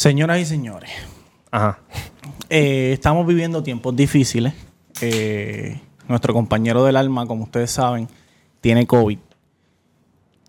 Señoras 0.00 0.38
y 0.40 0.44
señores, 0.44 0.90
Ajá. 1.50 1.78
eh, 2.50 2.90
estamos 2.92 3.26
viviendo 3.26 3.62
tiempos 3.62 3.96
difíciles. 3.96 4.52
Eh, 5.00 5.80
nuestro 6.06 6.34
compañero 6.34 6.84
del 6.84 6.96
alma, 6.96 7.26
como 7.26 7.44
ustedes 7.44 7.70
saben, 7.70 8.06
tiene 8.60 8.86
COVID. 8.86 9.18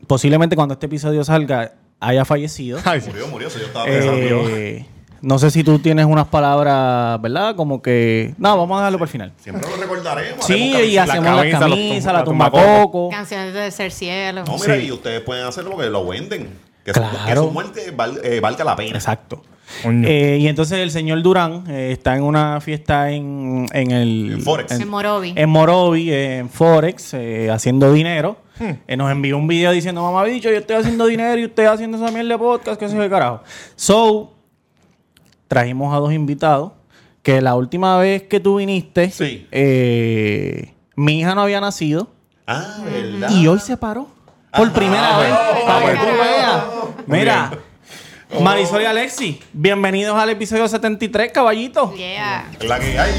Posiblemente 0.05 0.57
cuando 0.57 0.73
este 0.73 0.87
episodio 0.87 1.23
salga 1.23 1.75
haya 2.01 2.25
fallecido. 2.25 2.79
Ay. 2.83 3.01
Murió, 3.07 3.27
murió. 3.29 3.47
Yo 3.47 3.65
estaba 3.67 3.85
pensando. 3.85 4.49
Eh, 4.49 4.85
no 5.21 5.39
sé 5.39 5.49
si 5.49 5.63
tú 5.63 5.79
tienes 5.79 6.05
unas 6.05 6.27
palabras, 6.27 7.19
¿verdad? 7.21 7.55
Como 7.55 7.81
que... 7.81 8.35
No, 8.37 8.57
vamos 8.57 8.75
a 8.75 8.81
dejarlo 8.81 8.97
por 8.99 9.07
el 9.07 9.11
final. 9.13 9.31
Siempre 9.37 9.65
lo 9.69 9.77
recordaremos. 9.77 10.45
Sí, 10.45 10.73
y 10.75 10.97
hacemos 10.97 11.23
La 11.25 11.43
la 11.45 11.59
camisa, 11.59 12.09
tum- 12.09 12.13
la 12.13 12.19
la 12.19 12.23
tumbacoco. 12.25 13.09
Canciones 13.11 13.53
de 13.53 13.71
Ser 13.71 13.93
Cielo. 13.93 14.43
No, 14.45 14.57
mira, 14.59 14.75
Sí. 14.75 14.87
y 14.87 14.91
ustedes 14.91 15.21
pueden 15.21 15.45
hacerlo 15.45 15.71
porque 15.71 15.89
lo 15.89 16.05
venden. 16.05 16.49
Que, 16.93 16.93
su, 16.93 16.99
Claro. 17.01 17.25
que 17.27 17.35
su 17.47 17.51
muerte 17.51 17.91
val- 17.91 18.21
eh, 18.23 18.39
valga 18.39 18.63
la 18.63 18.75
pena. 18.75 18.95
Exacto. 18.95 19.43
Eh, 19.83 20.37
y 20.39 20.47
entonces 20.47 20.79
el 20.79 20.89
señor 20.91 21.21
Durán 21.21 21.65
eh, 21.69 21.89
está 21.91 22.15
en 22.15 22.23
una 22.23 22.61
fiesta 22.61 23.11
en, 23.11 23.65
en 23.73 23.91
el... 23.91 24.31
En 24.35 24.41
Forex. 24.41 24.71
En 24.79 24.87
Morovi. 24.87 25.33
en 25.35 25.49
Morovi, 25.49 26.13
en 26.13 26.49
Forex, 26.49 27.13
eh, 27.15 27.51
haciendo 27.51 27.91
dinero. 27.91 28.37
Eh, 28.87 28.95
nos 28.95 29.11
envió 29.11 29.37
un 29.37 29.45
video 29.47 29.71
diciendo, 29.73 30.01
mamá 30.01 30.23
bicho, 30.23 30.49
yo 30.49 30.55
estoy 30.55 30.77
haciendo 30.77 31.05
dinero 31.05 31.37
y 31.37 31.45
usted 31.45 31.65
haciendo 31.65 31.97
esa 31.97 32.09
mierda 32.11 32.29
de 32.29 32.37
podcast, 32.39 32.79
que 32.79 32.87
yo 32.87 32.97
qué 32.97 33.09
carajo. 33.09 33.41
So, 33.75 34.33
trajimos 35.49 35.93
a 35.93 35.97
dos 35.99 36.13
invitados 36.13 36.71
que 37.21 37.41
la 37.41 37.55
última 37.55 37.97
vez 37.97 38.23
que 38.23 38.39
tú 38.39 38.55
viniste, 38.55 39.11
Sí. 39.11 39.47
eh, 39.51 40.73
mi 40.95 41.19
hija 41.19 41.35
no 41.35 41.41
había 41.41 41.59
nacido 41.59 42.07
Ah, 42.47 42.77
¿verdad? 42.85 43.29
y 43.31 43.45
hoy 43.47 43.59
se 43.59 43.75
paró. 43.75 44.07
Por 44.51 44.71
primera 44.73 45.17
vez. 45.19 45.29
para 45.65 45.91
que 45.91 45.97
tú 45.97 46.05
veas. 46.05 46.63
Mira. 47.05 47.51
Marisol 48.41 48.81
y 48.81 48.85
Alexi, 48.85 49.41
bienvenidos 49.53 50.17
al 50.19 50.29
episodio 50.29 50.67
73, 50.67 51.31
caballito. 51.31 51.93
Yeah. 51.93 52.45
La 52.59 52.77
que 52.77 52.99
hay. 52.99 53.13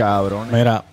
Cabrón. 0.00 0.48
Mira, 0.50 0.84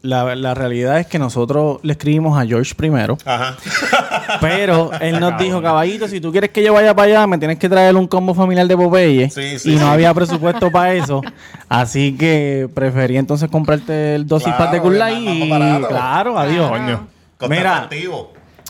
la, 0.00 0.34
la 0.34 0.54
realidad 0.54 0.98
es 0.98 1.06
que 1.06 1.18
nosotros 1.18 1.80
le 1.82 1.92
escribimos 1.92 2.38
a 2.38 2.46
George 2.46 2.74
primero, 2.74 3.18
Ajá. 3.26 3.56
pero 4.40 4.90
él 5.00 5.20
nos 5.20 5.38
dijo, 5.38 5.60
caballito, 5.60 6.08
si 6.08 6.20
tú 6.20 6.32
quieres 6.32 6.50
que 6.50 6.62
yo 6.62 6.72
vaya 6.72 6.94
para 6.94 7.08
allá, 7.08 7.26
me 7.26 7.36
tienes 7.36 7.58
que 7.58 7.68
traer 7.68 7.94
un 7.94 8.06
combo 8.06 8.34
familiar 8.34 8.66
de 8.66 8.76
Popeye. 8.76 9.28
Sí, 9.30 9.58
sí, 9.58 9.72
y 9.72 9.74
no 9.74 9.80
sí. 9.82 9.86
había 9.86 10.14
presupuesto 10.14 10.70
para 10.70 10.94
eso. 10.94 11.20
Así 11.68 12.16
que 12.16 12.68
preferí 12.74 13.18
entonces 13.18 13.50
comprarte 13.50 14.14
el 14.14 14.26
dosis 14.26 14.54
Claro, 14.54 14.72
de 14.72 14.90
más 14.90 15.12
y 15.12 15.48
claro, 15.88 16.38
adiós. 16.38 16.70
Coño. 16.70 17.06
Mira. 17.48 17.88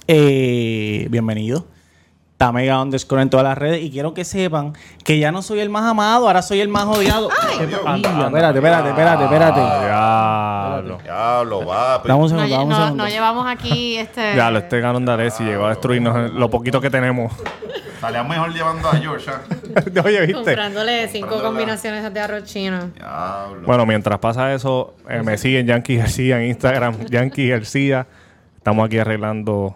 Eh, 0.08 1.06
bienvenido. 1.08 1.66
Tamega 2.44 2.82
underscore 2.82 3.22
en 3.22 3.30
todas 3.30 3.44
las 3.44 3.56
redes. 3.56 3.82
Y 3.82 3.90
quiero 3.90 4.12
que 4.12 4.24
sepan 4.24 4.74
que 5.02 5.18
ya 5.18 5.32
no 5.32 5.40
soy 5.40 5.60
el 5.60 5.70
más 5.70 5.84
amado, 5.84 6.26
ahora 6.26 6.42
soy 6.42 6.60
el 6.60 6.68
más 6.68 6.84
odiado. 6.84 7.30
Espérate, 7.30 8.58
espérate, 8.58 8.88
espérate, 8.90 9.24
espérate. 9.24 9.60
Diablo. 9.60 10.98
Diablo, 11.02 11.66
va. 11.66 11.98
Dame 12.04 12.14
un 12.14 12.20
No, 12.22 12.28
segundo, 12.28 12.48
dame 12.50 12.64
un 12.64 12.68
no- 12.68 12.76
segundo. 12.76 13.04
no 13.04 13.08
llevamos 13.08 13.46
aquí 13.46 13.96
este. 13.96 14.34
Diablo, 14.34 14.58
este 14.58 14.80
ganón 14.80 15.06
de 15.06 15.12
Alessi 15.12 15.42
llegó 15.44 15.64
a 15.66 15.70
destruirnos 15.70 16.32
lo 16.32 16.50
poquito 16.50 16.80
que 16.82 16.90
tenemos. 16.90 17.32
Salía 18.00 18.22
mejor 18.22 18.52
llevando 18.52 18.86
a 18.88 18.96
George. 18.96 19.30
¿ah? 19.30 19.40
Oye, 20.04 20.20
¿viste? 20.26 20.34
Comprándole 20.34 21.08
cinco 21.08 21.40
combinaciones 21.42 22.12
de 22.12 22.20
arroz 22.20 22.44
chino. 22.44 22.88
Diablo. 22.94 23.66
Bueno, 23.66 23.86
mientras 23.86 24.18
pasa 24.18 24.52
eso, 24.52 24.92
eh, 25.08 25.22
me 25.22 25.38
siguen 25.38 25.66
Yankee 25.66 25.96
García 25.96 26.38
en 26.42 26.48
Instagram. 26.50 27.06
Yankee 27.06 27.48
García. 27.48 28.06
Estamos 28.58 28.84
aquí 28.86 28.98
arreglando. 28.98 29.74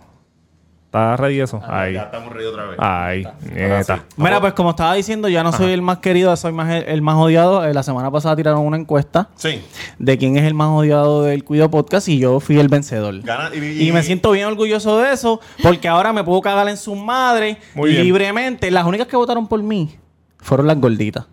¿Está 0.88 1.18
ready 1.18 1.38
eso? 1.38 1.60
Ahí. 1.68 1.92
Ya 1.92 2.04
estamos 2.04 2.32
reídos 2.32 2.54
otra 2.54 2.64
vez. 2.64 2.78
Ay, 2.80 3.26
nieta. 3.54 4.04
Mira, 4.16 4.40
pues 4.40 4.54
como 4.54 4.70
estaba 4.70 4.94
diciendo, 4.94 5.28
ya 5.28 5.42
no 5.42 5.52
soy 5.52 5.72
el 5.72 5.82
más 5.82 5.98
querido, 5.98 6.34
soy 6.34 6.52
más 6.52 6.70
el, 6.70 6.84
el 6.84 7.02
más 7.02 7.16
odiado. 7.16 7.62
Eh, 7.66 7.74
la 7.74 7.82
semana 7.82 8.10
pasada 8.10 8.34
tiraron 8.36 8.60
una 8.64 8.78
encuesta 8.78 9.28
Sí. 9.34 9.60
de 9.98 10.16
quién 10.16 10.38
es 10.38 10.44
el 10.44 10.54
más 10.54 10.68
odiado 10.68 11.24
del 11.24 11.44
Cuido 11.44 11.70
Podcast 11.70 12.08
y 12.08 12.18
yo 12.18 12.40
fui 12.40 12.58
el 12.58 12.68
vencedor. 12.68 13.20
Gana, 13.20 13.50
y, 13.54 13.86
Y 13.86 13.92
me 13.92 14.02
siento 14.02 14.30
bien 14.30 14.46
orgulloso 14.46 14.98
de 14.98 15.12
eso, 15.12 15.40
porque 15.62 15.88
ahora 15.88 16.14
me 16.14 16.24
puedo 16.24 16.40
cagar 16.40 16.66
en 16.70 16.78
sus 16.78 16.96
madres 16.96 17.58
Muy 17.74 17.90
bien. 17.90 18.04
libremente. 18.04 18.70
Las 18.70 18.86
únicas 18.86 19.06
que 19.08 19.16
votaron 19.16 19.46
por 19.46 19.62
mí 19.62 19.94
fueron 20.40 20.66
las 20.66 20.80
gorditas. 20.80 21.26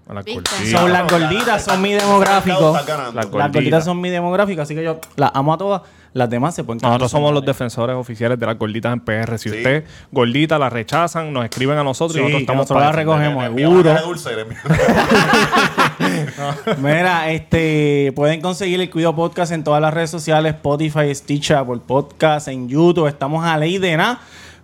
Son 0.71 0.91
las 0.91 1.09
gorditas, 1.11 1.63
son 1.63 1.81
mi 1.81 1.93
demográfico. 1.93 2.73
Las 2.73 3.13
Las 3.13 3.31
gorditas. 3.51 3.85
son 3.85 4.01
mi 4.01 4.09
demográfico, 4.09 4.61
así 4.61 4.75
que 4.75 4.83
yo 4.83 4.99
las 5.15 5.31
amo 5.33 5.53
a 5.53 5.57
todas. 5.57 5.81
Las 6.13 6.29
demás 6.29 6.55
se 6.55 6.63
pueden 6.63 6.79
Nosotros 6.81 7.11
somos 7.11 7.33
los 7.33 7.45
defensores 7.45 7.95
oficiales 7.95 8.39
de 8.39 8.45
las 8.45 8.57
gorditas 8.57 8.93
en 8.93 9.01
PR. 9.01 9.37
Si 9.37 9.49
Sí. 9.49 9.57
usted 9.57 9.83
gordita 10.11 10.57
la 10.57 10.69
rechazan, 10.69 11.31
nos 11.33 11.43
escriben 11.43 11.77
a 11.77 11.83
nosotros 11.83 12.13
Sí, 12.13 12.19
y 12.19 12.23
nosotros 12.23 12.41
estamos 12.41 12.61
nosotros 12.69 12.83
para 12.83 13.03
la 13.03 13.03
defender. 13.03 13.51
recogemos. 13.51 13.83
Seguro. 13.83 14.65
Mira, 16.81 17.29
este, 17.31 18.11
pueden 18.15 18.41
conseguir 18.41 18.79
el 18.81 18.89
Cuido 18.89 19.15
Podcast 19.15 19.51
en 19.51 19.63
todas 19.63 19.81
las 19.81 19.93
redes 19.93 20.09
sociales, 20.09 20.55
Spotify, 20.55 21.13
Stitcher, 21.13 21.57
Apple 21.57 21.81
Podcast, 21.85 22.47
en 22.47 22.67
YouTube. 22.69 23.07
Estamos 23.07 23.45
a 23.45 23.57
ley 23.57 23.77
de 23.77 23.97
nada 23.97 24.19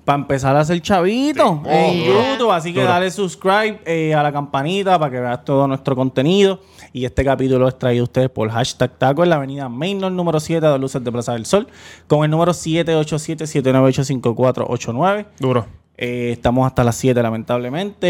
para 0.06 0.18
empezar 0.20 0.56
a 0.56 0.62
hacer 0.62 0.82
chavito 0.82 1.62
Sí. 1.64 1.70
en 1.72 2.04
YouTube. 2.06 2.52
Así 2.52 2.74
que 2.74 2.82
Duro. 2.82 2.92
dale 2.94 3.12
subscribe 3.12 3.80
eh, 3.86 4.14
a 4.16 4.24
la 4.24 4.32
campanita 4.32 4.98
para 5.00 5.12
que 5.12 5.20
veas 5.20 5.44
todo 5.46 5.68
nuestro 5.68 5.96
contenido. 5.96 6.60
Y 6.94 7.06
este 7.06 7.24
capítulo 7.24 7.68
es 7.68 7.78
traído 7.80 8.02
a 8.04 8.06
ustedes 8.06 8.30
por 8.30 8.50
hashtag 8.50 8.92
taco 8.98 9.24
en 9.24 9.30
la 9.30 9.36
avenida 9.38 9.70
Mainland 9.70 10.16
número 10.16 10.40
7 10.40 10.66
de 10.66 10.80
Luces 10.80 11.04
de 11.04 11.12
Plaza 11.12 11.34
del 11.34 11.46
Sol 11.46 11.68
con 12.08 12.24
el 12.26 12.32
número 12.32 12.52
787-798-5489. 12.54 15.26
Duro. 15.40 15.66
Eh, 15.98 16.30
estamos 16.34 16.66
hasta 16.66 16.84
las 16.84 16.96
7, 16.96 17.22
lamentablemente. 17.22 18.08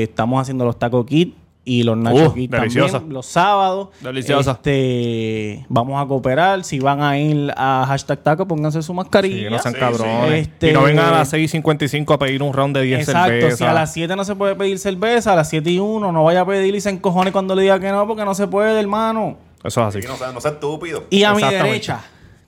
Eh, 0.00 0.04
estamos 0.04 0.40
haciendo 0.40 0.64
los 0.64 0.78
taco 0.78 1.04
kit 1.04 1.34
y 1.68 1.82
los 1.82 1.96
nachos 1.98 2.28
Uh, 2.28 2.34
kit 2.34 2.50
deliciosa. 2.50 2.92
también 2.92 3.12
los 3.14 3.26
sábados. 3.26 3.88
Deliciosa. 4.00 4.52
Este, 4.52 5.66
vamos 5.68 6.00
a 6.00 6.06
cooperar. 6.06 6.62
Si 6.62 6.78
van 6.78 7.02
a 7.02 7.18
ir 7.18 7.52
a 7.56 7.84
hashtag 7.88 8.22
taco, 8.22 8.46
pónganse 8.46 8.80
su 8.82 8.92
Sí, 8.92 8.96
mascarilla. 8.96 9.50
no 9.50 9.58
sean 9.58 9.74
Sí, 9.74 9.80
cabrones. 9.80 10.30
sí. 10.46 10.50
Este- 10.52 10.70
Y 10.70 10.72
no 10.72 10.82
vengan 10.84 11.06
a 11.06 11.10
las 11.18 11.28
6.55 11.32 12.14
a 12.14 12.18
pedir 12.18 12.42
un 12.42 12.52
round 12.52 12.76
de 12.76 12.82
10 12.84 13.00
Exacto, 13.00 13.28
cervezas. 13.30 13.58
si 13.58 13.64
a 13.64 13.72
las 13.72 13.92
7 13.92 14.14
no 14.14 14.24
se 14.24 14.36
puede 14.36 14.54
pedir 14.54 14.78
cerveza, 14.78 15.32
a 15.32 15.36
las 15.36 15.48
7 15.50 15.68
y 15.70 15.80
1 15.80 16.12
no 16.12 16.22
vaya 16.24 16.42
a 16.42 16.46
pedir 16.46 16.74
y 16.74 16.80
se 16.80 16.90
encojone 16.90 17.32
cuando 17.32 17.54
le 17.56 17.62
diga 17.62 17.80
que 17.80 17.90
no, 17.90 18.06
porque 18.06 18.24
no 18.24 18.34
se 18.34 18.46
puede, 18.46 18.78
hermano. 18.80 19.36
Eso 19.64 19.80
es 19.82 19.86
así. 19.88 20.02
Sí, 20.02 20.08
no 20.08 20.16
sea, 20.16 20.30
no 20.30 20.40
sea 20.40 20.52
estúpido. 20.52 21.04
Y 21.10 21.24
a 21.24 21.34
mi 21.34 21.42
derecha 21.42 22.00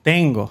tengo 0.02 0.48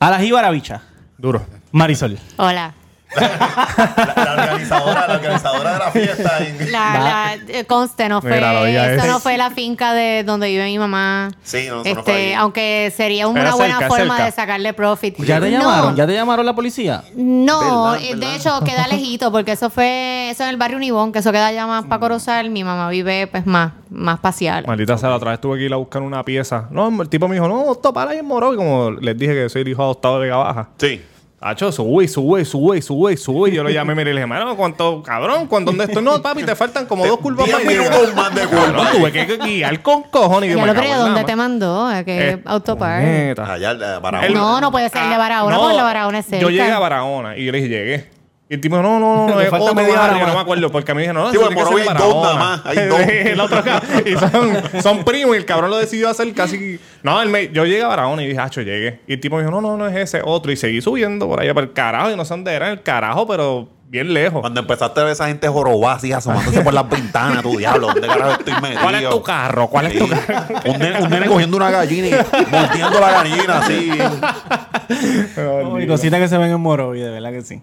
a 0.00 0.10
la 0.10 0.18
jíbara 0.18 0.50
bicha, 0.50 0.82
Duro. 1.18 1.42
Marisol. 1.72 2.18
Hola. 2.38 2.72
La, 3.16 4.12
la 4.24 4.32
organizadora, 4.42 5.06
la 5.08 5.14
organizadora 5.14 5.72
de 5.72 5.78
la 5.78 5.90
fiesta. 5.90 6.38
en- 6.46 6.72
La, 6.72 6.98
la, 6.98 7.34
eh, 7.48 7.64
conste, 7.64 8.08
no 8.08 8.20
fue, 8.20 8.30
Mira, 8.32 8.52
lo 8.52 8.64
diga 8.64 8.92
eso 8.92 9.02
ese. 9.02 9.08
no 9.12 9.20
fue 9.20 9.36
la 9.36 9.50
finca 9.50 9.92
de 9.92 10.22
donde 10.24 10.48
vive 10.48 10.64
mi 10.64 10.78
mamá. 10.78 11.30
Sí, 11.42 11.66
no, 11.68 11.82
este, 11.82 12.02
fue 12.02 12.12
ahí. 12.14 12.32
aunque 12.34 12.92
sería 12.96 13.28
una 13.28 13.54
buena 13.54 13.80
forma 13.88 14.16
cerca. 14.16 14.24
de 14.24 14.30
sacarle 14.32 14.72
profit. 14.72 15.16
¿Ya 15.24 15.40
te 15.40 15.50
No, 15.50 15.58
llamaron? 15.60 15.96
¿Ya 15.96 16.06
te 16.06 16.14
llamaron 16.14 16.44
la 16.46 16.54
policía? 16.54 17.02
No, 17.14 17.60
Verdad, 17.92 18.04
eh, 18.04 18.14
verdad. 18.14 18.28
de 18.28 18.36
hecho 18.36 18.60
queda 18.64 18.86
lejito 18.90 19.32
porque 19.32 19.52
eso 19.52 19.70
fue 19.70 20.30
eso 20.30 20.42
en 20.44 20.50
el 20.50 20.56
barrio 20.56 20.76
Unibón, 20.76 21.12
que 21.12 21.20
eso 21.20 21.32
queda 21.32 21.52
ya 21.52 21.66
más 21.66 21.84
para 21.86 22.00
Corozal. 22.00 22.50
Mi 22.50 22.64
mamá 22.64 22.88
vive 22.90 23.26
pues 23.26 23.46
más 23.46 23.72
más 23.90 24.16
espacial. 24.16 24.64
Maldita 24.66 24.98
sea, 24.98 25.10
la 25.10 25.16
otra 25.16 25.30
vez 25.30 25.40
tuve 25.40 25.58
que 25.58 25.64
ir 25.64 25.72
a 25.72 25.76
buscar 25.76 26.02
una 26.02 26.22
pieza. 26.24 26.66
No, 26.70 26.88
el 27.02 27.08
tipo 27.08 27.28
me 27.28 27.34
dijo, 27.36 27.46
no, 27.48 27.74
topala 27.76 28.10
ahí 28.10 28.18
en 28.18 28.26
Moro. 28.26 28.52
Y 28.52 28.56
como 28.56 28.90
les 28.90 29.16
dije 29.16 29.32
que 29.32 29.48
soy 29.48 29.62
el 29.62 29.68
hijo 29.68 29.82
adoptado 29.82 30.16
de 30.18 30.24
Vega 30.26 30.36
Baja. 30.36 30.68
Sí. 30.78 31.00
Hacho, 31.38 31.70
sube, 31.70 32.08
sube, 32.08 32.44
sube, 32.46 32.80
sube, 32.80 33.16
sube. 33.16 33.52
Yo 33.52 33.62
lo 33.62 33.68
llamé, 33.68 33.94
mire, 33.94 34.10
y 34.10 34.14
le 34.14 34.20
dije, 34.20 34.26
mano, 34.26 34.56
¿cuánto, 34.56 35.02
cabrón? 35.02 35.46
¿Cuándo 35.46 35.70
dónde 35.70 35.84
estoy? 35.84 36.02
No, 36.02 36.22
papi, 36.22 36.44
te 36.44 36.56
faltan 36.56 36.86
como 36.86 37.06
dos 37.06 37.18
curvas 37.18 37.46
más. 37.50 37.62
Minutos 37.62 38.14
más 38.14 38.34
de 38.34 38.46
tuve 38.46 39.12
que 39.12 39.36
guiar 39.36 39.82
con 39.82 40.02
cojones. 40.04 40.48
Y 40.50 40.52
yo 40.54 40.60
pero 40.74 40.98
¿dónde 40.98 41.24
te 41.24 41.36
ma- 41.36 41.42
mandó? 41.42 41.86
¿A 41.86 42.04
qué 42.04 42.30
Eh, 42.30 42.42
autopark? 42.44 43.02
puñeta. 43.04 43.52
Allá 43.52 43.74
uno. 43.74 44.30
No, 44.30 44.60
no 44.62 44.70
puede 44.72 44.88
ser 44.88 45.08
de 45.10 45.16
Barahona, 45.18 45.54
No, 45.56 45.60
porque 45.62 45.76
la 45.76 45.82
Barahona 45.82 46.18
es 46.20 46.26
cerca. 46.26 46.40
Yo 46.42 46.48
llegué 46.48 46.70
a 46.72 46.78
Barahona 46.78 47.36
y 47.36 47.44
yo 47.44 47.52
le 47.52 47.58
dije, 47.58 47.68
llegué. 47.68 48.15
Y 48.48 48.54
el 48.54 48.60
tipo, 48.60 48.76
no, 48.76 49.00
no, 49.00 49.26
no, 49.26 49.40
es 49.40 49.48
falta 49.48 49.64
otro 49.64 49.74
media 49.74 49.94
hora 49.94 50.02
barrio, 50.02 50.26
no 50.28 50.34
me 50.34 50.40
acuerdo, 50.40 50.70
porque 50.70 50.92
a 50.92 50.94
mí 50.94 50.98
me 50.98 51.02
dijeron, 51.02 51.24
no, 51.24 51.30
Sí, 51.32 51.36
bueno, 51.36 51.60
hay 51.68 51.98
dos 51.98 52.22
nada 52.22 52.34
más, 52.36 52.60
hay 52.66 52.76
dos. 52.86 53.00
el 53.08 53.40
otro 53.40 53.58
acá, 53.58 53.82
y 54.04 54.12
son, 54.14 54.82
son 54.82 55.04
primos 55.04 55.34
y 55.34 55.38
el 55.38 55.44
cabrón 55.44 55.70
lo 55.70 55.76
decidió 55.78 56.08
hacer 56.08 56.32
casi... 56.32 56.78
No, 57.02 57.20
él 57.20 57.28
me- 57.28 57.48
yo 57.48 57.64
llegué 57.64 57.82
a 57.82 57.88
Barahona 57.88 58.22
y 58.22 58.28
dije, 58.28 58.38
hacho, 58.38 58.60
llegué. 58.62 59.00
Y 59.08 59.14
el 59.14 59.20
tipo 59.20 59.34
me 59.34 59.42
dijo, 59.42 59.50
no, 59.50 59.60
no, 59.60 59.76
no 59.76 59.88
es 59.88 59.96
ese, 59.96 60.20
otro. 60.24 60.52
Y 60.52 60.56
seguí 60.56 60.80
subiendo 60.80 61.26
por 61.26 61.40
allá 61.40 61.54
por 61.54 61.64
el 61.64 61.72
carajo 61.72 62.08
y 62.12 62.16
no 62.16 62.24
sé 62.24 62.34
dónde 62.34 62.52
era 62.54 62.70
el 62.70 62.82
carajo, 62.84 63.26
pero 63.26 63.68
bien 63.88 64.14
lejos. 64.14 64.40
Cuando 64.42 64.60
empezaste 64.60 65.00
a 65.00 65.02
ver 65.04 65.12
esa 65.14 65.26
gente 65.26 65.48
jorobada 65.48 65.96
así 65.96 66.12
asomándose 66.12 66.60
por 66.60 66.72
las 66.72 66.88
ventanas, 66.88 67.42
tu 67.42 67.56
diablo, 67.56 67.88
¿dónde 67.88 68.06
carajo 68.06 68.30
estoy 68.38 68.54
metido? 68.62 68.80
¿Cuál 68.80 68.94
es 68.94 69.10
tu 69.10 69.22
carro? 69.24 69.66
¿Cuál 69.66 69.86
es 69.86 69.98
tu 69.98 70.08
carro? 70.08 70.44
Un 70.66 70.78
nene, 70.78 71.02
un 71.02 71.10
nene 71.10 71.26
cogiendo 71.26 71.56
una 71.56 71.70
gallina 71.72 72.06
y 72.08 72.12
volteando 72.12 73.00
la 73.00 73.10
gallina 73.10 73.58
así. 73.58 73.90
Oh, 75.36 75.80
y 75.80 75.86
cositas 75.88 76.20
que 76.20 76.28
se 76.28 76.38
ven 76.38 76.52
en 76.52 76.60
Morovi, 76.60 77.00
de 77.00 77.10
verdad 77.10 77.32
que 77.32 77.42
sí. 77.42 77.60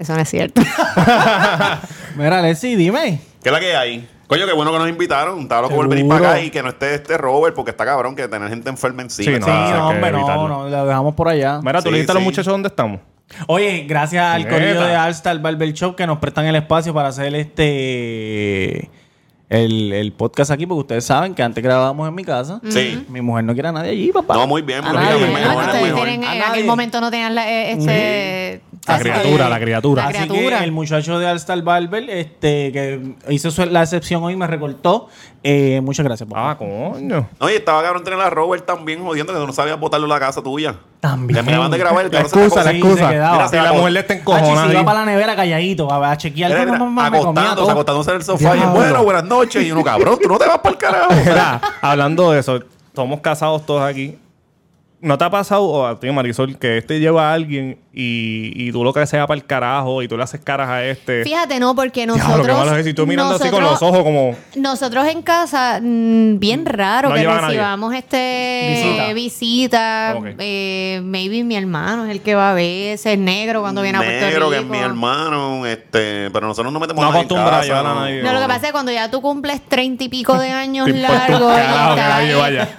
Eso 0.00 0.14
no 0.14 0.20
es 0.20 0.28
cierto. 0.30 0.62
Mira, 2.16 2.40
Leslie, 2.42 2.76
dime. 2.76 3.20
¿Qué 3.42 3.48
es 3.48 3.52
la 3.52 3.60
que 3.60 3.76
hay? 3.76 4.08
Coño, 4.26 4.46
qué 4.46 4.52
bueno 4.52 4.72
que 4.72 4.78
nos 4.78 4.88
invitaron. 4.88 5.40
Estaba 5.40 5.62
loco 5.62 5.74
por 5.74 5.88
venir 5.88 6.04
Seguro. 6.04 6.18
para 6.22 6.36
acá 6.36 6.42
y 6.42 6.50
que 6.50 6.62
no 6.62 6.70
esté 6.70 6.94
este 6.94 7.18
Robert, 7.18 7.54
porque 7.54 7.70
está 7.72 7.84
cabrón 7.84 8.16
que 8.16 8.26
tener 8.28 8.48
gente 8.48 8.70
enferma 8.70 9.02
encima. 9.02 9.32
Sí, 9.34 9.38
no, 9.40 9.44
sí, 9.46 9.52
hay 9.52 9.70
no, 9.72 9.76
que 9.76 9.94
hombre, 9.96 10.12
no, 10.12 10.18
evitarlo. 10.18 10.48
no, 10.48 10.68
la 10.68 10.84
dejamos 10.86 11.14
por 11.14 11.28
allá. 11.28 11.60
Mira, 11.62 11.80
tú 11.82 11.88
Sí, 11.88 11.90
le 11.90 11.96
dijiste 11.98 12.12
a 12.12 12.14
los 12.14 12.22
sí. 12.22 12.24
muchachos 12.28 12.46
dónde 12.52 12.68
estamos. 12.68 13.00
Oye, 13.46 13.84
gracias 13.88 14.24
al 14.24 14.42
Neta. 14.44 14.54
corrido 14.54 14.84
de 14.86 14.94
Alstar 14.94 15.38
Barber 15.40 15.72
Shop 15.72 15.94
que 15.96 16.06
nos 16.06 16.18
prestan 16.18 16.46
el 16.46 16.56
espacio 16.56 16.94
para 16.94 17.08
hacer 17.08 17.32
este 17.34 18.90
el, 19.48 19.92
el 19.92 20.12
podcast 20.12 20.50
aquí, 20.52 20.64
porque 20.66 20.80
ustedes 20.80 21.04
saben 21.04 21.34
que 21.34 21.42
antes 21.42 21.62
grabábamos 21.62 22.08
en 22.08 22.14
mi 22.14 22.24
casa. 22.24 22.60
Sí. 22.68 23.04
Mi 23.08 23.20
mujer 23.20 23.44
no 23.44 23.52
quiere 23.52 23.68
a 23.68 23.72
nadie 23.72 23.90
allí, 23.90 24.12
papá. 24.12 24.34
No, 24.34 24.46
muy 24.46 24.62
bien, 24.62 24.78
A 24.84 24.88
muy 24.92 24.96
nadie. 24.96 25.16
bien, 25.18 25.30
Bueno, 25.32 25.48
mejor, 25.48 25.64
ustedes 25.64 25.84
mejor. 25.84 26.08
tienen- 26.08 26.28
A 26.28 26.36
en 26.36 26.42
aquel 26.42 26.64
momento 26.66 27.00
no 27.00 27.10
tenían 27.10 27.34
la, 27.34 27.50
eh, 27.50 27.72
este, 27.72 28.60
La 28.86 28.94
Así 28.94 29.02
criatura, 29.04 29.44
que- 29.44 29.50
la 29.50 29.60
criatura. 29.60 30.02
La 30.04 30.08
Así 30.08 30.18
criatura. 30.26 30.58
que 30.58 30.64
el 30.64 30.72
muchacho 30.72 31.18
de 31.18 31.28
Alstar 31.28 31.62
Barber, 31.62 32.08
este, 32.08 32.72
que 32.72 33.14
hizo 33.28 33.50
su- 33.50 33.66
la 33.66 33.82
excepción 33.82 34.22
hoy, 34.24 34.36
me 34.36 34.46
recortó. 34.46 35.08
Eh, 35.44 35.80
muchas 35.82 36.02
gracias, 36.04 36.26
papá. 36.28 36.52
Ah, 36.52 36.56
coño. 36.56 37.28
Oye, 37.40 37.56
estaba 37.56 37.82
cabrón 37.82 38.02
tener 38.04 38.18
a 38.20 38.30
Robert 38.30 38.64
también 38.64 39.04
jodiendo 39.04 39.34
que 39.34 39.38
tú 39.38 39.46
no 39.46 39.52
sabías 39.52 39.78
botarlo 39.78 40.06
en 40.06 40.10
la 40.10 40.18
casa 40.18 40.42
tuya. 40.42 40.76
También. 40.98 41.44
Le 41.44 41.52
acaban 41.52 41.70
de 41.70 41.76
grabar 41.78 42.06
el 42.06 42.10
La 42.10 42.22
cabrón 42.22 42.30
se 42.32 42.44
excusa, 42.46 42.64
la 42.64 42.70
excusa. 42.72 43.06
se 43.08 43.12
quedaba. 43.14 43.32
Mira, 43.36 43.48
Si 43.48 43.56
la 43.56 43.72
mujer 43.74 43.92
le 43.92 44.00
está 44.00 44.12
Hachi, 44.14 44.20
encojonada. 44.22 44.64
se 44.66 44.70
iba 44.70 44.80
ahí. 44.80 44.86
para 44.86 45.00
la 45.00 45.06
nevera 45.06 45.36
calladito, 45.36 45.92
a, 45.92 46.10
a 46.10 46.16
chequear 46.16 46.50
me 46.70 46.78
comía 46.78 47.06
acostándose, 47.06 47.54
todo. 47.56 47.70
acostándose 47.70 48.10
en 48.12 48.16
el 48.16 48.22
sofá. 48.22 48.54
Y 48.56 48.58
Diablo. 48.60 48.74
bueno, 48.80 49.04
buenas 49.04 49.24
noches. 49.24 49.62
Y 49.62 49.72
uno, 49.72 49.84
cabrón, 49.84 50.18
tú 50.22 50.28
no 50.28 50.38
te 50.38 50.46
vas 50.46 50.58
para 50.58 50.70
el 50.70 50.78
carajo. 50.78 51.12
Mira, 51.14 51.60
hablando 51.82 52.32
de 52.32 52.40
eso, 52.40 52.60
somos 52.96 53.20
casados 53.20 53.64
todos 53.66 53.82
aquí. 53.82 54.16
¿No 55.02 55.16
te 55.16 55.24
ha 55.24 55.30
pasado, 55.30 55.64
o 55.64 55.86
a 55.86 55.98
ti, 55.98 56.10
Marisol, 56.10 56.58
que 56.58 56.76
este 56.76 57.00
lleva 57.00 57.30
a 57.30 57.32
alguien 57.32 57.78
y, 57.92 58.68
y 58.68 58.70
tú 58.70 58.84
lo 58.84 58.92
que 58.92 59.04
sea 59.06 59.26
para 59.26 59.36
el 59.38 59.44
carajo 59.44 60.00
y 60.02 60.06
tú 60.06 60.16
le 60.16 60.22
haces 60.22 60.40
caras 60.42 60.68
a 60.68 60.84
este? 60.84 61.24
Fíjate, 61.24 61.58
no, 61.58 61.74
porque 61.74 62.04
Diablo, 62.06 62.16
nosotros. 62.24 62.46
qué 62.46 62.52
malo 62.52 62.76
es. 62.76 62.86
Y 62.86 62.94
tú 62.94 63.06
mirando 63.06 63.34
así 63.34 63.50
con 63.50 63.62
nosotros- 63.62 63.80
los 63.80 63.82
ojos 63.82 64.04
como... 64.04 64.36
Nosotros 64.54 65.06
en 65.08 65.22
casa, 65.22 65.80
mm, 65.82 66.38
bien 66.38 66.66
raro 66.66 67.08
No 67.08 67.14
que 67.16 67.26
recibamos 67.26 67.92
este 67.94 68.82
Visita. 68.84 69.12
visita. 69.12 70.14
Ok. 70.18 70.26
Eh, 70.38 71.00
maybe 71.02 71.42
mi 71.42 71.56
hermano 71.56 72.04
es 72.04 72.10
el 72.12 72.20
que 72.20 72.34
va 72.36 72.52
a 72.52 72.54
veces, 72.54 73.18
negro 73.18 73.60
cuando 73.60 73.82
viene 73.82 73.98
a 73.98 74.02
Puerto 74.02 74.26
Negro, 74.26 74.38
Rico. 74.38 74.50
que 74.50 74.58
es 74.58 74.64
mi 74.66 74.78
hermano. 74.78 75.66
Este, 75.66 76.30
pero 76.32 76.46
nosotros 76.46 76.72
no 76.72 76.78
metemos 76.78 77.02
No 77.02 77.08
a 77.10 77.12
nadie 77.12 77.22
en 77.28 77.28
casa, 77.44 77.62
llevar 77.64 77.86
a 77.86 77.94
nadie. 77.94 78.22
No, 78.22 78.32
lo 78.32 78.40
que 78.40 78.46
pasa 78.46 78.60
es 78.60 78.66
que 78.66 78.72
cuando 78.72 78.92
ya 78.92 79.10
tú 79.10 79.20
cumples 79.20 79.60
treinta 79.68 80.04
y 80.04 80.08
pico 80.08 80.38
de 80.38 80.50
años 80.50 80.88
largos, 80.88 81.56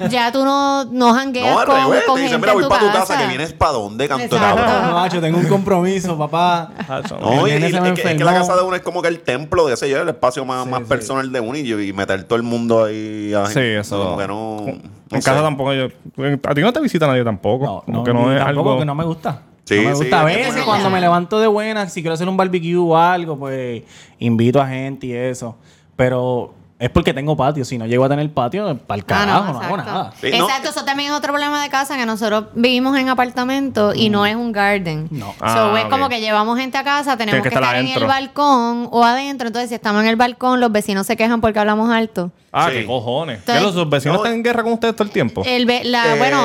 ya 0.10 0.32
tú 0.32 0.44
no, 0.46 0.86
no 0.86 1.14
jangueas 1.14 1.52
No, 1.54 1.60
al 1.60 1.66
con, 1.66 1.76
revés. 1.76 2.04
con 2.06 2.16
Te 2.16 2.22
dicen, 2.22 2.42
gente 2.42 2.48
mira, 2.48 2.54
voy 2.54 2.70
para 2.70 2.80
tu 2.82 2.88
casa. 2.88 3.00
casa, 3.14 3.18
que 3.22 3.28
vienes 3.28 3.54
para 3.54 3.72
dónde, 3.74 4.08
canto 4.08 4.38
cabrón. 4.38 5.01
No, 5.02 5.08
macho, 5.08 5.22
tengo 5.22 5.38
un 5.40 5.48
compromiso, 5.48 6.18
papá. 6.18 6.72
No, 7.20 7.48
y, 7.48 7.52
y- 7.52 7.60
me 7.60 7.68
es, 7.68 8.00
que, 8.00 8.24
la 8.24 8.34
casa 8.34 8.56
de 8.56 8.64
uno 8.64 8.76
es 8.76 8.82
como 8.82 9.02
que 9.02 9.08
el 9.08 9.20
templo 9.20 9.68
de 9.68 9.74
ese 9.74 9.90
ya 9.90 10.02
el 10.02 10.10
espacio 10.10 10.46
más, 10.46 10.66
más 10.68 10.82
sí. 10.82 10.86
personal 10.88 11.32
de 11.32 11.40
uno 11.40 11.58
y, 11.58 11.72
y 11.72 11.94
meter 11.94 12.24
todo 12.24 12.38
el 12.38 12.44
mundo 12.44 12.86
ahí. 12.86 13.34
a- 13.34 13.46
Sí, 13.48 13.60
eso. 13.60 14.04
Como 14.04 14.18
que 14.18 14.28
no. 14.28 14.62
no 14.66 14.68
en 14.70 15.22
sé. 15.22 15.30
casa 15.30 15.42
tampoco 15.42 15.74
yo... 15.74 15.86
A 15.86 16.54
ti 16.54 16.62
no 16.62 16.72
te 16.74 16.80
visita 16.82 17.08
nadie 17.08 17.24
tampoco. 17.24 17.84
No, 17.88 17.94
no, 18.00 18.04
que 18.04 18.14
no 18.14 18.30
ni 18.30 18.36
es 18.36 18.44
tampoco 18.44 18.70
algo... 18.70 18.80
que 18.80 18.86
no 18.86 18.96
me 18.96 19.04
gusta. 19.04 19.42
Sí, 19.66 19.76
no 19.76 19.90
me 19.90 19.96
sí, 19.96 20.02
gusta. 20.04 20.26
A 20.26 20.32
es 20.32 20.38
que 20.38 20.44
veces 20.46 20.64
cuando 20.64 20.90
me 20.90 21.00
levanto 21.02 21.40
de 21.40 21.48
buena, 21.48 21.88
si 21.90 22.02
quiero 22.02 22.14
hacer 22.14 22.28
un 22.28 22.38
barbecue 22.38 22.76
o 22.78 22.98
algo, 22.98 23.38
pues 23.38 23.84
invito 24.20 24.62
a 24.62 24.68
gente 24.68 25.08
y 25.08 25.14
eso. 25.14 25.56
Pero 25.96 26.54
es 26.82 26.90
porque 26.90 27.14
tengo 27.14 27.38
patio. 27.38 27.64
Si 27.64 27.78
no 27.78 27.86
llego 27.86 28.04
a 28.06 28.10
tener 28.10 28.30
patio, 28.32 28.78
para 28.88 28.98
el 28.98 29.02
Ah, 29.04 29.08
carajo, 29.08 29.54
no, 29.54 29.60
hago 29.62 29.76
exacto. 29.76 29.92
nada. 29.92 30.14
Sí, 30.20 30.30
no. 30.32 30.46
Exacto, 30.46 30.70
eso 30.70 30.84
también 30.84 31.12
es 31.12 31.18
otro 31.18 31.32
problema 31.32 31.62
de 31.64 31.70
casa, 31.70 31.96
que 31.96 32.06
nosotros 32.06 32.46
vivimos 32.54 32.98
en 32.98 33.08
apartamento 33.10 33.94
y 33.94 34.10
no 34.10 34.26
es 34.26 34.36
un 34.36 34.52
garden. 34.52 35.08
No. 35.12 35.28
So, 35.28 35.34
Ah, 35.42 35.74
es 35.78 35.86
ok. 35.86 35.92
como 35.92 36.10
que 36.10 36.20
llevamos 36.20 36.58
gente 36.60 36.78
a 36.78 36.84
casa, 36.84 37.16
tenemos 37.18 37.42
Tiene 37.42 37.44
que 37.44 37.50
que, 37.50 37.56
estar 37.56 37.76
estar 37.76 37.96
en 37.98 38.02
el 38.02 38.08
balcón 38.08 38.88
o 38.92 39.04
adentro. 39.06 39.48
Entonces, 39.48 39.70
si 39.70 39.76
estamos 39.76 40.02
en 40.04 40.10
el 40.10 40.16
balcón, 40.16 40.60
los 40.60 40.72
vecinos 40.72 41.08
se 41.08 41.16
quejan 41.16 41.40
porque 41.40 41.60
hablamos 41.60 41.90
alto. 41.92 42.32
Ah, 42.54 42.68
Sí. 42.70 42.80
qué 42.80 42.86
cojones. 42.86 43.40
Entonces- 43.40 43.64
¿Qué, 43.66 43.72
los 43.78 43.90
vecinos 43.90 44.18
No. 44.18 44.24
están 44.26 44.34
en 44.36 44.44
guerra 44.44 44.64
con 44.64 44.74
ustedes 44.74 44.94
todo 44.94 45.06
el 45.06 45.12
tiempo? 45.12 45.42
El 45.46 45.66
ve- 45.66 45.84
la, 45.86 46.16
Eh, 46.16 46.18
bueno, 46.18 46.42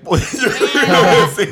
pues, 0.04 0.38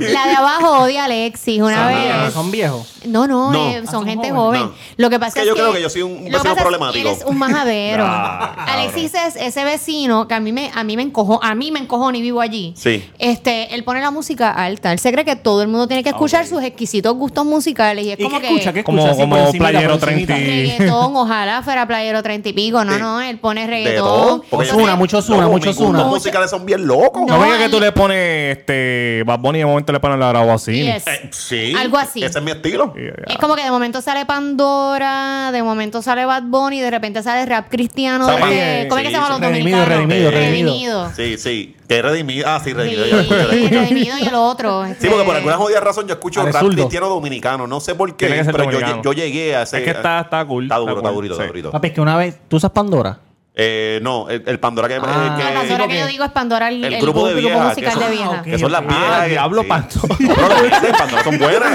la, 0.00 0.26
de 0.26 0.32
abajo 0.34 0.78
odia 0.84 1.02
a 1.02 1.04
Alexis 1.04 1.60
una 1.60 1.88
Ah, 1.88 2.24
vez. 2.24 2.32
son 2.32 2.50
viejos. 2.50 2.94
No, 3.06 3.26
no, 3.26 3.52
No. 3.52 3.68
eh, 3.70 3.82
Ah, 3.86 3.90
son 3.90 4.06
gente 4.06 4.30
jóvenes. 4.30 4.62
joven. 4.62 4.62
No. 4.62 4.72
Lo 4.96 5.10
que 5.10 5.18
pasa 5.18 5.28
Es 5.28 5.36
es 5.36 5.42
que 5.42 5.48
yo 5.48 5.54
creo 5.54 5.72
que 5.74 5.82
yo 5.82 5.90
soy 5.90 6.00
un 6.02 6.24
vecino 6.24 6.52
es 6.54 6.62
problemático. 6.62 7.08
Él 7.08 7.14
es 7.14 7.24
un 7.24 7.36
majadero. 7.38 8.03
Ah, 8.06 8.52
cabrón. 8.56 8.74
Alexis 8.74 9.14
es 9.14 9.36
ese 9.36 9.64
vecino 9.64 10.26
que 10.28 10.34
a 10.34 10.40
mí 10.40 10.52
me 10.52 10.70
a 10.74 10.84
mí 10.84 10.96
me 10.96 11.02
encojó, 11.02 11.42
a 11.42 11.54
mí 11.54 11.70
me 11.70 11.80
encojó 11.80 12.04
y 12.12 12.20
vivo 12.22 12.40
allí. 12.40 12.74
Sí. 12.76 13.08
Este, 13.18 13.74
él 13.74 13.82
pone 13.84 14.00
la 14.00 14.10
música 14.10 14.50
alta. 14.50 14.92
Él 14.92 14.98
se 14.98 15.10
cree 15.12 15.24
que 15.24 15.36
todo 15.36 15.62
el 15.62 15.68
mundo 15.68 15.86
tiene 15.88 16.02
que 16.02 16.10
escuchar 16.10 16.46
sus 16.46 16.62
exquisitos 16.62 17.14
gustos 17.14 17.44
musicales 17.46 18.04
y 18.04 18.12
es 18.12 18.20
¿Y 18.20 18.22
como 18.22 18.36
qué 18.36 18.42
que 18.42 18.52
escucha? 18.52 18.72
¿Qué 18.72 18.84
Como- 18.84 18.98
escucha? 18.98 19.16
Como 19.20 19.30
por 19.36 19.38
encimita, 19.46 19.70
Playero 19.70 19.98
por 19.98 20.08
encimita. 20.10 20.34
30 20.34 20.52
y- 20.52 20.70
reggaetón, 20.70 21.16
ojalá 21.16 21.62
fuera 21.62 21.86
playero 21.86 22.22
treinta 22.22 22.48
y 22.48 22.52
pico. 22.52 22.84
No, 22.84 22.92
Sí. 22.94 23.00
no, 23.00 23.20
él 23.22 23.38
pone 23.38 23.62
De 23.62 23.66
reggaetón. 23.68 24.04
todo. 24.06 24.44
porque 24.50 24.68
Ozuna, 24.70 24.92
yo- 24.92 24.96
mucho 24.96 25.20
Loco, 25.20 25.34
mucho 25.50 25.68
gustos 25.70 25.84
Ozuna. 25.86 26.04
musicales 26.04 26.50
son 26.50 26.66
bien 26.66 26.86
locos. 26.86 27.22
No, 27.26 27.34
No, 27.36 27.40
venga 27.40 27.58
que 27.58 27.68
tú 27.68 27.80
le 27.80 27.92
pones 27.92 28.58
este 28.58 29.22
Bad 29.26 29.38
Bunny 29.40 29.58
y 29.58 29.60
de 29.62 29.66
momento 29.66 29.92
le 29.92 30.00
pones 30.00 30.18
la 30.18 30.28
grabacina. 30.28 30.94
Yes. 30.98 31.06
Eh, 31.06 31.28
sí. 31.32 31.74
Algo 31.78 31.96
así. 31.96 32.22
Ese 32.22 32.38
es 32.38 32.44
mi 32.44 32.50
estilo. 32.50 32.92
Es 33.26 33.38
como 33.38 33.54
que 33.56 33.62
de 33.64 33.70
momento 33.70 34.00
sale 34.00 34.26
Pandora, 34.26 35.50
de 35.52 35.62
momento 35.62 36.02
sale 36.02 36.24
Bad 36.24 36.42
Bunny, 36.44 36.80
de 36.80 36.90
repente 36.90 37.22
sale 37.22 37.46
rap 37.46 37.68
cristiano. 37.70 37.93
Zapa. 38.26 38.48
de- 38.48 38.82
Sí, 38.82 38.88
¿Cómo 38.88 38.98
es 38.98 39.02
que 39.04 39.08
se 39.10 39.14
llama 39.14 39.26
sí. 39.26 39.32
los 39.32 39.40
Redimido, 39.40 39.78
dominicanos? 39.78 40.08
redimido, 40.08 40.30
redimido. 40.30 41.12
Sí, 41.14 41.38
sí. 41.38 41.76
Que 41.88 42.02
redimido. 42.02 42.48
Ah, 42.48 42.58
sí, 42.62 42.70
Sí, 42.70 42.74
redimido. 42.74 43.04
escucho. 43.20 43.46
redimido 43.48 44.18
y 44.18 44.26
el 44.26 44.34
otro. 44.34 44.84
Sí, 44.86 44.90
este- 44.92 45.08
porque 45.10 45.24
por 45.24 45.36
alguna 45.36 45.56
jodida 45.56 45.80
razón 45.80 46.06
yo 46.06 46.14
escucho 46.14 46.40
Ale 46.40 46.52
rap 46.52 46.62
zurdo. 46.62 46.74
cristiano 46.76 47.08
dominicano. 47.08 47.66
No 47.66 47.80
sé 47.80 47.94
por 47.94 48.16
qué, 48.16 48.26
Tiene 48.26 48.40
que 48.40 48.44
ser 48.44 48.52
pero 48.52 48.64
yo, 48.64 48.70
dominicano. 48.72 49.02
yo 49.02 49.12
llegué 49.12 49.54
a 49.56 49.62
ese. 49.62 49.78
Es 49.78 49.84
que 49.84 49.90
está, 49.90 50.20
está 50.20 50.44
cool. 50.44 50.64
Está 50.64 50.76
duro, 50.78 50.96
está 50.96 51.02
cool, 51.08 51.14
durito, 51.14 51.34
está 51.34 51.44
sí. 51.44 51.48
durito. 51.48 51.70
Papi, 51.70 51.88
es 51.88 51.94
que 51.94 52.00
una 52.00 52.16
vez... 52.16 52.38
¿Tú 52.48 52.56
usas 52.56 52.70
Pandora? 52.70 53.18
Eh, 53.56 54.00
no, 54.02 54.28
el, 54.28 54.42
el 54.46 54.58
Pandora 54.58 54.88
que. 54.88 54.96
Ah. 54.96 55.36
que- 55.38 55.44
la 55.44 55.54
Pandora 55.60 55.86
que 55.86 55.98
yo 56.00 56.06
digo 56.08 56.24
es 56.24 56.30
Pandora, 56.32 56.68
el, 56.68 56.84
el 56.84 56.94
el 56.94 57.00
grupo 57.00 57.28
de 57.28 57.34
viejas, 57.34 57.68
musical 57.68 57.92
que 57.92 57.98
de 58.00 58.04
son- 58.04 58.10
viejas. 58.16 58.34
Ah, 58.38 58.42
que 58.42 58.58
son 58.58 58.72
las 58.72 58.80
ok. 58.82 58.88
viejas. 58.88 59.10
Ah, 59.12 59.22
que- 59.24 59.30
diablo, 59.30 59.62
sí. 59.62 59.68
Pandora. 59.68 60.16
No, 60.18 60.48
lo 60.48 60.62
dicen, 60.64 60.92
Pandora 60.98 61.24
son 61.24 61.38
buenas. 61.38 61.72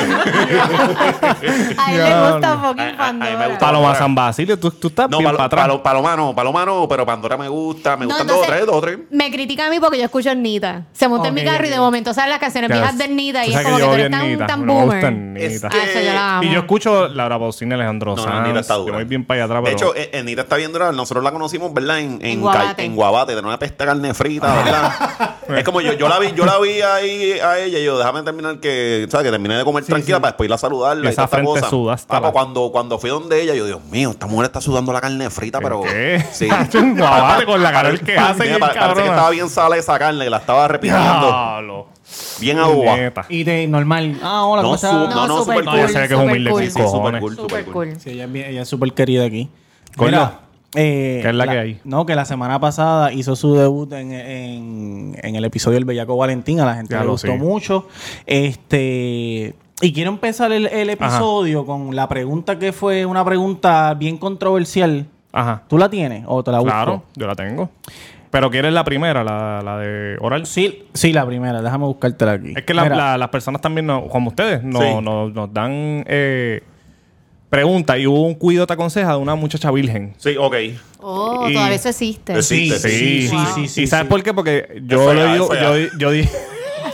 A 1.78 1.92
él 1.94 1.98
le 1.98 2.32
gusta 2.32 2.54
un 2.54 2.60
A- 2.60 2.68
fucking 2.68 2.84
a- 3.00 3.08
a 3.08 3.14
mí 3.14 3.20
me 3.20 3.26
Pandora. 3.28 3.48
gusta. 3.48 3.60
Paloma 3.66 3.96
San 3.96 4.16
Basilio, 4.16 4.60
tú, 4.60 4.72
tú 4.72 4.88
estás 4.90 5.10
No, 5.10 5.18
bien 5.20 5.28
palo, 5.28 5.38
para 5.38 5.46
atrás. 5.48 5.62
palo- 5.68 5.84
Paloma 5.84 6.16
no, 6.16 6.36
Paloma 6.36 6.66
no, 6.66 6.88
pero 6.88 7.06
Pandora 7.06 7.38
me 7.38 7.48
gusta. 7.48 7.96
Me 7.98 8.06
No, 8.06 8.10
gustan 8.10 8.28
dos 8.28 8.36
o 8.36 8.40
entonces, 8.42 8.56
tres, 8.58 8.66
dos 8.68 8.76
o 8.76 8.82
tres. 8.82 8.98
Me 9.10 9.32
critica 9.32 9.68
a 9.68 9.70
mí 9.70 9.80
porque 9.80 9.98
yo 9.98 10.04
escucho 10.06 10.34
Nita. 10.36 10.84
Se 10.92 11.08
monta 11.08 11.30
en 11.30 11.34
mi 11.34 11.42
Ok, 11.42 11.48
carro 11.48 11.64
y 11.66 11.70
ok. 11.70 11.74
de 11.76 11.80
momento 11.80 12.14
salen 12.14 12.32
las 12.32 12.40
canciones 12.40 12.70
viejas 12.70 12.98
de 12.98 13.08
Nita 13.08 13.46
y 13.46 13.50
es 13.50 13.54
sabes 13.54 13.68
como 13.68 13.78
que 13.78 13.84
yo 13.84 13.88
tú 13.90 13.94
eres 13.96 14.12
tan, 14.12 14.30
Nita, 14.30 14.48
tan 14.48 14.66
me 14.66 14.74
gusta 14.74 14.86
boomer. 15.10 15.14
Nita. 15.14 15.70
Ah, 15.72 15.78
eso 15.90 16.00
yo 16.02 16.14
la 16.14 16.38
amo. 16.38 16.44
Y 16.44 16.52
yo 16.54 16.60
escucho 16.60 17.08
Laura 17.08 17.40
Pausini 17.40 17.72
y 17.72 17.74
Alejandro 17.76 18.16
No, 18.16 18.26
no, 18.26 18.32
Sanz. 18.32 18.48
Nita 18.48 18.60
está 18.60 18.76
Yo 18.76 18.86
voy 18.94 19.04
bien 19.06 19.24
para 19.26 19.44
allá 19.44 19.46
atrás, 19.46 19.64
De 19.64 19.72
pero... 19.78 19.78
hecho, 19.94 19.96
eh, 19.96 20.10
Enita 20.20 20.42
está 20.42 20.56
bien 20.58 20.72
dura. 20.74 20.92
Nosotros 20.92 21.24
la 21.24 21.32
conocimos, 21.32 21.69
¿verdad? 21.74 22.00
En, 22.00 22.14
en, 22.22 22.26
En 22.26 22.42
Guabate. 22.42 22.76
Ca- 22.76 22.84
en 22.84 22.96
Guabate, 22.96 23.36
de 23.36 23.42
una 23.42 23.58
pesta 23.60 23.86
carne 23.86 24.14
frita, 24.14 24.54
¿verdad? 24.56 25.36
es 25.58 25.64
como 25.64 25.82
yo, 25.82 25.94
yo 25.94 26.08
la 26.10 26.20
vi, 26.20 26.32
yo 26.34 26.46
la 26.46 26.58
vi 26.60 26.82
ahí 26.82 27.34
a 27.40 27.60
ella 27.60 27.80
y 27.80 27.84
yo, 27.84 27.98
déjame 27.98 28.22
terminar 28.24 28.60
que, 28.60 29.08
¿sabes? 29.10 29.26
Que 29.26 29.32
terminé 29.32 29.56
de 29.58 29.64
comer 29.64 29.84
tranquila 29.86 30.20
para 30.20 30.32
después 30.32 30.48
ir 30.50 30.54
a 30.54 30.58
saludarla. 30.58 31.06
Y 31.06 31.14
esa 31.14 31.28
frente 31.28 31.50
cosa. 31.52 31.70
suda 31.70 31.94
hasta 31.94 32.08
Papá, 32.08 32.28
la- 32.28 32.32
cuando, 32.34 32.72
cuando 32.72 32.98
fui 33.00 33.10
donde 33.10 33.42
ella, 33.42 33.54
yo, 33.56 33.66
Dios 33.66 33.84
mío, 33.86 34.12
esta 34.12 34.28
mujer 34.28 34.46
está 34.48 34.62
sudando 34.62 34.92
la 34.94 35.02
carne 35.02 35.30
frita, 35.30 35.60
pero. 35.60 35.82
¿Qué? 35.82 36.24
Sí. 36.32 36.48
Un 36.78 36.98
guabate 36.98 37.46
con 37.46 37.62
la 37.62 37.72
calor 37.72 38.00
que 38.00 38.18
hace 38.18 38.44
Mira, 38.44 38.60
Parece 38.60 39.02
que 39.04 39.08
estaba 39.10 39.30
bien 39.30 39.50
sala 39.50 39.78
esa 39.78 39.98
carne, 40.00 40.24
que 40.24 40.30
la 40.30 40.38
estaba 40.38 40.68
repitiendo. 40.68 41.88
Bien 42.40 42.58
agua. 42.58 42.96
Y 43.30 43.44
de 43.44 43.68
normal. 43.68 44.18
Ah, 44.24 44.46
hola, 44.46 44.62
No, 44.64 44.68
¿cómo 44.70 44.76
estás? 44.76 44.92
su- 44.92 44.98
No, 44.98 45.08
no, 45.10 45.28
no, 45.28 45.38
super 45.44 45.58
super 45.60 45.66
cool. 45.66 45.80
cool. 45.82 45.94
Ya 45.94 46.00
ve 46.00 46.08
que 46.08 46.14
es 46.14 46.20
humilde, 46.20 46.50
cool. 46.52 46.64
sí, 46.64 46.72
Sí, 46.72 46.82
super 46.82 47.20
cool, 47.20 47.36
super 47.36 47.50
Super 47.60 47.66
cool. 47.66 47.74
cool. 47.74 48.00
Sí, 48.00 48.10
ella 48.12 48.26
es, 48.26 48.32
bien- 48.32 48.46
ella 48.50 48.62
es 48.64 48.68
súper 48.68 48.94
querida 48.94 49.26
aquí. 49.26 49.50
Coño. 49.96 50.10
Mira, 50.12 50.40
eh, 50.76 51.20
¿Qué 51.24 51.30
es 51.30 51.36
la 51.36 51.48
que 51.48 51.58
hay? 51.60 51.80
No, 51.84 52.06
que 52.06 52.16
la 52.16 52.26
semana 52.26 52.60
pasada 52.60 53.12
hizo 53.12 53.36
su 53.36 53.56
debut 53.56 53.92
en, 53.94 54.12
en- 54.12 55.16
en 55.22 55.36
el 55.36 55.46
episodio 55.46 55.76
del 55.76 55.86
Bellaco 55.86 56.16
Valentín. 56.18 56.60
A 56.60 56.66
la 56.66 56.76
gente 56.76 56.98
le 56.98 57.06
gustó 57.06 57.32
sí. 57.34 57.38
mucho. 57.38 57.88
Este... 58.26 59.54
Y 59.82 59.94
quiero 59.94 60.10
empezar 60.12 60.52
el, 60.52 60.68
el 60.68 60.90
episodio 60.90 61.66
con 61.66 61.96
la 61.96 62.10
pregunta 62.10 62.60
que 62.60 62.74
fue 62.74 63.06
una 63.06 63.24
pregunta 63.24 63.94
bien 63.94 64.18
controversial. 64.18 65.06
Ajá. 65.32 65.64
¿Tú 65.70 65.78
la 65.78 65.90
tienes 65.90 66.24
o 66.28 66.44
te 66.44 66.52
la 66.52 66.60
busco? 66.60 66.72
Claro, 66.74 67.04
yo 67.16 67.28
la 67.28 67.36
tengo. 67.36 67.70
Pero 68.30 68.52
¿quieres 68.52 68.74
la 68.74 68.84
primera, 68.84 69.24
la, 69.24 69.62
la 69.64 69.78
de 69.78 70.18
oral? 70.20 70.46
Sí, 70.46 70.84
sí, 70.94 71.14
la 71.14 71.26
primera. 71.26 71.62
Déjame 71.62 71.86
buscártela 71.86 72.34
aquí. 72.34 72.54
Es 72.58 72.64
que 72.64 72.74
la- 72.74 73.18
las 73.18 73.30
personas 73.30 73.62
también, 73.62 73.86
no- 73.88 74.08
como 74.10 74.30
ustedes, 74.30 74.62
no- 74.64 74.82
Sí. 74.82 74.88
no- 75.02 75.30
nos 75.30 75.54
dan 75.54 76.04
eh, 76.08 76.62
preguntas. 77.50 77.98
Y 78.00 78.08
hubo 78.08 78.22
un 78.24 78.36
cuido 78.36 78.66
te 78.68 78.74
aconseja 78.74 79.12
de 79.12 79.18
una 79.18 79.36
muchacha 79.36 79.72
virgen. 79.72 80.14
Sí, 80.18 80.36
ok. 80.38 80.56
Oh, 81.02 81.48
Y- 81.50 81.54
todavía 81.54 81.76
eso 81.76 81.90
existe. 81.90 82.42
Sí, 82.42 82.70
Sí, 82.72 82.78
sí, 82.78 82.90
sí, 82.90 83.28
sí, 83.30 83.36
Wow. 83.36 83.46
sí, 83.56 83.68
sí, 83.68 83.82
¿Y 83.84 83.88
sabes 83.88 84.06
sí. 84.06 84.10
por 84.10 84.24
qué? 84.24 84.34
Porque 84.34 84.82
yo 84.86 85.14
lo 85.14 85.34
digo, 85.34 85.54
es 85.54 85.60
fea. 85.60 85.78
yo, 85.78 85.98
yo 85.98 86.12
di- 86.12 86.30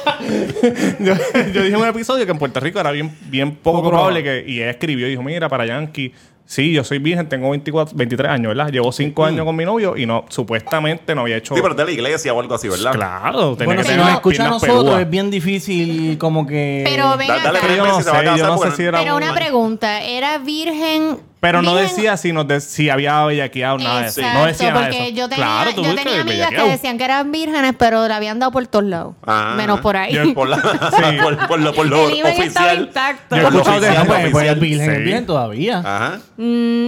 yo, 1.00 1.14
yo 1.54 1.62
dije 1.64 1.68
en 1.68 1.76
un 1.76 1.88
episodio 1.88 2.26
que 2.26 2.32
en 2.32 2.38
Puerto 2.40 2.60
Rico 2.60 2.80
era 2.80 2.92
bien, 2.92 3.12
bien 3.30 3.56
poco, 3.56 3.80
Poco 3.80 3.90
probable 3.90 4.24
que. 4.24 4.46
Y 4.48 4.58
ella 4.62 4.72
escribió 4.72 5.08
y 5.08 5.12
dijo: 5.12 5.24
Mira, 5.24 5.50
para 5.50 5.66
Yankee. 5.66 6.14
Sí, 6.48 6.72
yo 6.74 6.84
soy 6.84 7.00
virgen, 7.00 7.28
tengo 7.28 7.50
24, 7.50 7.98
23 7.98 8.32
años, 8.32 8.50
¿verdad? 8.56 8.72
Llevo 8.72 8.92
5 8.92 9.26
años 9.26 9.46
con 9.46 9.56
mi 9.56 9.66
novio 9.66 9.98
y 9.98 10.06
no, 10.06 10.26
supuestamente 10.30 11.16
no 11.16 11.22
había 11.22 11.38
hecho. 11.38 11.56
Sí, 11.56 11.62
pero 11.62 11.74
de 11.74 11.84
la 11.86 11.92
iglesia 11.92 12.34
o 12.36 12.40
algo 12.40 12.54
así, 12.54 12.70
¿verdad? 12.70 12.92
Claro, 12.92 13.56
tenía 13.56 13.66
Bueno, 13.66 13.82
que 13.82 13.84
si 13.88 13.90
tener 13.94 14.06
nos 14.06 14.14
escucha 14.16 14.46
a 14.46 14.50
nosotros 14.50 14.78
peludas. 14.84 15.02
es 15.02 15.10
bien 15.10 15.32
difícil 15.32 16.18
como 16.20 16.46
que... 16.46 16.84
Pero 16.86 17.18
ven 17.18 17.28
Da- 17.30 17.38
dale 17.52 17.60
Yo 17.76 17.86
no 17.88 18.00
sé, 18.02 18.12
yo 18.38 18.48
no 18.48 18.58
sé 18.60 18.72
si 18.76 18.84
era 18.84 19.00
Pero 19.00 19.16
un- 19.16 19.24
una 19.24 19.34
pregunta, 19.34 20.02
¿era 20.04 20.38
virgen? 20.38 21.18
Pero 21.40 21.62
no 21.62 21.76
decía 21.76 22.18
si, 22.18 22.32
nos 22.34 22.48
de- 22.48 22.60
si 22.60 22.90
había 22.90 23.24
bellaqueado 23.26 23.78
nada 23.78 24.02
de 24.02 24.08
eso. 24.08 24.22
No 24.22 24.46
decía 24.46 24.72
nada 24.74 24.88
de 24.88 25.08
eso. 25.10 25.16
yo 25.16 25.30
tenía, 25.30 25.46
claro, 25.46 25.74
tú 25.76 25.84
yo 25.84 25.94
tenía 25.96 26.22
amigas 26.22 26.50
que 26.50 26.64
decían 26.72 26.98
que 26.98 27.04
eran 27.04 27.32
vírgenes, 27.32 27.74
pero 27.78 28.08
la 28.08 28.16
habían 28.16 28.40
dado 28.40 28.52
por 28.52 28.66
todos 28.66 28.86
lados. 28.86 29.16
Ah. 29.28 29.54
menos 29.56 29.80
por 29.82 29.96
ahí. 29.96 30.14
Yo- 30.14 30.34
Por, 30.34 30.48
la, 30.50 30.58
por, 31.24 31.48
por 31.48 31.60
lo, 31.60 31.74
por 31.74 31.86
lo 31.86 32.08
El 32.10 32.18
imen 32.18 32.32
estaba 32.42 32.66
oficial. 32.68 32.80
intacto. 32.88 33.36
Yo 33.36 33.42
he 33.42 33.44
Por 33.46 33.54
lo 33.54 33.60
escuchado 33.60 33.82
de- 33.82 33.88
oficial, 33.90 34.08
pues, 34.08 34.18
lo 34.18 34.22
pues, 34.24 34.32
pues, 34.32 34.46
el 34.46 34.58
oficial. 34.58 34.60
virgen 34.60 34.90
Sí. 34.90 34.96
es 35.00 35.06
virgen 35.06 35.26
todavía. 35.28 35.78
Ajá. 35.80 36.20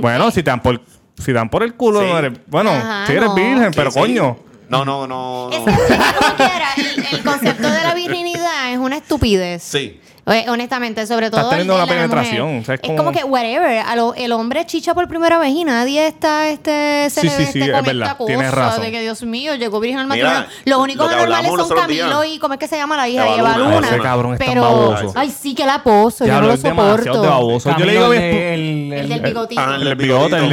Bueno, 0.02 0.32
si 0.32 0.44
te 0.44 0.50
dan 0.50 0.62
por, 0.62 0.82
si 1.24 1.34
dan 1.34 1.50
por 1.50 1.62
el 1.64 1.76
culo, 1.76 2.02
Sí. 2.02 2.08
no 2.10 2.18
eres. 2.18 2.34
Bueno, 2.48 2.72
Ajá, 2.72 3.06
si 3.06 3.12
eres 3.14 3.26
no. 3.26 3.36
virgen, 3.36 3.72
pero 3.76 3.92
sí. 3.92 4.00
coño. 4.00 4.38
No, 4.70 4.84
no, 4.84 5.06
no. 5.08 5.50
Es 5.52 5.60
no. 5.60 5.66
que, 5.66 5.72
es 5.72 5.78
que 5.78 5.96
como 6.18 6.36
quiera, 6.36 6.68
el, 6.78 7.06
el 7.18 7.24
concepto 7.24 7.70
de 7.70 7.84
la 7.84 7.94
virginidad 7.94 8.72
es 8.74 8.78
una 8.80 8.98
estupidez. 8.98 9.62
Sí. 9.64 10.02
Eh, 10.28 10.46
Honestamente, 10.50 11.06
sobre 11.08 11.30
todo. 11.30 11.40
Estás 11.42 11.52
teniendo 11.52 11.74
el 11.74 11.80
de 11.80 11.84
una 11.86 11.94
la 11.94 12.00
penetración, 12.02 12.48
mujer. 12.48 12.62
o 12.62 12.66
sea, 12.66 12.76
es 12.76 12.82
es, 12.84 12.88
como- 12.88 12.98
como... 12.98 13.12
que, 13.12 13.24
whatever. 13.24 13.80
A 13.80 13.96
lo- 13.96 14.14
el 14.14 14.32
hombre 14.34 14.66
chicha 14.66 14.94
por 14.94 15.08
primera 15.08 15.38
vez 15.40 15.50
y 15.52 15.64
nadie 15.64 16.06
está 16.08 16.50
este, 16.50 17.10
se 17.10 17.22
Sí, 17.22 17.28
le 17.28 17.34
sí, 17.38 17.44
este 17.44 17.60
es 17.60 17.72
con 17.72 17.84
verdad, 17.86 18.12
esta 18.12 18.26
tienes 18.26 18.50
cosa 18.50 18.62
razón. 18.62 18.82
de 18.84 18.92
que 18.92 19.02
Dios 19.02 19.24
mío, 19.24 19.56
llegó 19.56 19.80
virgen 19.80 20.00
al 20.00 20.08
Mira, 20.08 20.26
matrimonio. 20.28 20.58
Los 20.66 20.80
únicos 20.80 21.12
lo 21.12 21.18
hablamos 21.18 21.68
son 21.68 21.78
Camilo 21.78 22.22
días. 22.22 22.36
y 22.36 22.40
¿cómo 22.40 22.54
es 22.56 22.60
que 22.60 22.68
se 22.68 22.76
llama 22.78 22.98
la 22.98 23.08
hija? 23.08 23.26
Eva 23.26 23.38
Eva 23.38 23.58
Luna. 23.58 23.76
Luna. 23.76 23.88
Ese 23.88 24.00
cabrón 24.00 24.34
es 24.34 24.40
tan 24.40 24.48
Pero, 24.50 24.62
baboso. 24.62 25.14
ay, 25.16 25.30
sí 25.32 25.56
que 25.56 25.66
la 25.66 25.82
pozo. 25.84 26.26
Yo 26.26 26.34
Ya 26.34 26.42
no 26.42 26.48
lo 26.48 26.54
es 26.54 26.62
de 26.62 26.70
soporto. 26.70 27.22
baboso. 27.22 27.70
Yo 27.78 27.86
le 27.86 27.94
Camilo, 27.96 28.02
digo 28.02 28.14
el 28.14 28.20
bien. 28.20 28.32
de- 28.32 28.54
el, 28.54 28.94
El 29.04 29.10
del 29.10 29.22
bigotito. 29.22 29.62
Ah, 29.62 29.78
El 29.80 29.96
bigote, 29.96 30.36
el 30.36 30.44
el 30.44 30.50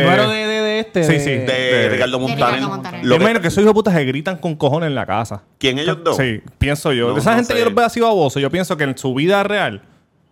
de- 0.74 0.80
este. 0.80 1.04
Sí, 1.04 1.12
de- 1.12 1.20
sí. 1.20 1.30
De, 1.30 1.44
De- 1.46 1.88
Ricardo 1.88 2.18
de 2.18 2.22
Montaner. 2.26 2.46
Ricardo 2.54 2.68
Montaner. 2.68 3.04
Lo 3.04 3.16
que- 3.16 3.22
imagino 3.22 3.40
que 3.40 3.48
esos 3.48 3.58
hijos 3.58 3.70
de 3.70 3.74
putas 3.74 3.94
se 3.94 4.04
gritan 4.04 4.36
con 4.38 4.54
cojones 4.56 4.88
en 4.88 4.94
la 4.94 5.06
casa. 5.06 5.42
¿Quién 5.58 5.78
ellos 5.78 5.98
dos? 6.04 6.16
Sí, 6.16 6.40
pienso 6.58 6.92
yo. 6.92 7.08
No, 7.12 7.16
Esa 7.18 7.30
no 7.30 7.36
gente 7.36 7.52
sé. 7.54 7.58
yo 7.58 7.64
los 7.66 7.74
veo 7.74 7.86
así 7.86 8.00
babosos. 8.00 8.40
Yo 8.42 8.50
pienso 8.50 8.76
que 8.76 8.84
en 8.84 8.96
su 8.98 9.14
vida 9.14 9.42
real 9.42 9.82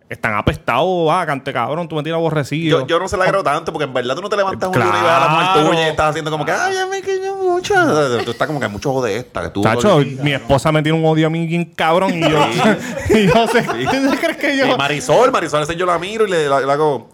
están 0.08 0.34
apestados. 0.34 1.08
Ah, 1.10 1.24
cante 1.26 1.54
cabrón, 1.54 1.88
tú 1.88 1.96
me 1.96 2.02
tienes 2.02 2.18
aborrecido. 2.18 2.80
Yo, 2.80 2.86
yo 2.86 2.98
no 2.98 3.08
se 3.08 3.16
la 3.16 3.24
creo 3.26 3.42
tanto 3.42 3.72
porque 3.72 3.84
en 3.84 3.94
verdad 3.94 4.14
tú 4.14 4.20
no 4.20 4.28
te 4.28 4.36
levantas 4.36 4.68
un 4.68 4.74
día 4.74 4.84
y 4.84 4.90
ves 4.90 5.10
a 5.10 5.20
la 5.20 5.62
mujer 5.64 5.86
y 5.86 5.88
estás 5.88 6.10
haciendo 6.10 6.30
como 6.30 6.44
que, 6.44 6.52
ay, 6.52 6.74
ya 6.74 6.86
me 6.86 7.00
quedo 7.00 7.34
mucho. 7.36 7.74
Tú 8.22 8.30
estás 8.32 8.46
como 8.46 8.60
que 8.60 8.68
mucho 8.68 8.90
ojo 8.90 9.02
de 9.02 9.16
esta. 9.16 9.42
Que 9.44 9.48
tú 9.48 9.62
Tacho, 9.62 10.00
mi 10.20 10.32
esposa 10.34 10.70
me 10.70 10.82
tiene 10.82 10.98
un 10.98 11.04
odio 11.06 11.28
a 11.28 11.30
mí 11.30 11.46
bien 11.46 11.64
cabrón 11.64 12.12
y 12.12 12.20
yo, 12.20 12.28
y 13.08 13.26
yo 13.26 13.48
sé, 13.48 13.62
¿tú 13.62 14.16
crees 14.20 14.36
que 14.36 14.56
yo? 14.58 14.66
Y 14.66 14.76
Marisol, 14.76 15.32
Marisol, 15.32 15.60
veces 15.60 15.76
yo 15.76 15.86
la 15.86 15.98
miro 15.98 16.26
y 16.26 16.30
le, 16.30 16.46
la- 16.46 16.60
la 16.60 16.72
hago. 16.74 17.08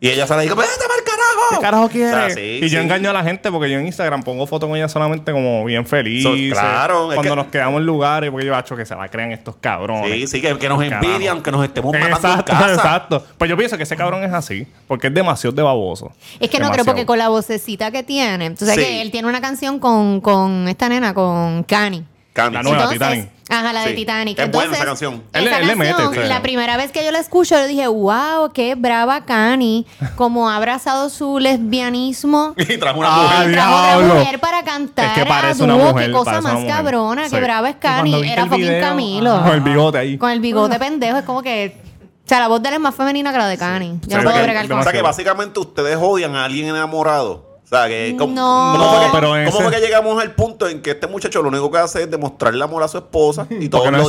Y 0.00 0.08
ella 0.10 0.26
sale 0.26 0.44
y 0.44 0.48
dice, 0.48 0.54
vete 0.54 0.70
carajo. 1.04 1.17
¿Qué 1.50 1.56
carajo 1.60 1.88
quiere? 1.88 2.08
O 2.10 2.14
sea, 2.14 2.30
sí, 2.30 2.40
y 2.62 2.68
yo 2.68 2.78
sí. 2.78 2.84
engaño 2.84 3.10
a 3.10 3.12
la 3.12 3.22
gente 3.22 3.50
porque 3.50 3.70
yo 3.70 3.78
en 3.78 3.86
Instagram 3.86 4.22
pongo 4.22 4.46
fotos 4.46 4.68
con 4.68 4.76
ella 4.76 4.88
solamente 4.88 5.32
como 5.32 5.64
bien 5.64 5.86
feliz. 5.86 6.22
So- 6.22 6.34
claro, 6.52 7.10
es 7.12 7.16
Cuando 7.16 7.32
que- 7.34 7.36
nos 7.42 7.46
quedamos 7.48 7.80
en 7.80 7.86
lugares, 7.86 8.30
porque 8.30 8.46
yo 8.46 8.54
acho 8.54 8.76
que 8.76 8.84
se 8.86 8.94
la 8.94 9.08
crean 9.08 9.32
estos 9.32 9.56
cabrones. 9.56 10.10
Sí, 10.12 10.26
sí, 10.26 10.40
que, 10.40 10.56
que 10.58 10.68
nos 10.68 10.82
envidian, 10.82 11.42
que 11.42 11.50
nos 11.50 11.64
estemos 11.64 11.92
matando 11.92 12.16
Exacto, 12.16 12.52
en 12.52 12.58
casa. 12.58 12.74
exacto. 12.74 13.26
Pues 13.36 13.48
yo 13.50 13.56
pienso 13.56 13.76
que 13.76 13.82
ese 13.84 13.96
cabrón 13.96 14.24
es 14.24 14.32
así, 14.32 14.66
porque 14.86 15.08
es 15.08 15.14
demasiado 15.14 15.54
de 15.54 15.62
baboso. 15.62 16.12
Es 16.40 16.48
que 16.50 16.58
no 16.58 16.70
creo, 16.70 16.84
porque 16.84 17.06
con 17.06 17.18
la 17.18 17.28
vocecita 17.28 17.90
que 17.90 18.02
tiene. 18.02 18.46
Entonces, 18.46 18.74
Sí. 18.76 18.82
que 18.82 19.00
él 19.02 19.10
tiene 19.10 19.28
una 19.28 19.40
canción 19.40 19.78
con, 19.78 20.20
con 20.20 20.68
esta 20.68 20.88
nena, 20.88 21.14
con 21.14 21.62
Cani. 21.64 22.04
Candy. 22.42 22.56
La 22.56 22.62
nueva. 22.62 22.76
Entonces, 22.78 22.98
Titanic. 22.98 23.30
Ajá, 23.50 23.72
la 23.72 23.80
de 23.82 23.88
Sí. 23.88 23.94
Titanic. 23.96 24.38
Es 24.38 24.44
buena 24.50 24.64
Entonces, 24.64 24.76
esa 24.78 24.84
canción. 24.86 25.22
Él 25.32 25.44
le- 25.44 25.50
esa 25.50 25.60
él 25.60 25.66
le 25.68 25.76
mete, 25.76 25.90
canción, 25.94 26.14
sí. 26.24 26.28
La 26.28 26.42
primera 26.42 26.76
vez 26.76 26.92
que 26.92 27.04
yo 27.04 27.10
la 27.10 27.18
escucho, 27.18 27.54
yo 27.58 27.66
dije, 27.66 27.86
wow, 27.86 28.52
qué 28.52 28.74
brava 28.74 29.24
Cani. 29.24 29.86
Como 30.16 30.48
ha 30.50 30.56
abrazado 30.56 31.08
su 31.10 31.38
lesbianismo. 31.38 32.54
Y 32.58 32.76
trajo 32.78 32.98
una 33.00 33.08
Ah, 33.10 33.22
mujer. 33.22 33.50
Y 33.50 33.52
trajo 33.54 33.74
otra 33.76 33.86
diablo. 33.96 34.14
mujer 34.16 34.40
para 34.40 34.62
cantar. 34.64 35.06
Es 35.06 35.12
que 35.12 35.26
parece 35.26 35.62
a 35.62 35.64
una 35.64 35.74
dúo, 35.74 35.84
mujer, 35.92 36.06
Qué 36.06 36.12
cosa 36.12 36.24
parece 36.26 36.40
una 36.44 36.52
más 36.54 36.62
mujer. 36.62 36.76
cabrona, 36.76 37.24
Sí. 37.28 37.34
qué 37.34 37.40
brava 37.40 37.68
es 37.70 37.76
cuando 37.80 37.98
Cani. 38.02 38.12
viste 38.14 38.32
Era 38.32 38.42
el 38.42 38.48
fucking 38.48 38.64
video, 38.66 38.80
Camilo. 38.80 39.32
ajá. 39.34 39.44
Con 39.44 39.54
el 39.54 39.60
bigote 39.60 39.98
ahí. 39.98 40.18
Con 40.18 40.30
el 40.30 40.40
bigote 40.40 40.78
pendejo. 40.78 41.18
Es 41.18 41.24
como 41.24 41.42
que. 41.42 41.76
O 42.24 42.28
sea, 42.28 42.40
la 42.40 42.48
voz 42.48 42.62
de 42.62 42.68
él 42.68 42.74
es 42.74 42.80
más 42.80 42.94
femenina 42.94 43.32
que 43.32 43.38
la 43.38 43.46
de 43.48 43.56
Cani. 43.56 44.00
Yo 44.02 44.10
Sí, 44.10 44.14
no 44.16 44.22
puedo 44.24 44.36
que- 44.36 44.42
bregar 44.42 44.68
con 44.68 44.78
O 44.78 44.82
sea 44.82 44.92
que 44.92 45.00
básicamente 45.00 45.58
ustedes 45.60 45.96
odian 45.98 46.36
a 46.36 46.44
alguien 46.44 46.68
enamorado. 46.68 47.47
O 47.70 47.76
sea, 47.76 47.86
que 47.86 48.16
¿cómo, 48.18 48.32
No. 48.34 48.72
¿cómo 48.78 48.90
fue 48.94 49.04
que, 49.04 49.12
pero 49.12 49.36
en 49.36 49.44
cómo 49.44 49.58
ese- 49.58 49.68
fue 49.68 49.72
que 49.78 49.86
llegamos 49.86 50.22
al 50.22 50.34
punto 50.34 50.66
en 50.68 50.80
que 50.80 50.92
este 50.92 51.06
muchacho 51.06 51.42
lo 51.42 51.48
único 51.50 51.70
que 51.70 51.76
hace 51.76 52.02
es 52.04 52.10
demostrarle 52.10 52.64
amor 52.64 52.82
a 52.82 52.88
su 52.88 52.96
esposa 52.96 53.46
y 53.50 53.68
todos 53.68 53.84
no 53.92 53.98
lo 53.98 54.04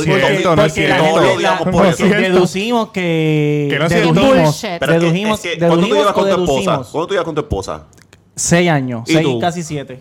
la- 1.42 1.58
por 1.70 1.86
eso. 1.86 2.04
deducimos 2.06 2.88
que... 2.90 3.66
Que 3.70 3.78
no 3.78 3.88
dedujimos. 3.88 4.44
Bullshit. 4.44 4.78
Pero 4.80 4.92
es 4.92 4.98
que- 4.98 5.04
dedujimos, 5.04 5.40
¿cuándo 5.40 5.58
tú 5.58 5.60
dedujimos 5.60 5.98
llevas 5.98 6.12
con 6.14 6.24
tu 6.24 6.30
esposa? 6.30 6.52
deducimos. 6.52 6.86
¿Cuándo 6.88 7.06
tú 7.06 7.12
llevas 7.14 7.24
con 7.26 7.34
tu 7.34 7.40
esposa? 7.42 7.86
Seis 8.34 8.70
años, 8.70 9.02
¿Y 9.06 9.12
seis, 9.12 9.26
tú? 9.26 9.38
casi 9.38 9.62
siete. 9.62 10.00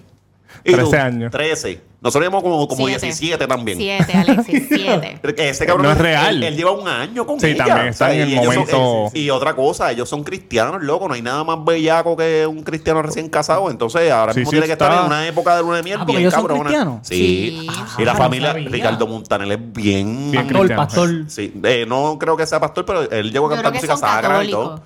¿Y 0.63 0.73
13 0.73 0.89
tú? 0.91 0.95
años. 0.97 1.31
13. 1.31 1.81
Nosotros 2.01 2.23
llevamos 2.23 2.43
como, 2.43 2.65
como 2.69 2.85
Siete. 2.87 3.07
17 3.07 3.45
también. 3.45 3.77
Siete, 3.77 4.13
Alexis, 4.13 4.67
siete. 4.69 5.19
Ese 5.49 5.65
cabrón 5.65 5.85
No 5.85 5.91
es 5.91 5.97
real. 5.97 6.37
Él, 6.37 6.43
él 6.43 6.55
lleva 6.55 6.71
un 6.71 6.87
año 6.87 7.25
con 7.27 7.41
Sí, 7.41 7.47
ella. 7.47 7.65
también 7.65 7.87
está 7.89 8.13
en 8.13 8.21
el 8.21 8.29
y 8.29 8.31
ellos 8.37 8.45
son- 8.53 8.55
momento- 8.55 9.11
y 9.17 9.29
otra 9.29 9.53
cosa, 9.53 9.91
ellos 9.91 10.07
son 10.07 10.23
cristianos, 10.23 10.81
loco. 10.81 11.09
No 11.09 11.15
hay 11.15 11.21
nada 11.21 11.43
más 11.43 11.57
bellaco 11.65 12.15
que 12.15 12.47
un 12.47 12.63
cristiano 12.63 13.01
recién 13.01 13.27
casado. 13.27 13.69
Entonces, 13.69 14.09
ahora 14.11 14.31
Sí, 14.33 14.39
mismo 14.39 14.51
sí 14.51 14.55
tiene 14.55 14.67
que 14.67 14.71
está. 14.73 14.85
estar 14.85 14.99
en 15.01 15.07
una 15.07 15.27
época 15.27 15.57
de 15.57 15.61
luna 15.61 15.75
de 15.75 15.83
miel 15.83 15.95
Ah, 15.97 15.99
porque 15.99 16.11
bien 16.13 16.21
ellos 16.21 16.33
son 16.33 16.43
cabrona. 16.43 16.63
cristianos. 16.63 16.99
Sí. 17.03 17.17
Sí. 17.59 17.67
y 18.01 18.05
la 18.05 18.13
Ah, 18.13 18.15
familia, 18.15 18.51
sabía. 18.53 18.69
Ricardo 18.69 19.05
Montaner 19.07 19.51
es 19.51 19.73
bien. 19.73 20.31
Bien 20.31 20.43
Pastor, 20.45 20.57
cristiano. 20.57 20.81
pastor. 20.81 21.09
Sí, 21.27 21.53
eh, 21.63 21.85
no 21.85 22.17
creo 22.17 22.37
que 22.37 22.45
sea 22.47 22.61
pastor, 22.61 22.85
pero 22.85 23.11
él 23.11 23.29
llegó 23.33 23.47
a 23.47 23.49
Yo 23.49 23.55
cantar 23.55 23.73
que 23.73 23.77
música 23.79 23.97
son 23.97 24.01
sacra 24.09 24.43
y 24.45 24.51
católicos. 24.51 24.81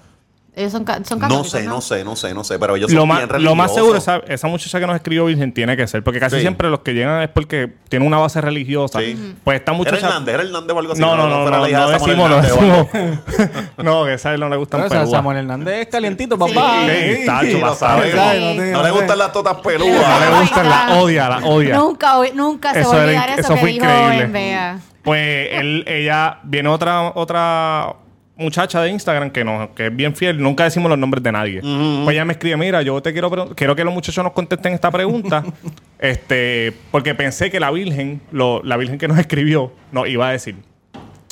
Ellos 0.56 0.72
son, 0.72 0.84
ca- 0.84 1.04
son 1.04 1.18
No 1.18 1.44
sé, 1.44 1.64
no 1.64 1.82
sé, 1.82 2.04
no 2.04 2.16
sé, 2.16 2.32
no 2.36 2.44
sé, 2.44 2.60
pero 2.60 2.76
ellos 2.76 2.92
son 2.92 2.98
Lo 3.00 3.06
bien 3.06 3.28
más, 3.28 3.42
lo 3.42 3.56
más 3.56 3.72
religiosos. 3.72 3.76
seguro, 3.76 3.98
esa, 3.98 4.34
esa 4.34 4.48
muchacha 4.48 4.80
que 4.80 4.86
nos 4.86 4.96
escribió 4.96 5.26
Virgen 5.26 5.52
tiene 5.52 5.76
que 5.76 5.88
ser, 5.88 6.04
porque 6.04 6.20
casi 6.20 6.36
Sí. 6.36 6.42
siempre 6.42 6.70
los 6.70 6.82
que 6.82 6.94
llegan 6.94 7.24
es 7.24 7.30
porque 7.30 7.74
tienen 7.90 8.08
una 8.08 8.18
base 8.20 8.40
religiosa. 8.40 9.00
Sí. 9.00 9.36
Pues 9.44 9.58
esta 9.60 9.72
¿Era 9.72 9.78
muchacha. 9.80 10.08
Hernández? 10.08 10.34
¿Era 10.36 10.44
Hernández 10.44 10.76
o 10.76 10.80
algo 10.80 10.94
así? 10.94 11.02
No, 11.02 11.16
no, 11.18 11.28
no, 11.28 11.50
no, 11.50 11.58
no 11.58 11.66
de 11.66 11.72
Samuel 11.72 12.00
decimos, 12.00 12.30
no 12.30 12.42
decimos. 12.42 12.88
no, 13.78 14.06
que 14.06 14.14
esa 14.14 14.38
no 14.38 14.50
le 14.50 14.58
gustan 14.58 14.82
Pero, 14.82 14.88
o 14.88 14.90
sea, 14.92 15.00
pelúas. 15.00 15.12
Samuel 15.18 15.38
Hernández 15.40 15.76
es 15.82 15.88
calientito, 15.88 16.38
papá. 16.38 16.76
Sí, 16.86 17.26
tacho, 17.26 17.46
Sí, 17.48 17.54
lo 17.54 17.60
pasado. 17.62 18.02
sabemos. 18.12 18.66
No 18.74 18.84
le 18.84 18.92
gustan 18.92 19.18
las 19.18 19.32
totas 19.32 19.56
No 19.56 19.62
pelúas. 19.64 20.20
le 20.22 20.40
gustan, 20.40 20.70
la 20.70 20.94
odia, 21.02 21.30
la 21.30 21.38
odia. 21.48 21.76
Nunca, 21.78 22.14
nunca 22.36 22.74
se 22.74 22.84
va 22.84 22.92
a 22.92 22.96
era 22.98 23.04
olvidar 23.06 23.40
eso, 23.40 23.56
que 23.56 23.66
dijo 23.66 23.86
en 24.12 24.32
Bea. 24.32 24.78
Pues 25.04 25.50
él, 25.52 25.84
ella, 25.88 26.40
viene 26.44 26.70
otra, 26.70 27.12
otra 27.16 27.96
muchacha 28.36 28.82
de 28.82 28.90
Instagram 28.90 29.30
que 29.32 29.44
nos, 29.44 29.70
que 29.72 29.88
es 29.88 29.96
bien 29.96 30.16
fiel, 30.16 30.42
nunca 30.42 30.64
decimos 30.64 30.90
los 30.90 30.98
nombres 30.98 31.22
de 31.24 31.32
nadie. 31.32 31.62
Pues 31.62 32.14
ella 32.16 32.26
me 32.26 32.34
escribe, 32.34 32.58
mira, 32.58 32.82
yo 32.82 33.02
te 33.02 33.14
quiero 33.14 33.54
quiero 33.56 33.76
que 33.76 33.84
los 33.84 33.94
muchachos 33.94 34.24
nos 34.24 34.34
contesten 34.34 34.74
esta 34.74 34.90
pregunta. 34.92 35.44
este, 36.00 36.74
porque 36.92 37.14
pensé 37.16 37.52
que 37.52 37.60
la 37.60 37.70
Virgen, 37.72 38.22
lo- 38.32 38.62
la 38.64 38.78
Virgen 38.78 38.98
que 38.98 39.08
nos 39.08 39.18
escribió, 39.20 39.72
nos 39.92 40.08
iba 40.08 40.28
a 40.30 40.32
decir. 40.32 40.56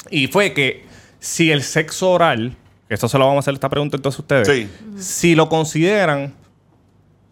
Y 0.09 0.27
fue 0.27 0.53
que 0.53 0.85
si 1.19 1.51
el 1.51 1.63
sexo 1.63 2.11
oral, 2.11 2.55
que 2.87 2.93
esto 2.93 3.07
se 3.07 3.17
lo 3.17 3.25
vamos 3.25 3.37
a 3.37 3.39
hacer 3.41 3.53
esta 3.55 3.69
pregunta 3.69 3.95
entonces 3.97 4.19
a 4.19 4.21
ustedes, 4.21 4.47
Sí. 4.47 4.69
si 4.97 5.35
lo 5.35 5.49
consideran 5.49 6.33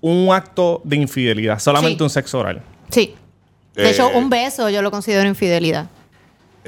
un 0.02 0.34
acto 0.34 0.82
de 0.84 0.96
infidelidad, 0.96 1.60
solamente 1.60 1.98
Sí. 1.98 2.04
un 2.04 2.10
sexo 2.10 2.40
oral. 2.40 2.62
Sí. 2.90 3.14
De 3.76 3.86
Eh, 3.86 3.92
hecho, 3.92 4.10
un 4.10 4.30
beso 4.30 4.70
yo 4.70 4.82
lo 4.82 4.92
considero 4.92 5.28
infidelidad. 5.28 5.90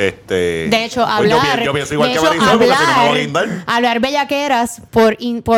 Este, 0.07 0.67
De 0.69 0.85
hecho, 0.85 1.05
pues 1.17 1.29
yo 1.29 1.37
hablar. 1.39 1.63
Yo, 1.63 1.73
pienso 1.73 1.93
igual 1.93 2.09
de 2.09 2.13
que 2.13 2.19
hecho, 2.19 2.27
Marisol, 2.29 2.57
porque 2.57 2.65
si 2.65 2.71
no 2.73 2.77
me 2.79 2.85
voy 2.85 2.95
a 2.95 2.99
hablar, 3.07 3.21
guindar. 3.21 3.63
hablar 3.67 3.99
bellaqueras 3.99 4.81
por, 4.91 5.15
in- 5.19 5.41
por, 5.41 5.57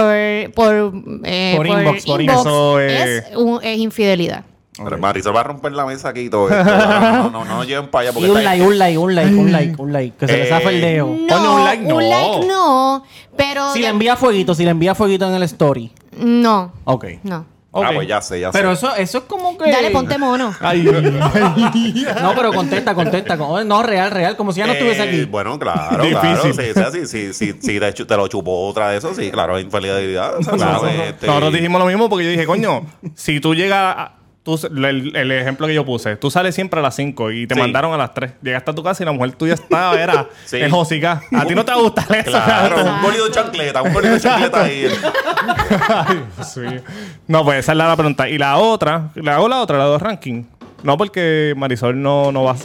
por, 0.55 0.93
eh, 1.23 1.53
Por 1.55 1.67
inbox, 1.67 2.05
por 2.05 2.21
inbox. 2.21 2.39
Eso 2.39 2.79
es, 2.79 3.01
es- 3.29 3.35
un- 3.35 3.59
es 3.63 3.77
infidelidad. 3.79 4.43
Pero 4.83 4.97
Marisol 4.97 5.35
va 5.35 5.41
a 5.41 5.43
romper 5.43 5.71
la 5.73 5.85
mesa 5.85 6.09
aquí 6.09 6.21
y 6.21 6.29
todo 6.31 6.50
esto. 6.50 6.63
No, 6.65 7.29
no, 7.29 7.45
no, 7.45 7.45
no 7.45 7.63
lleven 7.63 7.88
para 7.91 8.09
allá 8.09 8.12
Y 8.12 8.13
porque 8.15 8.31
un 8.31 8.38
está- 8.39 8.50
like, 8.51 8.65
un 8.65 8.77
like, 8.79 8.97
un 8.97 9.15
like, 9.15 9.35
un 9.35 9.51
like, 9.51 9.81
un 9.81 9.93
like. 9.93 10.17
Que 10.17 10.27
se 10.27 10.33
le 10.38 10.43
Eh, 10.45 10.50
zafa 10.50 10.69
el 10.71 10.81
dedo. 10.81 11.07
No, 11.07 11.27
Coño, 11.38 11.55
un 11.55 11.63
like 11.63 11.83
no. 11.83 11.95
Un 11.95 12.09
like 12.09 12.45
no, 12.47 13.03
pero. 13.38 13.71
Si 13.73 13.79
de- 13.79 13.83
le 13.85 13.89
envía 13.89 14.15
fueguito, 14.15 14.55
si 14.55 14.63
le 14.65 14.71
envía 14.71 14.95
fueguito 14.95 15.27
en 15.29 15.35
el 15.35 15.43
story. 15.43 15.91
No. 16.17 16.73
Ok. 16.85 17.05
No. 17.23 17.45
Ah, 17.75 17.79
Ok. 17.89 17.93
pues 17.95 18.07
ya 18.07 18.21
sé, 18.21 18.39
ya 18.39 18.51
sé. 18.51 18.57
Pero 18.57 18.71
eso, 18.73 18.95
eso 18.95 19.17
es 19.17 19.23
como 19.23 19.57
que. 19.57 19.71
Dale, 19.71 19.89
ponte 19.89 20.17
mono. 20.19 20.53
Ay, 20.61 20.83
No, 22.21 22.33
pero 22.35 22.53
contesta, 22.53 22.93
contesta. 22.93 23.37
Como- 23.37 23.63
No, 23.63 23.81
real, 23.83 24.11
real. 24.11 24.35
Como 24.35 24.51
si 24.51 24.59
ya 24.59 24.67
no 24.67 24.73
estuviese 24.73 25.03
Eh, 25.03 25.07
aquí. 25.09 25.25
Bueno, 25.25 25.57
claro, 25.57 26.03
Difícil. 26.03 26.73
claro. 26.73 26.91
Sí, 26.91 27.05
sí, 27.07 27.33
sí, 27.33 27.33
sí, 27.33 27.79
sí, 27.95 28.05
te, 28.05 28.15
lo 28.17 28.27
chupó 28.27 28.67
otra 28.67 28.89
de 28.89 28.97
eso, 28.97 29.13
sí, 29.15 29.31
claro, 29.31 29.59
infidelidad. 29.59 30.37
o 30.37 30.43
sea, 30.43 30.57
¿sabes? 30.57 30.99
Este, 31.09 31.27
Nosotros 31.27 31.53
dijimos 31.53 31.79
lo 31.79 31.87
mismo 31.87 32.09
porque 32.09 32.25
yo 32.25 32.31
dije, 32.31 32.45
coño, 32.45 32.85
si 33.15 33.39
tú 33.39 33.55
llegas 33.55 33.95
a- 33.97 34.11
tú- 34.43 34.59
el, 34.67 35.15
el 35.15 35.31
ejemplo 35.31 35.65
que 35.67 35.73
yo 35.73 35.85
puse, 35.85 36.15
tú 36.17 36.29
sales 36.29 36.53
siempre 36.53 36.79
a 36.79 36.83
las 36.83 36.95
5 36.95 37.31
y 37.31 37.47
te 37.47 37.55
Sí. 37.55 37.62
mandaron 37.62 37.93
a 37.93 37.97
las 37.97 38.13
3. 38.13 38.33
Llegaste 38.41 38.71
a 38.71 38.75
tu 38.75 38.83
casa 38.83 39.01
y 39.03 39.05
la 39.05 39.12
mujer 39.13 39.31
tuya 39.33 39.53
estaba, 39.55 39.95
era 40.01 40.27
Sí. 40.45 40.57
en 40.57 40.69
Josica. 40.69 41.21
A 41.35 41.45
ti 41.45 41.55
no 41.55 41.63
te 41.65 41.71
va 41.71 41.77
a 41.77 41.81
gustar 41.81 42.15
eso. 42.15 42.31
Claro, 42.31 42.83
un 42.83 43.01
bolito 43.01 43.25
de 43.25 43.31
chancleta, 43.31 43.81
un 43.81 43.93
bolito 43.93 44.13
de 44.13 44.19
chancleta 44.19 44.63
ahí. 44.63 44.88
Sí. 46.43 46.62
No, 47.27 47.43
pues 47.43 47.59
esa 47.59 47.71
es 47.71 47.77
la, 47.77 47.95
pregunta. 47.95 48.29
Y 48.29 48.38
la 48.38 48.57
otra, 48.57 49.09
le 49.15 49.29
hago 49.31 49.47
la 49.47 49.59
otra, 49.62 49.77
la 49.77 49.88
de 49.89 49.97
ranking. 49.97 50.43
No 50.83 50.97
porque 50.97 51.53
Marisol 51.57 52.01
no, 52.01 52.31
no 52.31 52.43
va. 52.43 52.55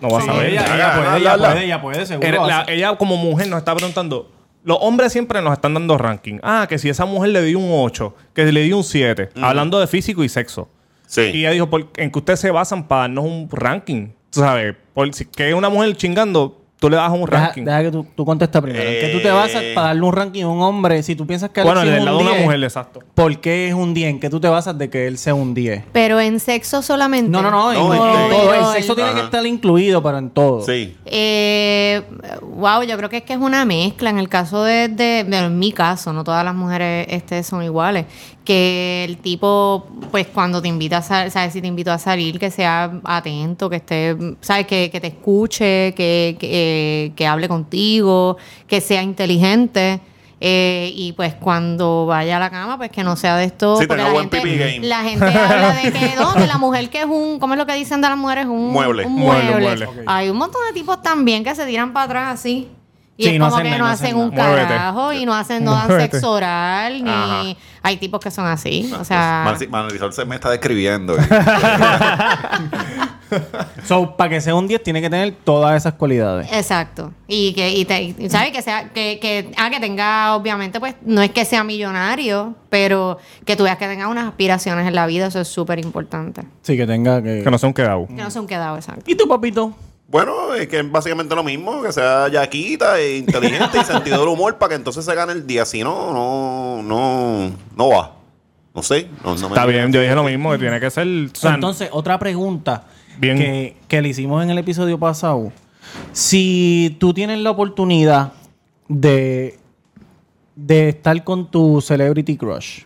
No 0.00 0.08
vas 0.10 0.26
a 0.28 0.32
ver. 0.32 0.46
ella, 0.50 0.64
ella 0.74 0.94
puede, 0.94 1.18
ella 1.18 1.36
puede, 1.36 1.64
ella 1.64 1.80
puede, 1.82 2.06
seguro. 2.06 2.26
Era- 2.28 2.46
la- 2.46 2.60
hace- 2.60 2.74
ella 2.74 2.96
como 2.96 3.16
mujer 3.16 3.48
nos 3.48 3.58
está 3.58 3.74
preguntando. 3.74 4.30
Los 4.64 4.78
hombres 4.80 5.12
siempre 5.12 5.40
nos 5.42 5.52
están 5.54 5.74
dando 5.74 5.96
ranking. 5.96 6.38
Ah, 6.42 6.66
que 6.68 6.78
si 6.78 6.88
esa 6.88 7.04
mujer 7.06 7.30
le 7.30 7.42
dio 7.42 7.58
un 7.58 7.68
8, 7.72 8.14
que 8.34 8.44
le 8.50 8.62
dio 8.62 8.76
un 8.78 8.84
7. 8.84 9.30
Hablando 9.40 9.78
de 9.80 9.86
físico 9.86 10.24
y 10.24 10.28
sexo. 10.28 10.68
Sí. 11.10 11.22
Y 11.34 11.40
ella 11.40 11.50
dijo, 11.50 11.68
¿por- 11.68 11.88
¿en 11.96 12.10
que 12.12 12.18
ustedes 12.20 12.38
se 12.38 12.50
basan 12.52 12.86
para 12.86 13.02
darnos 13.02 13.24
un 13.24 13.48
ranking? 13.50 14.10
Tú 14.30 14.40
sabes, 14.40 14.76
por, 14.94 15.12
si 15.12 15.24
que 15.24 15.48
es 15.48 15.54
una 15.56 15.68
mujer 15.68 15.96
chingando, 15.96 16.56
tú 16.78 16.88
le 16.88 16.96
das 16.96 17.10
un 17.10 17.24
Deja, 17.24 17.46
ranking. 17.46 17.64
deja 17.64 17.82
que 17.82 17.90
tú, 17.90 18.06
tú 18.14 18.24
contestes 18.24 18.62
primero. 18.62 18.88
¿En 18.88 19.00
qué 19.00 19.10
tú 19.12 19.18
te 19.20 19.26
Eh. 19.28 19.32
basas 19.32 19.62
para 19.74 19.88
darle 19.88 20.02
un 20.02 20.12
ranking 20.12 20.44
a 20.44 20.48
un 20.48 20.62
hombre? 20.62 21.02
Si 21.02 21.16
tú 21.16 21.26
piensas 21.26 21.50
que 21.50 21.62
bueno, 21.64 21.80
del 21.80 21.94
es 21.94 22.04
lado 22.04 22.18
de 22.18 22.22
un 22.22 22.28
una 22.28 22.36
10, 22.36 22.44
mujer, 22.46 22.62
exacto. 22.62 23.00
¿por 23.14 23.38
qué 23.40 23.66
es 23.68 23.74
un 23.74 23.92
10? 23.92 24.08
¿En 24.08 24.20
qué 24.20 24.30
tú 24.30 24.38
te 24.40 24.46
basas 24.48 24.78
de 24.78 24.88
que 24.88 25.08
él 25.08 25.18
sea 25.18 25.34
un 25.34 25.52
10? 25.52 25.82
Pero 25.92 26.20
en 26.20 26.38
sexo 26.38 26.80
solamente. 26.80 27.28
No, 27.28 27.42
no, 27.42 27.50
no, 27.50 27.72
en, 27.72 27.78
No, 27.78 27.92
en 28.24 28.30
todo. 28.30 28.54
El 28.54 28.64
sexo 28.76 28.94
tiene 28.94 29.12
que 29.14 29.20
estar 29.20 29.44
incluido, 29.44 30.00
pero 30.02 30.18
en 30.18 30.30
todo. 30.30 30.64
Sí. 30.64 30.96
Eh, 31.06 32.02
wow, 32.42 32.82
yo 32.84 32.96
creo 32.96 33.08
que 33.08 33.18
es 33.18 33.22
que 33.24 33.32
es 33.32 33.38
una 33.40 33.64
mezcla. 33.64 34.10
En 34.10 34.18
el 34.18 34.28
caso 34.28 34.62
de, 34.62 34.88
de- 34.88 35.24
bueno, 35.28 35.48
en 35.48 35.58
mi 35.58 35.72
caso, 35.72 36.12
no 36.12 36.22
todas 36.24 36.44
las 36.44 36.54
mujeres 36.54 37.06
este, 37.10 37.42
son 37.42 37.62
iguales. 37.64 38.06
Que 38.50 39.04
el 39.04 39.18
tipo, 39.18 39.86
pues 40.10 40.26
cuando 40.26 40.60
te 40.60 40.66
invita 40.66 40.96
a 40.96 41.02
salir, 41.02 41.30
sabes, 41.30 41.52
si 41.52 41.60
te 41.60 41.68
invito 41.68 41.92
a 41.92 41.98
salir, 41.98 42.40
que 42.40 42.50
sea 42.50 43.00
atento, 43.04 43.70
que 43.70 43.76
esté, 43.76 44.16
sabes, 44.40 44.66
que, 44.66 44.90
que 44.90 45.00
te 45.00 45.06
escuche, 45.06 45.94
que, 45.94 46.36
que, 46.36 47.12
que 47.14 47.26
hable 47.28 47.46
contigo, 47.46 48.38
que 48.66 48.80
sea 48.80 49.02
inteligente. 49.02 50.00
Eh, 50.40 50.90
y 50.96 51.12
pues 51.12 51.34
cuando 51.34 52.06
vaya 52.06 52.38
a 52.38 52.40
la 52.40 52.50
cama, 52.50 52.76
pues 52.76 52.90
que 52.90 53.04
no 53.04 53.14
sea 53.14 53.36
de 53.36 53.44
esto. 53.44 53.76
Sí, 53.76 53.86
porque 53.86 54.02
la 54.02 54.10
buen 54.10 54.28
gente, 54.30 54.56
game. 54.56 54.88
la 54.88 55.02
gente 55.04 55.26
habla 55.26 55.74
de 55.74 55.92
que 55.92 56.16
no, 56.18 56.34
que 56.34 56.46
la 56.46 56.58
mujer 56.58 56.88
que 56.90 57.00
es 57.00 57.06
un, 57.06 57.38
¿cómo 57.38 57.54
es 57.54 57.58
lo 57.58 57.66
que 57.66 57.74
dicen 57.74 58.00
de 58.00 58.08
las 58.08 58.18
mujeres? 58.18 58.46
Un 58.46 58.72
Mueble. 58.72 59.04
Un 59.06 59.14
Mueble, 59.14 59.50
mueble. 59.60 59.86
mueble. 59.86 60.04
Hay 60.06 60.28
un 60.28 60.38
montón 60.38 60.62
de 60.66 60.72
tipos 60.72 61.00
también 61.02 61.44
que 61.44 61.54
se 61.54 61.66
tiran 61.66 61.92
para 61.92 62.06
atrás 62.06 62.40
así. 62.40 62.68
Y 63.20 63.24
Sí, 63.24 63.28
es 63.34 63.38
no 63.38 63.44
como 63.50 63.56
hacen 63.56 63.64
que 63.64 63.70
nada, 63.70 63.78
no 63.78 63.84
no 63.84 63.90
hacen 63.92 64.06
hacen 64.06 64.18
un 64.18 64.30
nada. 64.34 64.48
Muévete. 64.48 64.68
carajo 64.68 65.12
y 65.12 65.26
no 65.26 65.34
hacen, 65.34 65.62
no 65.64 65.72
dan 65.72 65.88
Muévete. 65.88 66.10
sexo 66.12 66.32
oral, 66.32 67.04
ni 67.04 67.10
Ajá. 67.10 67.42
hay 67.82 67.96
tipos 67.98 68.18
que 68.18 68.30
son 68.30 68.46
así. 68.46 68.90
O 68.98 69.04
sea, 69.04 69.54
Marisol 69.68 70.12
se 70.14 70.24
me 70.24 70.36
está 70.36 70.48
describiendo. 70.50 71.14
So, 73.84 74.16
para 74.16 74.28
que 74.30 74.40
sea 74.40 74.54
un 74.56 74.66
10 74.66 74.82
tiene 74.82 75.00
que 75.00 75.08
tener 75.08 75.32
todas 75.44 75.76
esas 75.76 75.94
cualidades. 75.94 76.48
exacto. 76.52 77.12
Y 77.28 77.52
que, 77.54 77.70
y 77.70 77.84
te, 77.84 78.02
y 78.02 78.28
¿sabes? 78.28 78.50
Que 78.50 78.60
sea, 78.60 78.88
que, 78.88 79.18
que, 79.20 79.52
ah, 79.56 79.70
que 79.70 79.78
tenga, 79.78 80.34
obviamente, 80.34 80.80
pues, 80.80 80.96
no 81.04 81.22
es 81.22 81.30
que 81.30 81.44
sea 81.44 81.62
millonario, 81.62 82.56
pero 82.70 83.18
que 83.44 83.54
tú 83.54 83.62
veas 83.64 83.76
que 83.78 83.86
tenga 83.86 84.08
unas 84.08 84.26
aspiraciones 84.26 84.86
en 84.86 84.94
la 84.96 85.06
vida, 85.06 85.26
eso 85.26 85.40
es 85.40 85.46
súper 85.48 85.78
importante. 85.78 86.42
Sí, 86.62 86.76
que 86.76 86.86
tenga 86.88 87.22
que... 87.22 87.42
Que 87.44 87.50
no 87.50 87.58
sea 87.58 87.68
un 87.68 87.72
quedado. 87.74 88.06
Que 88.08 88.14
no 88.14 88.30
se 88.30 88.38
han 88.40 88.46
quedado 88.48 88.76
exacto. 88.76 89.04
¿Y 89.06 89.14
tu 89.14 89.28
papito? 89.28 89.74
Bueno, 90.10 90.54
es 90.54 90.66
que 90.68 90.80
es 90.80 90.90
básicamente 90.90 91.34
lo 91.34 91.44
mismo, 91.44 91.82
que 91.82 91.92
sea 91.92 92.28
yaquita 92.28 92.98
e 92.98 93.18
inteligente 93.18 93.78
y 93.80 93.84
sentido 93.84 94.18
del 94.20 94.28
humor 94.28 94.58
para 94.58 94.70
que 94.70 94.74
entonces 94.76 95.04
se 95.04 95.14
gane 95.14 95.32
el 95.32 95.46
día. 95.46 95.64
Si 95.64 95.82
no, 95.84 96.12
no, 96.12 96.82
no, 96.82 97.52
no 97.76 97.88
va. 97.88 98.16
No 98.74 98.82
sé. 98.82 99.08
No, 99.24 99.34
no 99.34 99.40
me- 99.48 99.54
Está 99.54 99.66
bien, 99.66 99.92
yo 99.92 100.00
dije 100.00 100.14
lo 100.14 100.24
mismo, 100.24 100.50
que 100.52 100.58
tiene 100.58 100.78
que 100.80 100.90
ser... 100.90 101.06
o 101.06 101.34
sea, 101.34 101.54
Entonces, 101.54 101.88
otra 101.92 102.18
pregunta 102.18 102.84
Bien. 103.18 103.36
Que, 103.36 103.76
que 103.88 104.00
le 104.00 104.08
hicimos 104.08 104.42
en 104.42 104.50
el 104.50 104.58
episodio 104.58 104.98
pasado. 104.98 105.52
Si 106.12 106.96
tú 107.00 107.12
tienes 107.12 107.38
la 107.40 107.50
oportunidad 107.50 108.32
de, 108.88 109.58
de 110.56 110.88
estar 110.90 111.22
con 111.24 111.50
tu 111.50 111.80
celebrity 111.80 112.36
crush 112.36 112.82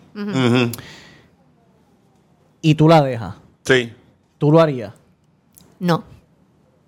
y 2.60 2.74
tú 2.74 2.88
la 2.88 3.02
dejas, 3.02 3.34
Sí. 3.64 3.92
¿tú 4.38 4.50
lo 4.50 4.60
harías? 4.60 4.92
No. 5.78 6.04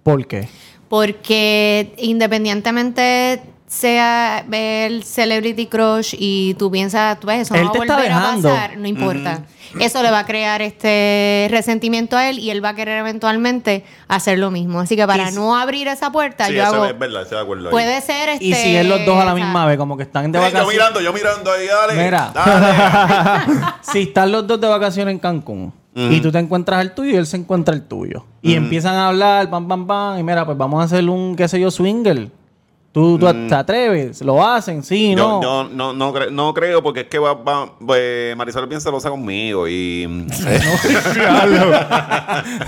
¿Por 0.06 0.25
qué? 0.28 0.48
Porque 0.88 1.92
independientemente 1.98 3.42
sea 3.66 4.44
el 4.52 5.02
celebrity 5.02 5.66
crush 5.66 6.14
y 6.16 6.54
tú 6.54 6.70
piensas, 6.70 7.18
tú 7.18 7.26
ves, 7.26 7.40
eso 7.40 7.56
Él 7.56 7.64
no 7.64 7.72
va 7.72 7.75
a 7.75 7.78
volver 7.96 8.12
a 8.12 8.20
pasar, 8.20 8.76
no 8.78 8.86
importa. 8.86 9.40
Eso 9.80 10.00
le 10.04 10.12
va 10.12 10.20
a 10.20 10.25
crear 10.25 10.62
este 10.62 11.48
resentimiento 11.50 12.16
a 12.16 12.28
él 12.30 12.38
y 12.38 12.50
él 12.50 12.64
va 12.64 12.68
a 12.70 12.75
querer 12.76 12.98
eventualmente 12.98 13.84
hacer 14.06 14.38
lo 14.38 14.52
mismo. 14.52 14.78
Así 14.80 14.94
que 14.94 15.04
para 15.08 15.30
Y- 15.30 15.34
no 15.34 15.56
abrir 15.56 15.88
esa 15.88 16.12
puerta, 16.12 16.46
Sí, 16.46 16.54
yo 16.54 16.64
hago. 16.64 16.84
es 16.86 16.96
verdad, 16.96 17.23
estoy 17.23 17.38
de 17.38 17.42
acuerdo. 17.42 17.64
ahí. 17.66 17.71
Puede 17.73 18.00
ser 18.00 18.28
este. 18.28 18.45
Y 18.45 18.54
si 18.54 18.76
es 18.76 18.86
los 18.86 19.04
dos 19.04 19.16
a 19.21 19.25
la 19.25 19.34
sea, 19.34 19.45
misma 19.45 19.66
vez, 19.66 19.76
como 19.76 19.97
que 19.97 20.04
están 20.04 20.30
de 20.30 20.38
Sí, 20.38 20.45
yo 20.45 20.50
vacaciones. 20.52 20.73
mirando, 20.73 21.00
yo 21.00 21.12
mirando 21.12 21.50
ahí, 21.52 21.66
dale. 21.66 22.04
Mira. 22.04 22.30
Dale. 22.32 23.52
si 23.92 24.02
están 24.02 24.30
los 24.30 24.47
dos 24.47 24.60
de 24.60 24.69
vacaciones 24.69 25.12
en 25.12 25.19
Cancún 25.19 25.73
y 25.97 26.21
tú 26.21 26.30
te 26.30 26.39
encuentras 26.39 26.82
el 26.82 26.93
tuyo 26.93 27.13
y 27.13 27.17
él 27.17 27.26
se 27.26 27.39
encuentra 27.39 27.75
el 27.75 27.82
tuyo. 27.82 28.25
Y 28.43 28.52
empiezan 28.54 28.95
a 28.97 29.09
hablar, 29.09 29.49
pam, 29.49 29.67
pam, 29.67 29.87
pam. 29.87 30.19
Y 30.19 30.23
mira, 30.23 30.45
pues 30.45 30.59
vamos 30.59 30.80
a 30.80 30.85
hacer 30.85 31.09
un, 31.09 31.35
qué 31.35 31.49
sé 31.49 31.59
yo, 31.59 31.71
swinger. 31.71 32.30
¿Tú, 32.97 33.19
tú 33.19 33.26
te 33.47 33.54
atreves? 33.54 34.23
¿Lo 34.23 34.43
hacen? 34.43 34.82
Sí, 34.82 35.11
Yo, 35.15 35.17
no. 35.17 35.43
yo 35.43 35.69
no, 35.71 35.93
no, 35.93 36.15
cre- 36.15 36.30
no 36.30 36.54
creo 36.54 36.82
porque 36.82 37.00
es 37.00 37.06
que 37.09 37.19
va, 37.19 37.35
va- 37.35 37.76
pues, 37.78 38.35
Marisol 38.35 38.67
bien 38.69 38.80
celosa 38.80 39.11
conmigo 39.11 39.69
y, 39.69 40.06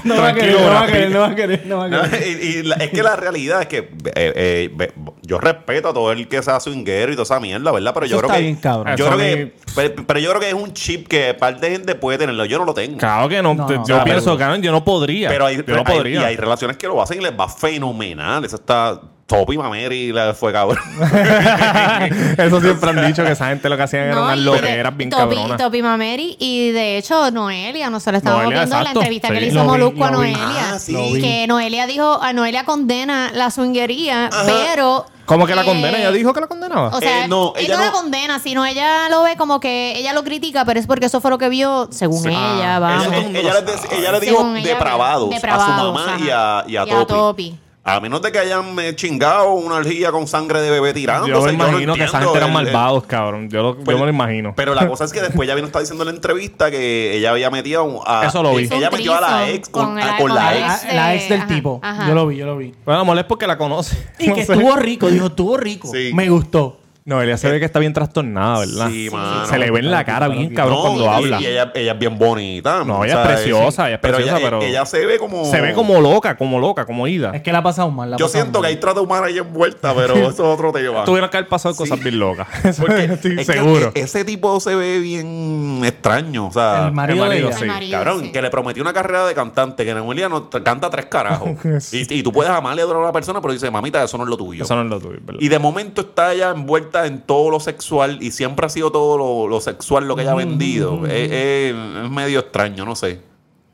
no 0.04 0.16
va 0.20 0.28
a 0.28 0.34
querer, 0.34 0.60
no 0.60 0.68
va 0.70 0.82
a 0.82 0.86
querer, 0.86 1.10
no 1.10 1.20
va 1.20 1.26
a 1.28 1.34
querer, 1.34 1.66
no 1.66 1.78
va 1.78 1.84
a 1.86 1.90
querer. 2.10 2.26
y, 2.26 2.46
y 2.46 2.62
la- 2.62 2.76
es 2.76 2.90
que 2.90 3.02
la 3.02 3.16
realidad 3.16 3.62
es 3.62 3.68
que 3.68 3.78
eh, 3.78 4.70
eh, 4.76 4.92
yo 5.22 5.38
respeto 5.38 5.88
a 5.88 5.94
todo 5.94 6.12
el 6.12 6.28
que 6.28 6.42
sea 6.42 6.60
swinguero 6.60 7.12
y 7.12 7.14
toda 7.14 7.24
esa 7.24 7.40
mierda, 7.40 7.70
¿verdad? 7.72 7.92
Pero 7.94 8.06
yo 8.06 8.18
creo 8.18 8.30
que 8.30 8.40
bien, 8.40 8.56
cabrón. 8.56 8.96
yo 8.96 9.06
Eso 9.06 9.16
creo 9.16 9.36
que 9.36 9.54
pero, 9.74 10.06
pero 10.06 10.20
yo 10.20 10.30
creo 10.30 10.40
que 10.40 10.48
es 10.48 10.54
un 10.54 10.72
chip 10.72 11.08
que 11.08 11.34
parte 11.34 11.66
de 11.66 11.72
gente 11.72 11.94
puede 11.94 12.18
tenerlo, 12.18 12.44
yo 12.44 12.58
no 12.58 12.64
lo 12.64 12.74
tengo. 12.74 12.98
Claro 12.98 13.28
que 13.28 13.42
no. 13.42 13.54
No, 13.54 13.66
te- 13.66 13.76
no, 13.76 13.86
yo 13.86 14.04
pienso, 14.04 14.24
pero- 14.26 14.38
cabrón, 14.38 14.62
yo 14.62 14.72
no 14.72 14.84
podría. 14.84 15.28
Pero 15.28 15.46
hay, 15.46 15.56
yo 15.56 15.62
no 15.74 15.82
hay- 15.86 15.96
podría. 15.96 16.20
y 16.20 16.24
hay 16.24 16.36
relaciones 16.36 16.76
que 16.76 16.86
lo 16.86 17.00
hacen 17.00 17.20
y 17.20 17.24
les 17.24 17.32
va 17.32 17.48
fenomenal. 17.48 18.44
Eso 18.44 18.56
está 18.56 19.00
Topi 19.28 19.58
Mameri 19.58 20.10
le 20.10 20.32
fue 20.32 20.54
cabrón. 20.54 20.78
Eso 22.38 22.60
siempre 22.62 22.88
han 22.88 23.06
dicho 23.06 23.22
que 23.22 23.32
esa 23.32 23.48
gente 23.48 23.68
lo 23.68 23.76
que 23.76 23.82
hacían 23.82 24.04
era 24.04 24.14
No, 24.14 24.24
unas 24.24 24.38
y 24.38 24.40
loqueras 24.40 24.96
bien 24.96 25.10
Topi, 25.10 25.36
cabronas. 25.36 25.58
Topi 25.58 25.82
Mameri 25.82 26.36
y 26.38 26.70
de 26.70 26.96
hecho 26.96 27.30
Noelia, 27.30 27.90
no 27.90 28.00
se 28.00 28.10
le 28.10 28.18
estaba 28.18 28.36
Noelia, 28.38 28.60
viendo 28.60 28.74
la 28.76 28.80
exacto, 28.80 29.00
entrevista 29.00 29.28
que 29.28 29.40
le 29.42 29.46
hizo 29.48 29.64
Molusco 29.64 30.02
a. 30.02 30.10
Noelia. 30.12 30.72
Ah, 30.72 30.78
sí. 30.78 31.18
Que 31.20 31.46
Noelia 31.46 31.86
dijo, 31.86 32.18
a 32.22 32.32
Noelia 32.32 32.64
condena 32.64 33.30
la 33.34 33.50
swingería, 33.50 34.30
pero... 34.46 35.04
¿Cómo 35.26 35.46
que 35.46 35.54
la 35.54 35.60
eh, 35.60 35.66
condena? 35.66 35.98
¿Ella 35.98 36.10
dijo 36.10 36.32
que 36.32 36.40
la 36.40 36.46
condenaba? 36.46 36.88
O 36.88 36.98
sea, 36.98 37.26
Eh, 37.26 37.28
no, 37.28 37.52
ella 37.54 37.66
ella 37.66 37.76
no 37.76 37.84
la 37.84 37.92
condena, 37.92 38.38
sino 38.38 38.64
ella 38.64 39.10
lo 39.10 39.24
ve 39.24 39.36
como 39.36 39.60
que 39.60 39.92
ella 39.98 40.14
lo 40.14 40.24
critica, 40.24 40.64
pero 40.64 40.80
es 40.80 40.86
porque 40.86 41.04
eso 41.04 41.20
fue 41.20 41.30
lo 41.30 41.36
que 41.36 41.50
vio, 41.50 41.86
según 41.90 42.26
ella, 42.26 42.78
vamos. 42.78 43.08
ella, 43.08 43.40
ella 43.40 43.52
ella 43.92 44.12
le 44.12 44.20
dijo 44.20 44.42
depravados, 44.54 45.28
depravados, 45.28 45.68
a 45.68 45.78
su 45.80 45.92
mamá 45.92 46.16
y 46.18 46.30
a, 46.30 46.64
y 46.66 46.76
a 46.76 46.82
ajá. 46.84 47.04
Topi. 47.04 47.50
Topi. 47.50 47.67
A 47.88 48.00
menos 48.00 48.20
de 48.22 48.30
que 48.32 48.38
hayan 48.38 48.78
eh, 48.78 48.94
chingado 48.94 49.52
una 49.52 49.76
orgía 49.76 50.10
con 50.12 50.26
sangre 50.26 50.60
de 50.60 50.70
bebé 50.70 50.92
tirándose. 50.92 51.32
yo 51.32 51.40
me 51.40 51.52
no 51.52 51.68
imagino 51.68 51.94
que 51.94 52.04
esa 52.04 52.20
gente 52.20 52.36
eran 52.36 52.52
malvados, 52.52 53.04
cabrón. 53.06 53.48
Yo, 53.48 53.62
lo, 53.62 53.74
Pues, 53.76 53.96
yo 53.96 53.98
me 53.98 54.04
lo 54.04 54.10
imagino. 54.14 54.52
Pero 54.56 54.74
la 54.74 54.86
cosa 54.86 55.04
es 55.04 55.12
que 55.12 55.20
después 55.22 55.48
ya 55.48 55.54
vino 55.54 55.66
está 55.66 55.80
diciendo 55.80 56.04
en 56.04 56.08
la 56.08 56.14
entrevista 56.14 56.70
que 56.70 57.16
ella 57.16 57.30
había 57.30 57.50
metido 57.50 58.02
a. 58.06 58.26
Eso 58.26 58.42
lo 58.42 58.54
vi. 58.54 58.68
Ella 58.70 58.90
metió 58.90 59.14
a 59.14 59.20
la 59.20 59.48
ex 59.48 59.68
con, 59.68 59.86
con 59.86 59.98
a- 59.98 60.02
el- 60.02 60.08
con 60.18 60.26
con 60.28 60.34
la 60.34 60.56
ex. 60.58 60.94
La, 60.94 61.14
ex 61.14 61.28
del 61.28 61.40
Ajá, 61.40 61.48
tipo. 61.48 61.80
ajá. 61.82 62.08
Yo 62.08 62.14
lo 62.14 62.26
vi, 62.26 62.36
yo 62.36 62.46
lo 62.46 62.56
vi. 62.56 62.74
bueno, 62.84 63.00
amor, 63.00 63.18
es 63.18 63.24
porque 63.24 63.46
la 63.46 63.56
conoce. 63.58 63.96
Y 64.18 64.26
No 64.28 64.34
que 64.34 64.44
sé. 64.44 64.52
estuvo 64.52 64.76
rico, 64.76 65.08
dijo, 65.10 65.26
estuvo 65.26 65.56
rico. 65.56 65.88
Sí. 65.92 66.10
Me 66.14 66.28
gustó. 66.28 66.77
No, 67.08 67.22
ella 67.22 67.38
se 67.38 67.50
ve 67.50 67.58
que 67.58 67.64
está 67.64 67.78
bien 67.78 67.94
trastornada, 67.94 68.58
¿verdad? 68.58 68.88
Sí, 68.90 69.08
mano. 69.10 69.46
Se 69.46 69.58
le 69.58 69.70
ve 69.70 69.78
en 69.78 69.90
la 69.90 70.04
cara 70.04 70.28
bien 70.28 70.52
cabrón 70.54 70.76
No, 70.76 70.82
cuando 70.82 71.04
y- 71.04 71.08
habla. 71.08 71.40
Y 71.40 71.46
ella, 71.46 71.72
ella 71.74 71.92
es 71.92 71.98
bien 71.98 72.18
bonita. 72.18 72.84
No, 72.84 73.02
ella 73.02 73.22
es 73.22 73.28
preciosa, 73.28 73.86
ella 73.86 73.94
es 73.94 74.00
preciosa, 74.00 74.36
ella, 74.36 74.44
pero- 74.44 74.60
Ella 74.60 74.84
se 74.84 75.06
ve 75.06 75.18
como. 75.18 75.44
Se 75.46 75.58
ve 75.62 75.72
como 75.72 76.02
loca, 76.02 76.36
como 76.36 76.58
loca, 76.60 76.84
como 76.84 77.08
ida. 77.08 77.30
Es 77.34 77.40
que 77.40 77.50
la 77.50 77.58
ha 77.58 77.62
pasado 77.62 77.90
mal. 77.90 78.10
la 78.10 78.16
ha 78.16 78.18
Yo 78.18 78.26
pasado 78.26 78.42
siento 78.42 78.58
mal. 78.60 78.68
que 78.68 78.74
hay 78.74 78.80
trata 78.80 79.00
humana 79.00 79.26
ahí 79.28 79.38
envuelta, 79.38 79.94
pero 79.94 80.14
eso 80.16 80.28
es 80.28 80.40
otro 80.40 80.70
tema. 80.70 81.04
Tuvieron 81.04 81.30
que 81.30 81.38
haber 81.38 81.48
pasado 81.48 81.74
cosas 81.74 81.98
bien 81.98 82.18
locas. 82.18 82.46
Eso 82.64 82.82
Porque 82.82 83.04
estoy 83.04 83.30
es 83.40 83.46
que 83.46 83.52
seguro. 83.54 83.90
ese 83.94 84.24
tipo 84.26 84.60
se 84.60 84.74
ve 84.74 84.98
bien 84.98 85.80
extraño. 85.84 86.48
O 86.48 86.52
sea, 86.52 86.88
El 86.88 86.92
marido, 86.92 87.24
el 87.24 87.28
marido, 87.30 87.48
de 87.48 87.54
ella. 87.54 87.56
sí. 87.58 87.64
El 87.64 87.68
marido, 87.70 87.92
Cabrón, 87.98 88.20
sí. 88.24 88.32
que 88.32 88.42
le 88.42 88.50
prometió 88.50 88.82
una 88.82 88.92
carrera 88.92 89.24
de 89.26 89.34
cantante, 89.34 89.82
que 89.86 89.92
en 89.92 89.96
Emilia 89.98 90.28
no 90.28 90.42
t- 90.42 90.62
canta 90.62 90.90
tres 90.90 91.06
carajos. 91.06 91.50
y, 91.92 92.14
y 92.18 92.22
tú 92.22 92.32
puedes 92.32 92.52
amarle 92.52 92.82
a 92.82 92.86
una 92.86 93.12
persona, 93.12 93.40
pero 93.40 93.54
dice, 93.54 93.70
mamita, 93.70 94.04
eso 94.04 94.18
no 94.18 94.24
es 94.24 94.28
lo 94.30 94.36
tuyo. 94.36 94.64
Eso 94.64 94.74
no 94.76 94.82
es 94.82 94.88
lo 94.88 95.00
tuyo, 95.00 95.18
¿verdad? 95.22 95.40
Y 95.40 95.48
de 95.48 95.58
momento 95.58 96.02
está 96.02 96.34
ella 96.34 96.50
envuelta 96.50 96.97
en 97.06 97.20
todo 97.20 97.50
lo 97.50 97.60
sexual 97.60 98.18
y 98.20 98.30
siempre 98.30 98.66
ha 98.66 98.68
sido 98.68 98.90
todo 98.92 99.16
lo, 99.18 99.48
lo 99.48 99.60
sexual 99.60 100.06
lo 100.08 100.16
que 100.16 100.22
ella 100.22 100.32
ha 100.32 100.34
vendido. 100.36 101.06
Es, 101.06 101.30
es- 101.30 101.74
es 102.04 102.10
medio 102.10 102.40
extraño, 102.40 102.84
no 102.84 102.94
sé. 102.96 103.20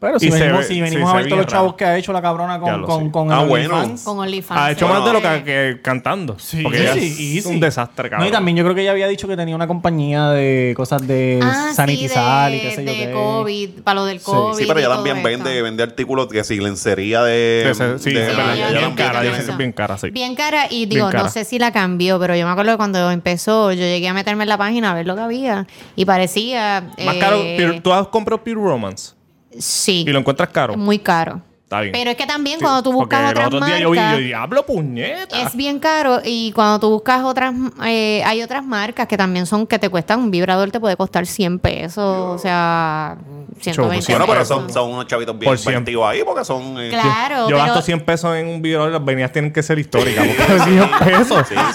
Pero 0.01 0.19
si 0.19 0.27
Y 0.27 0.31
venimos, 0.31 0.59
ve- 0.59 0.65
si 0.67 0.81
venimos 0.83 1.11
a 1.11 1.15
ver 1.15 1.25
ve 1.25 1.31
todos 1.31 1.43
los 1.45 1.51
chavos 1.51 1.67
raro. 1.69 1.77
que 1.79 1.85
ha 1.87 1.97
hecho 1.97 2.13
la 2.13 2.21
cabrona 2.21 2.61
con, 2.61 2.81
lo 2.83 2.87
con, 2.87 3.11
con 3.11 3.33
Ah, 3.33 3.43
bueno. 3.45 3.75
OnlyFans. 3.77 4.03
Con 4.03 4.19
OnlyFans. 4.19 4.61
Ha 4.61 4.71
hecho 4.73 4.87
Bueno, 4.87 5.01
más 5.01 5.09
de 5.09 5.13
lo 5.21 5.27
Eh, 5.31 5.39
que, 5.39 5.45
que 5.77 5.81
cantando. 5.83 6.39
Sí, 6.39 6.63
porque 6.63 6.83
ella 6.83 6.93
sí, 6.93 7.07
es 7.07 7.21
easy. 7.39 7.49
un 7.49 7.59
desastre, 7.61 8.11
cabrón. 8.11 8.27
No, 8.27 8.29
y 8.29 8.33
también 8.33 8.55
yo 8.59 8.65
creo 8.65 8.75
que 8.75 8.83
ella 8.83 8.91
había 8.91 9.09
dicho 9.09 9.27
que 9.27 9.35
tenía 9.35 9.55
una 9.55 9.67
compañía 9.67 10.29
de 10.29 10.75
cosas 10.77 11.07
de 11.07 11.41
Ah, 11.43 11.69
sí, 11.71 11.77
sanitizar 11.77 12.51
de, 12.51 12.57
y 12.57 12.61
qué 12.61 12.71
sé 12.73 12.85
yo 12.85 12.93
de 12.93 12.99
qué. 12.99 13.13
COVID, 13.13 13.71
para 13.83 13.95
lo 13.95 14.05
del. 14.05 14.21
COVID. 14.21 14.59
Sí, 14.59 14.65
pero 14.67 14.79
ella 14.81 14.91
también 14.91 15.23
vende, 15.23 15.63
vende 15.63 15.83
artículos 15.83 16.27
que 16.27 16.45
si 16.45 16.59
lencería 16.59 17.23
de. 17.23 17.73
Sí, 17.99 18.11
bien 18.11 18.27
bien 18.27 18.95
cara, 18.95 19.23
bien 19.57 19.73
cara, 19.73 19.97
sí. 19.97 20.11
Bien 20.11 20.35
cara 20.35 20.67
y 20.69 20.85
digo, 20.85 21.11
no 21.13 21.31
sé 21.31 21.45
si 21.45 21.59
la 21.59 21.73
cambió, 21.73 22.19
pero 22.21 22.37
yo 22.37 22.45
me 22.45 22.53
acuerdo 22.53 22.73
que 22.73 22.77
cuando 22.77 23.11
empezó, 23.11 23.73
yo 23.73 23.81
llegué 23.81 24.09
a 24.09 24.13
meterme 24.13 24.43
en 24.43 24.51
la 24.51 24.59
página 24.59 24.91
a 24.91 24.95
ver 24.95 25.07
lo 25.07 25.15
que 25.15 25.23
había 25.23 25.67
y 25.97 26.05
parecía... 26.05 26.91
Más 27.03 27.15
eh, 27.17 27.19
caro, 27.19 27.39
Pure- 27.43 27.81
tú 27.83 27.91
has 27.93 28.09
comprado 28.09 28.43
Pure 28.45 28.57
Romance 28.57 29.13
Sí, 29.59 30.05
y 30.07 30.11
lo 30.11 30.19
encuentras 30.19 30.49
caro. 30.51 30.77
muy 30.77 30.99
caro. 30.99 31.41
Está 31.65 31.81
bien. 31.81 31.93
Pero 31.93 32.11
es 32.11 32.17
que 32.17 32.27
también 32.27 32.61
cuando 32.61 32.83
tú 32.83 32.93
buscas 32.93 33.23
el 33.23 33.29
otras 33.31 33.47
otro 33.47 33.65
día 33.65 33.79
yo 33.81 33.91
vi, 33.91 33.97
marcas, 33.99 34.19
yo 34.19 34.25
diablo, 34.25 34.67
puñeta. 34.67 35.41
es 35.43 35.57
bien 35.57 35.79
caro 35.81 36.21
y 36.23 36.53
cuando 36.53 36.79
tú 36.79 36.91
buscas 36.91 37.23
otras, 37.25 37.55
eh, 37.85 38.23
hay 38.25 38.43
otras 38.43 38.63
marcas 38.65 39.09
que 39.09 39.17
también 39.17 39.47
son 39.47 39.67
que 39.67 39.79
te 39.79 39.89
cuestan, 39.89 40.21
un 40.21 40.31
vibrador 40.31 40.71
te 40.71 40.79
puede 40.79 40.95
costar 40.97 41.27
100 41.27 41.59
pesos, 41.61 41.97
o 42.05 42.39
sea, 42.39 43.17
120 43.61 44.13
Bueno, 44.13 44.27
pero 44.27 44.41
pesos. 44.41 44.49
son, 44.59 44.71
son 44.73 44.91
unos 44.93 45.07
chavitos 45.07 45.37
bien 45.39 45.49
Por 45.51 45.59
cien. 45.59 45.73
inventivos 45.73 46.07
ahí 46.07 46.23
porque 46.23 46.45
son. 46.45 46.77
eh, 46.79 46.91
Claro, 46.91 47.37
yo 47.49 47.57
pero 47.57 47.59
gasto 47.59 47.81
100 47.83 48.01
pesos 48.05 48.37
en 48.37 48.47
un 48.47 48.61
vibrador, 48.61 48.93
las 48.93 49.05
venidas 49.05 49.33
tienen 49.33 49.51
que 49.53 49.63
ser 49.63 49.79
históricas. 49.79 50.27
Porque 50.27 50.61
100 50.65 50.91
pesos. 50.99 51.47
Sí, 51.49 51.55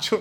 sí. 0.00 0.16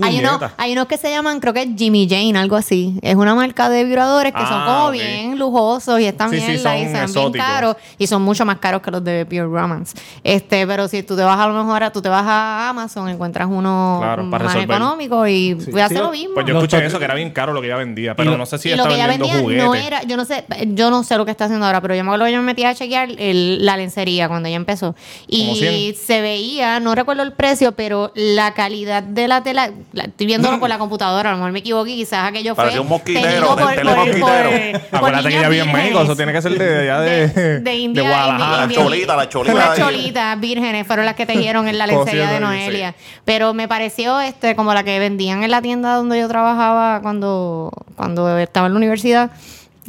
Hay, 0.00 0.18
uno- 0.18 0.38
puñeta. 0.38 0.54
hay 0.56 0.72
unos 0.72 0.86
que 0.86 0.96
se 0.96 1.10
llaman, 1.10 1.40
creo 1.40 1.52
que 1.52 1.62
es 1.62 1.68
Jimmy 1.76 2.06
Jane, 2.08 2.38
algo 2.38 2.56
así. 2.56 2.98
Es 3.02 3.14
una 3.14 3.34
marca 3.34 3.68
de 3.68 3.84
vibradores 3.84 4.32
que 4.32 4.40
son 4.40 4.48
Ah, 4.62 4.64
como 4.66 4.90
bien 4.92 5.38
lujosos 5.38 6.00
y 6.00 6.04
están 6.06 6.30
Sí, 6.30 6.36
bien, 6.36 6.46
sí, 6.52 6.58
son 6.58 6.76
y 6.76 6.84
ven 6.86 7.12
bien 7.12 7.32
caros 7.44 7.76
y 7.98 8.06
son 8.06 8.22
mucho 8.22 8.44
más 8.44 8.58
caros 8.58 8.80
que 8.82 8.90
los 8.90 9.02
de 9.04 9.26
Pure 9.26 9.44
Romance. 9.44 9.94
Este, 10.24 10.66
pero 10.66 10.88
si 10.88 11.02
tú 11.02 11.16
te 11.16 11.22
vas 11.22 11.38
a 11.38 11.46
lo 11.48 11.54
mejor, 11.64 11.82
a- 11.82 11.92
tú 11.92 12.00
te 12.00 12.08
vas 12.08 12.24
a 12.26 12.68
Amazon, 12.70 13.08
encuentras 13.08 13.48
uno 13.50 13.98
Claro, 14.00 14.30
para 14.30 14.44
más 14.44 14.54
resolver. 14.54 14.76
económico 14.76 15.26
y 15.26 15.54
voy 15.54 15.80
a 15.80 15.86
hacer 15.86 15.98
Sí, 15.98 16.02
lo 16.02 16.10
mismo. 16.10 16.34
Pues 16.34 16.46
yo 16.46 16.54
escuché 16.54 16.84
eso, 16.86 16.98
que 16.98 17.04
era 17.04 17.14
bien 17.14 17.30
caro 17.30 17.52
lo 17.52 17.60
que 17.60 17.66
ella 17.66 17.76
vendía. 17.76 18.14
Pero 18.14 18.30
lo- 18.32 18.38
no 18.38 18.46
sé 18.46 18.58
si 18.58 18.70
está 18.70 18.84
vendiendo 18.86 19.26
vendía 19.26 19.40
juguetes. 19.40 19.64
no 19.64 19.74
era, 19.74 20.02
yo 20.04 20.16
no 20.16 20.24
sé, 20.24 20.44
yo 20.68 20.90
no 20.90 21.02
sé 21.04 21.16
lo 21.16 21.24
que 21.24 21.30
está 21.30 21.44
haciendo 21.46 21.66
ahora, 21.66 21.80
pero 21.80 21.94
yo 21.94 22.04
me 22.04 22.10
acuerdo 22.10 22.26
que 22.26 22.32
yo 22.32 22.38
me 22.38 22.44
metí 22.44 22.64
a 22.64 22.74
chequear 22.74 23.10
el- 23.18 23.64
la 23.64 23.76
lencería 23.76 24.28
cuando 24.28 24.48
ella 24.48 24.56
empezó. 24.56 24.94
Y 25.26 25.56
100. 25.56 25.94
se 25.96 26.20
veía, 26.20 26.80
no 26.80 26.94
recuerdo 26.94 27.22
el 27.22 27.32
precio, 27.32 27.72
pero 27.72 28.12
la 28.14 28.54
calidad 28.54 29.02
de 29.02 29.28
la 29.28 29.42
tela, 29.42 29.70
la- 29.92 30.04
estoy 30.04 30.26
viéndolo 30.26 30.58
por 30.60 30.68
la 30.68 30.78
computadora, 30.78 31.30
a 31.30 31.32
lo 31.32 31.38
mejor 31.38 31.52
me 31.52 31.58
equivoqué, 31.60 31.94
quizás 31.94 32.28
aquello 32.28 32.54
fue. 32.54 32.64
Parecía 32.64 32.80
un 32.80 32.88
mosquitero, 32.88 33.56
del 33.56 33.74
telemosquitero. 33.74 34.78
Acuérdate 34.92 35.28
que 35.28 35.38
ella 35.38 35.48
vive 35.48 35.62
en 35.64 35.72
México, 35.72 36.00
eso 36.02 36.16
tiene 36.16 36.32
que 36.32 36.42
ser 36.42 36.58
de 36.58 36.80
allá 36.90 37.00
de, 37.00 37.28
de, 37.28 37.60
de 37.60 37.74
India, 37.76 38.02
Guadalajara. 38.02 38.66
La 38.66 38.72
cholita, 38.72 39.16
la 39.16 39.28
cholita 39.28 39.54
Las 39.54 39.78
cholitas 39.78 40.40
vírgenes 40.40 40.86
fueron 40.86 41.06
las 41.06 41.14
que 41.14 41.26
tejieron 41.26 41.68
en 41.68 41.78
la 41.78 41.86
lencería 41.86 42.30
de 42.30 42.40
Noelia. 42.40 42.94
Pero 43.24 43.54
me 43.54 43.68
pareció 43.68 44.20
este 44.20 44.54
como 44.56 44.72
la 44.74 44.82
que 44.84 44.98
vendían 44.98 45.42
en 45.42 45.50
la 45.50 45.62
tienda 45.62 45.94
donde 45.96 46.18
yo 46.18 46.28
trabajaba 46.28 47.00
cuando, 47.02 47.70
cuando 47.96 48.38
estaba 48.38 48.66
en 48.66 48.72
la 48.74 48.76
universidad. 48.78 49.30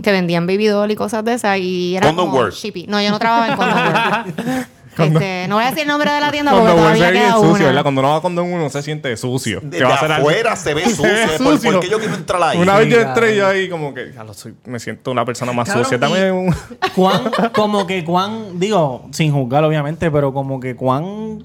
Que 0.01 0.12
vendían 0.12 0.47
baby 0.47 0.65
doll 0.65 0.89
y 0.89 0.95
cosas 0.95 1.23
de 1.23 1.34
esas. 1.34 1.60
Y 1.60 1.95
era 1.95 2.08
Condom 2.08 2.25
como 2.25 2.38
World. 2.39 2.53
shippy. 2.56 2.88
No, 2.88 2.99
yo 2.99 3.12
no 3.12 3.19
trabajaba 3.19 3.47
en 3.49 3.56
Condom 3.58 3.77
World. 3.77 4.65
Este, 4.97 5.47
no 5.47 5.56
voy 5.56 5.63
a 5.63 5.67
decir 5.67 5.82
el 5.82 5.88
nombre 5.88 6.12
de 6.12 6.19
la 6.21 6.32
tienda 6.32 6.51
porque 6.51 6.65
Cuando 6.65 6.82
todavía 6.84 7.12
queda 7.12 7.34
sucio, 7.34 7.49
una. 7.49 7.65
¿verdad? 7.65 7.82
Cuando 7.82 8.01
uno 8.01 8.10
va 8.12 8.21
con 8.21 8.38
uno 8.39 8.69
se 8.69 8.82
siente 8.84 9.17
sucio. 9.17 9.60
De, 9.62 9.77
Que 9.77 9.84
va 9.84 9.89
a 9.89 9.93
de 9.93 9.99
ser 9.99 10.12
algo- 10.12 10.29
afuera 10.29 10.56
se 10.56 10.73
ve 10.73 10.84
sucio. 10.89 11.03
Se 11.03 11.43
¿Por, 11.43 11.53
sucio. 11.56 11.71
por 11.71 11.79
qué 11.82 11.89
yo 11.89 11.99
quiero 11.99 12.15
entrar 12.15 12.43
ahí? 12.43 12.58
Una 12.60 12.77
vez 12.77 12.89
yo 12.89 13.01
entré 13.01 13.36
yo 13.36 13.47
ahí 13.47 13.69
como 13.69 13.93
que 13.93 14.12
ya 14.13 14.23
lo 14.23 14.34
soy, 14.34 14.53
me 14.65 14.79
siento 14.79 15.12
una 15.12 15.25
persona 15.25 15.51
más 15.53 15.69
sucia. 15.71 15.97
Dame 15.97 16.32
un... 16.32 16.56
cuán, 16.95 17.32
como 17.53 17.88
que 17.88 18.03
cuán, 18.03 18.60
digo, 18.60 19.08
sin 19.12 19.32
juzgar 19.32 19.63
obviamente, 19.63 20.12
pero 20.12 20.34
como 20.34 20.60
que 20.60 20.75
cuán, 20.75 21.43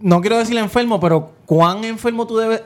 no 0.00 0.20
quiero 0.20 0.38
decir 0.38 0.58
enfermo, 0.58 0.98
pero 1.00 1.32
cuán 1.52 1.84
enfermo 1.84 2.26
tú 2.26 2.38
debes 2.38 2.62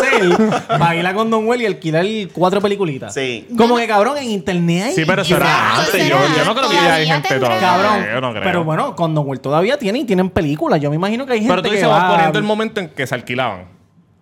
ser 0.00 0.36
para 0.68 0.96
ir 0.96 1.06
a 1.06 1.14
Condon 1.14 1.46
Well 1.46 1.62
y 1.62 1.66
alquilar 1.66 2.04
cuatro 2.32 2.60
peliculitas. 2.60 3.14
Sí. 3.14 3.46
Como 3.56 3.76
que 3.76 3.86
cabrón, 3.86 4.18
en 4.18 4.24
internet 4.30 4.86
hay... 4.86 4.94
Sí, 4.96 5.04
pero 5.06 5.22
eso 5.22 5.36
era 5.36 5.76
antes. 5.76 6.08
Yo, 6.08 6.16
no 6.44 6.54
creo 6.56 6.68
que 6.68 6.76
antes. 6.76 6.82
ya 6.82 6.94
hay 6.94 7.04
Todavía 7.06 7.14
gente 7.22 7.38
todavía. 7.38 7.60
Cabrón, 7.60 8.06
Yo 8.12 8.20
no 8.20 8.30
creo. 8.32 8.42
pero 8.42 8.64
bueno, 8.64 8.96
Condon 8.96 9.24
Well 9.28 9.38
todavía 9.40 9.78
tiene 9.78 10.00
y 10.00 10.04
tienen 10.04 10.28
películas. 10.30 10.80
Yo 10.80 10.90
me 10.90 10.96
imagino 10.96 11.24
que 11.24 11.34
hay 11.34 11.38
gente 11.38 11.52
Pero 11.52 11.62
tú 11.62 11.68
que 11.68 11.76
dices, 11.76 11.88
va... 11.88 11.98
vas 12.02 12.12
poniendo 12.14 12.38
el 12.40 12.44
momento 12.44 12.80
en 12.80 12.88
que 12.88 13.06
se 13.06 13.14
alquilaban. 13.14 13.66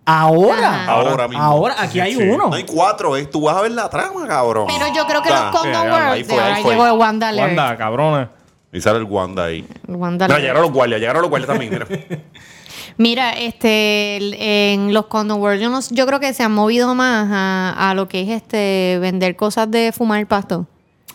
Ahora. 0.05 0.85
Ahora 0.85 1.27
mismo. 1.27 1.43
ahora, 1.43 1.75
aquí 1.79 1.93
Sí, 1.93 1.99
hay 1.99 2.13
sí. 2.15 2.21
uno. 2.21 2.49
No 2.49 2.53
hay 2.55 2.63
cuatro, 2.63 3.17
¿eh? 3.17 3.25
Tú 3.25 3.41
vas 3.41 3.57
a 3.57 3.61
ver 3.61 3.71
la 3.71 3.89
trama, 3.89 4.27
cabrón. 4.27 4.67
Pero 4.67 4.85
yo 4.95 5.07
creo 5.07 5.23
que 5.23 5.29
Ya. 5.29 5.45
los 5.49 5.51
Condom 5.59 5.81
Sí, 5.81 5.89
ya, 5.89 6.11
ahí 6.11 6.21
World. 6.21 6.25
fue, 6.31 6.43
ahí 6.43 6.53
ahí 6.53 6.61
fue. 6.61 6.71
llegó 6.73 6.85
el 6.85 6.91
Wanda. 6.93 7.31
Wanda, 7.35 7.75
cabrona. 7.75 8.29
Y 8.71 8.81
sale 8.81 8.99
el 8.99 9.05
Wanda 9.05 9.45
ahí. 9.45 9.65
El 9.87 9.95
Wanda 9.95 10.27
llegaron 10.37 10.61
los 10.61 10.71
guardias, 10.71 10.99
llegaron 10.99 11.21
los 11.23 11.29
guardias 11.31 11.47
también. 11.49 11.79
Mira. 12.97 13.31
Este, 13.33 14.17
el- 14.17 14.33
en 14.39 14.93
los 14.93 15.05
Condom 15.07 15.39
World, 15.41 15.61
yo, 15.61 15.69
no, 15.69 15.79
yo 15.91 16.05
creo 16.05 16.19
que 16.19 16.33
se 16.33 16.43
han 16.43 16.51
movido 16.53 16.95
más 16.95 17.27
a, 17.31 17.89
a 17.89 17.93
lo 17.93 18.07
que 18.07 18.21
es 18.21 18.29
este 18.29 18.97
vender 19.01 19.35
cosas 19.35 19.69
de 19.71 19.91
fumar 19.91 20.25
pasto. 20.27 20.67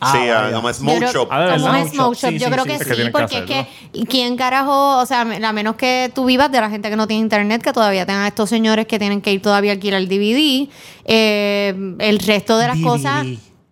Ah, 0.03 0.12
sí, 0.12 0.19
vaya. 0.19 0.53
como 0.55 0.69
Yo 0.69 0.75
Smoke 0.75 0.97
creo- 0.99 1.12
Shop. 1.12 1.29
Ah, 1.31 1.40
de 1.43 1.61
como 1.61 1.71
un 1.79 1.88
smoke 1.90 2.16
shop, 2.16 2.31
Sí, 2.31 2.38
yo 2.38 2.47
sí, 2.47 2.53
creo 2.53 2.64
sí. 2.64 2.69
que 2.71 2.75
Es 2.77 2.79
que 2.81 2.85
sí, 2.88 2.95
tienen 2.95 3.12
que 3.12 3.19
porque 3.19 3.38
es 3.38 3.45
que 3.45 4.07
quién 4.07 4.37
carajo, 4.38 4.97
o 4.99 5.05
sea, 5.05 5.21
a 5.21 5.53
menos 5.53 5.77
que 5.77 6.11
tú 6.14 6.25
vivas 6.25 6.51
de 6.51 6.59
la 6.59 6.71
gente 6.71 6.88
que 6.88 6.97
no 6.97 7.07
tiene 7.07 7.21
internet, 7.23 7.61
que 7.62 7.73
todavía 7.75 8.07
tengan 8.07 8.27
estos 8.27 8.49
señores 8.49 8.87
que 8.87 8.99
tienen 8.99 9.21
que 9.21 9.31
ir 9.33 9.43
todavía 9.43 9.73
a 9.73 9.75
alquilar 9.75 10.01
el 10.01 10.09
DVD, 10.09 10.71
eh, 11.05 11.75
el 11.99 12.19
resto 12.21 12.57
de 12.57 12.69
las 12.69 12.79
DVD. 12.79 12.85
cosas. 12.87 13.27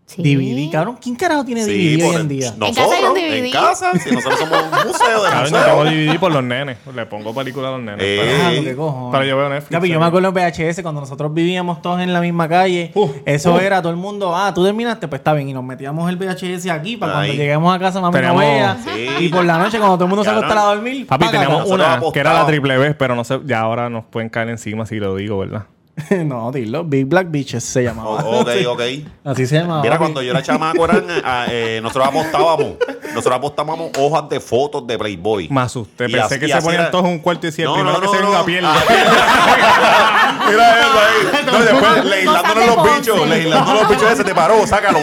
Sí. 0.08 0.22
DVD, 0.22 0.70
cabrón. 0.72 0.96
¿Quién 1.02 1.14
carajo 1.16 1.44
tiene 1.44 1.62
Sí, 1.64 1.96
DVD 1.96 2.02
hoy 2.06 2.12
por- 2.12 2.20
en 2.22 2.28
día? 2.28 2.48
En 2.48 2.58
casa 2.58 2.80
hay 2.80 2.88
un 2.88 2.88
Nosotros, 2.88 3.14
DVD. 3.14 3.44
en 3.44 3.52
casa, 3.52 3.92
si 3.98 4.10
nosotros 4.10 4.38
somos 4.40 4.58
un 4.62 4.70
museo 4.88 5.22
de 5.22 5.28
Cabrón, 5.30 5.50
yo 5.52 5.58
tengo 5.64 5.76
museo. 5.84 5.92
DVD 5.92 6.18
por 6.18 6.32
los 6.32 6.44
nenes. 6.44 6.78
Le 6.94 7.04
pongo 7.06 7.34
película 7.34 7.68
a 7.68 7.70
los 7.72 7.80
nenes. 7.82 8.00
Eh, 8.00 8.20
pero- 8.24 8.46
Ah, 8.48 8.52
lo 8.52 8.62
que 8.64 8.76
cojo. 8.76 9.08
Pero 9.12 9.24
yo 9.24 9.36
veo 9.36 9.48
Netflix. 9.50 9.70
Ya, 9.70 9.80
pero 9.80 9.92
yo 9.92 10.00
me 10.00 10.06
acuerdo 10.06 10.28
en 10.28 10.34
VHS 10.34 10.82
cuando 10.82 11.02
nosotros 11.02 11.34
vivíamos 11.34 11.82
todos 11.82 12.00
en 12.00 12.12
la 12.14 12.22
misma 12.22 12.48
calle. 12.48 12.90
Uh, 12.94 13.10
eso 13.26 13.52
uh. 13.54 13.58
era 13.58 13.82
todo 13.82 13.90
el 13.92 13.98
mundo. 13.98 14.34
Ah, 14.34 14.52
tú 14.54 14.64
terminaste, 14.64 15.08
pues 15.08 15.20
está 15.20 15.34
bien. 15.34 15.50
Y 15.50 15.52
nos 15.52 15.62
metíamos 15.62 16.08
el 16.08 16.16
VHS 16.16 16.70
aquí 16.70 16.96
para 16.96 17.12
cuando 17.12 17.30
Ahí. 17.30 17.36
lleguemos 17.36 17.76
a 17.76 17.78
casa, 17.78 18.00
mami 18.00 18.12
no 18.14 18.18
Tenemos- 18.18 18.40
vea. 18.40 18.78
Sí. 18.82 19.24
Y 19.26 19.28
por 19.28 19.44
la 19.44 19.58
noche, 19.58 19.76
cuando 19.78 19.96
todo 19.96 20.04
el 20.04 20.08
mundo 20.08 20.24
se 20.24 20.30
Cabrón. 20.30 20.44
acostara 20.44 20.70
a 20.70 20.74
dormir. 20.74 21.06
Papi, 21.06 21.24
págata. 21.26 21.38
teníamos 21.38 21.68
nosotros 21.68 21.98
una 22.02 22.12
que 22.12 22.18
era 22.20 22.32
la 22.32 22.46
triple 22.46 22.78
B, 22.78 22.94
pero 22.94 23.14
no 23.14 23.24
sé, 23.24 23.40
ya 23.44 23.60
ahora 23.60 23.90
nos 23.90 24.06
pueden 24.06 24.30
caer 24.30 24.48
encima 24.48 24.86
si 24.86 24.96
lo 24.96 25.14
digo, 25.16 25.38
¿verdad? 25.38 25.66
no, 26.24 26.50
dilo. 26.52 26.84
Big 26.84 27.06
Black 27.06 27.30
Bitches 27.30 27.64
se 27.64 27.82
llamaba. 27.82 28.22
Oh, 28.24 28.40
ok, 28.40 28.48
ok. 28.68 28.80
Así 29.24 29.46
se 29.46 29.56
llamaba. 29.58 29.82
Mira, 29.82 29.98
cuando 29.98 30.22
yo 30.22 30.30
era 30.30 30.42
chamaco, 30.42 30.84
eran, 30.84 31.04
ah, 31.24 31.46
eh, 31.50 31.80
nosotros 31.82 32.08
apostábamos. 32.08 32.72
Nosotros 33.14 33.34
apostábamos 33.36 33.90
hojas 33.98 34.28
de 34.28 34.38
fotos 34.40 34.86
de 34.86 34.98
Playboy. 34.98 35.48
Me 35.50 35.60
asusté. 35.62 36.04
Y 36.08 36.12
Pensé 36.12 36.34
así- 36.34 36.38
que 36.40 36.46
y 36.46 36.52
se 36.52 36.60
ponían 36.62 36.82
era- 36.82 36.90
todos 36.90 37.04
en 37.06 37.12
un 37.12 37.18
cuarto 37.18 37.46
y 37.46 37.50
decía, 37.50 37.64
No, 37.64 37.74
primero 37.74 37.92
no, 37.98 38.00
que 38.00 38.08
se 38.16 38.22
venga 38.22 38.38
no. 38.38 38.44
pierde. 38.44 38.68
Ah. 38.70 40.44
Mira 40.48 40.80
eso 40.80 40.88
ahí. 40.98 41.46
No, 41.46 41.58
y 41.58 41.62
después 41.62 42.04
legislándonos 42.04 42.66
los 42.76 42.96
bichos. 42.96 43.28
Legislándonos 43.28 43.80
los 43.82 43.90
bichos 43.90 44.12
ese 44.12 44.24
te 44.24 44.34
paró. 44.34 44.66
Sácalo. 44.66 44.98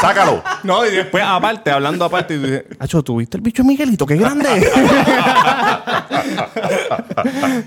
Sácalo. 0.00 0.42
No, 0.62 0.84
y 0.86 0.90
después, 0.90 1.24
aparte, 1.26 1.70
hablando 1.70 2.04
aparte, 2.04 2.34
y 2.34 2.38
dice, 2.38 2.66
Acho, 2.78 3.02
¿tuviste 3.02 3.36
el 3.36 3.42
bicho 3.42 3.62
de 3.62 3.68
Miguelito? 3.68 4.04
¡Qué 4.06 4.16
grande! 4.16 4.70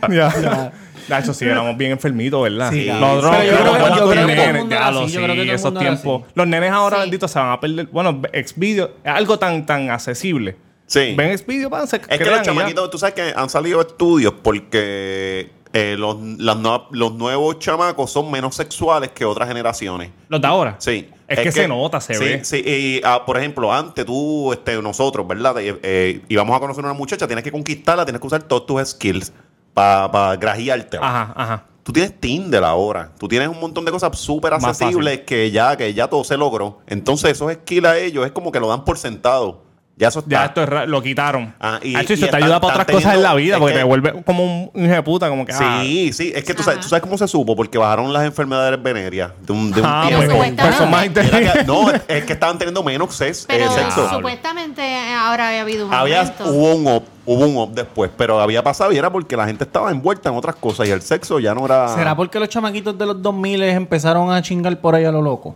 ya. 0.10 0.71
Nacho, 1.10 1.34
sí, 1.34 1.45
éramos 1.45 1.76
bien 1.78 1.91
enfermitos, 1.91 2.43
¿verdad? 2.43 2.72
Sí. 2.72 2.88
Nosotros 2.88 3.36
yo 3.45 3.58
creo 3.58 4.10
que- 4.10 4.19
el 4.19 4.28
nenes, 4.28 4.69
ya 4.69 4.91
lo 4.91 5.08
sí, 5.08 5.17
esos 5.50 5.78
tiempos. 5.78 6.24
Los 6.34 6.48
nenes 6.48 6.72
ahora, 6.72 6.98
Sí. 6.98 7.02
benditos, 7.02 7.32
se 7.32 7.39
van 7.39 7.52
a 7.52 7.60
perder. 7.60 7.88
Bueno, 7.88 8.22
Xvideo 8.34 8.91
es 9.04 9.12
algo 9.12 9.38
tan, 9.39 9.65
tan 9.65 9.89
accesible. 9.89 10.56
Sí. 10.86 11.13
Ven 11.15 11.38
Xvideo, 11.38 11.69
van, 11.69 11.88
se 11.88 11.98
Es 11.98 12.17
que 12.17 12.26
los 12.26 12.41
chamaquitos, 12.41 12.89
tú 12.89 12.98
sabes 12.98 13.13
que 13.15 13.34
han 13.36 13.50
salido 13.50 13.80
estudios 13.82 14.34
porque 14.41 15.52
eh, 15.72 15.95
los, 16.00 16.17
las 16.39 16.58
los 16.89 17.13
nuevos 17.13 17.60
chamacos 17.60 18.12
son 18.12 18.32
menos 18.32 18.56
sexuales 18.56 19.12
que 19.12 19.24
otras 19.24 19.48
generaciones. 19.48 20.10
Los 20.28 20.41
de 20.41 20.48
ahora. 20.48 20.76
Sí. 20.80 21.08
Es, 21.28 21.39
que, 21.41 21.52
se 21.52 21.67
nota, 21.67 22.02
se 22.02 22.15
sí, 22.15 22.24
ve. 22.24 22.43
Sí, 22.43 22.58
y 22.58 23.02
ah, 23.04 23.24
por 23.24 23.38
ejemplo, 23.38 23.72
antes 23.72 24.04
tú, 24.04 24.52
este, 24.52 24.82
nosotros, 24.82 25.28
¿verdad? 25.28 25.60
Eh, 25.60 25.80
eh, 25.84 26.22
íbamos 26.28 26.58
a 26.58 26.60
conocer 26.60 26.84
a 26.84 26.88
una 26.88 26.98
muchacha, 26.98 27.28
tienes 27.28 27.43
que 27.43 27.52
conquistarla, 27.52 28.04
tienes 28.04 28.19
que 28.19 28.26
usar 28.26 28.41
todos 28.41 28.65
tus 28.65 28.89
skills 28.89 29.32
para 29.73 30.36
grajearte. 30.36 30.97
Ajá, 31.01 31.34
ajá. 31.36 31.63
Tú 31.84 31.93
tienes 31.93 32.19
Tinder 32.19 32.63
ahora. 32.63 33.12
Tú 33.17 33.27
tienes 33.27 33.47
un 33.47 33.60
montón 33.60 33.84
de 33.86 33.91
cosas 33.91 34.15
súper 34.19 34.53
accesibles 34.53 35.21
que 35.21 35.49
ya, 35.49 35.75
que 35.75 35.93
ya 35.93 36.08
todo 36.08 36.23
se 36.23 36.38
logró. 36.38 36.79
Entonces, 36.86 37.32
esos 37.32 37.51
skills 37.51 37.88
a 37.88 37.97
ellos 37.97 38.25
es 38.25 38.32
como 38.32 38.51
que 38.51 38.60
lo 38.60 38.67
dan 38.67 38.84
por 38.86 38.97
sentado. 38.97 39.63
Ya 39.97 40.08
eso 40.08 40.19
está. 40.19 40.29
Ya 40.32 40.45
esto 40.45 40.63
es 40.63 40.88
lo 40.88 41.01
quitaron. 41.01 41.53
Ah, 41.60 41.77
y- 41.84 41.93
Hacho, 41.95 42.13
y 42.13 42.15
eso 42.15 42.21
te 42.21 42.25
están- 42.27 42.43
ayuda 42.43 42.62
para 42.62 42.73
otras 42.75 42.88
cosas 42.88 43.15
en 43.15 43.21
la 43.23 43.34
vida, 43.34 43.58
porque 43.60 43.73
que- 43.73 43.79
te 43.79 43.84
vuelve 43.84 44.23
como 44.23 44.69
un 44.73 44.86
hijo 44.86 44.93
de 44.93 45.03
puta, 45.03 45.27
como 45.27 45.45
que. 45.45 45.51
ah, 45.51 45.82
Sí, 45.84 46.13
sí, 46.13 46.32
es 46.34 46.43
que 46.45 46.53
tú 46.53 46.63
sabes, 46.63 46.79
tú 46.79 46.88
sabes 46.88 47.01
cómo 47.01 47.17
se 47.17 47.27
supo, 47.27 47.53
porque 47.53 47.77
bajaron 47.77 48.13
las 48.13 48.23
enfermedades 48.23 48.82
venéreas 48.82 49.32
de 49.41 49.51
un, 49.51 49.71
de 49.71 49.82
un 49.82 49.86
Ah, 49.86 50.05
tiempo. 50.08 50.38
pues, 50.38 50.53
pues 50.58 50.75
son 50.75 50.89
más 50.91 51.10
que- 51.10 51.63
no, 51.65 51.91
es 51.91 52.23
que 52.23 52.32
estaban 52.34 52.58
teniendo 52.58 52.82
menos 52.82 53.10
ses- 53.19 53.43
eh, 53.43 53.45
Pero 53.49 53.71
sexo. 53.73 54.10
supuestamente 54.10 54.82
ahora 55.17 55.49
había 55.49 55.62
habido 55.63 55.88
un 55.88 55.93
Había, 55.93 56.34
hubo 56.45 56.75
un 56.75 57.03
hubo 57.32 57.46
un 57.46 57.58
up 57.58 57.76
después, 57.76 58.10
pero 58.18 58.39
había 58.39 58.63
pasado 58.63 58.92
y 58.92 58.98
era 58.98 59.12
porque 59.12 59.38
la 59.38 59.46
gente 59.46 59.63
estaba 59.63 59.92
envuelta 59.92 60.30
en 60.30 60.36
otras 60.36 60.56
cosas 60.56 60.88
y 60.88 60.92
el 60.92 61.02
sexo 61.04 61.39
ya 61.39 61.54
no 61.54 61.63
era. 61.65 61.88
¿Será 61.89 62.15
porque 62.15 62.39
los 62.39 62.50
chamaquitos 62.50 62.98
de 62.98 63.06
los 63.06 63.22
2000 63.22 63.62
empezaron 63.63 64.32
a 64.32 64.42
chingar 64.42 64.76
por 64.82 64.96
ahí 64.96 65.06
a 65.06 65.12
lo 65.12 65.22
loco? 65.22 65.56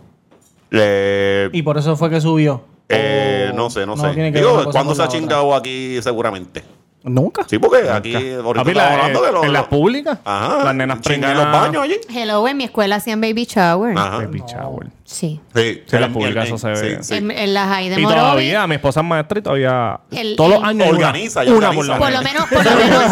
Eh, 0.70 1.48
Y 1.52 1.62
por 1.62 1.76
eso 1.76 1.96
fue 1.96 2.10
que 2.10 2.20
subió. 2.20 2.62
eh, 2.88 3.50
no 3.56 3.70
sé, 3.70 3.80
no, 3.86 3.96
no 3.96 4.02
sé. 4.02 4.30
Digo, 4.30 4.54
una 4.54 4.64
cosa 4.64 4.70
¿cuándo 4.70 4.90
con 4.90 4.96
se 4.96 5.02
ha 5.02 5.08
chingado 5.08 5.54
aquí 5.54 6.00
seguramente? 6.00 6.62
Nunca. 7.06 7.44
Sí, 7.46 7.58
porque 7.58 7.90
aquí 7.90 8.14
ahorita 8.14 8.42
Papi, 8.64 8.70
estamos 8.70 8.74
la- 8.76 8.92
hablando 8.94 9.22
de 9.22 9.32
los. 9.32 9.44
en 9.44 9.52
las 9.52 9.64
públicas, 9.64 10.18
Ajá. 10.24 10.64
las 10.64 10.74
nenas 10.74 10.98
en 11.06 11.20
los 11.20 11.52
baños 11.52 11.82
allí. 11.82 11.96
Hello, 12.08 12.48
en 12.48 12.56
mi 12.56 12.64
escuela 12.64 12.96
hacían 12.96 13.20
baby 13.20 13.44
shower. 13.44 13.96
Ajá. 13.98 14.18
Baby 14.20 14.42
shower. 14.46 14.86
Sí. 15.04 15.38
Sí, 15.54 15.82
Sí, 15.86 15.96
en 15.96 16.00
las 16.00 16.08
En- 16.08 16.14
públicas 16.14 16.48
en- 16.48 16.54
eso 16.54 16.58
se 16.58 16.68
ve. 16.68 16.96
sí, 17.02 17.02
sí. 17.02 17.14
En, 17.16 17.30
en 17.30 17.52
las 17.52 17.68
hay 17.70 17.90
de 17.90 18.00
Y 18.00 18.04
todavía, 18.04 18.66
mi 18.66 18.76
esposa 18.76 19.00
es 19.00 19.06
maestra 19.06 19.38
y 19.38 19.42
todavía. 19.42 20.00
El- 20.12 20.34
todos 20.34 20.50
los 20.54 20.64
años. 20.64 20.86
hay 20.86 20.92
una- 20.92 21.08
Organiza, 21.08 21.44
ya 21.44 21.52
una, 21.52 21.68
organiza. 21.68 21.98
por 21.98 22.06
Por 22.08 22.12
lo 22.12 22.22
menos. 22.22 22.44
por 22.48 22.64
lo 22.64 22.70
menos. 22.84 23.02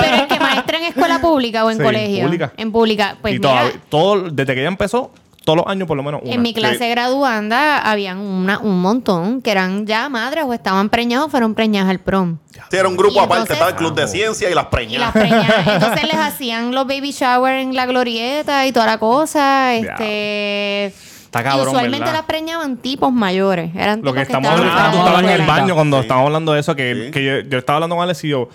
pero 0.00 0.16
es 0.16 0.26
que 0.26 0.40
maestra 0.40 0.78
en 0.78 0.84
escuela 0.86 1.20
pública 1.20 1.64
o 1.64 1.70
en 1.70 1.76
Sí, 1.78 1.82
colegio. 1.84 2.24
pública. 2.24 2.52
En 2.56 2.72
pública. 2.72 3.16
Pues 3.20 3.34
y 3.34 3.38
mira, 3.38 3.50
todavía, 3.50 3.80
todo, 3.88 4.30
desde 4.30 4.54
que 4.54 4.60
ella 4.62 4.68
empezó, 4.68 5.12
todos 5.48 5.56
los 5.64 5.66
años 5.66 5.88
por 5.88 5.96
lo 5.96 6.02
menos 6.02 6.20
una. 6.22 6.34
En 6.34 6.42
mi 6.42 6.52
clase 6.52 6.78
Sí. 6.78 6.88
graduanda 6.90 7.78
habían 7.78 8.18
una, 8.18 8.58
un 8.58 8.80
montón 8.82 9.40
que 9.40 9.50
eran 9.50 9.86
ya 9.86 10.08
madres 10.10 10.44
o 10.46 10.52
estaban 10.52 10.90
preñados, 10.90 11.30
fueron 11.30 11.54
preñadas 11.54 11.88
al 11.88 12.00
prom. 12.00 12.36
Sí, 12.70 12.76
era 12.76 12.86
un 12.88 12.96
grupo 12.96 13.14
Y 13.14 13.18
aparte, 13.18 13.34
entonces- 13.34 13.54
estaba 13.56 13.70
el 13.70 13.76
club 13.76 13.94
de 13.94 14.06
ciencia 14.08 14.50
y 14.50 14.54
las 14.54 14.64
Y 14.64 14.68
preñas. 14.70 15.00
las 15.00 15.12
preñadas. 15.12 15.66
Entonces 15.66 16.04
les 16.04 16.16
hacían 16.16 16.74
los 16.74 16.86
baby 16.86 17.12
shower 17.12 17.54
en 17.60 17.74
la 17.74 17.86
glorieta 17.86 18.66
y 18.66 18.72
toda 18.72 18.84
la 18.86 18.98
cosa. 18.98 19.74
Este. 19.74 20.86
Está 21.28 21.42
cabrón, 21.42 21.66
y 21.66 21.68
usualmente 21.68 21.98
¿verdad? 22.06 22.12
las 22.14 22.22
preñaban 22.26 22.76
tipos 22.78 23.12
mayores. 23.12 23.70
Eran 23.76 24.00
Lo 24.02 24.14
que 24.14 24.22
estamos 24.22 24.50
estaban 24.50 24.66
hablando, 24.70 24.88
Ah, 24.88 24.90
tú 24.92 24.98
estabas 24.98 25.22
en 25.24 25.40
el 25.40 25.46
baño 25.46 25.74
cuando 25.74 25.98
Sí. 25.98 26.02
estábamos 26.02 26.26
hablando 26.28 26.52
de 26.54 26.60
eso, 26.60 26.74
que, 26.74 26.94
Sí. 27.06 27.10
que 27.10 27.24
yo, 27.24 27.48
yo 27.50 27.58
estaba 27.58 27.76
hablando 27.76 27.96
con 27.96 28.02
Alex 28.04 28.24
y 28.24 28.28
yo, 28.28 28.48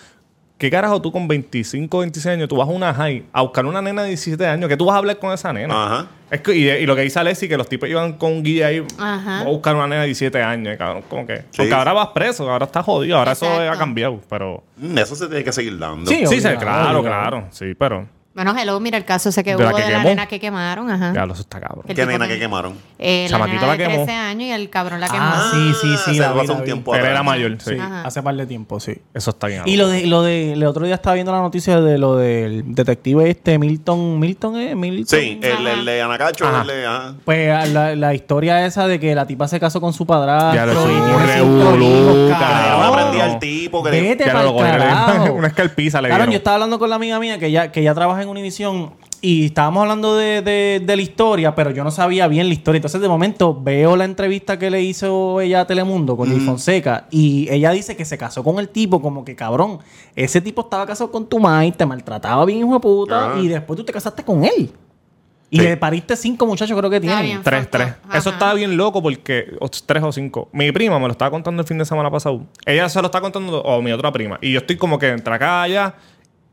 ¿qué 0.63 0.71
carajo 0.71 1.01
tú 1.01 1.11
con 1.11 1.27
25, 1.27 1.99
26 1.99 2.25
años, 2.25 2.47
tú 2.47 2.55
vas 2.55 2.69
a 2.69 2.71
una 2.71 2.93
high 2.93 3.25
a 3.33 3.41
buscar 3.41 3.65
una 3.65 3.81
nena 3.81 4.03
de 4.03 4.07
17 4.07 4.47
años, 4.47 4.69
que 4.69 4.77
tú 4.77 4.85
vas 4.85 4.95
a 4.95 4.99
hablar 4.99 5.19
con 5.19 5.33
esa 5.33 5.51
nena? 5.51 5.73
Ajá. 5.85 6.07
Es 6.31 6.39
que, 6.39 6.55
y, 6.55 6.69
y 6.69 6.85
lo 6.85 6.95
que 6.95 7.01
dice 7.01 7.19
Alexi, 7.19 7.49
que 7.49 7.57
los 7.57 7.67
tipos 7.67 7.89
iban 7.89 8.13
con 8.13 8.41
guía 8.43 8.67
ahí 8.67 8.81
Ajá. 8.97 9.41
a 9.41 9.43
buscar 9.43 9.75
una 9.75 9.87
nena 9.87 10.01
de 10.03 10.07
17 10.07 10.41
años, 10.41 10.77
cabrón, 10.77 11.03
como 11.09 11.27
que... 11.27 11.39
Sí. 11.39 11.57
Porque 11.57 11.73
ahora 11.73 11.91
vas 11.91 12.07
preso, 12.13 12.49
ahora 12.49 12.65
estás 12.65 12.85
jodido, 12.85 13.17
ahora 13.17 13.33
eso 13.33 13.45
ha 13.45 13.77
cambiado, 13.77 14.21
pero... 14.29 14.63
Mm, 14.77 14.97
Eso 14.99 15.15
se 15.17 15.27
tiene 15.27 15.43
que 15.43 15.51
seguir 15.51 15.77
dando. 15.77 16.09
Sí, 16.09 16.25
Sí, 16.25 16.37
sí, 16.39 16.41
claro, 16.41 16.99
obligado. 16.99 17.03
claro, 17.03 17.47
sí, 17.51 17.73
pero... 17.77 18.07
Bueno, 18.35 18.55
hello, 18.57 18.79
mira 18.79 18.97
el 18.97 19.05
caso 19.05 19.29
ese 19.29 19.43
que 19.43 19.51
De 19.51 19.57
hubo 19.57 19.63
la 19.63 19.73
que 19.73 19.83
de 19.83 19.89
la 19.91 19.97
quemó. 19.99 20.09
nena 20.09 20.25
que 20.27 20.39
quemaron. 20.39 20.89
Ajá. 20.89 21.13
Ya, 21.13 21.23
eso 21.25 21.33
está 21.41 21.59
cabrón. 21.59 21.83
El 21.87 21.95
¿Qué 21.95 22.01
tipo 22.01 22.11
nena 22.13 22.27
que- 22.27 22.33
que 22.33 22.39
quemaron? 22.39 22.73
Eh, 22.97 23.27
la 23.29 23.37
Chamaquito 23.37 23.61
nena 23.61 23.67
la 23.67 23.77
de 23.77 23.83
quemó. 23.89 24.05
13 24.05 24.11
años 24.19 24.41
y 24.47 24.51
el 24.51 24.69
cabrón 24.71 24.99
la 25.01 25.07
quemó. 25.07 25.23
Ah, 25.23 25.51
sí, 25.53 25.73
sí, 25.81 25.95
sí. 26.05 26.17
la 26.19 26.33
vi, 26.33 26.39
hace 26.39 26.47
la 26.47 26.53
un 26.53 26.59
vi. 26.61 26.65
tiempo 26.65 26.91
Pero 26.93 27.05
era 27.05 27.21
mayor, 27.21 27.51
sí. 27.61 27.75
Sí, 27.75 27.77
Ajá. 27.79 28.01
hace 28.05 28.23
par 28.23 28.33
de 28.35 28.47
tiempo, 28.47 28.79
sí. 28.79 28.97
Eso 29.13 29.29
está 29.29 29.45
bien. 29.45 29.61
Y 29.67 29.77
lo 29.77 29.87
de, 29.87 30.07
lo 30.07 30.23
de, 30.23 30.53
el 30.53 30.63
otro 30.63 30.83
día 30.85 30.95
estaba 30.95 31.13
viendo 31.13 31.31
la 31.31 31.41
noticia 31.41 31.79
de 31.79 31.99
lo 31.99 32.15
del 32.15 32.73
detective 32.73 33.29
este 33.29 33.59
Milton, 33.59 34.19
Milton, 34.19 34.57
¿eh? 34.57 34.73
Milton. 34.73 35.19
Sí, 35.19 35.39
el, 35.39 35.67
el 35.67 35.85
de 35.85 36.01
Anacacho, 36.01 36.47
Ajá. 36.47 36.61
el 36.61 36.67
de... 36.69 36.85
Ajá. 36.87 37.13
Pues 37.23 37.69
la, 37.71 37.95
la 37.95 38.13
historia 38.15 38.65
esa 38.65 38.87
de 38.87 38.99
que 38.99 39.13
la 39.13 39.27
tipa 39.27 39.47
se 39.47 39.59
casó 39.59 39.79
con 39.79 39.93
su 39.93 40.07
padrastro. 40.07 40.55
Ya 40.55 40.65
lo 40.65 40.71
es 40.71 40.77
y 40.77 40.91
un 40.91 41.05
tiene 41.05 41.33
cinco 41.33 41.57
revolú, 41.71 41.85
hijos, 41.85 42.31
cabrón. 42.31 42.63
Que 42.63 42.69
no 42.71 42.79
cabrón. 42.79 42.99
aprendí 42.99 43.19
al 43.21 43.37
tipo 43.39 43.83
que 43.83 43.91
le- 43.91 44.01
Vete 44.01 44.25
Ya 44.25 44.33
pa'l 44.33 44.45
lo 44.45 44.53
cogieron. 44.53 44.79
carajo. 44.79 45.33
Una 45.35 45.47
escalpiza 45.49 46.01
le 46.01 46.07
Claro, 46.07 46.23
dieron. 46.23 46.31
yo 46.33 46.37
estaba 46.37 46.55
hablando 46.55 46.79
con 46.79 46.89
la 46.89 46.95
amiga 46.95 47.19
mía 47.19 47.37
que 47.37 47.51
ya, 47.51 47.71
que 47.71 47.83
ya 47.83 47.93
trabaja 47.93 48.22
en 48.23 48.29
Univision 48.29 48.93
y 49.21 49.45
estábamos 49.45 49.81
hablando 49.83 50.17
de, 50.17 50.41
de- 50.41 50.81
de 50.85 50.95
la 50.95 51.01
historia, 51.01 51.55
pero 51.55 51.71
yo 51.71 51.83
no 51.83 51.91
sabía 51.91 52.27
bien 52.27 52.47
la 52.47 52.53
historia. 52.53 52.77
Entonces, 52.79 52.99
de 52.99 53.07
momento, 53.07 53.57
veo 53.61 53.95
la 53.95 54.03
entrevista 54.05 54.59
que 54.59 54.69
le 54.69 54.81
hizo 54.81 55.39
ella 55.39 55.61
a 55.61 55.67
Telemundo 55.67 56.17
con 56.17 56.27
Jay 56.29 56.39
Fonseca 56.39 57.07
y 57.11 57.47
ella 57.49 57.71
dice 57.71 57.95
que 57.95 58.03
se 58.05 58.17
casó 58.17 58.43
con 58.43 58.59
el 58.59 58.67
tipo, 58.69 59.01
como 59.01 59.23
que 59.23 59.35
cabrón, 59.35 59.79
ese 60.15 60.41
tipo 60.41 60.61
estaba 60.63 60.85
casado 60.85 61.11
con 61.11 61.27
tu 61.27 61.39
maíz, 61.39 61.77
te 61.77 61.85
maltrataba 61.85 62.43
bien, 62.45 62.59
hijo 62.59 62.73
de 62.73 62.79
puta, 62.79 63.31
Ajá. 63.31 63.39
y 63.39 63.47
después 63.47 63.77
tú 63.77 63.83
te 63.85 63.93
casaste 63.93 64.23
con 64.23 64.43
él. 64.43 64.71
Y 65.49 65.57
Sí. 65.59 65.63
le 65.65 65.77
pariste 65.77 66.15
cinco 66.15 66.47
muchachos, 66.47 66.75
creo 66.75 66.89
que 66.89 66.95
Está 66.95 67.07
tiene. 67.09 67.21
bien. 67.23 67.41
Tres, 67.43 67.69
tres. 67.69 67.93
Ajá. 68.09 68.17
Eso 68.17 68.31
estaba 68.31 68.55
bien 68.55 68.75
loco 68.75 69.03
porque... 69.03 69.55
o 69.59 69.69
tres 69.69 70.01
o 70.01 70.11
cinco. 70.11 70.49
Mi 70.51 70.71
prima 70.71 70.97
me 70.97 71.05
lo 71.05 71.11
estaba 71.11 71.29
contando 71.29 71.61
el 71.61 71.67
fin 71.67 71.77
de 71.77 71.85
semana 71.85 72.09
pasado. 72.09 72.41
Ella 72.65 72.89
se 72.89 72.99
lo 72.99 73.05
está 73.05 73.21
contando... 73.21 73.61
O 73.61 73.79
mi 73.79 73.91
otra 73.91 74.11
prima. 74.11 74.39
Y 74.41 74.51
yo 74.51 74.57
estoy 74.61 74.77
como 74.77 74.97
que 74.97 75.09
entre 75.09 75.31
acá 75.31 75.61
allá... 75.61 75.93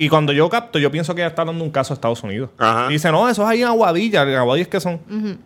Y 0.03 0.09
cuando 0.09 0.33
yo 0.33 0.49
capto, 0.49 0.79
yo 0.79 0.91
pienso 0.91 1.15
que 1.15 1.21
ella 1.21 1.29
está 1.29 1.43
hablando 1.43 1.61
de 1.63 1.67
un 1.69 1.73
caso 1.73 1.93
de 1.93 1.97
Estados 1.97 2.23
Unidos. 2.23 2.49
Ajá. 2.57 2.87
Y 2.89 2.95
dice, 2.95 3.13
no, 3.13 3.29
eso 3.29 3.43
es 3.43 3.49
ahí 3.51 3.61
en 3.61 3.69
Aguadilla. 3.69 4.23
En 4.23 4.35
Aguadilla 4.35 4.63
es 4.63 4.69
que 4.69 4.81
son... 4.81 4.99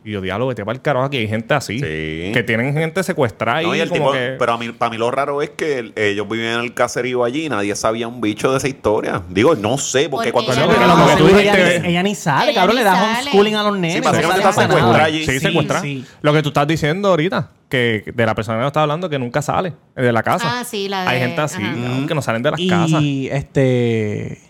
Y 0.04 0.12
yo, 0.12 0.20
diálogo, 0.20 0.50
vete 0.50 0.64
para 0.64 0.76
el 0.76 0.80
carajo. 0.80 1.06
Aquí 1.06 1.16
hay 1.16 1.26
gente 1.26 1.54
así. 1.54 1.80
Sí. 1.80 2.30
Que 2.32 2.44
tienen 2.46 2.72
gente 2.72 3.02
secuestrada 3.02 3.62
No, 3.62 3.72
ahí 3.72 3.78
y 3.78 3.82
el 3.82 3.88
como 3.88 4.02
tipo- 4.04 4.12
que... 4.12 4.36
Pero 4.38 4.52
a 4.52 4.56
mí, 4.58 4.68
para 4.70 4.90
mí 4.92 4.96
lo 4.96 5.10
raro 5.10 5.42
es 5.42 5.50
que 5.50 5.80
el- 5.80 5.92
ellos 5.96 6.28
vivían 6.28 6.54
en 6.54 6.60
el 6.60 6.72
caserío 6.72 7.24
allí 7.24 7.46
y 7.46 7.48
nadie 7.48 7.74
sabía 7.74 8.06
un 8.06 8.20
bicho 8.20 8.52
de 8.52 8.58
esa 8.58 8.68
historia. 8.68 9.22
Digo, 9.28 9.56
no 9.56 9.76
sé, 9.76 10.08
porque 10.08 10.30
Porque 10.30 10.52
cuando 10.54 10.72
ella 10.72 10.86
no- 10.86 10.98
lo 10.98 11.06
que 11.08 11.16
tú 11.16 11.26
ella, 11.36 11.52
dijiste- 11.56 11.80
ni, 11.80 11.88
ella 11.88 12.02
ni 12.04 12.14
sale, 12.14 12.52
Ella 12.52 12.60
cabrón, 12.60 12.76
ni 12.76 12.82
le 12.84 12.88
da 12.88 13.02
homeschooling 13.02 13.54
a 13.56 13.62
los 13.64 13.76
nenes. 13.76 14.02
básicamente 14.04 14.42
no 14.44 14.50
está 14.50 14.62
secuestrada 14.62 15.04
allí. 15.04 15.26
Sí, 15.26 15.32
Sí, 15.32 15.40
secuestrada. 15.40 15.82
sí. 15.82 16.04
Lo 16.22 16.32
que 16.32 16.42
tú 16.42 16.48
estás 16.50 16.66
diciendo 16.68 17.08
ahorita, 17.08 17.48
que 17.74 18.12
de 18.14 18.26
la 18.26 18.34
persona 18.34 18.60
que 18.60 18.66
está 18.66 18.82
hablando 18.82 19.08
que 19.08 19.18
nunca 19.18 19.42
sale 19.42 19.74
de 19.96 20.12
la 20.12 20.22
casa. 20.22 20.60
Ah, 20.60 20.64
sí, 20.64 20.88
la 20.88 21.02
de- 21.02 21.08
Hay 21.08 21.20
gente 21.20 21.40
así, 21.40 21.62
ajá. 21.62 22.06
que 22.06 22.14
no 22.14 22.22
salen 22.22 22.42
de 22.42 22.50
las 22.52 22.60
casas. 22.68 23.02
Y 23.02 23.28
este. 23.30 24.40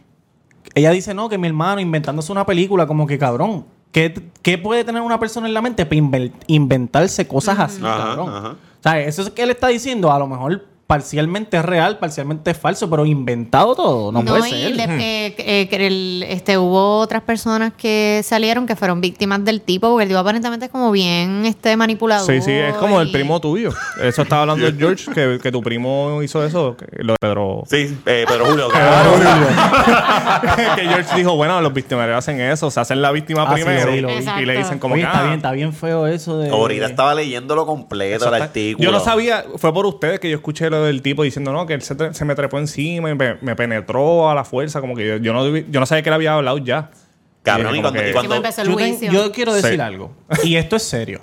Ella 0.74 0.90
dice, 0.90 1.14
no, 1.14 1.28
que 1.28 1.38
mi 1.38 1.46
hermano 1.48 1.80
inventándose 1.80 2.32
una 2.32 2.44
película, 2.46 2.86
como 2.86 3.06
que 3.06 3.18
cabrón. 3.18 3.66
¿Qué, 3.92 4.12
qué 4.42 4.58
puede 4.58 4.82
tener 4.82 5.02
una 5.02 5.20
persona 5.20 5.46
en 5.46 5.54
la 5.54 5.62
mente 5.62 5.86
para 5.86 6.00
inventarse 6.48 7.28
cosas 7.28 7.58
así, 7.60 7.80
Ajá, 7.84 7.96
cabrón? 8.16 8.28
ajá. 8.34 8.48
O 8.50 8.82
sea, 8.82 9.00
eso 9.00 9.22
es 9.22 9.30
que 9.30 9.42
él 9.44 9.50
está 9.50 9.68
diciendo, 9.68 10.12
a 10.12 10.18
lo 10.18 10.26
mejor 10.26 10.64
parcialmente 10.86 11.56
es 11.56 11.64
real, 11.64 11.98
parcialmente 11.98 12.52
falso, 12.54 12.90
pero 12.90 13.06
inventado 13.06 13.74
todo, 13.74 14.12
no, 14.12 14.22
puede 14.24 14.48
y 14.48 14.52
ser. 14.52 14.76
le- 14.76 15.26
eh, 15.26 15.34
eh, 15.38 15.68
el- 15.70 16.24
este, 16.28 16.58
hubo 16.58 16.98
otras 16.98 17.22
personas 17.22 17.72
que 17.76 18.20
salieron 18.22 18.66
que 18.66 18.76
fueron 18.76 19.00
víctimas 19.00 19.42
del 19.44 19.62
tipo, 19.62 19.88
porque 19.90 20.02
el 20.02 20.08
tipo 20.10 20.18
aparentemente 20.20 20.66
es 20.66 20.72
como 20.72 20.90
bien 20.90 21.46
este, 21.46 21.76
manipulador. 21.76 22.26
Sí, 22.30 22.42
sí, 22.42 22.52
es 22.52 22.74
como 22.74 23.00
el 23.00 23.08
y- 23.08 23.12
primo 23.12 23.40
tuyo. 23.40 23.70
Eso 24.02 24.22
estaba 24.22 24.42
hablando 24.42 24.66
George, 24.78 25.10
que, 25.12 25.38
que 25.42 25.50
tu 25.50 25.62
primo 25.62 26.22
hizo 26.22 26.44
eso, 26.44 26.76
que 26.76 26.86
lo 27.02 27.14
de 27.14 27.18
Pedro. 27.20 27.62
Sí, 27.68 27.96
eh, 28.06 28.24
pero 28.28 28.44
Julio, 28.46 28.68
que 30.76 30.82
George 30.88 31.16
dijo, 31.16 31.36
bueno, 31.36 31.60
los 31.60 31.72
victimarios 31.72 32.18
hacen 32.18 32.40
eso, 32.40 32.70
se 32.70 32.80
hacen 32.80 33.02
la 33.02 33.12
víctima 33.12 33.44
Ah, 33.48 33.54
primero 33.54 33.92
sí, 33.92 33.98
y 34.40 34.44
le 34.46 34.58
dicen 34.58 34.78
como 34.78 34.94
Oye, 34.94 35.02
que 35.02 35.06
está 35.08 35.20
ah, 35.20 35.24
bien, 35.24 35.34
está 35.36 35.52
bien 35.52 35.72
feo 35.72 36.06
eso 36.06 36.38
de... 36.38 36.50
ahorita 36.50 36.86
estaba 36.86 37.14
leyéndolo 37.14 37.66
completo 37.66 38.16
eso 38.16 38.28
el 38.28 38.34
está- 38.34 38.44
artículo. 38.44 38.84
Yo 38.84 38.92
no 38.92 39.00
sabía, 39.00 39.44
fue 39.56 39.72
por 39.72 39.86
ustedes 39.86 40.20
que 40.20 40.30
yo 40.30 40.36
escuché 40.36 40.70
del 40.82 41.02
tipo 41.02 41.22
diciendo, 41.22 41.52
no, 41.52 41.66
que 41.66 41.74
él 41.74 41.82
se, 41.82 41.94
se 42.14 42.24
me 42.24 42.34
trepó 42.34 42.58
encima 42.58 43.10
y 43.10 43.14
me, 43.14 43.36
me 43.40 43.54
penetró 43.56 44.28
a 44.30 44.34
la 44.34 44.44
fuerza, 44.44 44.80
como 44.80 44.94
que 44.96 45.06
yo, 45.06 45.16
yo 45.18 45.32
no, 45.32 45.56
yo 45.56 45.80
no 45.80 45.86
sabía 45.86 46.02
que 46.02 46.08
él 46.08 46.14
había 46.14 46.34
hablado 46.34 46.58
ya. 46.58 46.90
Cabrón, 47.42 47.76
Y 47.76 47.80
cuando, 47.82 48.00
que- 48.00 48.10
y 48.10 48.12
cuando- 48.12 48.32
Sí, 48.32 48.36
empezó 48.38 48.62
el 48.62 48.68
Yo, 48.68 48.76
ten- 48.76 49.00
yo 49.12 49.32
quiero 49.32 49.52
decir 49.54 49.74
Sí. 49.74 49.80
algo, 49.80 50.12
y 50.44 50.56
esto 50.56 50.76
es 50.76 50.82
serio. 50.82 51.20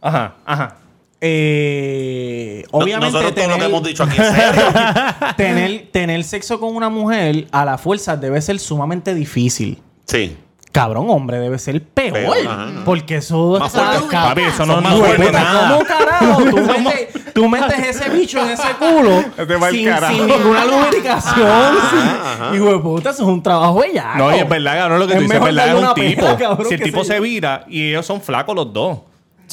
Ajá, 0.00 0.34
ajá. 0.44 0.76
Eh, 1.20 2.64
no- 2.72 2.78
obviamente 2.80 3.12
nosotros 3.12 3.34
todo 3.34 3.44
lo 3.44 3.54
que 3.54 3.60
tener- 3.60 3.68
hemos 3.70 3.82
dicho 3.84 4.02
aquí 4.04 4.16
es 4.20 4.26
serio. 4.28 4.62
tener, 5.36 5.88
tener 5.92 6.24
sexo 6.24 6.58
con 6.60 6.74
una 6.76 6.88
mujer 6.88 7.46
a 7.52 7.64
la 7.64 7.78
fuerza 7.78 8.16
debe 8.16 8.40
ser 8.40 8.58
sumamente 8.58 9.14
difícil. 9.14 9.78
sí. 10.06 10.36
Cabrón, 10.72 11.06
hombre, 11.10 11.38
debe 11.38 11.58
ser 11.58 11.82
peor. 11.82 12.14
Peor, 12.14 12.36
ajá. 12.48 12.68
Porque 12.86 13.16
eso 13.16 13.58
Más 13.60 13.74
está 13.74 13.88
fuerte. 13.92 14.08
cabrón. 14.08 14.30
Papi, 14.34 14.42
eso 14.42 14.64
no 14.66 14.76
no 14.76 14.80
más 14.82 14.96
duele 14.96 15.16
fuertes. 15.16 15.32
nada. 15.42 15.68
¿Cómo 15.70 15.84
carajo? 15.84 16.42
Tú 16.50 16.56
metes, 16.56 17.32
tú 17.34 17.48
metes 17.48 17.78
ese 17.96 18.08
bicho 18.10 18.38
en 18.42 18.50
ese 18.50 18.68
culo 18.78 19.18
Este 19.38 19.58
sin, 19.70 19.94
sin 20.16 20.26
ninguna 20.26 20.64
lubricación. 20.64 21.48
ajá. 21.48 22.50
Hijo 22.56 22.72
de 22.72 22.78
puta, 22.78 23.10
eso 23.10 23.22
es 23.22 23.28
un 23.28 23.42
trabajo 23.42 23.82
ya. 23.92 24.14
No, 24.16 24.34
y 24.34 24.38
es 24.40 24.48
verdad, 24.48 24.78
cabrón, 24.78 24.98
lo 25.00 25.06
que 25.06 25.12
Es 25.12 25.18
tú 25.18 25.22
dices 25.24 25.36
es 25.38 25.44
verdad, 25.44 25.68
es 25.68 25.74
un 25.88 25.94
tipo. 25.94 26.22
pela, 26.22 26.36
cabrón, 26.38 26.66
si 26.68 26.74
el 26.74 26.82
tipo 26.82 27.04
se- 27.04 27.12
se 27.14 27.20
vira 27.20 27.64
y 27.68 27.90
ellos 27.90 28.06
son 28.06 28.20
flacos 28.22 28.54
los 28.56 28.72
dos. 28.72 28.98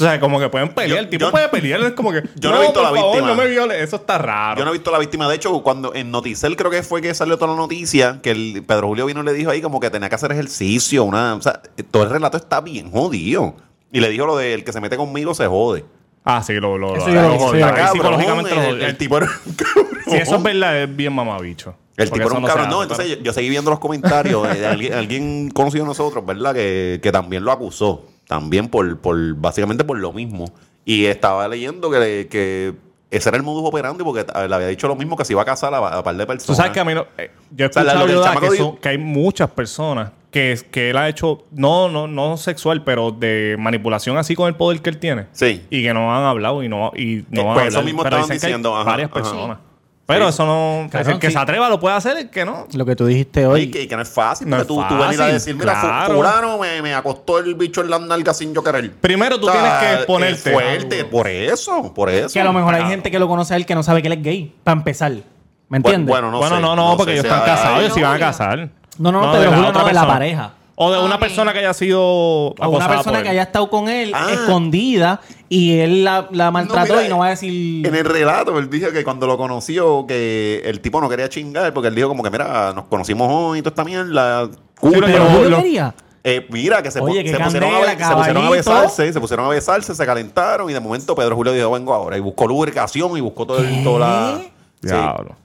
O 0.01 0.03
sea, 0.05 0.19
como 0.19 0.39
que 0.39 0.49
pueden 0.49 0.69
pelear. 0.69 0.97
Yo- 0.97 1.03
el 1.03 1.09
tipo 1.09 1.25
yo- 1.25 1.31
puede 1.31 1.49
pelear. 1.49 1.81
Es 1.81 1.91
como 1.93 2.11
que. 2.11 2.23
Yo 2.35 2.51
no 2.51 2.57
he 2.57 2.61
visto 2.61 2.73
por 2.81 2.83
la 2.83 2.89
favor, 2.89 3.11
víctima. 3.15 3.27
No 3.27 3.35
me 3.35 3.47
viole. 3.47 3.83
Eso 3.83 3.97
está 3.97 4.17
raro. 4.17 4.57
Yo 4.59 4.65
no 4.65 4.71
he 4.71 4.73
visto 4.73 4.91
la 4.91 4.99
víctima. 4.99 5.27
De 5.29 5.35
hecho, 5.35 5.61
cuando 5.61 5.93
en 5.93 6.11
Noticel 6.11 6.55
creo 6.55 6.71
que 6.71 6.83
fue 6.83 7.01
que 7.01 7.13
salió 7.13 7.37
toda 7.37 7.51
la 7.51 7.57
noticia, 7.57 8.19
que 8.21 8.31
el 8.31 8.63
Pedro 8.67 8.87
Julio 8.87 9.05
vino 9.05 9.21
y 9.21 9.25
le 9.25 9.33
dijo 9.33 9.51
ahí 9.51 9.61
como 9.61 9.79
que 9.79 9.89
tenía 9.89 10.09
que 10.09 10.15
hacer 10.15 10.31
ejercicio. 10.31 11.03
Una, 11.03 11.35
o 11.35 11.41
sea, 11.41 11.61
todo 11.91 12.03
el 12.03 12.09
relato 12.09 12.37
está 12.37 12.61
bien 12.61 12.91
jodido. 12.91 13.55
Y 13.91 13.99
le 13.99 14.09
dijo 14.09 14.25
lo 14.25 14.37
de 14.37 14.53
el 14.53 14.63
que 14.63 14.71
se 14.71 14.79
mete 14.81 14.97
conmigo 14.97 15.33
se 15.33 15.47
jode. 15.47 15.83
Ah, 16.25 16.43
sí, 16.43 16.53
lo, 16.53 16.77
lo, 16.77 16.95
lo- 16.95 17.07
yo 17.07 17.13
lo 17.13 17.29
lo 17.29 17.51
sí, 17.53 17.59
Cabrón, 17.59 17.87
psicológicamente 17.93 18.53
lo 18.55 18.61
el, 18.61 18.67
jodió. 18.71 18.85
el 18.85 18.97
tipo 18.97 19.17
era 19.17 19.25
un 19.45 19.53
cabrón. 19.53 19.87
Si 20.05 20.15
eso 20.17 20.35
es 20.35 20.43
verdad, 20.43 20.81
es 20.83 20.95
bien 20.95 21.13
mamabicho. 21.13 21.75
El 21.97 22.11
tipo 22.11 22.25
era 22.27 22.35
un 22.35 22.41
no 22.41 22.47
cabrón. 22.47 22.65
hace, 22.67 22.75
No, 22.75 22.81
entonces 22.83 23.07
yo, 23.09 23.15
yo 23.23 23.33
seguí 23.33 23.49
viendo 23.49 23.71
los 23.71 23.79
comentarios 23.79 24.43
de 24.57 24.65
alguien, 24.67 24.93
alguien 24.93 25.49
conocido 25.51 25.83
de 25.85 25.87
nosotros, 25.89 26.25
¿verdad? 26.25 26.53
Que, 26.53 26.99
que 27.01 27.11
también 27.11 27.43
lo 27.43 27.51
acusó. 27.51 28.05
También 28.29 28.67
por, 28.67 28.99
por 28.99 29.33
básicamente 29.33 29.83
por 29.83 29.97
lo 29.97 30.13
mismo. 30.13 30.45
Y 30.85 31.05
estaba 31.05 31.47
leyendo 31.47 31.89
que, 31.89 32.27
que 32.29 32.75
ese 33.09 33.27
era 33.29 33.37
el 33.39 33.43
modus 33.43 33.67
operandi 33.67 34.03
porque 34.03 34.23
le 34.47 34.53
había 34.55 34.67
dicho 34.67 34.87
lo 34.87 34.95
mismo 34.95 35.17
que 35.17 35.25
se 35.25 35.33
iba 35.33 35.41
a 35.41 35.45
casar 35.45 35.73
a, 35.73 35.79
a 35.79 36.03
par 36.03 36.15
de 36.15 36.25
Tú 36.25 36.27
personas. 36.27 36.57
sabes 36.57 36.71
que 36.71 36.79
a 36.79 36.85
mí 36.85 36.93
no. 36.93 37.07
eh, 37.17 37.31
yo 37.49 37.65
he 37.65 37.69
O 37.69 37.73
sea, 37.73 37.83
la- 37.83 37.93
que 38.05 38.05
que, 38.05 38.49
dijo- 38.51 38.55
son- 38.57 38.77
que 38.77 38.89
hay 38.89 38.97
muchas 38.99 39.49
personas 39.49 40.11
que, 40.29 40.59
que 40.69 40.91
él 40.91 40.97
ha 40.97 41.09
hecho, 41.09 41.43
no, 41.49 41.89
no, 41.89 42.05
no 42.07 42.37
sexual, 42.37 42.83
pero 42.83 43.09
de 43.09 43.55
manipulación 43.57 44.15
así 44.19 44.35
con 44.35 44.47
el 44.47 44.53
poder 44.53 44.79
que 44.83 44.91
él 44.91 44.99
tiene. 44.99 45.25
Sí. 45.31 45.65
Y 45.71 45.81
que 45.81 45.91
no 45.95 46.15
han 46.15 46.21
hablado 46.23 46.61
y 46.61 46.69
no, 46.69 46.91
y 46.95 47.25
no 47.31 47.41
Eh, 47.41 47.45
van 47.45 47.53
pues 47.55 47.65
a 47.65 47.67
eso 47.69 47.81
mismo 47.81 48.03
pero 48.03 48.17
estaban 48.17 48.27
dicen 48.29 48.39
que 48.41 48.45
hay 48.45 48.51
diciendo, 48.51 48.75
ajá, 48.75 48.91
varias 48.91 49.09
ajá. 49.09 49.13
personas. 49.21 49.57
Pero 50.09 50.29
eso 50.29 50.45
no. 50.45 50.89
Cabrón, 50.89 51.13
el 51.13 51.19
que 51.19 51.27
sí. 51.27 51.33
se 51.33 51.39
atreva 51.39 51.69
lo 51.69 51.79
puede 51.79 51.95
hacer, 51.95 52.17
el 52.17 52.29
que 52.29 52.43
no. 52.43 52.67
Lo 52.73 52.85
que 52.85 52.95
tú 52.95 53.05
dijiste 53.05 53.45
hoy. 53.45 53.69
que, 53.69 53.87
que 53.87 53.95
no 53.95 54.01
es 54.01 54.09
fácil, 54.09 54.49
No 54.49 54.57
porque 54.57 54.61
es 54.63 54.67
tú, 54.67 54.95
tú 54.95 55.01
venir 55.01 55.21
a 55.21 55.27
decir, 55.27 55.55
mira, 55.55 55.79
claro. 55.79 56.15
fulano 56.15 56.57
me, 56.57 56.81
me 56.81 56.93
acostó 56.93 57.39
el 57.39 57.55
bicho 57.55 57.81
en 57.81 57.89
las 57.89 58.01
nalgas 58.01 58.37
sin 58.37 58.53
yo 58.53 58.63
querer. 58.63 58.91
Primero 58.93 59.39
tú 59.39 59.47
O 59.47 59.51
sea, 59.51 59.61
tienes 59.61 59.79
que 59.79 59.85
es 59.93 59.97
exponerte. 59.99 60.51
fuerte, 60.51 61.05
por 61.05 61.27
eso, 61.27 61.93
por 61.93 62.09
eso. 62.09 62.33
Que 62.33 62.41
a 62.41 62.43
lo 62.43 62.53
mejor 62.53 62.73
hay 62.75 62.85
gente 62.85 63.11
que 63.11 63.19
lo 63.19 63.27
conoce 63.27 63.53
a 63.53 63.57
él 63.57 63.65
que 63.65 63.75
no 63.75 63.83
sabe 63.83 64.01
que 64.01 64.07
él 64.07 64.13
es 64.13 64.23
gay. 64.23 64.55
Para 64.63 64.77
empezar. 64.77 65.13
¿Me 65.69 65.77
entiendes? 65.77 66.07
Bueno, 66.11 66.31
no 66.31 66.39
bueno, 66.39 66.55
sé, 66.55 66.61
no, 66.63 66.75
no, 66.75 66.97
porque 66.97 67.11
sé 67.11 67.19
ellos 67.19 67.25
están 67.25 67.45
casados, 67.45 67.77
ellos 67.79 67.89
no, 67.89 67.95
se 67.95 68.01
van 68.01 68.11
a 68.11 68.13
no. 68.15 68.19
casar. 68.19 68.69
No, 68.97 69.11
no, 69.11 69.21
no, 69.21 69.33
la 69.39 69.49
Julio 69.49 69.69
otra 69.69 69.81
no, 69.83 69.87
de 69.87 69.93
la 69.93 70.07
pareja. 70.07 70.53
O 70.81 70.91
de 70.91 70.97
una 71.03 71.19
persona 71.19 71.51
que 71.51 71.59
haya 71.59 71.73
sido 71.73 72.01
O 72.01 72.53
una 72.69 72.87
persona 72.87 73.17
por 73.17 73.23
que 73.23 73.29
haya 73.29 73.41
estado 73.43 73.69
con 73.69 73.89
él 73.89 74.13
Ah. 74.15 74.29
escondida 74.31 75.19
y 75.49 75.77
él 75.79 76.05
la, 76.05 76.29
la 76.31 76.51
maltrató 76.51 76.93
mira, 76.93 77.05
y 77.05 77.09
no 77.09 77.17
va 77.17 77.25
a 77.27 77.29
decir. 77.31 77.85
En 77.85 77.93
el 77.95 78.05
relato, 78.05 78.57
él 78.57 78.69
dijo 78.69 78.89
que 78.91 79.03
cuando 79.03 79.27
lo 79.27 79.37
conoció, 79.37 80.05
que 80.07 80.61
el 80.63 80.79
tipo 80.79 81.01
no 81.01 81.09
quería 81.09 81.27
chingar, 81.27 81.73
porque 81.73 81.89
él 81.89 81.95
dijo 81.95 82.07
como 82.07 82.23
que, 82.23 82.29
mira, 82.29 82.71
nos 82.73 82.85
conocimos 82.85 83.27
hoy 83.29 83.59
y 83.59 83.61
toda 83.61 83.71
esta 83.71 83.83
mierda. 83.83 84.49
Cool, 84.79 84.93
Sí, 84.93 85.01
Pero 85.05 85.49
lo- 85.49 85.57
quería. 85.57 85.93
Eh, 86.23 86.47
mira, 86.49 86.81
que 86.81 86.91
se, 86.91 87.01
Oye, 87.01 87.21
pusieron, 87.23 87.41
a, 87.41 87.45
candela, 87.45 88.07
se 88.09 88.15
pusieron 88.15 88.45
a 88.45 88.49
besarse, 88.49 89.11
se 89.13 89.19
pusieron 89.19 89.45
a 89.47 89.49
besarse, 89.49 89.93
se 89.93 90.05
calentaron 90.05 90.69
y 90.69 90.73
de 90.73 90.79
momento 90.79 91.13
Pedro 91.13 91.35
Julio 91.35 91.51
dijo, 91.51 91.71
vengo 91.71 91.93
ahora. 91.93 92.17
Y 92.17 92.21
buscó 92.21 92.47
lubricación 92.47 93.17
y 93.17 93.21
buscó 93.21 93.45
todo 93.45 93.59
el, 93.59 93.83
toda 93.83 93.99
la... 93.99 94.41
Sí. 94.81 94.95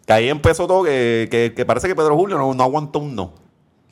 Que 0.07 0.13
ahí 0.13 0.29
empezó 0.29 0.69
todo, 0.69 0.85
que, 0.85 1.27
que, 1.29 1.53
que 1.57 1.65
parece 1.65 1.89
que 1.89 1.97
Pedro 1.97 2.15
Julio 2.17 2.39
no, 2.39 2.55
no 2.55 2.63
aguantó 2.63 3.01
un 3.01 3.17
no. 3.17 3.33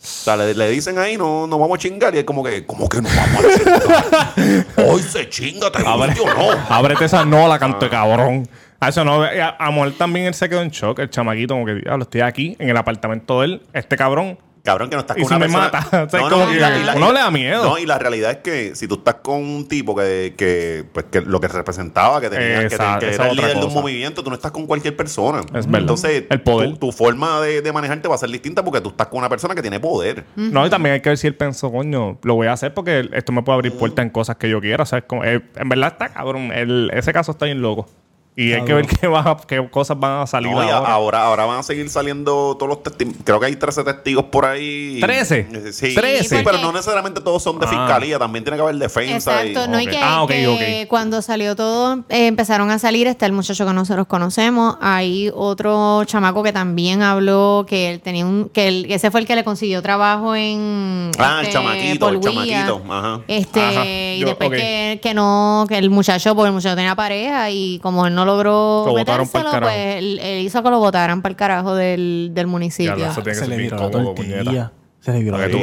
O 0.02 0.04
sea, 0.04 0.36
le, 0.36 0.52
le 0.54 0.68
dicen 0.70 0.98
ahí, 0.98 1.16
no, 1.16 1.46
no 1.46 1.58
vamos 1.58 1.76
a 1.76 1.78
chingar. 1.80 2.12
Y 2.14 2.18
es 2.18 2.24
como 2.24 2.42
que, 2.42 2.66
¿cómo 2.66 2.88
que 2.88 3.00
no 3.00 3.08
vamos 3.08 3.44
a 3.44 3.58
chingar? 3.58 4.66
Hoy 4.88 5.00
se 5.02 5.28
chinga, 5.28 5.70
te 5.70 5.78
Abre- 5.78 6.12
digo 6.12 6.26
yo 6.26 6.34
no. 6.54 6.60
Ábrete 6.68 7.04
esa 7.04 7.24
no, 7.24 7.46
la 7.46 7.58
canto 7.58 7.84
de 7.84 7.90
cabrón. 7.90 8.48
A 8.80 8.88
eso 8.88 9.04
no, 9.04 9.22
a, 9.22 9.28
a 9.28 9.66
Amor 9.66 9.92
también 9.92 10.26
él 10.26 10.34
se 10.34 10.48
quedó 10.48 10.60
en 10.60 10.70
shock, 10.70 10.98
el 10.98 11.08
chamaquito, 11.08 11.54
como 11.54 11.66
que, 11.66 11.74
diablo, 11.76 12.02
estoy 12.02 12.22
aquí 12.22 12.56
en 12.58 12.68
el 12.68 12.76
apartamento 12.76 13.40
de 13.40 13.46
él, 13.46 13.62
este 13.72 13.96
cabrón. 13.96 14.38
Cabrón, 14.64 14.90
que 14.90 14.94
no 14.94 15.00
estás 15.00 15.16
con 15.16 15.26
una 15.26 15.38
persona... 15.40 15.64
mata. 15.64 16.04
O 16.04 16.08
sea, 16.08 16.20
como 16.20 16.36
uno 16.44 17.12
le 17.12 17.18
da 17.18 17.30
miedo. 17.32 17.64
No, 17.64 17.78
y 17.78 17.86
la 17.86 17.98
realidad 17.98 18.30
es 18.30 18.36
que 18.38 18.76
si 18.76 18.86
tú 18.86 18.94
estás 18.94 19.16
con 19.16 19.40
un 19.42 19.66
tipo 19.66 19.96
que, 19.96 20.34
que, 20.36 20.84
pues, 20.92 21.06
que 21.10 21.20
lo 21.20 21.40
que 21.40 21.48
representaba, 21.48 22.20
que, 22.20 22.30
tenía, 22.30 22.60
que, 22.68 22.74
Esa- 22.74 22.98
que 23.00 23.08
era 23.12 23.28
el 23.28 23.36
líder 23.36 23.58
de 23.58 23.64
un 23.66 23.74
movimiento, 23.74 24.22
tú 24.22 24.30
no 24.30 24.36
estás 24.36 24.52
con 24.52 24.66
cualquier 24.68 24.96
persona. 24.96 25.40
Es 25.52 25.66
verdad. 25.66 25.80
Entonces, 25.80 26.24
El 26.30 26.40
poder. 26.42 26.70
Tu, 26.70 26.76
tu 26.76 26.92
forma 26.92 27.40
de, 27.40 27.60
de 27.60 27.72
manejarte 27.72 28.06
va 28.06 28.14
a 28.14 28.18
ser 28.18 28.30
distinta 28.30 28.62
porque 28.64 28.80
tú 28.80 28.90
estás 28.90 29.08
con 29.08 29.18
una 29.18 29.28
persona 29.28 29.54
que 29.56 29.62
tiene 29.62 29.80
poder. 29.80 30.24
No, 30.36 30.64
y 30.64 30.70
también 30.70 30.94
hay 30.94 31.00
que 31.00 31.08
ver 31.08 31.18
si 31.18 31.26
él 31.26 31.34
pensó, 31.34 31.72
coño, 31.72 32.18
lo 32.22 32.34
voy 32.36 32.46
a 32.46 32.52
hacer 32.52 32.72
porque 32.72 33.08
esto 33.14 33.32
me 33.32 33.42
puede 33.42 33.56
abrir 33.56 33.72
puertas 33.72 34.04
en 34.04 34.10
cosas 34.10 34.36
que 34.36 34.48
yo 34.48 34.60
quiera. 34.60 34.86
¿sabes? 34.86 35.04
Como, 35.08 35.24
eh, 35.24 35.42
en 35.56 35.68
verdad 35.68 35.88
está 35.92 36.08
cabrón. 36.10 36.52
El- 36.52 36.90
ese 36.94 37.12
caso 37.12 37.32
está 37.32 37.46
bien 37.46 37.60
loco. 37.62 37.88
Y 38.34 38.52
hay 38.54 38.64
que 38.64 38.72
ver 38.72 38.86
qué, 38.86 39.06
va, 39.08 39.36
qué 39.46 39.68
cosas 39.70 40.00
van 40.00 40.22
a 40.22 40.26
salir 40.26 40.50
No, 40.52 40.60
ahora. 40.62 40.78
ahora, 40.90 41.22
ahora 41.24 41.44
van 41.44 41.58
a 41.58 41.62
seguir 41.62 41.90
saliendo 41.90 42.56
todos 42.58 42.66
los 42.68 42.82
testigos. 42.82 43.14
Creo 43.24 43.38
que 43.38 43.44
hay 43.46 43.56
13 43.56 43.84
testigos 43.84 44.24
por 44.24 44.46
ahí. 44.46 44.98
¿Trece? 45.02 45.46
Eh, 45.52 45.70
Sí, 45.72 45.94
¿Trece? 45.94 46.38
sí, 46.38 46.42
pero 46.42 46.56
no 46.58 46.72
necesariamente 46.72 47.20
todos 47.20 47.42
son 47.42 47.58
de 47.58 47.66
Ah. 47.66 47.68
fiscalía. 47.68 48.18
También 48.18 48.42
tiene 48.42 48.56
que 48.56 48.62
haber 48.62 48.76
defensa. 48.76 49.42
Exacto, 49.42 49.64
y- 49.66 49.68
no, 49.68 49.80
y 49.80 49.84
ok. 49.84 49.90
que, 49.90 49.98
Ah, 50.00 50.22
ok, 50.22 50.28
que 50.30 50.48
ok. 50.82 50.88
cuando 50.88 51.20
salió 51.20 51.54
todo, 51.54 52.04
eh, 52.08 52.26
empezaron 52.26 52.70
a 52.70 52.78
salir, 52.78 53.06
está 53.06 53.26
el 53.26 53.32
muchacho 53.32 53.66
que 53.66 53.72
nosotros 53.74 54.06
conocemos, 54.06 54.76
hay 54.80 55.30
otro 55.34 56.02
chamaco 56.06 56.42
que 56.42 56.54
también 56.54 57.02
habló, 57.02 57.66
que 57.68 57.90
él 57.90 58.00
tenía 58.00 58.24
un, 58.24 58.48
que 58.48 58.66
él- 58.68 58.86
ese 58.88 59.10
fue 59.10 59.20
el 59.20 59.26
que 59.26 59.36
le 59.36 59.44
consiguió 59.44 59.82
trabajo 59.82 60.34
en 60.34 61.10
Ah, 61.18 61.40
el 61.40 61.46
este, 61.48 61.52
chamaquito, 61.52 62.08
el 62.08 62.20
chamaquito, 62.20 62.82
ajá. 62.88 63.20
Este, 63.28 63.60
Ajá, 63.62 63.84
y 63.84 64.18
yo- 64.20 64.26
después 64.28 64.50
que, 64.50 65.00
que 65.02 65.12
no, 65.12 65.66
que 65.68 65.76
el 65.76 65.90
muchacho, 65.90 66.34
porque 66.34 66.48
el 66.48 66.54
muchacho 66.54 66.76
tenía 66.76 66.94
pareja 66.96 67.50
y 67.50 67.78
como 67.80 68.06
él 68.06 68.14
no 68.14 68.21
logró 68.24 68.84
Lo 68.86 68.94
metérselo, 68.94 69.50
pues 69.60 69.96
él, 69.96 70.18
él 70.20 70.44
hizo 70.44 70.62
que 70.62 70.70
lo 70.70 70.78
votaran 70.78 71.22
para 71.22 71.30
el 71.30 71.36
carajo 71.36 71.74
del, 71.74 72.30
del 72.32 72.46
municipio. 72.46 72.96
Diablo, 72.96 73.12
eso 73.12 73.22
tiene 73.22 73.38
que 73.38 73.44
Se 73.44 73.50
le. 73.50 74.70
Se 75.02 75.12
le 75.12 75.30
tú. 75.30 75.58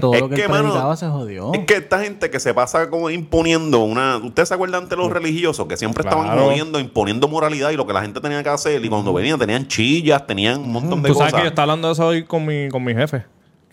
Todo 0.00 0.14
Es 0.14 0.20
lo 0.20 0.28
que, 0.28 0.36
que, 0.36 0.42
él 0.44 0.48
mano, 0.48 0.68
predicaba 0.68 0.96
se 0.96 1.08
jodió. 1.08 1.52
Es 1.52 1.66
que 1.66 1.74
esta 1.74 1.98
gente 1.98 2.30
que 2.30 2.38
se 2.38 2.54
pasa 2.54 2.88
como 2.90 3.10
imponiendo 3.10 3.80
una. 3.80 4.18
¿Ustedes 4.18 4.48
se 4.48 4.54
acuerdan 4.54 4.88
de 4.88 4.94
los 4.94 5.10
religiosos 5.10 5.66
que 5.66 5.76
siempre 5.76 6.04
estaban 6.04 6.38
moviendo, 6.38 6.78
imponiendo 6.78 7.26
moralidad 7.26 7.70
y 7.70 7.76
lo 7.76 7.88
que 7.88 7.92
la 7.92 8.02
gente 8.02 8.20
tenía 8.20 8.40
que 8.44 8.50
hacer? 8.50 8.84
Y 8.84 8.88
cuando 8.88 9.12
venían 9.12 9.36
tenían 9.36 9.66
chillas, 9.66 10.24
tenían 10.26 10.60
un 10.60 10.72
montón 10.72 11.02
de 11.02 11.08
Tú 11.08 11.14
cosas. 11.14 11.30
sabes 11.30 11.42
que 11.42 11.46
yo 11.46 11.48
estaba 11.48 11.72
hablando 11.72 11.88
de 11.88 11.94
eso 11.94 12.06
hoy 12.06 12.22
con 12.22 12.46
mi, 12.46 12.68
con 12.68 12.84
mi 12.84 12.94
jefe. 12.94 13.24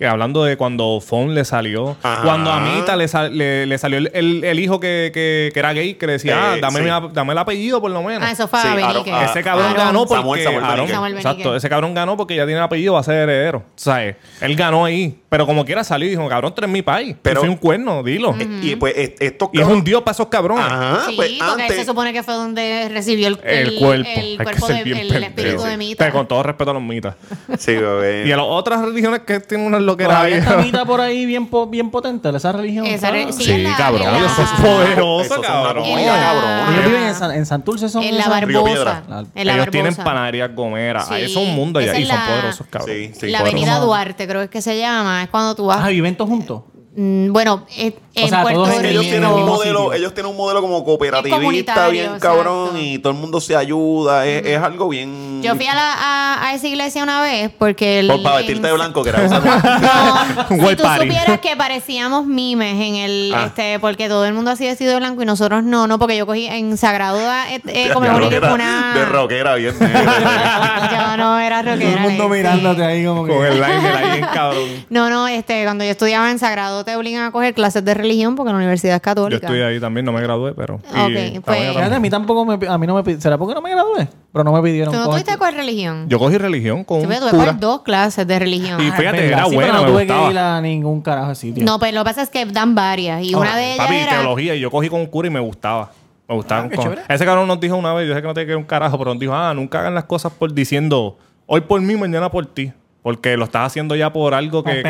Que 0.01 0.07
hablando 0.07 0.43
de 0.43 0.57
cuando 0.57 0.99
Fon 0.99 1.35
le 1.35 1.45
salió. 1.45 1.95
Ajá. 2.01 2.23
Cuando 2.23 2.51
a 2.51 2.59
Mita 2.59 2.95
le, 2.95 3.07
sal- 3.07 3.37
le, 3.37 3.67
le 3.67 3.77
salió 3.77 3.99
el, 3.99 4.09
el- 4.15 4.43
el 4.43 4.59
hijo 4.59 4.79
que, 4.79 5.11
que, 5.13 5.51
que 5.53 5.59
era 5.59 5.73
gay, 5.73 5.93
que 5.93 6.07
le 6.07 6.13
decía, 6.13 6.33
Eh, 6.33 6.39
ah, 6.41 6.57
dame, 6.59 6.79
sí. 6.79 6.85
mi 6.85 6.89
ap- 6.89 7.11
dame 7.13 7.33
el 7.33 7.37
apellido 7.37 7.79
por 7.79 7.91
lo 7.91 8.01
menos. 8.01 8.23
Ah, 8.27 8.31
eso 8.31 8.47
fue 8.47 8.59
Sí, 8.63 8.67
Aaron- 8.67 8.93
Benique. 8.93 9.11
ah, 9.11 9.25
Ese 9.29 9.43
cabrón 9.43 9.67
Aaron. 9.67 9.77
ganó 9.85 9.99
porque 10.07 10.15
Samuel- 10.23 10.43
Samuel 10.43 10.63
Aaron- 10.63 10.75
Benique. 10.77 10.93
Samuel 10.95 11.13
exacto, 11.17 11.55
ese 11.55 11.69
cabrón 11.69 11.93
ganó 11.93 12.17
porque 12.17 12.35
ya 12.35 12.47
tiene 12.47 12.61
apellido, 12.61 12.93
va 12.95 13.01
a 13.01 13.03
ser 13.03 13.13
heredero. 13.29 13.59
O 13.59 13.63
sea, 13.75 14.03
eh, 14.03 14.15
él 14.41 14.55
ganó 14.55 14.85
ahí, 14.85 15.19
pero 15.29 15.45
como 15.45 15.63
quiera 15.65 15.83
salir 15.83 16.09
dijo, 16.09 16.27
cabrón, 16.27 16.55
tú 16.55 16.61
eres 16.61 16.71
mi 16.71 16.81
país. 16.81 17.15
Pero- 17.21 17.41
soy 17.41 17.49
un 17.49 17.57
cuerno, 17.57 18.01
dilo. 18.01 18.33
Y 18.63 18.75
pues 18.77 18.95
es- 18.97 19.11
estos 19.19 19.49
Y 19.53 19.61
es 19.61 19.67
un 19.67 19.83
dios 19.83 20.01
para 20.01 20.13
esos 20.13 20.29
cabrones. 20.29 20.65
Ajá, 20.65 21.03
Sí, 21.09 21.13
pues 21.15 21.33
porque 21.37 21.51
antes. 21.51 21.69
él 21.69 21.75
se 21.77 21.85
supone 21.85 22.11
que 22.11 22.23
fue 22.23 22.33
donde 22.33 22.89
recibió 22.91 23.27
el, 23.27 23.39
El, 23.43 23.75
cuerpo. 23.77 23.91
el 23.93 24.05
Hay 24.07 24.37
que 24.37 24.43
cuerpo 24.45 24.67
de- 24.67 24.81
el 24.81 25.23
espíritu 25.25 25.61
de. 25.61 25.77
Mita. 25.77 26.05
Pero 26.05 26.17
con 26.17 26.27
todo 26.27 26.41
respeto 26.41 26.71
a 26.71 26.73
los 26.73 26.81
mitas. 26.81 27.13
Sí, 27.59 27.75
bebé. 27.75 28.25
Y 28.27 28.31
a 28.31 28.37
las 28.37 28.47
otras 28.49 28.81
religiones 28.81 29.19
que 29.27 29.39
tienen 29.41 29.67
unas 29.67 29.90
loqueras 29.91 30.13
Todavía 30.17 30.35
ahí. 30.35 30.41
está 30.41 30.57
Mita 30.57 30.85
por 30.85 31.01
ahí 31.01 31.25
bien, 31.25 31.47
po- 31.47 31.67
bien 31.67 31.89
potente, 31.91 32.29
esa 32.35 32.51
religión. 32.51 32.85
Esa 32.85 33.11
re- 33.11 33.31
sí, 33.31 33.43
Sí, 33.43 33.51
en 33.51 33.63
la- 33.63 33.75
cabrón. 33.77 34.01
la- 34.13 34.25
Eso 34.25 34.41
es 34.41 34.49
poderoso, 34.61 35.41
cabrón. 35.41 35.83
la-. 35.89 36.67
Ellos 36.73 36.85
viven 36.85 37.03
en, 37.03 37.15
San, 37.15 37.31
en 37.31 37.45
Santurce, 37.45 37.89
son 37.89 38.03
En 38.03 38.17
la 38.17 38.27
Barbosa. 38.27 38.63
Piedra. 38.73 39.03
En 39.35 39.47
la 39.47 39.53
Ellos 39.53 39.67
tienen 39.71 39.95
panaderías 39.95 40.53
gomeras. 40.55 41.07
Sí. 41.07 41.13
Ahí 41.13 41.23
es 41.23 41.35
un 41.35 41.53
mundo 41.55 41.79
allá. 41.79 41.97
Y 41.97 42.03
es 42.03 42.07
son 42.07 42.17
la- 42.17 42.25
poderosos, 42.27 42.67
cabrón. 42.69 42.89
Sí, 42.95 43.11
sí. 43.19 43.27
la 43.27 43.39
poderoso. 43.39 43.57
avenida 43.63 43.79
Duarte, 43.79 44.27
creo 44.27 44.49
que 44.49 44.61
se 44.61 44.77
llama. 44.79 45.23
Es 45.23 45.29
cuando 45.29 45.55
tú 45.55 45.65
vas. 45.67 45.79
Ah, 45.83 45.89
viven 45.89 46.15
todos 46.15 46.29
juntos. 46.29 46.63
Mm, 46.95 47.31
bueno, 47.31 47.65
eh, 47.77 47.93
en 48.13 48.29
sea, 48.29 48.41
Puerto 48.41 48.63
todos 48.65 48.79
el 48.79 48.85
Ellos 48.87 49.03
tienen, 49.03 49.25
un 49.29 49.45
modelo, 49.45 49.93
ellos 49.93 50.13
tienen 50.13 50.31
un 50.31 50.37
modelo 50.37 50.59
como 50.61 50.83
cooperativista 50.83 51.87
bien 51.87 52.19
cabrón 52.19 52.65
exacto. 52.75 52.77
y 52.81 52.99
todo 52.99 53.13
el 53.13 53.19
mundo 53.19 53.39
se 53.39 53.55
ayuda. 53.55 54.25
Es, 54.25 54.45
es 54.45 54.57
algo 54.61 54.89
bien. 54.89 55.41
Yo 55.41 55.55
fui 55.55 55.65
a, 55.65 55.73
la, 55.75 55.93
a, 55.93 56.47
a 56.47 56.53
esa 56.53 56.67
iglesia 56.67 57.03
una 57.03 57.21
vez 57.21 57.51
porque... 57.57 57.99
El, 57.99 58.07
Por, 58.07 58.21
para 58.21 58.35
vestirte 58.37 58.63
de 58.63 58.69
en- 58.69 58.75
blanco, 58.75 59.01
que 59.03 59.09
era 59.09 59.19
No, 59.27 60.67
si 60.69 60.75
tú 60.75 60.83
party. 60.83 61.07
supieras 61.07 61.39
que 61.39 61.55
parecíamos 61.55 62.25
mimes 62.25 62.73
en 62.79 62.95
el, 62.95 63.33
Ah. 63.33 63.45
este, 63.47 63.79
porque 63.79 64.07
todo 64.09 64.25
el 64.25 64.33
mundo 64.33 64.51
así 64.51 64.65
vestido 64.65 64.91
de 64.91 64.97
blanco 64.97 65.21
y 65.21 65.25
nosotros 65.25 65.63
no, 65.63 65.87
no, 65.87 65.97
porque 65.97 66.17
yo 66.17 66.25
cogí 66.25 66.47
en 66.47 66.77
Sagrado 66.77 67.19
eh, 67.49 67.61
eh, 67.67 67.89
como 67.93 68.07
una, 68.07 68.19
rockera, 68.19 68.53
una- 68.53 68.93
De 68.93 69.05
rockera, 69.05 69.55
bien 69.55 69.73
yo 69.79 71.17
no 71.17 71.39
era 71.39 71.61
Todo 71.63 71.73
rockera. 71.73 71.91
el 71.93 71.99
mundo 71.99 72.29
mirándote 72.29 72.83
ahí 72.83 73.05
como 73.05 73.25
que... 73.25 73.31
Con 73.33 73.45
el 73.45 73.53
liner 73.55 73.95
ahí 73.95 74.19
en 74.19 74.25
cabrón. 74.25 74.69
No, 74.89 75.09
no, 75.09 75.27
este, 75.27 75.63
cuando 75.63 75.83
yo 75.83 75.91
estudiaba 75.91 76.29
en 76.29 76.39
Sagrado 76.39 76.83
te 76.83 76.95
obligan 76.95 77.23
a 77.23 77.31
coger 77.31 77.53
clases 77.53 77.83
de 77.85 77.93
religión 78.01 78.35
porque 78.35 78.51
la 78.51 78.57
universidad 78.57 78.95
es 78.95 78.99
Yo 78.99 79.03
católica. 79.03 79.47
estoy 79.47 79.61
ahí 79.61 79.79
también, 79.79 80.05
no 80.05 80.11
me 80.11 80.21
gradué, 80.21 80.53
pero. 80.53 80.79
y 80.83 80.99
Ok, 80.99 81.09
estaba 81.11 81.41
pues- 81.57 81.69
Fíjate, 81.75 81.95
a 81.95 81.99
mí 81.99 82.09
tampoco 82.09 82.45
me... 82.45 82.57
pi- 82.57 82.65
A 82.67 82.77
mí 82.77 82.85
no 82.87 83.01
me 83.01 83.21
¿Será 83.21 83.37
porque 83.37 83.53
no 83.55 83.61
me 83.61 83.69
gradué? 83.71 84.07
Pero 84.31 84.43
no 84.43 84.51
me 84.53 84.61
pidieron 84.61 84.93
¿Tú 84.93 84.99
no 84.99 85.05
coger- 85.05 85.11
tuviste 85.11 85.31
que 85.31 85.37
coger 85.37 85.53
religión? 85.55 86.05
Yo 86.09 86.19
cogí 86.19 86.37
religión 86.37 86.83
con 86.83 86.97
un 86.97 87.03
tuve 87.03 87.15
que 87.15 87.19
cura. 87.21 87.31
coger 87.31 87.59
dos 87.59 87.81
clases 87.81 88.25
de 88.27 88.39
religión. 88.39 88.79
Y 88.81 88.87
Ah, 88.89 88.93
fíjate, 88.97 89.21
verdad, 89.21 89.39
era 89.39 89.45
sí, 89.45 89.55
buena, 89.55 89.71
pero 89.71 89.73
no 89.73 89.81
me 89.87 89.91
tuve 89.91 90.03
gustaba. 90.03 90.25
que 90.27 90.31
ir 90.33 90.39
a 90.39 90.61
ningún 90.61 91.01
carajo 91.01 91.29
de 91.29 91.35
sitio. 91.35 91.63
No, 91.65 91.79
pero 91.79 91.93
lo 91.95 92.01
que 92.01 92.09
pasa 92.09 92.21
es 92.23 92.29
que 92.29 92.45
dan 92.45 92.75
varias 92.75 93.23
y 93.23 93.33
una 93.35 93.55
de 93.55 93.73
ellas 93.73 93.85
Papi, 93.85 93.95
era... 93.97 94.11
teología. 94.19 94.55
Y 94.55 94.59
yo 94.59 94.71
cogí 94.71 94.89
con 94.89 94.99
un 95.01 95.07
cura 95.07 95.27
y 95.27 95.31
me 95.31 95.39
gustaba. 95.39 95.91
Me 96.27 96.35
gustaba. 96.35 96.63
Ah, 96.63 96.69
qué 96.69 96.75
con- 96.75 96.83
chévere. 96.85 97.01
Ese 97.09 97.25
cabrón 97.25 97.47
nos 97.47 97.59
dijo 97.59 97.75
una 97.75 97.93
vez, 97.93 98.07
yo 98.07 98.15
sé 98.15 98.21
que 98.21 98.27
no 98.27 98.33
te 98.33 98.45
quiero 98.45 98.57
un 98.59 98.65
carajo, 98.65 98.97
pero 98.97 99.11
nos 99.13 99.19
dijo, 99.19 99.33
ah, 99.33 99.53
nunca 99.53 99.79
hagan 99.81 99.93
las 99.95 100.05
cosas 100.05 100.31
por 100.31 100.53
diciendo, 100.53 101.17
hoy 101.45 101.61
por 101.61 101.81
mí, 101.81 101.95
mañana 101.95 102.31
por 102.31 102.45
ti. 102.45 102.71
Porque 103.03 103.35
lo 103.35 103.45
estás 103.45 103.65
haciendo 103.65 103.95
ya 103.95 104.13
por 104.13 104.35
algo 104.35 104.63
que... 104.63 104.83
que. 104.83 104.89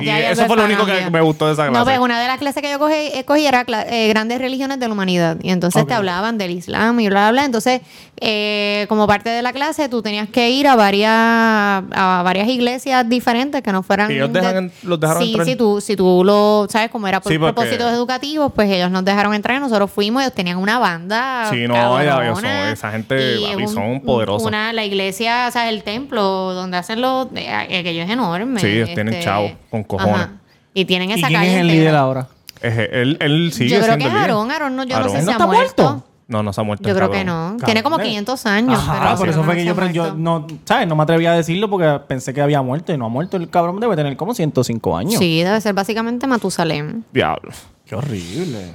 Y 0.00 0.04
ya 0.06 0.30
eso 0.30 0.46
fue 0.46 0.56
lo 0.56 0.64
único 0.64 0.86
que 0.86 1.10
me 1.10 1.20
gustó 1.20 1.46
de 1.46 1.52
esa 1.52 1.64
clase. 1.64 1.78
No, 1.78 1.84
pues 1.84 1.98
una 1.98 2.18
de 2.22 2.26
las 2.26 2.38
clases 2.38 2.62
que 2.62 2.70
yo 2.70 2.78
cogí, 2.78 2.94
eh, 2.94 3.24
cogí 3.26 3.44
era 3.46 3.66
eh, 3.90 4.08
grandes 4.08 4.38
religiones 4.38 4.80
de 4.80 4.86
la 4.88 4.94
humanidad. 4.94 5.36
Y 5.42 5.50
entonces 5.50 5.86
te 5.86 5.92
hablaban 5.92 6.38
del 6.38 6.52
Islam 6.52 6.98
y 7.00 7.08
bla, 7.08 7.24
bla, 7.24 7.30
bla. 7.32 7.44
Entonces, 7.44 7.82
eh, 8.18 8.86
como 8.88 9.06
parte 9.06 9.28
de 9.28 9.42
la 9.42 9.52
clase, 9.52 9.90
tú 9.90 10.00
tenías 10.00 10.26
que 10.30 10.48
ir 10.50 10.66
a 10.68 10.74
varias 10.76 11.10
a 11.12 12.22
varias 12.24 12.48
iglesias 12.48 13.06
diferentes 13.06 13.60
que 13.62 13.72
no 13.72 13.82
fueran... 13.82 14.10
¿Y 14.10 14.14
ellos 14.14 14.30
dejan- 14.32 14.72
los 14.82 14.98
dejaron 14.98 15.22
sí, 15.22 15.28
entrar? 15.28 15.46
Sí, 15.46 15.56
tú, 15.56 15.82
si 15.82 15.96
tú 15.96 16.22
lo... 16.24 16.66
¿Sabes? 16.70 16.90
Como 16.90 17.08
era 17.08 17.20
por 17.20 17.30
Sí, 17.30 17.38
porque- 17.38 17.52
propósitos 17.52 17.92
educativos, 17.92 18.52
pues 18.54 18.70
ellos 18.70 18.90
nos 18.90 19.04
dejaron 19.04 19.34
entrar 19.34 19.58
y 19.58 19.60
nosotros 19.60 19.90
fuimos. 19.90 20.22
Ellos 20.22 20.34
tenían 20.34 20.56
una 20.56 20.78
banda 20.78 21.48
Sí, 21.50 21.68
no, 21.68 21.74
ya, 22.02 22.24
ellos 22.24 22.38
son- 22.40 22.46
esa 22.46 22.90
gente, 22.90 23.66
son 23.68 24.00
poderosos. 24.00 24.48
Una, 24.48 24.72
la 24.72 24.86
iglesia, 24.86 25.44
o 25.46 25.50
sea, 25.50 25.68
el 25.68 25.82
templo 25.82 26.22
donde 26.54 26.78
hacen 26.78 27.02
los... 27.02 27.17
eh, 27.34 27.78
aquello 27.80 28.02
es 28.02 28.10
enorme. 28.10 28.60
Sí, 28.60 28.82
tienen 28.94 29.20
chavo, 29.22 29.50
con 29.70 29.84
cojones. 29.84 30.14
Ajá. 30.14 30.32
Y 30.74 30.84
tienen 30.84 31.10
¿Y 31.10 31.14
esa 31.14 31.26
quién 31.28 31.40
calle 31.40 31.50
es 31.54 31.60
el 31.60 31.70
entera. 31.70 31.80
líder 31.80 31.94
ahora? 31.96 32.28
Ejé, 32.60 33.00
Él, 33.02 33.16
él 33.20 33.52
sigue 33.52 33.70
Yo 33.70 33.76
creo 33.80 33.94
siendo 33.96 34.04
que 34.04 34.10
es. 34.10 34.14
Aarón. 34.20 34.50
Aarón, 34.50 34.76
no, 34.76 34.84
yo 34.84 34.96
Aarón. 34.96 35.06
no 35.08 35.12
sé 35.12 35.18
¿Él 35.18 35.22
si 35.22 35.26
no 35.26 35.30
ha 35.30 35.34
está 35.34 35.46
muerto. 35.46 35.82
muerto? 35.82 36.04
No, 36.28 36.42
no 36.42 36.52
se 36.52 36.60
ha 36.60 36.64
muerto. 36.64 36.86
Yo 36.88 36.94
creo 36.94 37.10
que 37.10 37.24
cabrón. 37.24 37.56
no. 37.58 37.64
Tiene 37.64 37.82
como 37.82 37.96
Cabrón. 37.96 38.08
500 38.10 38.46
años. 38.46 38.78
Ajá, 38.78 38.98
pero 39.02 39.16
por 39.16 39.28
eso 39.30 39.38
no 39.38 39.44
fue 39.44 39.56
que 39.56 39.64
yo, 39.94 40.04
ha 40.04 40.12
no, 40.14 40.46
¿sabes? 40.66 40.86
No 40.86 40.94
me 40.94 41.02
atreví 41.02 41.24
a 41.24 41.32
decirlo 41.32 41.70
porque 41.70 42.00
pensé 42.06 42.34
que 42.34 42.42
había 42.42 42.60
muerto 42.60 42.92
y 42.92 42.98
no 42.98 43.06
ha 43.06 43.08
muerto. 43.08 43.38
El 43.38 43.48
cabrón 43.48 43.80
debe 43.80 43.96
tener 43.96 44.14
como 44.16 44.34
105 44.34 44.96
años. 44.96 45.14
Sí, 45.18 45.42
debe 45.42 45.58
ser 45.62 45.72
básicamente 45.74 46.26
Matusalem. 46.26 47.02
Diablo. 47.12 47.50
Qué 47.86 47.94
horrible. 47.94 48.72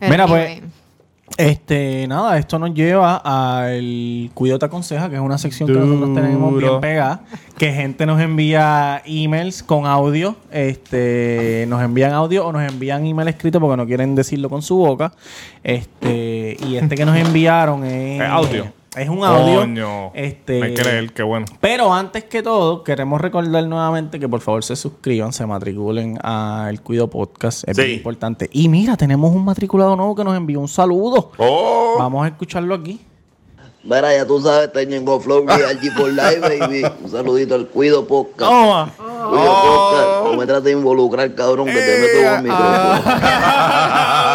Mira, 0.00 0.26
pues, 0.26 0.62
este, 1.36 2.06
nada, 2.08 2.38
esto 2.38 2.58
nos 2.58 2.72
lleva 2.72 3.16
al 3.16 4.30
Cuido 4.34 4.58
te 4.58 4.66
aconseja, 4.66 5.10
que 5.10 5.16
es 5.16 5.20
una 5.20 5.38
sección 5.38 5.68
que 5.68 5.74
nosotros 5.74 6.14
tenemos 6.14 6.56
bien 6.56 6.80
pegada, 6.80 7.20
que 7.58 7.72
gente 7.72 8.06
nos 8.06 8.20
envía 8.20 9.02
emails 9.04 9.62
con 9.62 9.86
audio, 9.86 10.36
este, 10.50 11.66
nos 11.68 11.82
envían 11.82 12.12
audio 12.12 12.46
o 12.46 12.52
nos 12.52 12.62
envían 12.62 13.06
email 13.06 13.28
escrito 13.28 13.60
porque 13.60 13.76
no 13.76 13.86
quieren 13.86 14.14
decirlo 14.14 14.48
con 14.48 14.62
su 14.62 14.76
boca, 14.76 15.12
este, 15.62 16.56
y 16.66 16.76
este 16.76 16.96
que 16.96 17.04
nos 17.04 17.16
enviaron 17.16 17.84
es, 17.84 18.20
Es 18.20 18.28
audio. 18.28 18.85
Es 18.96 19.08
un 19.08 19.22
audio, 19.24 19.60
Coño. 19.60 20.10
este, 20.14 20.60
Me 20.60 20.74
creer, 20.74 21.12
qué 21.12 21.22
bueno. 21.22 21.46
pero 21.60 21.92
antes 21.92 22.24
que 22.24 22.42
todo, 22.42 22.82
queremos 22.82 23.20
recordar 23.20 23.64
nuevamente 23.66 24.18
que 24.18 24.28
por 24.28 24.40
favor 24.40 24.64
se 24.64 24.74
suscriban, 24.76 25.32
se 25.32 25.44
matriculen 25.46 26.18
a 26.22 26.66
El 26.70 26.80
Cuido 26.80 27.08
Podcast. 27.08 27.68
Es 27.68 27.76
Sí. 27.76 27.82
bien 27.84 27.96
importante. 27.98 28.48
Y 28.52 28.68
mira, 28.68 28.96
tenemos 28.96 29.34
un 29.34 29.44
matriculado 29.44 29.94
nuevo 29.96 30.14
que 30.14 30.24
nos 30.24 30.36
envió 30.36 30.60
un 30.60 30.68
saludo. 30.68 31.30
Oh, 31.38 31.96
Vamos 31.98 32.24
a 32.24 32.28
escucharlo 32.28 32.74
aquí. 32.74 33.00
Mira, 33.84 34.12
ya 34.12 34.26
tú 34.26 34.40
sabes, 34.40 34.72
Teñengo 34.72 35.20
Flow 35.20 35.44
y 35.46 35.62
allí 35.62 35.90
por 35.90 36.08
live, 36.08 36.40
baby. 36.40 36.82
Un 37.04 37.08
saludito 37.10 37.54
al 37.54 37.68
Cuido 37.68 38.04
Podcast. 38.04 38.50
Toma. 38.50 38.90
Cuido 38.96 39.52
Oscar, 39.52 40.24
no 40.32 40.36
me 40.36 40.44
trates 40.46 40.64
de 40.64 40.72
involucrar, 40.72 41.32
cabrón, 41.36 41.66
que 41.66 41.72
te 41.74 41.98
meto 42.00 42.18
con 42.24 42.36
el 42.36 42.42
micrófono. 42.42 43.16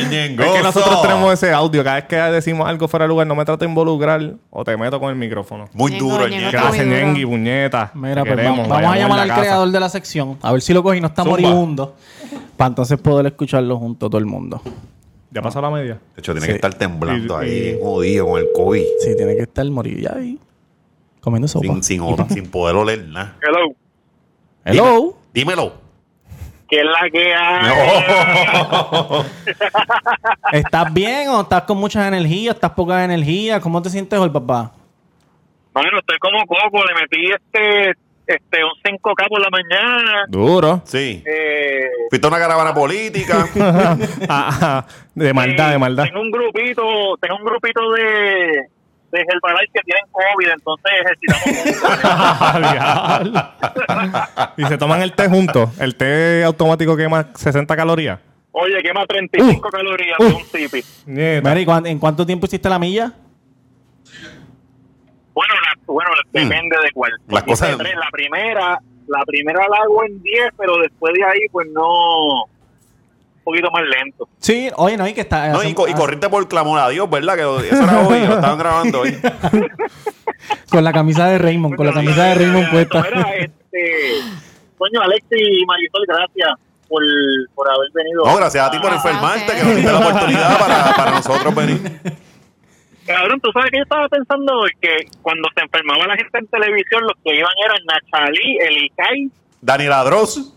El 0.00 0.10
ñengoso. 0.10 0.48
Es 0.50 0.56
que 0.56 0.62
nosotros 0.62 1.02
tenemos 1.02 1.32
ese 1.32 1.52
audio. 1.52 1.82
Cada 1.84 1.96
vez 1.96 2.04
que 2.06 2.16
decimos 2.16 2.68
algo 2.68 2.86
fuera 2.88 3.04
de 3.04 3.08
lugar, 3.08 3.26
no 3.26 3.34
me 3.34 3.44
trates 3.44 3.60
de 3.60 3.66
involucrar 3.66 4.34
o 4.50 4.64
te 4.64 4.76
meto 4.76 4.98
con 5.00 5.10
el 5.10 5.16
micrófono. 5.16 5.68
Muy 5.72 5.92
Ñengo, 5.92 6.10
duro 6.10 6.24
el 6.24 6.30
Ñengo 6.30 6.42
muy 6.44 6.52
Gracias, 6.52 6.84
duro. 6.86 6.96
Ñengui, 6.98 7.26
puñeta. 7.26 7.90
Mira, 7.94 8.14
Te 8.14 8.20
pues 8.22 8.36
queremos, 8.36 8.58
vamos, 8.58 8.68
vamos 8.68 8.92
a 8.92 8.98
llamar 8.98 9.18
al 9.20 9.28
la 9.28 9.34
casa. 9.34 9.46
creador 9.46 9.70
de 9.70 9.80
la 9.80 9.88
sección. 9.88 10.38
A 10.42 10.52
ver 10.52 10.60
si 10.62 10.72
lo 10.72 10.82
coge 10.82 10.98
y 10.98 11.00
no 11.00 11.06
está 11.08 11.22
Zumba. 11.22 11.38
moribundo. 11.38 11.94
Para 12.56 12.68
entonces 12.68 12.98
poder 12.98 13.26
escucharlo 13.26 13.76
junto 13.78 14.08
todo 14.08 14.18
el 14.18 14.26
mundo. 14.26 14.60
¿Ya 15.30 15.42
pasó 15.42 15.60
la 15.60 15.70
media? 15.70 15.94
De 16.14 16.20
hecho, 16.20 16.32
tiene 16.32 16.46
Sí. 16.46 16.52
que 16.52 16.56
estar 16.56 16.74
temblando 16.74 17.42
Y- 17.42 17.44
ahí, 17.44 17.60
bien 17.60 17.78
jodido 17.82 18.26
con 18.26 18.40
el 18.40 18.48
COVID. 18.54 18.82
Sí, 19.00 19.16
tiene 19.16 19.36
que 19.36 19.42
estar 19.42 19.64
morido 19.70 20.00
ya 20.00 20.16
ahí. 20.18 20.38
Comiendo 21.20 21.46
sopa. 21.48 21.66
Sin, 21.66 21.82
sin, 21.82 22.00
sin 22.30 22.46
poder 22.50 22.76
oler 22.76 23.06
nada. 23.08 23.36
Hello. 23.42 23.74
Hello. 24.64 25.16
Dímelo. 25.34 25.72
¿Qué 26.68 26.80
es 26.80 26.84
la 26.84 27.08
que 27.10 27.34
hay? 27.34 27.62
No. 29.12 29.24
¿Estás 30.52 30.92
bien 30.92 31.28
o 31.30 31.40
estás 31.40 31.62
con 31.62 31.78
muchas 31.78 32.06
energías? 32.06 32.54
¿Estás 32.54 32.72
poca 32.72 33.04
energía? 33.04 33.58
¿Cómo 33.60 33.80
te 33.80 33.88
sientes 33.88 34.18
hoy, 34.18 34.28
papá? 34.28 34.72
Bueno, 35.72 35.98
estoy 35.98 36.18
como 36.18 36.44
coco. 36.46 36.84
Le 36.84 36.94
metí 36.94 37.32
este, 37.32 37.94
este 38.26 38.64
un 38.64 38.72
5K 38.82 39.28
por 39.28 39.40
la 39.40 39.48
mañana. 39.50 40.26
Duro. 40.28 40.82
Sí. 40.84 41.22
Eh, 41.24 41.88
Fuiste 42.10 42.26
a 42.26 42.30
una 42.30 42.38
caravana 42.38 42.74
política. 42.74 43.46
Ah, 44.28 44.50
ah, 44.60 44.86
de 45.14 45.32
maldad, 45.32 45.70
de 45.70 45.78
maldad. 45.78 46.04
Tengo 46.04 46.20
un 46.20 46.30
grupito, 46.30 47.16
tengo 47.20 47.36
un 47.36 47.44
grupito 47.44 47.90
de, 47.92 48.68
de 49.10 49.20
Herbalife 49.20 49.72
que 49.72 49.80
tienen 49.84 50.04
COVID, 50.12 50.48
entonces 50.48 50.92
ejercitamos 51.00 51.78
y 54.58 54.64
se 54.66 54.78
toman 54.78 55.00
el 55.02 55.12
té 55.12 55.28
juntos. 55.28 55.70
El 55.80 55.94
té 55.96 56.44
automático 56.44 56.96
quema 56.96 57.28
60 57.34 57.74
calorías. 57.76 58.20
Oye, 58.52 58.82
quema 58.82 59.06
35 59.06 59.70
calorías 59.70 60.18
de 60.18 60.26
un 60.26 60.42
tipi. 60.50 60.82
Nieta. 61.06 61.48
Mira, 61.48 61.60
¿y 61.60 61.64
cuán- 61.64 61.86
¿en 61.86 61.98
cuánto 61.98 62.26
tiempo 62.26 62.46
hiciste 62.46 62.68
la 62.68 62.78
milla? 62.78 63.12
Bueno, 65.32 65.54
la- 65.54 65.78
bueno, 65.86 66.10
depende 66.32 66.76
de 66.82 66.90
cuál. 66.92 67.12
Mm. 67.26 67.32
Las 67.34 67.42
cosas-. 67.44 67.70
La 67.78 68.10
primera, 68.10 68.78
la 69.06 69.24
primera 69.26 69.68
la 69.68 69.76
hago 69.76 70.04
en 70.04 70.20
10, 70.22 70.50
pero 70.58 70.76
después 70.78 71.14
de 71.14 71.24
ahí, 71.24 71.40
pues 71.52 71.68
no, 71.72 72.46
poquito 73.50 73.70
más 73.70 73.82
lento. 73.84 74.28
Sí, 74.38 74.68
oye, 74.76 74.96
no, 74.96 75.06
y 75.08 75.14
que 75.14 75.22
está. 75.22 75.48
No, 75.48 75.62
y, 75.64 75.74
co- 75.74 75.88
y 75.88 75.94
corriste 75.94 76.28
por 76.28 76.46
clamor 76.48 76.78
a 76.80 76.88
Dios, 76.88 77.08
¿verdad? 77.10 77.34
Que 77.36 77.42
eso 77.68 77.82
era 77.82 78.00
hoy, 78.06 78.20
lo 78.26 78.34
estaban 78.34 78.58
grabando 78.58 79.00
hoy. 79.00 79.16
Con 80.70 80.84
la 80.84 80.92
camisa 80.92 81.26
de 81.26 81.38
Raymond, 81.38 81.76
con 81.76 81.86
la 81.86 81.92
camisa 81.92 82.24
de 82.24 82.34
Raymond 82.36 82.70
puesta. 82.70 83.02
Mira, 83.02 83.34
este, 83.36 84.20
coño, 84.76 85.00
Alexi 85.02 85.34
y 85.34 85.64
Marisol, 85.66 86.04
gracias 86.06 86.50
por, 86.88 87.02
por 87.54 87.68
haber 87.70 87.88
venido. 87.94 88.24
No, 88.24 88.36
gracias 88.36 88.66
a 88.66 88.70
ti 88.70 88.78
por 88.78 88.90
Ah, 88.90 88.94
enfermarte, 88.96 89.52
que 89.52 89.62
nos 89.64 89.76
diste 89.76 89.92
la 89.92 89.98
oportunidad 89.98 90.58
para, 90.58 90.94
para 90.94 91.10
nosotros 91.12 91.54
venir. 91.54 92.00
Cabrón, 93.06 93.40
tú 93.40 93.50
sabes 93.52 93.70
que 93.70 93.78
yo 93.78 93.82
estaba 93.82 94.08
pensando 94.08 94.52
hoy 94.58 94.70
que 94.80 95.06
cuando 95.22 95.48
se 95.54 95.62
enfermaba 95.62 96.06
la 96.06 96.16
gente 96.16 96.38
en 96.38 96.46
televisión, 96.46 97.02
los 97.02 97.14
que 97.24 97.34
iban 97.36 97.52
eran 97.64 97.78
Nachalí, 97.86 98.58
Elicay, 98.60 99.30
Daniel 99.60 99.92
Adros. 99.92 100.54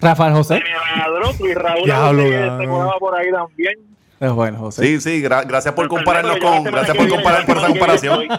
Rafael 0.00 0.32
José. 0.32 0.62
Ladrón 0.96 1.34
y 1.40 1.54
Raúl 1.54 1.84
Diablo, 1.84 2.22
que 2.22 2.30
se 2.30 2.98
por 3.00 3.18
ahí 3.18 3.30
también. 3.32 3.74
Es 4.20 4.32
bueno, 4.32 4.58
José. 4.58 4.82
Sí, 4.84 5.00
sí, 5.00 5.22
gra- 5.22 5.46
gracias 5.46 5.74
por 5.74 5.86
compararnos 5.86 6.34
Pero, 6.34 6.48
con. 6.48 6.64
Gracias 6.64 6.96
por 6.96 7.08
comparar 7.08 7.46
por 7.46 7.56
esa 7.58 7.68
comparación. 7.68 8.26
no, 8.28 8.34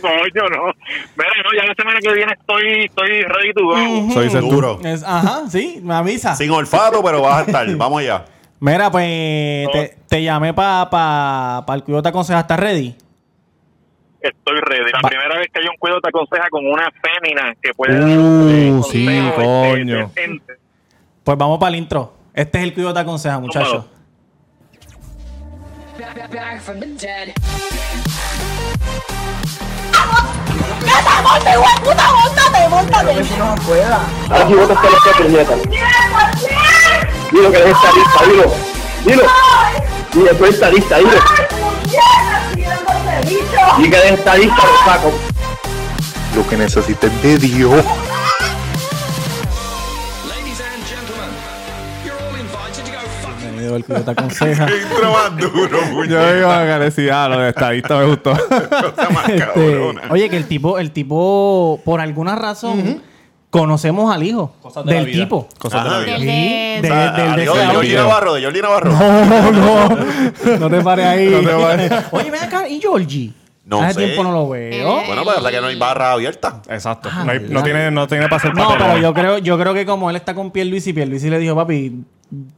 coño, 0.00 0.48
no. 0.48 0.72
Mira, 1.16 1.30
no, 1.44 1.52
ya 1.54 1.66
la 1.66 1.74
semana 1.76 2.00
que 2.00 2.12
viene 2.14 2.32
estoy, 2.32 2.84
estoy 2.86 3.22
ready 3.24 3.52
to 3.52 3.62
go. 3.64 3.74
Soy. 4.14 4.90
Es- 4.90 5.02
ajá, 5.02 5.42
sí, 5.50 5.80
me 5.82 5.94
avisa. 5.94 6.34
Sin 6.34 6.50
olfato, 6.50 7.02
pero 7.02 7.20
vas 7.20 7.38
a 7.38 7.42
estar. 7.42 7.66
Vamos 7.76 8.00
allá. 8.00 8.24
Mira, 8.58 8.90
pues 8.90 9.68
te, 9.70 9.98
te 10.08 10.22
llamé 10.22 10.54
para 10.54 10.88
pa, 10.88 11.64
pa 11.66 11.74
el 11.74 11.84
cuidado 11.84 12.02
te 12.04 12.08
aconseja, 12.08 12.40
¿estás 12.40 12.58
ready? 12.58 12.96
Estoy 14.20 14.60
ready. 14.60 14.90
La 14.92 15.00
Va- 15.02 15.08
primera 15.08 15.38
vez 15.38 15.48
que 15.52 15.60
hay 15.60 15.66
un 15.68 15.76
cuido 15.78 16.00
te 16.00 16.08
aconseja 16.08 16.48
con 16.50 16.66
una 16.66 16.90
fémina 16.90 17.54
que 17.62 17.72
puede 17.74 17.94
dar 17.98 18.08
Uh, 18.08 18.12
un 18.12 18.84
sí, 18.84 19.06
coño. 19.36 20.00
este, 20.06 20.20
decente. 20.20 20.52
Pues 21.22 21.38
vamos 21.38 21.58
para 21.58 21.70
el 21.70 21.76
intro. 21.76 22.12
Este 22.34 22.58
es 22.58 22.64
el 22.64 22.74
cuidado 22.74 22.94
te 22.94 23.00
aconseja, 23.00 23.38
muchachos. 23.38 23.84
Back, 25.98 26.30
back 26.32 26.60
from 26.60 26.80
the 26.80 26.86
dead. 26.86 27.32
Aquí 34.30 34.54
votas 34.54 34.78
por 34.78 34.90
esta 34.92 35.12
puñeta. 35.22 35.54
Dilo 37.32 37.50
que 37.50 37.58
eres 37.58 37.72
estadista, 37.76 38.24
dilo. 38.28 38.52
Dilo. 39.04 39.22
Dilo, 40.12 40.30
tú 40.36 40.44
eres 40.44 40.54
estadista, 40.54 40.98
dilo. 40.98 41.10
Y 43.78 43.90
que 43.90 43.96
eres 43.96 44.12
estadista, 44.18 44.56
lo 44.56 44.92
saco. 44.92 45.12
Lo 46.34 46.46
que 46.48 46.56
necesites 46.56 47.22
de 47.22 47.38
Dios. 47.38 47.84
Ladies 50.28 50.60
and 50.60 50.84
gentlemen, 50.86 51.30
you're 52.04 52.16
all 52.16 52.36
invited 52.36 52.84
to 52.84 52.90
go 52.90 52.98
fuck 53.22 53.38
Bienvenido 53.40 53.76
al 53.76 53.84
cuidado 53.84 54.04
te 54.04 54.10
aconseja. 54.10 54.66
Intro 54.70 55.12
más 55.12 55.36
duro, 55.36 56.04
Yo 56.06 56.36
iba 56.36 56.60
a 56.60 56.78
decir, 56.78 57.12
ah, 57.12 57.28
lo 57.28 57.38
de 57.38 57.50
estadista 57.50 57.96
me 57.98 58.06
gustó. 58.06 58.32
Cosa 58.48 59.10
más 59.10 59.28
Este, 59.28 59.94
oye, 60.10 60.28
que 60.28 60.36
el 60.36 60.46
tipo, 60.46 60.78
el 60.78 60.90
tipo, 60.90 61.80
por 61.84 62.00
alguna 62.00 62.34
razón, 62.36 63.02
conocemos 63.60 64.14
al 64.14 64.22
hijo 64.22 64.52
de 64.62 64.84
la 64.84 64.92
del 64.92 65.06
vida. 65.06 65.24
tipo. 65.24 65.48
Cosas 65.58 65.84
de 65.84 65.90
la 65.90 65.96
Ajá. 65.96 66.04
vida. 66.04 66.12
Del 66.14 66.20
Sí, 66.22 66.26
de- 66.26 66.32
de- 66.32 66.78
O 66.78 66.82
sea, 66.94 67.12
del 67.12 67.16
de 67.16 67.22
adiós, 67.42 67.56
ese 67.56 67.66
de 67.66 67.74
Jordi 67.74 67.88
audio. 67.88 67.98
Navarro, 68.02 68.34
de 68.34 68.44
Jordi 68.44 68.60
Navarro. 68.62 68.92
No, 68.92 69.50
no, 69.52 69.88
no 70.60 70.70
te 70.70 70.80
pares 70.82 71.06
ahí. 71.06 71.28
No 71.28 71.40
te 71.40 71.56
pares. 71.62 71.92
Oye, 72.12 72.30
ven 72.30 72.42
acá, 72.42 72.68
¿y 72.68 72.80
Georgie? 72.80 73.32
No 73.64 73.82
Hace 73.82 73.94
sé. 73.94 74.04
tiempo 74.04 74.22
no 74.22 74.30
lo 74.32 74.48
veo. 74.48 74.72
Eh, 75.00 75.04
Bueno, 75.08 75.24
pues 75.24 75.42
la 75.42 75.50
que 75.50 75.60
no 75.60 75.66
hay 75.66 75.76
barra 75.76 76.12
abierta. 76.12 76.62
Exacto. 76.68 77.08
Ah, 77.12 77.24
no, 77.24 77.32
hay- 77.32 77.38
¿verdad? 77.40 77.52
no 77.54 77.62
tiene, 77.64 77.90
no 77.90 78.06
tiene 78.06 78.24
para 78.28 78.36
hacer 78.36 78.54
No, 78.54 78.68
pero 78.78 78.98
yo 78.98 79.12
creo, 79.12 79.38
yo 79.38 79.58
creo 79.58 79.74
que 79.74 79.84
como 79.84 80.08
él 80.08 80.14
está 80.16 80.34
con 80.34 80.52
Pierluisi, 80.52 80.92
Pierluisi 80.92 81.28
le 81.30 81.38
dijo, 81.40 81.56
papi, 81.56 81.92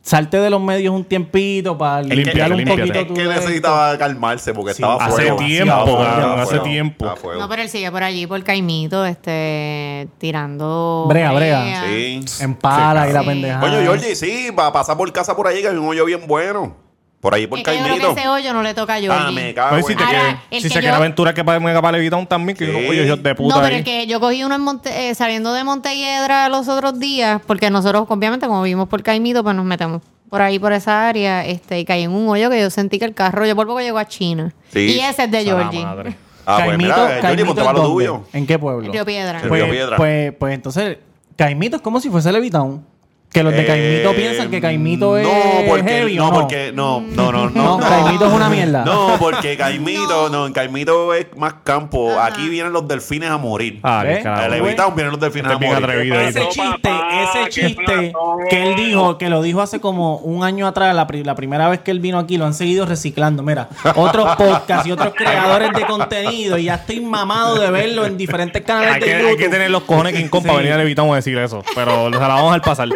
salte 0.01 0.39
de 0.39 0.49
los 0.49 0.61
medios 0.63 0.95
un 0.95 1.05
tiempito 1.05 1.77
para 1.77 2.01
limpiar 2.03 2.51
un 2.53 2.57
límpiate. 2.59 2.81
poquito 2.83 3.01
Es 3.01 3.07
que 3.07 3.13
de 3.13 3.29
esto. 3.35 3.41
necesitaba 3.47 3.99
calmarse 3.99 4.55
porque 4.55 4.73
Sí, 4.75 4.83
estaba 4.83 5.05
hace 5.05 5.23
fuego. 5.23 5.37
tiempo, 5.37 5.99
hace 6.01 6.59
tiempo. 6.61 7.07
a 7.07 7.17
fuego. 7.17 7.41
No, 7.41 7.49
pero 7.49 7.63
él 7.63 7.69
sigue 7.69 7.91
por 7.91 8.03
allí, 8.03 8.27
por 8.27 8.43
Caimito, 8.43 9.05
este, 9.05 10.09
tirando... 10.19 11.05
Brea, 11.09 11.33
brea. 11.33 11.85
Sí. 11.87 12.21
En 12.41 12.55
pala 12.55 13.09
y 13.09 13.13
la 13.13 13.21
Sí. 13.21 13.27
pendeja. 13.27 13.61
Coño, 13.61 13.81
Georgie, 13.83 14.15
sí, 14.17 14.51
va 14.59 14.69
a 14.69 14.73
pasar 14.73 14.97
por 14.97 15.13
casa 15.13 15.37
por 15.37 15.47
ahí, 15.47 15.61
que 15.61 15.69
hay 15.69 15.77
un 15.77 15.87
hoyo 15.87 16.05
bien 16.07 16.23
bueno. 16.27 16.75
Por 17.21 17.35
ahí 17.35 17.47
por 17.49 17.59
Es 17.59 17.65
que 17.65 17.73
yo 17.73 17.79
creo 17.83 17.89
Caimito. 17.97 18.15
que 18.15 18.21
ese 18.21 18.29
hoyo 18.29 18.53
no 18.55 18.63
le 18.63 18.75
toca 18.75 18.95
a 18.95 19.01
Ah, 19.27 19.31
me 19.33 19.53
cago 19.53 19.73
No, 19.73 19.79
y 19.81 19.83
si 19.83 19.93
en- 19.93 19.99
te 19.99 20.05
Ahora, 20.05 20.19
quiere, 20.21 20.39
el 20.53 20.57
si 20.63 20.69
que 20.69 20.69
se 20.69 20.75
yo- 20.83 21.35
que 21.35 21.45
para 21.45 21.59
Mega 21.59 21.93
Levitown 21.93 22.27
también, 22.29 22.57
que 22.57 22.67
Sí. 22.67 22.73
oye, 22.89 23.05
hijos 23.07 23.21
de 23.23 23.35
puta 23.35 23.57
No, 23.57 23.61
pero 23.61 23.75
ahí. 23.75 23.79
el 23.81 23.85
que 23.85 24.07
yo 24.07 24.21
cogí 24.21 24.45
uno 24.45 24.55
en 24.55 24.61
Monte, 24.61 25.11
eh, 25.11 25.15
saliendo 25.17 25.53
de 25.53 25.65
Montelledra 25.65 26.49
los 26.49 26.69
otros 26.69 26.99
días, 27.01 27.41
porque 27.45 27.71
nosotros, 27.71 28.05
obviamente, 28.09 28.47
como 28.47 28.63
vivimos 28.63 28.89
por 28.89 29.03
Caimito, 29.03 29.43
pues 29.43 29.57
nos 29.57 29.65
metemos 29.65 30.01
por 30.31 30.43
ahí, 30.43 30.59
por 30.61 30.73
esa 30.73 31.09
área, 31.09 31.45
este, 31.45 31.81
y 31.81 31.85
caí 31.85 32.03
en 32.05 32.13
un 32.13 32.29
hoyo 32.29 32.51
que 32.51 32.61
yo 32.61 32.71
sentí 32.71 32.99
que 33.01 33.07
el 33.07 33.15
carro, 33.15 33.45
yo 33.47 33.57
por 33.57 33.67
poco 33.67 33.81
llegó 33.81 33.99
a 33.99 34.07
China. 34.07 34.53
Sí. 34.73 34.81
Y 34.81 35.01
ese 35.01 35.25
es 35.25 35.31
de 35.31 35.43
Georgie. 35.45 35.83
madre. 35.85 36.15
Ah, 36.47 36.57
pues 36.59 36.69
Caimito, 36.69 36.77
mira, 36.79 36.95
Georgie, 36.95 37.21
Caimito 37.21 37.47
ponte 37.47 37.61
¿en 37.61 37.67
para 37.67 37.79
lo 37.79 37.85
dónde? 37.85 38.05
tuyo. 38.07 38.25
¿En 38.33 38.47
qué 38.47 38.59
pueblo? 38.59 38.93
Río 38.93 39.05
Piedra. 39.05 39.41
Pues, 39.47 39.63
Río 39.63 39.71
Piedra. 39.73 39.97
pues, 39.97 40.33
pues 40.39 40.55
entonces, 40.55 40.99
Caimito 41.37 41.77
es 41.77 41.83
como 41.83 41.99
si 42.01 42.11
fuese 42.11 42.31
Levitown. 42.31 42.87
Que 43.33 43.43
los 43.43 43.53
de 43.53 43.67
Caimito 43.67 44.11
Eh, 44.11 44.15
piensan 44.15 44.51
que 44.51 44.59
Caimito 44.59 45.19
es 45.19 45.27
no, 45.27 45.33
porque, 45.69 45.83
heavy, 45.91 46.19
¿o 46.19 46.23
no, 46.23 46.31
no? 46.31 46.41
porque 46.41 46.73
no, 46.75 47.01
no, 47.03 47.31
no, 47.31 47.51
No, 47.51 47.79
no. 47.79 47.79
Caimito 47.79 48.27
es 48.27 48.33
una 48.33 48.49
mierda. 48.49 48.85
No, 48.87 49.17
porque 49.19 49.55
Caimito, 49.57 50.31
no, 50.31 50.47
en 50.47 50.53
Caimito 50.55 51.13
es 51.13 51.27
más 51.37 51.57
campo. 51.63 52.11
Ajá. 52.13 52.27
Aquí 52.29 52.49
vienen 52.49 52.73
los 52.73 52.89
delfines 52.89 53.29
a 53.29 53.37
morir. 53.37 53.81
Ah. 53.83 54.03
Levitown 54.03 54.95
vienen 54.95 55.11
los 55.13 55.21
delfines 55.21 55.53
Este 55.53 55.53
a 55.53 55.55
es 55.55 55.61
bien 55.61 55.73
morir. 55.75 55.85
atrevido. 55.85 56.21
Ese 56.21 56.49
chiste, 56.49 56.89
papá? 56.89 57.09
ese 57.23 57.45
¿Qué 57.45 57.67
chiste 57.67 58.13
que 58.49 58.63
él 58.63 58.77
dijo, 58.77 59.19
que 59.19 59.29
lo 59.29 59.43
dijo 59.43 59.61
hace 59.61 59.79
como 59.79 60.17
un 60.17 60.43
año 60.43 60.67
atrás, 60.67 60.95
la, 60.95 61.07
pri- 61.07 61.23
la 61.23 61.35
primera 61.35 61.69
vez 61.69 61.81
que 61.81 61.91
él 61.91 62.01
vino 62.01 62.19
aquí, 62.19 62.39
lo 62.39 62.47
han 62.47 62.55
seguido 62.55 62.87
reciclando. 62.87 63.43
Mira, 63.43 63.69
otros 63.95 64.37
podcasts 64.39 64.87
y 64.87 64.93
otros 64.93 65.13
creadores 65.15 65.71
de 65.75 65.83
contenido, 65.87 66.57
y 66.57 66.65
ya 66.65 66.77
estoy 66.77 67.01
mamado 67.01 67.59
de 67.61 67.71
verlo 67.71 68.07
en 68.07 68.17
diferentes 68.17 68.63
canales 68.63 68.95
Hay 68.95 69.01
de 69.01 69.07
que, 69.07 69.13
YouTube. 69.13 69.29
hay 69.29 69.37
que 69.37 69.49
tener 69.51 69.71
los 69.71 69.83
cojones 69.83 70.31
Kong 70.31 70.43
para 70.45 70.55
Sí. 70.55 70.59
venir 70.61 70.73
a 70.73 70.79
Levitown 70.79 71.13
a 71.13 71.17
decir 71.17 71.37
eso. 71.39 71.63
Pero 71.75 72.07
se 72.11 72.19
la 72.19 72.29
vamos 72.29 72.55
al 72.55 72.63
pasar. 72.63 72.89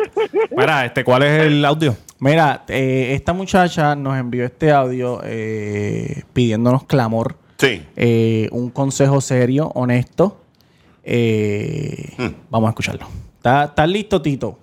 Mira, 0.56 0.84
este, 0.86 1.04
¿cuál 1.04 1.22
es 1.22 1.42
el 1.42 1.64
audio? 1.64 1.96
Mira, 2.18 2.64
eh, 2.68 3.12
esta 3.14 3.32
muchacha 3.32 3.94
nos 3.96 4.16
envió 4.18 4.44
este 4.44 4.70
audio 4.70 5.20
eh, 5.24 6.22
pidiéndonos 6.32 6.84
clamor, 6.84 7.36
Sí. 7.58 7.84
eh, 7.96 8.48
un 8.52 8.70
consejo 8.70 9.20
serio, 9.20 9.70
honesto. 9.74 10.40
Eh, 11.04 12.14
Hmm. 12.16 12.28
Vamos 12.50 12.68
a 12.68 12.70
escucharlo. 12.70 13.06
¿Estás 13.38 13.88
listo, 13.88 14.22
Tito? 14.22 14.58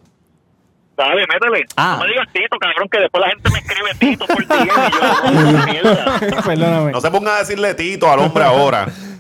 Dale, 0.95 1.25
métele. 1.27 1.65
Ah. 1.77 1.95
No 1.99 2.03
me 2.05 2.11
digas 2.11 2.27
Tito, 2.33 2.57
cabrón, 2.59 2.87
que 2.91 2.99
después 2.99 3.21
la 3.21 3.29
gente 3.29 3.49
me 3.51 3.59
escribe 3.59 3.89
Tito 3.99 4.25
por 4.25 4.47
día 4.47 4.63
y 4.63 4.91
yo, 4.91 4.99
"Oh, 5.23 5.65
mierda. 5.71 6.19
Perdóname. 6.45 6.91
No 6.91 7.01
se 7.01 7.11
ponga 7.11 7.35
a 7.35 7.39
decirle 7.39 7.73
Tito 7.73 8.09
al 8.11 8.19
hombre 8.19 8.43
ahora. 8.43 8.87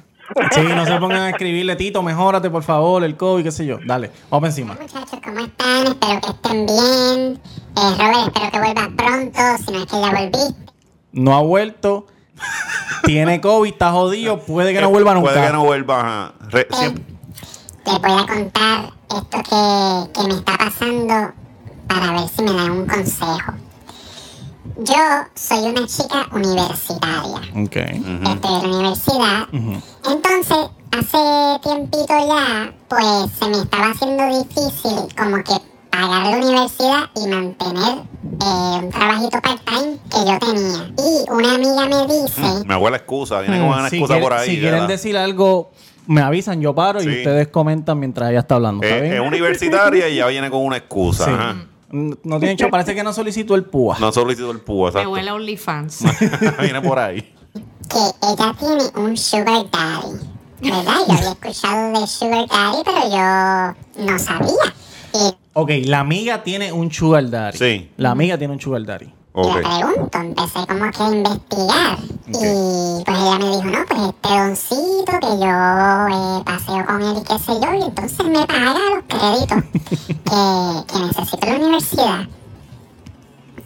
Sí, 0.51 0.61
no 0.75 0.85
se 0.85 0.97
pongan 0.97 1.21
a 1.21 1.29
escribirle, 1.29 1.75
Tito, 1.75 2.03
mejórate, 2.03 2.49
por 2.49 2.63
favor, 2.63 3.03
el 3.03 3.15
COVID, 3.17 3.43
qué 3.43 3.51
sé 3.51 3.65
yo. 3.65 3.77
Dale, 3.85 4.11
vamos 4.29 4.41
para 4.41 4.47
encima. 4.47 4.77
Muchachos, 4.79 5.19
¿cómo 5.23 5.39
están? 5.39 5.87
Espero 5.87 6.21
que 6.21 6.29
estén 6.29 6.65
bien. 6.65 7.41
Eh, 7.77 7.95
Robert, 7.97 8.27
espero 8.35 8.51
que 8.51 8.59
vuelvas 8.59 8.87
pronto, 8.97 9.39
si 9.65 9.71
no 9.71 9.79
es 9.79 9.85
que 9.85 10.01
ya 10.01 10.09
volviste. 10.11 10.71
No 11.13 11.35
ha 11.35 11.41
vuelto. 11.41 12.07
Tiene 13.03 13.41
COVID, 13.41 13.71
está 13.71 13.91
jodido. 13.91 14.39
Puede 14.39 14.73
que 14.73 14.81
no 14.81 14.89
vuelva 14.89 15.13
nunca. 15.13 15.31
Puede 15.33 15.45
que 15.47 15.53
no 15.53 15.63
vuelva. 15.65 15.99
ajá. 16.01 16.33
Re- 16.49 16.61
Eh, 16.61 16.75
siempre- 16.75 17.03
Les 17.85 17.99
voy 18.01 18.11
a 18.21 18.25
contar 18.27 18.93
esto 19.09 19.29
que, 19.31 20.21
que 20.21 20.27
me 20.27 20.33
está 20.35 20.57
pasando 20.57 21.33
para 21.87 22.11
ver 22.11 22.29
si 22.29 22.43
me 22.43 22.53
dan 22.53 22.71
un 22.71 22.85
consejo. 22.85 23.53
Yo 24.81 24.95
soy 25.35 25.59
una 25.71 25.85
chica 25.87 26.27
universitaria. 26.31 27.41
Ok. 27.63 27.75
Estoy 27.75 28.53
en 28.63 28.71
la 28.71 28.77
universidad. 28.77 29.47
Entonces, 30.07 30.57
hace 30.91 31.59
tiempito 31.63 32.07
ya, 32.07 32.73
pues 32.87 33.31
se 33.37 33.47
me 33.49 33.57
estaba 33.57 33.91
haciendo 33.91 34.23
difícil 34.39 35.15
como 35.17 35.37
que 35.43 35.53
pagar 35.89 36.27
la 36.27 36.37
universidad 36.37 37.09
y 37.15 37.27
mantener 37.27 37.97
eh, 38.23 38.79
un 38.83 38.89
trabajito 38.89 39.41
part-time 39.41 39.97
que 40.09 40.17
yo 40.31 40.39
tenía. 40.39 40.93
Y 40.97 41.29
una 41.31 41.55
amiga 41.55 41.85
me 41.87 42.13
dice... 42.13 42.65
Me 42.65 42.75
huele 42.77 42.97
excusa. 42.97 43.41
Viene 43.41 43.57
con 43.59 43.67
una 43.67 43.81
Mm, 43.83 43.89
Si, 43.89 43.95
excusa 43.97 44.13
quiere- 44.13 44.23
por 44.23 44.33
ahí. 44.33 44.49
si 44.49 44.55
quieren 44.59 44.71
¿verdad? 44.75 44.87
decir 44.87 45.17
algo, 45.17 45.71
me 46.07 46.21
avisan, 46.21 46.61
yo 46.61 46.73
paro 46.73 47.03
y 47.03 47.07
ustedes 47.09 47.49
comentan 47.49 47.99
mientras 47.99 48.29
ella 48.29 48.39
está 48.39 48.55
hablando. 48.55 48.83
¿está 48.83 48.95
Es, 48.97 49.01
bien? 49.03 49.13
es 49.15 49.19
universitaria 49.27 50.07
y 50.07 50.15
ya 50.15 50.27
viene 50.27 50.49
con 50.49 50.63
una 50.63 50.77
excusa. 50.77 51.25
Sí. 51.25 51.31
ajá. 51.31 51.55
No 51.91 52.39
tiene 52.39 52.51
hecho, 52.51 52.69
parece 52.69 52.93
que 52.93 53.03
no 53.03 53.13
solicitó 53.13 53.55
el 53.55 53.63
PUA. 53.65 53.99
No 53.99 54.11
solicitó 54.11 54.51
el 54.51 54.59
púa. 54.59 54.85
Me 54.85 54.89
exacto. 54.89 55.11
huele 55.11 55.29
a 55.29 55.33
OnlyFans. 55.35 56.03
viene 56.61 56.81
por 56.81 56.99
ahí. 56.99 57.21
que 57.89 58.27
ella 58.31 58.55
tiene 58.59 58.83
un 58.95 59.17
sugar 59.17 59.65
daddy. 59.71 60.19
¿Verdad? 60.61 60.95
Yo 61.07 61.13
había 61.13 61.29
escuchado 61.31 61.99
de 62.01 62.07
sugar 62.07 62.47
daddy, 62.47 62.77
pero 62.85 62.99
yo 63.09 64.05
no 64.05 64.19
sabía. 64.19 64.73
Y 65.13 65.33
Ok, 65.53 65.71
la 65.85 65.99
amiga 65.99 66.43
tiene 66.43 66.71
un 66.71 66.91
sugar 66.91 67.29
daddy. 67.29 67.57
Sí. 67.57 67.89
La 67.97 68.11
amiga 68.11 68.37
tiene 68.37 68.53
un 68.53 68.61
sugar 68.61 68.85
daddy. 68.85 69.11
Ok. 69.33 69.55
le 69.55 69.61
pregunto, 69.61 70.17
empecé 70.17 70.67
como 70.67 70.91
que 70.91 71.03
a 71.03 71.09
investigar. 71.11 71.97
Y 72.27 73.03
pues 73.05 73.17
ella 73.19 73.37
me 73.39 73.45
dijo, 73.45 73.63
no, 73.63 73.85
pues 73.87 74.01
este 74.01 74.29
doncito 74.29 75.19
que 75.19 75.39
yo 75.39 75.57
eh, 76.07 76.43
paseo 76.45 76.85
con 76.85 77.01
él 77.01 77.17
y 77.17 77.23
qué 77.23 77.39
sé 77.39 77.53
yo, 77.59 77.73
y 77.73 77.81
entonces 77.83 78.25
me 78.25 78.45
paga 78.45 78.73
los 78.73 79.03
créditos 79.07 79.63
que, 80.07 80.93
que 80.93 80.99
necesito 80.99 81.47
en 81.47 81.53
la 81.53 81.59
universidad. 81.59 82.38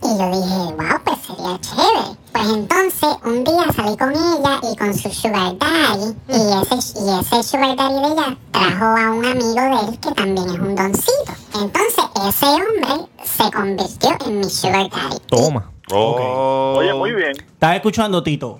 Y 0.06 0.18
yo 0.18 0.26
dije, 0.32 0.76
wow, 0.78 1.00
pues 1.04 1.18
sería 1.26 1.60
chévere. 1.60 2.18
Pues 2.32 2.50
entonces 2.50 3.10
un 3.26 3.44
día 3.44 3.72
salí 3.76 3.98
con 3.98 4.12
ella 4.12 4.60
y 4.72 4.76
con 4.76 4.94
su 4.94 5.10
sugar 5.10 5.58
daddy. 5.58 6.16
Y 6.28 6.76
ese, 6.76 7.00
y 7.00 7.20
ese 7.20 7.44
sugar 7.44 7.76
daddy 7.76 7.96
de 7.96 8.08
ella 8.08 8.38
trajo 8.52 8.86
a 8.86 9.12
un 9.12 9.26
amigo 9.26 9.54
de 9.54 9.92
él 9.92 10.00
que 10.00 10.12
también 10.12 10.50
es 10.50 10.60
un 10.60 10.76
doncito. 10.76 11.34
Entonces 11.56 12.06
ese 12.28 12.46
hombre 12.46 13.08
se 13.24 13.52
convirtió 13.52 14.10
en 14.26 14.40
mi 14.40 14.50
sugar 14.50 14.90
daddy. 14.90 15.20
Toma. 15.28 15.72
Oh. 15.92 16.76
Oye, 16.78 16.94
muy 16.94 17.12
bien. 17.12 17.32
¿Estás 17.32 17.76
escuchando, 17.76 18.24
Tito? 18.24 18.60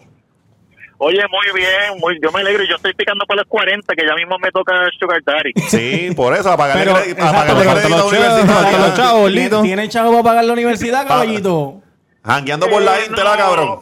Oye, 1.06 1.20
muy 1.30 1.60
bien. 1.62 2.00
Muy, 2.00 2.18
yo 2.24 2.32
me 2.32 2.40
alegro. 2.40 2.64
Yo 2.64 2.76
estoy 2.78 2.94
picando 2.94 3.26
para 3.26 3.42
los 3.42 3.48
40, 3.50 3.94
que 3.94 4.06
ya 4.08 4.16
mismo 4.16 4.38
me 4.40 4.52
toca 4.52 4.74
Sugar 4.98 5.22
Daddy. 5.24 5.52
Sí, 5.68 6.10
por 6.16 6.34
eso, 6.34 6.52
a 6.52 6.58
pagarle 6.58 6.84
Pero, 6.86 6.96
crédito- 6.96 7.22
a 7.24 7.26
exacto, 7.28 7.54
pagarle 7.56 7.82
pero 7.84 8.08
crédito 8.08 8.26
a 8.26 8.46
la 8.46 8.46
faltan 8.46 8.72
los 8.82 8.94
chavos, 8.94 8.96
chavos, 8.98 9.28
¿Tiene, 9.32 9.44
Lito. 9.44 9.62
¿Tiene 9.64 9.90
chavo 9.90 10.12
para 10.12 10.24
pagar 10.24 10.46
la 10.46 10.54
universidad, 10.54 11.08
caballito? 11.08 11.82
Jangueando 12.24 12.70
por 12.70 12.82
la 12.82 12.98
Eh, 13.00 13.04
ah, 13.10 13.16
no. 13.18 13.38
cabrón. 13.38 13.80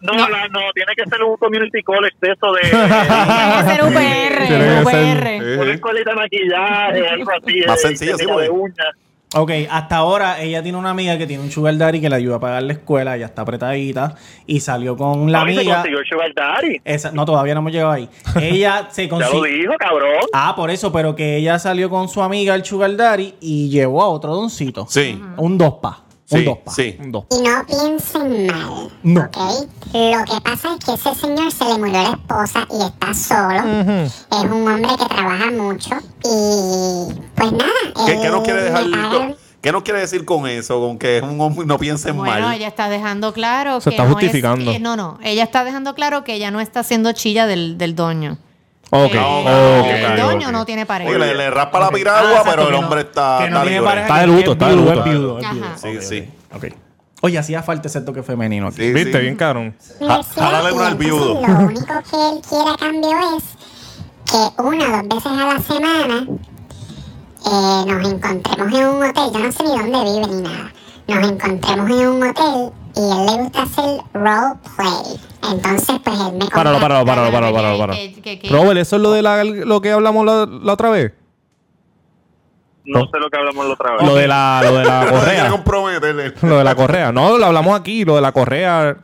No, 0.00 0.14
no, 0.14 0.26
no, 0.28 0.60
tiene 0.74 0.92
que 0.96 1.04
ser 1.10 1.22
un 1.22 1.36
community 1.36 1.82
college 1.82 2.16
de 2.22 2.32
eso 2.32 2.52
de... 2.54 2.60
Tiene 2.62 2.88
que 2.88 3.70
ser 3.70 3.82
UPR, 3.84 4.46
Tiene 4.46 4.64
que 4.64 4.80
UPR. 4.82 5.60
Una 5.62 5.72
escuelita 5.74 6.10
de 6.10 6.16
maquillaje, 6.16 7.08
algo 7.08 7.30
así. 7.32 7.60
Más 7.66 7.84
eh, 7.84 7.88
sencillo, 7.88 8.16
sí, 8.16 8.24
de 8.24 8.48
uñas. 8.50 8.94
Ok, 9.32 9.52
hasta 9.70 9.96
ahora 9.96 10.40
ella 10.42 10.60
tiene 10.60 10.76
una 10.76 10.90
amiga 10.90 11.16
que 11.16 11.24
tiene 11.24 11.40
un 11.44 11.52
sugar 11.52 11.76
daddy 11.78 12.00
que 12.00 12.10
le 12.10 12.16
ayuda 12.16 12.36
a 12.36 12.40
pagar 12.40 12.64
la 12.64 12.72
escuela, 12.72 13.16
ya 13.16 13.26
está 13.26 13.42
apretadita, 13.42 14.16
y 14.44 14.58
salió 14.58 14.96
con 14.96 15.30
la 15.30 15.42
Ay, 15.42 15.54
se 15.54 15.60
amiga. 15.60 15.74
consiguió 15.76 15.98
el 16.00 16.06
Sugar 16.06 16.34
Daddy. 16.34 16.80
Esa- 16.84 17.12
no, 17.12 17.24
todavía 17.24 17.54
no 17.54 17.60
hemos 17.60 17.70
llegado 17.72 17.92
ahí. 17.92 18.08
Ella 18.40 18.88
se 18.90 19.06
Ya 19.06 19.16
lo 19.16 19.18
consiguió. 19.30 19.44
dijo, 19.60 19.72
cabrón. 19.78 20.24
Ah, 20.32 20.54
por 20.56 20.68
eso, 20.70 20.90
pero 20.90 21.14
que 21.14 21.36
ella 21.36 21.60
salió 21.60 21.88
con 21.88 22.08
su 22.08 22.20
amiga, 22.22 22.56
el 22.56 22.64
Sugar 22.64 22.96
Daddy, 22.96 23.34
y 23.40 23.68
llevó 23.68 24.02
a 24.02 24.08
otro 24.08 24.34
doncito. 24.34 24.86
Sí. 24.88 25.22
Un 25.36 25.56
dos 25.56 25.74
pa. 25.74 26.02
Un 26.32 26.38
Sí, 26.38 26.44
dos 26.44 26.58
pa. 26.58 26.70
sí. 26.72 26.96
Un 27.00 27.12
dos. 27.12 27.24
Y 27.30 27.42
no 27.42 27.66
piensen 27.66 28.46
mal, 28.46 28.88
No. 29.02 29.20
¿ok? 29.22 29.36
Lo 29.92 30.24
que 30.24 30.40
pasa 30.42 30.76
es 30.78 30.84
que 30.84 30.92
ese 30.94 31.14
señor 31.20 31.50
se 31.50 31.64
le 31.64 31.78
murió 31.78 31.92
la 32.02 32.10
esposa 32.10 32.66
y 32.70 32.82
está 32.82 33.14
solo. 33.14 34.02
Es 34.04 34.24
un 34.50 34.68
hombre 34.68 34.92
que 34.96 35.06
trabaja 35.06 35.50
mucho 35.50 35.90
y 36.24 37.14
pues 37.34 37.52
nada. 37.52 38.06
¿Qué, 38.06 38.12
él 38.12 38.20
qué 38.22 38.28
nos 38.28 38.42
quiere 38.44 38.62
dejar? 38.62 39.36
¿Qué 39.60 39.72
nos 39.72 39.82
quiere 39.82 40.00
decir 40.00 40.24
con 40.24 40.46
eso? 40.46 40.80
Con 40.80 40.98
que 40.98 41.18
es 41.18 41.22
un 41.22 41.38
hombre 41.40 41.66
no 41.66 41.78
piensen 41.78 42.16
Bueno, 42.16 42.46
mal. 42.46 42.54
ella 42.56 42.68
está 42.68 42.88
dejando 42.88 43.32
claro 43.34 43.80
Se 43.80 43.90
que 43.90 43.96
está 43.96 44.04
no 44.04 44.12
justificando. 44.12 44.70
es... 44.70 44.76
que- 44.78 44.82
no, 44.82 44.96
no. 44.96 45.18
Ella 45.22 45.42
está 45.42 45.64
dejando 45.64 45.94
claro 45.94 46.24
que 46.24 46.34
ella 46.34 46.50
no 46.50 46.60
está 46.60 46.80
haciendo 46.80 47.12
chilla 47.12 47.46
del, 47.46 47.76
del 47.76 47.94
doño. 47.94 48.38
Ok. 48.92 49.14
Eh, 49.14 49.80
ok, 49.80 49.86
el 49.86 50.04
ok, 50.20 50.26
doño 50.30 50.46
ok. 50.48 50.52
no 50.52 50.64
tiene 50.66 50.84
pareja. 50.86 51.10
Oye, 51.10 51.18
le, 51.18 51.34
le 51.34 51.50
raspa 51.50 51.78
la 51.80 51.90
piragua, 51.90 52.38
Ah, 52.38 52.42
pero 52.44 52.66
el 52.66 52.72
no- 52.72 52.78
hombre 52.80 53.00
está, 53.02 53.38
que 53.38 53.50
no 53.50 53.56
está 53.56 53.62
tiene 53.62 53.70
libre. 53.78 53.84
pareja, 53.88 54.06
Está 54.08 54.20
de 54.20 54.26
luto, 54.26 54.40
es 54.40 54.48
está 54.50 54.68
de 54.68 54.76
luto. 54.76 54.92
es 54.92 55.04
viudo, 55.04 55.38
es 55.38 55.44
Ajá. 55.44 55.54
viudo. 55.54 55.66
Sí, 55.76 55.98
sí. 56.00 56.30
ok. 56.54 56.64
Oye, 57.22 57.38
hacía 57.38 57.62
falta 57.62 57.86
ese 57.88 58.00
toque 58.00 58.22
femenino 58.22 58.68
aquí. 58.68 58.76
Sí, 58.78 58.92
¿Viste? 58.92 59.12
sí. 59.12 59.18
Bien 59.18 59.36
cabrón. 59.36 59.76
jálale 60.34 60.72
una 60.72 60.86
al 60.88 60.94
viudo. 60.96 61.34
Lo 61.46 61.58
único 61.66 61.86
que 61.86 62.16
él 62.30 62.40
quiere 62.48 62.70
a 62.70 62.76
cambio 62.76 63.10
es 63.36 63.44
que 64.30 64.62
una 64.62 64.84
o 64.84 65.02
dos 65.02 65.08
veces 65.08 65.26
a 65.26 65.54
la 65.54 65.58
semana 65.60 66.26
eh, 67.46 67.84
nos 67.86 68.08
encontremos 68.12 68.72
en 68.80 68.86
un 68.86 69.02
hotel. 69.04 69.24
Yo 69.32 69.38
no 69.38 69.52
sé 69.52 69.62
ni 69.64 69.70
dónde 69.70 70.04
vive 70.12 70.26
ni 70.34 70.42
nada. 70.42 70.72
Nos 71.08 71.30
encontremos 71.30 71.90
en 71.90 72.08
un 72.08 72.22
hotel 72.28 72.72
y 72.96 73.00
a 73.00 73.14
él 73.14 73.26
le 73.26 73.42
gusta 73.42 73.62
hacer 73.62 74.00
roleplay. 74.14 75.20
Entonces, 75.52 76.00
pues 76.04 76.20
él 76.20 76.32
me 76.38 76.46
Páralo, 76.48 76.80
páralo, 76.80 77.04
páralo, 77.06 77.32
páralo, 77.32 77.54
páralo. 77.54 77.78
páralo. 77.78 77.92
Que- 77.98 78.20
que- 78.20 78.38
que- 78.38 78.48
Robert, 78.50 78.78
¿eso 78.78 78.96
es 78.96 79.02
lo 79.02 79.12
de 79.12 79.22
la, 79.22 79.42
lo 79.44 79.80
que 79.80 79.90
hablamos 79.92 80.24
la, 80.26 80.46
la 80.46 80.72
otra 80.72 80.90
vez? 80.90 81.12
No 82.84 83.00
sé 83.00 83.18
lo 83.20 83.28
que 83.30 83.36
hablamos 83.38 83.66
la 83.66 83.72
otra 83.74 83.92
vez. 83.96 84.02
Lo 84.06 84.14
de 84.14 84.26
la, 84.26 84.60
lo 84.64 84.74
de 84.78 84.84
la 84.84 85.06
correa. 85.10 85.50
comprometer. 85.50 86.34
Lo 86.42 86.58
de 86.58 86.64
la 86.64 86.74
correa. 86.74 87.12
No, 87.12 87.38
lo 87.38 87.46
hablamos 87.46 87.78
aquí, 87.78 88.04
lo 88.04 88.16
de 88.16 88.20
la 88.22 88.32
correa. 88.32 88.96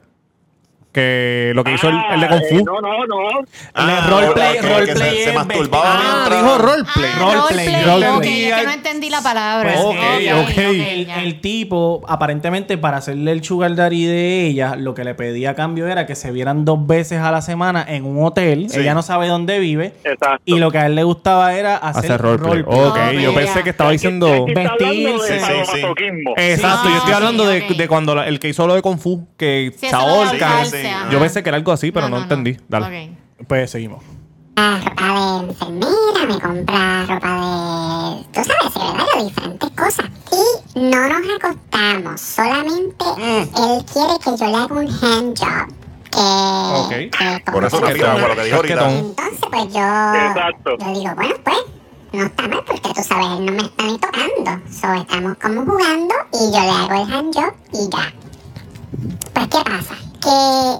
Que 0.96 1.52
lo 1.54 1.62
que 1.62 1.74
hizo 1.74 1.90
el, 1.90 1.96
el 2.14 2.20
de 2.22 2.26
Kung 2.28 2.40
Ah, 2.42 2.46
Fu. 2.48 2.56
eh, 2.56 2.62
no, 2.64 2.80
no, 2.80 3.06
no. 3.06 3.44
Ah, 3.74 4.06
roleplay, 4.08 4.54
que- 4.54 4.60
que 4.62 4.66
roleplay 4.74 5.10
se- 5.18 5.24
se 5.24 5.28
es 5.28 5.34
masturbaba. 5.34 5.84
Ah, 5.92 6.26
mientras- 6.30 6.42
dijo 6.42 6.58
roleplay. 6.58 7.10
Ah, 7.14 7.18
Roleplay, 7.20 7.66
roleplay. 7.66 7.84
roleplay. 7.84 8.16
Ok, 8.16 8.24
es 8.24 8.54
que 8.60 8.64
no 8.66 8.72
entendí 8.72 9.10
la 9.10 9.20
palabra. 9.20 9.72
Pues, 9.74 9.84
Ok, 9.84 9.96
ok. 10.42 10.58
El, 10.58 11.06
ya. 11.06 11.22
el 11.22 11.40
tipo, 11.42 12.02
aparentemente, 12.08 12.78
para 12.78 12.96
hacerle 12.96 13.32
el 13.32 13.44
sugar 13.44 13.74
daddy 13.74 14.06
de 14.06 14.46
ella, 14.46 14.74
lo 14.76 14.94
que 14.94 15.04
le 15.04 15.14
pedía 15.14 15.50
a 15.50 15.54
cambio 15.54 15.86
era 15.86 16.06
que 16.06 16.14
se 16.14 16.30
vieran 16.30 16.64
dos 16.64 16.86
veces 16.86 17.20
a 17.20 17.30
la 17.30 17.42
semana 17.42 17.84
en 17.86 18.06
un 18.06 18.24
hotel. 18.24 18.68
Sí. 18.70 18.80
Ella 18.80 18.94
no 18.94 19.02
sabe 19.02 19.28
dónde 19.28 19.58
vive. 19.58 19.92
Exacto. 20.02 20.40
Y 20.46 20.58
lo 20.58 20.70
que 20.70 20.78
a 20.78 20.86
él 20.86 20.94
le 20.94 21.02
gustaba 21.04 21.52
era 21.54 21.76
hacer, 21.76 22.04
Hacer 22.12 22.22
roleplay. 22.22 22.62
roleplay. 22.62 22.86
Ok, 22.88 22.96
Oh, 22.96 23.20
yo 23.20 23.34
pensé 23.34 23.62
que 23.62 23.68
estaba 23.70 23.90
diciendo. 23.90 24.28
Aquí 24.32 24.52
está 24.52 24.60
hablando 24.72 24.94
de 24.94 25.12
vestirse. 25.12 25.40
Sí, 25.40 25.44
sí, 25.44 25.52
sí. 25.52 25.66
sadomasoquismo. 25.80 26.34
Exacto, 26.38 26.82
Sí. 26.84 26.88
yo 26.92 26.96
estoy 27.00 27.12
hablando 27.12 27.46
de, 27.46 27.58
ok. 27.62 27.68
de 27.76 27.88
cuando 27.88 28.14
la- 28.14 28.26
el 28.26 28.40
que 28.40 28.48
hizo 28.48 28.66
lo 28.66 28.74
de 28.74 28.80
Kung 28.80 28.98
Fu, 28.98 29.28
que 29.36 29.72
Sí, 29.74 29.80
se 29.80 29.86
eso 29.88 29.98
lo 29.98 30.30
sí. 30.30 30.36
Ajá. 30.90 31.10
Yo 31.10 31.18
pensé 31.20 31.42
que 31.42 31.48
era 31.48 31.56
algo 31.56 31.72
así, 31.72 31.92
pero 31.92 32.08
no, 32.08 32.18
entendí. 32.18 32.56
Dale. 32.68 33.10
Ok. 33.40 33.46
Pues 33.48 33.70
seguimos. 33.70 34.02
ropa 34.56 35.40
de 35.40 35.48
enfermera, 35.48 36.26
me 36.28 36.40
compra 36.40 37.06
ropa 37.06 37.30
de... 37.40 38.24
Tú 38.32 38.44
sabes, 38.44 38.72
secretario, 38.72 39.24
diferentes 39.24 39.70
cosas. 39.70 40.06
Y 40.74 40.80
no 40.80 41.08
nos 41.08 41.36
acostamos, 41.36 42.20
solamente 42.20 43.04
él 43.18 43.84
quiere 43.92 44.18
que 44.22 44.36
yo 44.36 44.46
le 44.46 44.56
haga 44.56 44.74
un 44.74 44.88
handjob. 44.88 45.68
Que, 46.88 47.10
que 47.10 47.50
Por 47.52 47.64
eso 47.64 47.80
que 47.82 47.92
digo, 47.94 48.06
por 48.12 48.28
lo 48.30 48.36
que 48.36 48.44
dijo 48.44 48.56
ahorita. 48.56 48.90
Entonces, 48.90 49.40
pues 49.50 49.64
yo, 49.64 49.80
Exacto. 49.80 50.76
yo 50.78 50.94
digo, 50.98 51.14
bueno, 51.14 51.34
pues, 51.44 51.56
no 52.12 52.24
está 52.24 52.48
mal 52.48 52.64
porque 52.66 52.88
tú 52.94 53.02
sabes, 53.02 53.26
él 53.38 53.44
no 53.44 53.52
me 53.52 53.62
está 53.62 53.84
ni 53.84 53.98
tocando. 53.98 54.62
So, 54.70 54.94
estamos 54.94 55.36
como 55.42 55.66
jugando 55.66 56.14
y 56.32 56.52
yo 56.52 56.60
le 56.62 56.70
hago 56.70 56.94
el 56.94 57.12
handjob 57.12 57.54
y 57.74 57.90
ya. 57.90 58.14
Pues, 59.34 59.48
¿qué 59.48 59.58
pasa? 59.70 59.94
Que 60.26 60.32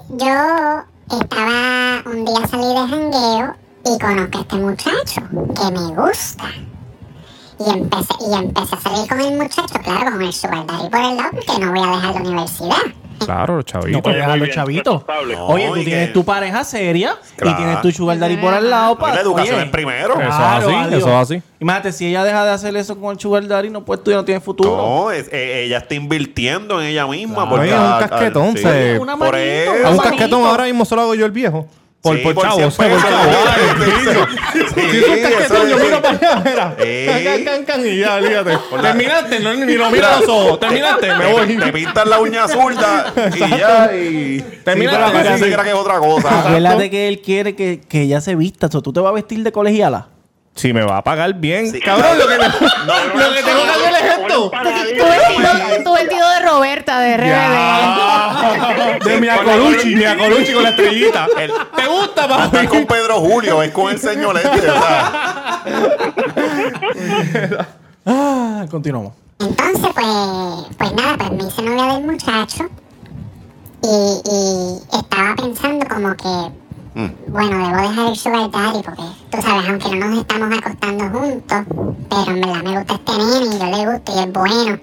yo 0.09 0.83
estaba 1.09 2.03
un 2.05 2.25
día 2.25 2.47
salí 2.47 2.67
de 2.67 2.85
jangueo 2.85 3.55
y 3.85 3.97
conozco 3.97 4.39
a 4.39 4.41
este 4.41 4.55
muchacho 4.57 5.21
que 5.31 5.71
me 5.71 5.95
gusta. 5.95 6.43
Y 7.57 7.69
empecé, 7.69 8.13
y 8.29 8.33
empecé 8.33 8.75
a 8.75 8.81
salir 8.81 9.07
con 9.07 9.21
el 9.21 9.37
muchacho, 9.37 9.79
claro, 9.85 10.11
con 10.11 10.21
el 10.21 10.33
sugar 10.33 10.65
daddy 10.65 10.89
por 10.89 10.99
el 10.99 11.15
lado, 11.15 11.29
porque 11.31 11.65
no 11.65 11.71
voy 11.71 11.79
a 11.79 11.91
dejar 11.95 12.15
la 12.15 12.19
universidad. 12.19 12.75
Claro, 13.25 13.61
chavito. 13.63 13.91
No 13.97 14.01
puedes 14.03 14.19
dejar 14.19 14.37
los 14.39 14.49
chavitos. 14.49 15.03
No, 15.29 15.47
Oye, 15.47 15.67
tú 15.67 15.73
tienes 15.83 16.07
que- 16.07 16.13
tu 16.13 16.23
pareja 16.25 16.63
seria 16.63 17.15
y 17.35 17.41
Claro. 17.41 17.57
tienes 17.57 17.81
tu 17.81 17.91
sugar 17.91 18.17
daddy 18.19 18.37
por 18.37 18.53
al 18.53 18.69
lado. 18.69 18.97
Y 18.99 19.15
la 19.15 19.21
educación 19.21 19.55
oye, 19.55 19.65
es 19.65 19.71
primero. 19.71 20.13
Eso 20.13 20.21
es 20.21 20.27
claro, 20.27 20.67
así, 20.67 20.75
adiós. 20.75 20.99
eso 20.99 21.07
es 21.09 21.15
así. 21.15 21.41
Imagínate, 21.59 21.91
si 21.91 22.07
ella 22.07 22.23
deja 22.23 22.45
de 22.45 22.51
hacer 22.51 22.75
eso 22.77 22.99
con 22.99 23.11
el 23.13 23.19
sugar 23.19 23.47
daddy, 23.47 23.69
no 23.69 23.83
puedes, 23.83 24.03
tú 24.03 24.11
ya 24.11 24.17
no 24.17 24.25
tienes 24.25 24.43
futuro. 24.43 24.75
No, 24.77 25.11
es- 25.11 25.27
eh, 25.31 25.63
ella 25.65 25.79
está 25.79 25.95
invirtiendo 25.95 26.81
en 26.81 26.87
ella 26.87 27.07
misma. 27.07 27.35
Claro. 27.35 27.49
porque 27.49 27.65
Oye, 27.67 27.73
un 27.73 27.79
a- 27.85 27.97
a- 27.97 28.07
casquetón, 28.07 28.57
sí. 28.57 28.63
se- 28.63 28.99
Una 28.99 29.17
Por 29.17 29.31
manito, 29.31 29.73
eso. 29.73 29.87
A 29.87 29.91
un 29.91 29.97
casquetón 29.97 30.43
ahora 30.45 30.63
mismo 30.65 30.85
se 30.85 30.95
lo 30.95 31.01
hago 31.01 31.15
yo 31.15 31.25
el 31.25 31.31
viejo. 31.31 31.67
Por, 32.07 32.17
Sí, 32.17 32.23
por 32.23 32.33
por 32.35 32.43
chavo, 32.43 32.55
100 32.57 32.67
o 32.67 32.71
sea, 32.71 32.89
por 32.89 32.97
pesos. 32.97 33.09
chavo. 33.09 34.27
Si 34.91 34.97
es 34.97 35.07
un 35.07 35.21
casquetón, 35.21 35.69
yo 35.69 35.75
por- 35.77 35.85
miro 35.85 36.01
para 36.01 36.17
allá, 36.17 36.41
mira. 36.45 36.75
Can, 37.23 37.43
can, 37.45 37.65
can, 37.65 37.87
y 37.87 37.97
ya. 37.99 38.17
Por 38.69 38.81
la- 38.83 38.91
Terminaste, 38.91 39.39
no, 39.39 39.53
ni 39.53 39.73
lo 39.75 39.89
miro 39.91 40.07
a 40.07 40.19
los 40.19 40.29
ojos. 40.29 40.59
Terminaste, 40.59 41.15
me 41.15 41.31
voy. 41.31 41.57
Te 41.57 41.71
pintas 41.73 42.07
la 42.07 42.19
uña 42.19 42.47
zurda 42.47 43.13
y 43.35 43.39
ya. 43.57 43.91
Y 43.95 44.41
Termina 44.63 44.91
Sí, 45.37 45.49
la 45.49 45.63
que 45.63 45.69
es 45.69 45.75
otra 45.75 45.99
cosa. 45.99 46.39
Acuérdate 46.47 46.89
que 46.89 47.07
él 47.07 47.21
quiere 47.21 47.55
que, 47.55 47.81
que 47.87 48.01
ella 48.01 48.21
se 48.21 48.35
vista. 48.35 48.67
O 48.73 48.81
tú 48.81 48.91
te 48.93 48.99
vas 48.99 49.09
a 49.09 49.13
vestir 49.13 49.43
de 49.43 49.51
colegiala. 49.51 50.07
Si 50.57 50.73
me 50.73 50.81
va 50.83 50.97
a 50.97 51.03
pagar 51.03 51.33
bien. 51.35 51.71
Sí. 51.71 51.79
Cabrón, 51.79 52.17
lo 52.17 52.27
que, 52.27 52.37
no, 52.39 52.45
lo 52.47 53.33
que 53.33 53.43
tengo 53.43 53.63
que 53.63 53.69
hacer 53.69 53.93
es 53.93 54.03
esto. 54.19 54.51
Tu 55.83 55.93
vestido, 55.93 56.29
de 56.29 56.39
Roberta 56.49 56.99
de 56.99 57.17
RBD. 57.17 59.05
De 59.05 59.21
Mia 59.21 59.37
Colucci, 59.43 59.95
Mia 59.95 60.17
Colucci 60.17 60.53
con 60.53 60.63
la 60.63 60.69
estrellita. 60.69 61.27
El- 61.37 61.51
¿Te 61.75 61.85
gusta, 61.87 62.27
No 62.27 62.35
es 62.43 62.49
papi? 62.49 62.67
con 62.67 62.85
Pedro 62.85 63.19
Julio, 63.21 63.61
es 63.63 63.71
con 63.71 63.91
el 63.91 63.99
señor 63.99 64.35
este, 64.37 64.49
¿verdad? 64.61 65.11
Ah, 68.09 68.65
continuamos. 68.71 69.13
Entonces, 69.39 69.89
pues, 69.93 70.07
pues 70.77 70.93
nada, 70.93 71.17
pues 71.17 71.31
me 71.31 71.43
hice 71.49 71.61
novia 71.61 71.93
del 71.95 72.03
muchacho 72.05 72.63
y, 73.83 74.21
y 74.31 74.97
estaba 74.97 75.35
pensando 75.35 75.85
como 75.93 76.15
que, 76.15 76.51
bueno, 77.27 77.67
debo 77.67 77.89
dejar 77.89 78.07
el 78.07 78.15
sugar 78.15 78.51
daddy 78.51 78.81
porque, 78.83 79.03
tú 79.29 79.41
sabes, 79.41 79.69
aunque 79.69 79.95
no 79.95 80.07
nos 80.07 80.19
estamos 80.19 80.57
acostando 80.57 81.19
juntos, 81.19 81.57
pero 82.09 82.31
en 82.31 82.41
verdad 82.41 82.63
me 82.63 82.77
gusta 82.77 82.93
este 82.95 83.11
nene 83.11 83.55
y 83.55 83.59
yo 83.59 83.65
le 83.65 83.91
gusto 83.91 84.13
y 84.15 84.19
es 84.19 84.33
bueno. 84.33 84.79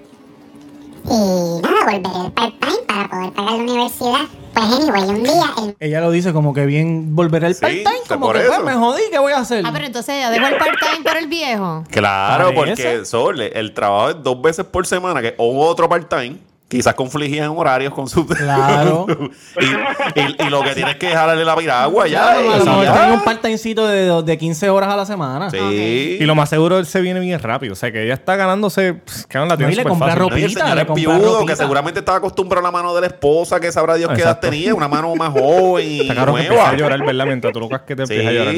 Y 1.07 1.61
nada, 1.61 1.85
volveré 1.85 2.19
al 2.25 2.31
part-time 2.31 2.77
para 2.87 3.09
poder 3.09 3.33
pagar 3.33 3.51
la 3.51 3.57
universidad. 3.57 4.21
Pues 4.53 4.65
anyway, 4.65 5.03
un 5.03 5.23
día 5.23 5.53
el 5.61 5.75
Ella 5.81 5.99
lo 5.99 6.11
dice 6.11 6.31
como 6.31 6.53
que 6.53 6.65
bien 6.65 7.13
volverá 7.13 7.47
el 7.47 7.55
Sí, 7.55 7.61
part-time. 7.61 7.99
Como 8.07 8.31
que 8.31 8.39
pues 8.39 8.63
me 8.63 8.73
jodí, 8.73 9.01
¿qué 9.11 9.19
voy 9.19 9.33
a 9.33 9.39
hacer? 9.39 9.63
Ah, 9.65 9.71
pero 9.73 9.85
entonces 9.85 10.15
ella 10.15 10.29
dejó 10.29 10.47
el 10.47 10.57
part-time 10.57 11.03
por 11.03 11.17
el 11.17 11.27
viejo. 11.27 11.83
Claro, 11.91 12.53
porque 12.55 13.05
Sol, 13.05 13.41
el 13.41 13.73
trabajo 13.73 14.11
es 14.11 14.23
dos 14.23 14.41
veces 14.41 14.65
por 14.65 14.87
semana, 14.87 15.21
que 15.21 15.35
o 15.37 15.67
otro 15.67 15.89
part-time, 15.89 16.37
quizás 16.67 16.93
confligían 16.95 17.49
horarios 17.55 17.93
con 17.93 18.07
su. 18.09 18.25
Claro. 18.25 19.05
y, 19.59 20.19
y- 20.19 20.35
y 20.47 20.49
lo 20.49 20.63
que 20.63 20.71
tienes 20.73 20.95
que 20.97 21.07
dejarle 21.09 21.45
la 21.45 21.55
piragua 21.55 22.07
ya. 22.07 22.33
Claro, 22.41 22.65
lo 22.65 22.83
ya. 22.83 22.93
tiene 22.93 23.13
un 23.13 23.21
part-timecito 23.23 23.85
de, 23.87 24.23
de 24.23 24.37
15 24.37 24.69
horas 24.69 24.89
a 24.89 24.95
la 24.97 25.05
semana. 25.05 25.49
Sí. 25.51 26.17
Y 26.19 26.23
lo 26.25 26.33
más 26.35 26.49
seguro, 26.49 26.77
él 26.79 26.85
se 26.85 27.01
viene 27.01 27.19
bien 27.19 27.39
rápido. 27.39 27.73
O 27.73 27.75
sea, 27.75 27.91
que 27.91 28.03
ella 28.03 28.15
está 28.15 28.35
ganándose. 28.35 28.93
pff, 28.95 29.25
Que 29.25 29.37
no 29.37 29.45
la 29.45 29.51
No, 29.53 29.57
tiene 29.57 29.73
y 29.73 29.75
le 29.75 29.83
compra 29.83 30.07
fácil. 30.07 30.19
ropa. 30.21 30.35
No, 30.35 30.39
y 30.39 30.43
el 30.43 30.47
ropita, 30.49 30.61
señor 30.63 30.75
le 30.75 30.81
es 30.81 30.87
compra 30.87 31.13
viudo, 31.17 31.33
ropita. 31.35 31.51
que 31.53 31.55
seguramente 31.57 31.99
estaba 31.99 32.17
acostumbrado 32.17 32.67
a 32.67 32.71
la 32.71 32.71
mano 32.71 32.95
de 32.95 33.01
la 33.01 33.07
esposa, 33.07 33.59
que 33.59 33.71
sabrá 33.71 33.95
Dios 33.95 34.11
qué 34.15 34.21
edad 34.21 34.39
tenía, 34.39 34.73
una 34.73 34.87
mano 34.87 35.15
más 35.15 35.29
joven 35.31 35.85
y 35.87 36.07
nueva. 36.09 36.69
a 36.69 36.75
llorar, 36.75 37.05
¿verdad? 37.05 37.25
Mientras 37.25 37.53
tú 37.53 37.59
tocas 37.59 37.81
que 37.81 37.95
te 37.95 38.01
empieza 38.03 38.29
a 38.29 38.31
llorar. 38.31 38.55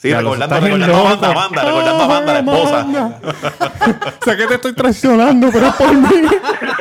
Sí. 0.00 0.14
Recordando, 0.14 0.54
recordando 0.60 0.94
a 0.96 1.00
Amanda, 1.00 1.28
loco. 1.28 1.38
Amanda, 1.40 1.62
recordando 1.64 2.00
a 2.00 2.04
Amanda, 2.04 2.32
la 2.32 2.38
esposa. 2.40 3.20
sé 4.24 4.36
que 4.36 4.46
te 4.46 4.54
estoy 4.54 4.72
traicionando, 4.72 5.50
pero 5.52 5.66
es 5.66 5.74
por 5.74 5.94
mí. 5.94 6.08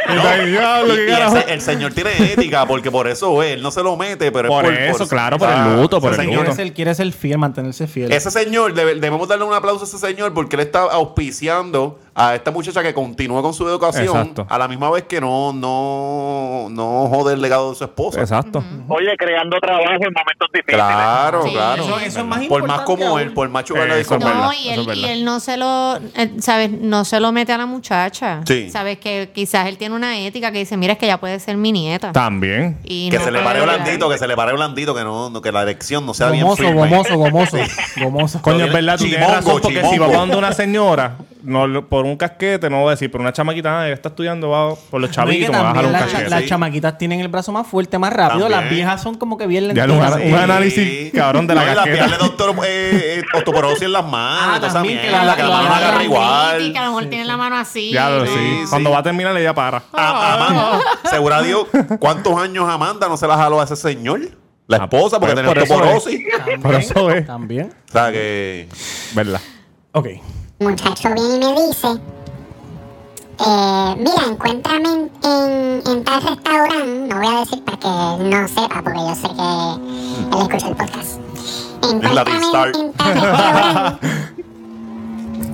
Y 0.09 0.49
diablo, 0.49 0.95
Y- 0.95 1.07
y 1.07 1.11
ese- 1.11 1.53
el 1.53 1.61
señor 1.61 1.93
tiene 1.93 2.11
ética, 2.33 2.65
porque 2.65 2.89
por 2.89 3.07
eso 3.07 3.43
él 3.43 3.61
no 3.61 3.69
se 3.69 3.83
lo 3.83 3.95
mete, 3.95 4.31
pero 4.31 4.47
Por 4.49 4.65
es 4.65 4.91
por 4.91 5.01
eso, 5.01 5.07
claro, 5.07 5.37
por 5.37 5.47
el 5.49 5.53
Ah, 5.55 5.75
luto, 5.75 6.01
por 6.01 6.13
ese 6.13 6.21
el 6.21 6.27
señor- 6.27 6.41
luto. 6.45 6.55
Quiere 6.55 6.65
ser, 6.67 6.73
quiere 6.73 6.95
ser 6.95 7.11
fiel, 7.11 7.37
mantenerse 7.37 7.85
fiel. 7.87 8.11
Ese 8.11 8.31
señor, 8.31 8.73
debe- 8.73 8.95
debemos 8.95 9.27
darle 9.27 9.43
un 9.45 9.53
aplauso 9.53 9.83
a 9.83 9.87
ese 9.87 9.99
señor 9.99 10.33
porque 10.33 10.55
él 10.55 10.61
está 10.61 10.79
auspiciando 10.81 11.99
a 12.15 12.35
esta 12.35 12.51
muchacha 12.51 12.81
que 12.83 12.93
continúa 12.93 13.41
con 13.41 13.53
su 13.53 13.67
educación 13.67 14.03
Exacto. 14.17 14.45
a 14.49 14.57
la 14.57 14.67
misma 14.67 14.89
vez 14.91 15.03
que 15.03 15.21
no, 15.21 15.53
no, 15.53 16.67
no 16.69 17.07
jode 17.09 17.33
el 17.33 17.41
legado 17.41 17.69
de 17.71 17.75
su 17.75 17.83
esposa. 17.83 18.19
Exacto. 18.21 18.63
Oye, 18.87 19.15
creando 19.17 19.57
trabajo 19.59 19.85
en 19.93 20.13
momentos 20.13 20.47
difíciles. 20.53 20.75
Claro, 20.85 21.43
Sí. 21.43 21.51
claro. 21.51 21.83
Eso- 21.83 21.99
eso 21.99 22.19
es 22.19 22.25
más 22.25 22.45
por 22.47 22.67
más 22.67 22.81
como 22.81 23.05
aún. 23.07 23.19
él, 23.21 23.33
por 23.33 23.47
más 23.49 23.63
chugarla 23.65 23.95
verdad, 23.95 24.19
No, 24.19 24.53
y 24.53 24.69
él, 24.69 24.87
y 24.95 25.05
él 25.05 25.25
no 25.25 25.39
se 25.39 25.57
lo, 25.57 25.97
eh, 26.15 26.31
¿sabes? 26.39 26.71
No 26.71 27.05
se 27.05 27.19
lo 27.19 27.31
mete 27.31 27.53
a 27.53 27.57
la 27.57 27.65
muchacha. 27.65 28.41
Sí. 28.45 28.69
¿Sabes? 28.69 28.99
Que 28.99 29.31
quizás 29.33 29.67
él 29.67 29.77
tiene 29.77 29.95
una 29.95 30.17
ética 30.19 30.51
que 30.51 30.59
dice, 30.59 30.77
mira, 30.77 30.93
es 30.93 30.99
que 30.99 31.05
ella 31.05 31.19
puede 31.19 31.39
ser 31.39 31.57
mi 31.57 31.71
nieta. 31.71 32.11
También. 32.11 32.77
Y 32.83 33.09
Que 33.09 33.19
no 33.19 33.25
se 33.25 33.31
le 33.31 33.39
pare 33.41 33.61
blandito, 33.61 34.09
que 34.09 34.17
se 34.17 34.27
le 34.27 34.35
pare 34.35 34.53
blandito, 34.53 34.93
que 34.95 35.03
no, 35.03 35.29
no- 35.29 35.41
que 35.41 35.51
la 35.51 35.63
elección 35.63 36.05
no 36.05 36.13
sea 36.13 36.29
bien 36.29 36.43
Gomoso, 36.43 36.63
firme. 36.63 36.75
gomoso, 36.89 37.17
gomoso, 37.17 37.57
gomoso. 38.01 38.41
Coño, 38.41 38.65
es 38.65 38.73
verdad, 38.73 38.97
tú 38.97 39.05
tienes 39.05 39.29
razón, 39.29 39.59
porque 39.61 39.83
si 39.85 39.97
va 39.97 40.07
una 40.37 40.51
señora, 40.53 41.15
no, 41.43 41.85
por 41.87 42.05
un 42.05 42.17
casquete, 42.17 42.69
no 42.69 42.79
voy 42.81 42.87
a 42.87 42.91
decir, 42.91 43.09
pero 43.09 43.21
una 43.21 43.31
chamaquita, 43.33 43.79
ah, 43.81 43.85
ella 43.85 43.93
está 43.93 44.09
estudiando, 44.09 44.49
va 44.49 44.75
por 44.75 44.99
los 44.99 45.09
No, 45.09 45.13
chavitos, 45.15 45.49
me 45.49 45.57
va 45.57 45.69
a 45.69 45.73
dejar 45.73 45.85
un 45.85 45.91
las, 45.91 46.01
cha- 46.01 46.07
casquete. 46.07 46.29
las 46.29 46.41
sí. 46.41 46.47
chamaquitas 46.47 46.97
tienen 46.97 47.19
el 47.21 47.27
brazo 47.29 47.51
más 47.51 47.65
fuerte, 47.67 47.97
más 47.97 48.11
rápido. 48.11 48.41
También. 48.47 48.61
Las 48.61 48.69
viejas 48.69 49.01
son 49.01 49.15
como 49.15 49.37
que 49.37 49.47
bien 49.47 49.73
Ya, 49.73 49.85
un, 49.85 49.89
lentas. 49.91 50.15
un 50.23 50.35
análisis 50.35 51.11
cabrón 51.13 51.47
de 51.47 51.55
la 51.55 51.65
No, 51.65 51.71
y 51.71 51.75
la 51.75 51.83
casqueta. 51.83 52.07
de 52.07 52.17
doctor 52.17 52.55
eh, 52.65 53.19
eh, 53.19 53.23
osteoporosis 53.33 53.81
en 53.83 53.91
las 53.93 54.05
manos, 54.09 54.59
Ah, 54.69 54.73
también, 54.73 54.99
que 55.01 55.09
la- 55.11 55.35
que 55.35 55.43
la 55.43 55.49
la- 55.49 55.55
mano 55.55 55.69
la- 55.69 55.77
agarra 55.77 55.97
la- 55.97 56.03
igual. 56.03 56.61
Y 56.61 56.71
que 56.73 56.77
a 56.79 56.81
lo 56.83 56.87
mejor 56.89 57.05
tiene 57.05 57.25
la 57.25 57.37
mano 57.37 57.55
así. 57.57 57.91
Ya 57.91 58.09
lo 58.09 58.19
¿no? 58.19 58.25
sí. 58.25 58.31
Sí, 58.33 58.65
Cuando 58.69 58.89
sí. 58.89 58.93
va 58.93 58.99
a 58.99 59.03
terminar, 59.03 59.37
ella 59.37 59.53
para. 59.53 59.83
A- 59.93 60.33
Amanda, 60.33 60.79
seguro 61.09 61.35
a 61.35 61.41
Dios, 61.41 61.67
¿cuántos 61.99 62.37
años 62.37 62.67
Amanda 62.67 63.07
no 63.07 63.17
se 63.17 63.27
la 63.27 63.37
jaló 63.37 63.61
a 63.61 63.63
ese 63.63 63.75
señor? 63.75 64.21
La 64.67 64.77
esposa, 64.77 65.19
porque 65.19 65.33
pues, 65.35 65.47
eso 65.57 65.73
osteoporosis. 65.73 66.21
Por 66.61 66.75
eso 66.75 67.09
es. 67.11 67.25
También. 67.25 67.73
O 67.89 67.91
sea 67.91 68.11
que. 68.11 68.67
¿Verdad? 69.15 69.41
Ok. 69.93 70.07
Muchacho 70.69 71.09
viene 71.15 71.35
y 71.35 71.39
me 71.39 71.67
dice, 71.67 71.87
eh, 73.39 73.95
mira, 73.97 74.25
encuéntrame 74.27 74.89
en, 74.89 75.11
en, 75.23 75.81
en 75.87 76.03
tal 76.03 76.21
restaurante, 76.21 77.07
no 77.07 77.15
voy 77.15 77.27
a 77.27 77.39
decir 77.39 77.63
para 77.63 77.77
que 77.77 77.87
no 78.23 78.47
sepa, 78.47 78.81
porque 78.83 78.99
yo 78.99 79.15
sé 79.15 79.29
que 79.29 80.35
él 80.35 80.41
escucha 80.41 80.67
el 80.67 80.75
podcast. 80.75 81.19
Encuéntrame 81.83 82.31
en, 82.31 82.43
en 82.75 82.93
tal 82.93 83.13
restaurante 83.13 83.99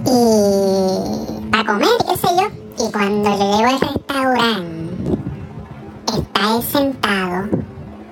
y 0.08 1.50
para 1.52 1.66
comer, 1.66 1.90
qué 2.10 2.18
sé 2.18 2.28
yo. 2.36 2.86
Y 2.88 2.92
cuando 2.92 3.30
yo 3.30 3.38
llego 3.38 3.70
al 3.70 3.80
restaurante, 3.80 5.18
está 6.08 6.56
él 6.56 6.64
sentado 6.64 7.50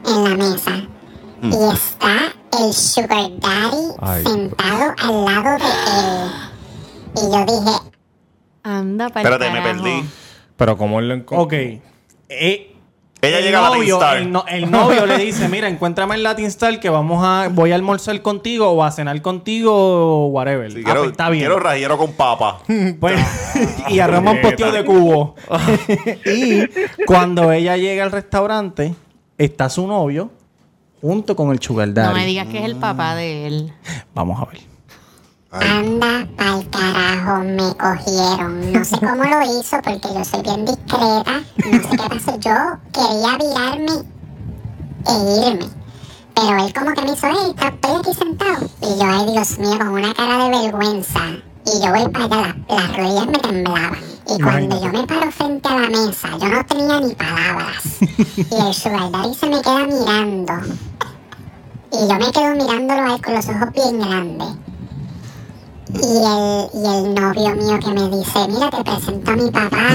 en 0.06 0.24
la 0.24 0.36
mesa 0.36 0.72
y 1.42 1.74
está 1.74 2.34
el 2.62 2.72
sugar 2.74 3.32
daddy 3.40 3.86
Ay. 4.00 4.24
sentado 4.24 4.94
al 5.02 5.26
lado 5.26 5.58
de 5.58 5.66
él. 5.66 6.53
Y 7.16 7.32
yo 7.32 7.46
dije, 7.46 7.78
Anda, 8.64 9.10
para 9.10 9.30
Espérate, 9.30 9.52
me 9.54 9.62
perdí. 9.62 10.04
Pero 10.56 10.78
como 10.78 11.00
él 11.00 11.08
lo 11.10 11.14
encontró. 11.16 11.44
Ok. 11.44 11.54
Eh, 11.54 12.76
Ella 13.22 13.40
el 13.40 13.44
llega 13.46 13.66
a 13.68 13.70
Latin 13.70 13.84
Star. 13.94 14.18
El, 14.18 14.32
no- 14.32 14.46
el 14.48 14.70
novio 14.72 15.06
le 15.06 15.18
dice, 15.18 15.48
mira, 15.50 15.68
encuéntrame 15.68 16.16
en 16.16 16.24
Latin 16.24 16.46
Star 16.46 16.80
que 16.80 16.90
vamos 16.90 17.24
a, 17.26 17.50
voy 17.50 17.72
a 17.72 17.76
almorzar 17.76 18.22
contigo 18.22 18.70
o 18.70 18.84
a 18.84 18.92
cenar 18.92 19.22
contigo 19.22 19.72
o 19.74 20.28
whatever. 20.28 20.72
Sí, 20.72 20.80
Ah, 20.82 20.84
quiero, 20.86 21.00
pues, 21.02 21.12
está 21.12 21.30
bien. 21.30 21.42
quiero 21.44 21.60
rayero 21.60 21.98
con 21.98 22.14
papa. 22.14 22.60
Pues, 23.00 23.20
y 23.90 24.00
arrama 24.00 24.32
un 24.32 24.42
posteo 24.42 24.72
de 24.72 24.84
cubo. 24.86 25.36
y 26.26 26.64
cuando 27.06 27.52
ella 27.52 27.78
llega 27.78 28.04
al 28.04 28.12
restaurante, 28.12 28.96
está 29.38 29.70
su 29.70 29.86
novio 29.88 30.32
junto 31.02 31.36
con 31.36 31.52
el 31.52 31.60
sugar 31.60 31.94
daddy. 31.94 32.08
No 32.10 32.14
me 32.16 32.26
digas 32.26 32.48
que 32.48 32.60
es 32.60 32.66
el 32.66 32.78
papá 32.78 33.16
de 33.16 33.48
él. 33.48 33.74
Vamos 34.14 34.42
a 34.42 34.46
ver. 34.46 34.60
Anda 35.60 36.28
pa'l 36.38 36.70
carajo, 36.70 37.44
me 37.44 37.76
cogieron. 37.76 38.74
No 38.74 38.84
sé 38.86 38.98
cómo 39.00 39.24
lo 39.24 39.42
hizo 39.60 39.78
porque 39.84 40.08
yo 40.14 40.26
soy 40.26 40.42
bien 40.42 40.66
discreta. 40.66 41.44
No 41.66 41.82
sé 41.82 41.90
qué 41.90 42.10
pasó. 42.10 42.40
Yo 42.40 42.80
quería 42.92 43.38
virarme 43.38 44.04
e 45.08 45.48
irme. 45.50 45.70
Pero 46.36 46.66
él 46.66 46.74
como 46.74 46.92
que 46.94 47.02
me 47.04 47.12
hizo, 47.12 47.28
hey, 47.28 47.54
estoy 47.56 47.92
aquí 48.00 48.14
sentado. 48.18 48.66
Y 48.82 49.00
yo, 49.00 49.06
ay 49.06 49.32
Dios 49.32 49.60
mío, 49.60 49.78
con 49.78 49.90
una 49.90 50.14
cara 50.14 50.44
de 50.46 50.50
vergüenza. 50.50 51.20
Y 51.66 51.86
yo 51.86 51.92
voy 51.94 52.10
para 52.10 52.26
allá, 52.26 52.56
la- 52.68 52.76
las 52.76 52.98
rodillas 52.98 53.28
me 53.28 53.40
temblaban. 53.40 53.98
Y 54.28 54.42
cuando 54.42 54.82
yo 54.82 54.92
me 54.92 55.06
paro 55.08 55.32
frente 55.32 55.70
a 55.70 55.78
la 55.78 55.90
mesa, 55.90 56.30
yo 56.40 56.48
no 56.48 56.66
tenía 56.66 57.00
ni 57.02 57.14
palabras. 57.14 57.84
Y 58.02 58.68
el 58.68 58.74
sugar 58.74 59.12
daddy 59.12 59.34
se 59.36 59.46
me 59.50 59.62
queda 59.62 59.86
mirando. 59.86 60.54
Y 61.92 62.08
yo 62.08 62.16
me 62.16 62.32
quedo 62.32 62.56
mirándolo 62.56 63.02
a 63.12 63.16
él 63.16 63.22
con 63.22 63.34
los 63.36 63.48
ojos 63.50 63.72
bien 63.74 64.00
grandes. 64.00 64.48
Y 65.94 65.98
el, 65.98 66.70
y 66.74 66.86
el 66.86 67.14
novio 67.14 67.56
mío 67.56 67.80
que 67.80 67.92
me 67.94 68.10
dice, 68.18 68.48
mira, 68.48 68.70
te 68.70 68.84
presento 68.84 69.32
a 69.32 69.36
mi 69.36 69.52
papá. 69.52 69.78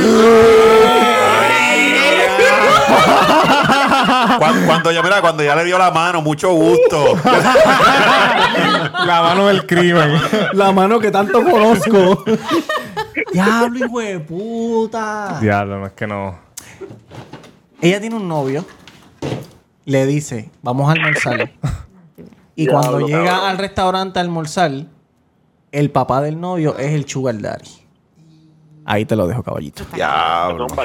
Cuando, 4.38 4.66
cuando 4.66 4.92
ya, 4.92 5.02
mira, 5.02 5.20
cuando 5.20 5.42
ya 5.42 5.54
le 5.56 5.64
dio 5.64 5.78
la 5.78 5.90
mano, 5.90 6.22
mucho 6.22 6.52
gusto. 6.52 7.18
La 7.24 9.20
mano 9.22 9.48
del 9.48 9.66
crimen. 9.66 10.20
La 10.52 10.72
mano 10.72 10.98
que 11.00 11.10
tanto 11.10 11.42
conozco. 11.44 12.24
Diablo, 13.32 13.78
hijo 13.78 14.00
de 14.00 14.20
puta. 14.20 15.38
Diablo, 15.40 15.78
no 15.80 15.86
es 15.86 15.92
que 15.92 16.06
no. 16.06 16.38
Ella 17.80 18.00
tiene 18.00 18.16
un 18.16 18.28
novio. 18.28 18.64
Le 19.84 20.06
dice, 20.06 20.50
vamos 20.62 20.88
a 20.88 20.92
almorzar. 20.92 21.50
Y 22.54 22.66
Diablo, 22.66 22.80
cuando 22.80 23.06
llega 23.06 23.24
cabrón. 23.24 23.50
al 23.50 23.58
restaurante 23.58 24.18
a 24.18 24.22
almorzar, 24.22 24.70
el 25.72 25.90
papá 25.90 26.20
del 26.22 26.40
novio 26.40 26.76
es 26.78 26.92
el 26.92 27.08
sugar 27.08 27.40
daddy. 27.40 27.70
Ahí 28.84 29.04
te 29.04 29.14
lo 29.16 29.26
dejo, 29.26 29.42
caballito. 29.42 29.84
Diablo. 29.94 30.66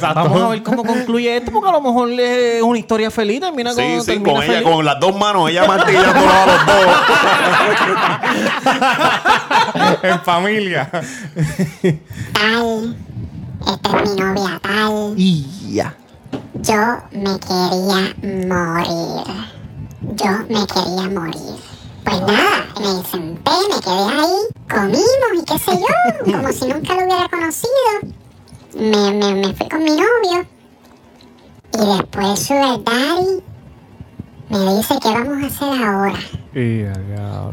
Vamos 0.00 0.42
a 0.42 0.48
ver 0.48 0.62
cómo 0.62 0.84
concluye 0.84 1.36
esto, 1.36 1.50
porque 1.50 1.68
a 1.68 1.72
lo 1.72 1.80
mejor 1.80 2.08
es 2.12 2.62
una 2.62 2.78
historia 2.78 3.10
feliz. 3.10 3.40
Termina 3.40 3.74
con, 3.74 3.82
Sí, 3.82 4.00
sí, 4.00 4.06
termina 4.06 4.32
con 4.32 4.42
ella, 4.44 4.52
feliz. 4.52 4.70
con 4.70 4.84
las 4.84 5.00
dos 5.00 5.16
manos, 5.16 5.50
ella 5.50 5.66
martillando 5.66 6.20
a 6.20 6.46
los 6.46 6.66
dos. 6.66 6.86
en 10.04 10.20
familia. 10.20 10.90
Tal, 12.32 12.96
esta 13.66 14.02
es 14.02 14.10
mi 14.10 14.16
novia, 14.20 14.60
tal. 14.62 15.14
Y 15.16 15.74
ya. 15.74 15.94
Yo 16.54 16.98
me 17.10 17.38
quería 17.40 18.14
morir. 18.48 19.26
Yo 20.14 20.30
me 20.48 20.66
quería 20.66 21.08
morir. 21.20 21.69
Pues 22.10 22.22
nada, 22.22 22.66
me 22.80 23.04
senté, 23.08 23.50
me 23.72 23.80
quedé 23.80 24.20
ahí, 24.20 24.36
comimos 24.68 25.30
y 25.36 25.44
qué 25.44 25.58
sé 25.60 25.78
yo, 25.78 26.32
como 26.32 26.52
si 26.52 26.66
nunca 26.66 26.94
lo 26.96 27.04
hubiera 27.04 27.28
conocido. 27.28 27.70
Me, 28.74 29.12
me, 29.12 29.34
me 29.34 29.54
fui 29.54 29.68
con 29.68 29.84
mi 29.84 29.90
novio. 29.90 30.44
Y 31.72 31.96
después 31.96 32.40
Sugar 32.40 32.82
Daddy 32.82 33.42
me 34.48 34.74
dice 34.74 34.94
qué 35.00 35.08
vamos 35.08 35.44
a 35.44 35.46
hacer 35.46 35.84
ahora. 35.84 36.18
Y. 36.52 36.80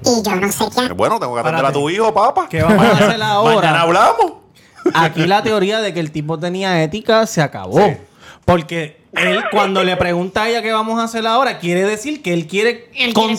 Y 0.10 0.24
yo 0.24 0.36
no 0.38 0.52
sé 0.52 0.66
qué 0.74 0.80
hacer. 0.80 0.94
Bueno, 0.96 1.20
tengo 1.20 1.36
que 1.36 1.42
atender 1.42 1.66
a 1.66 1.72
tu 1.72 1.88
hijo, 1.92 2.12
papá. 2.12 2.48
¿Qué 2.50 2.64
vamos 2.64 2.84
a 2.84 2.92
hacer 2.94 3.22
ahora? 3.22 3.56
Mañana 3.58 3.82
hablamos. 3.82 4.34
Aquí 4.96 5.28
la 5.28 5.44
teoría 5.44 5.82
de 5.82 5.94
que 5.94 6.00
el 6.00 6.12
tipo 6.12 6.40
tenía 6.40 6.82
ética 6.82 7.28
se 7.28 7.44
acabó. 7.44 7.80
Porque 8.44 8.97
él, 9.14 9.44
cuando 9.52 9.84
le 9.84 9.96
pregunta 9.98 10.44
a 10.44 10.50
ella 10.50 10.62
qué 10.62 10.72
vamos 10.72 11.00
a 11.00 11.04
hacer 11.04 11.26
ahora, 11.26 11.60
quiere 11.60 11.84
decir 11.84 12.22
que 12.22 12.34
él 12.34 12.46
quiere 12.48 12.90
Él 12.96 13.14
quiere 13.14 13.14
continuar. 13.14 13.38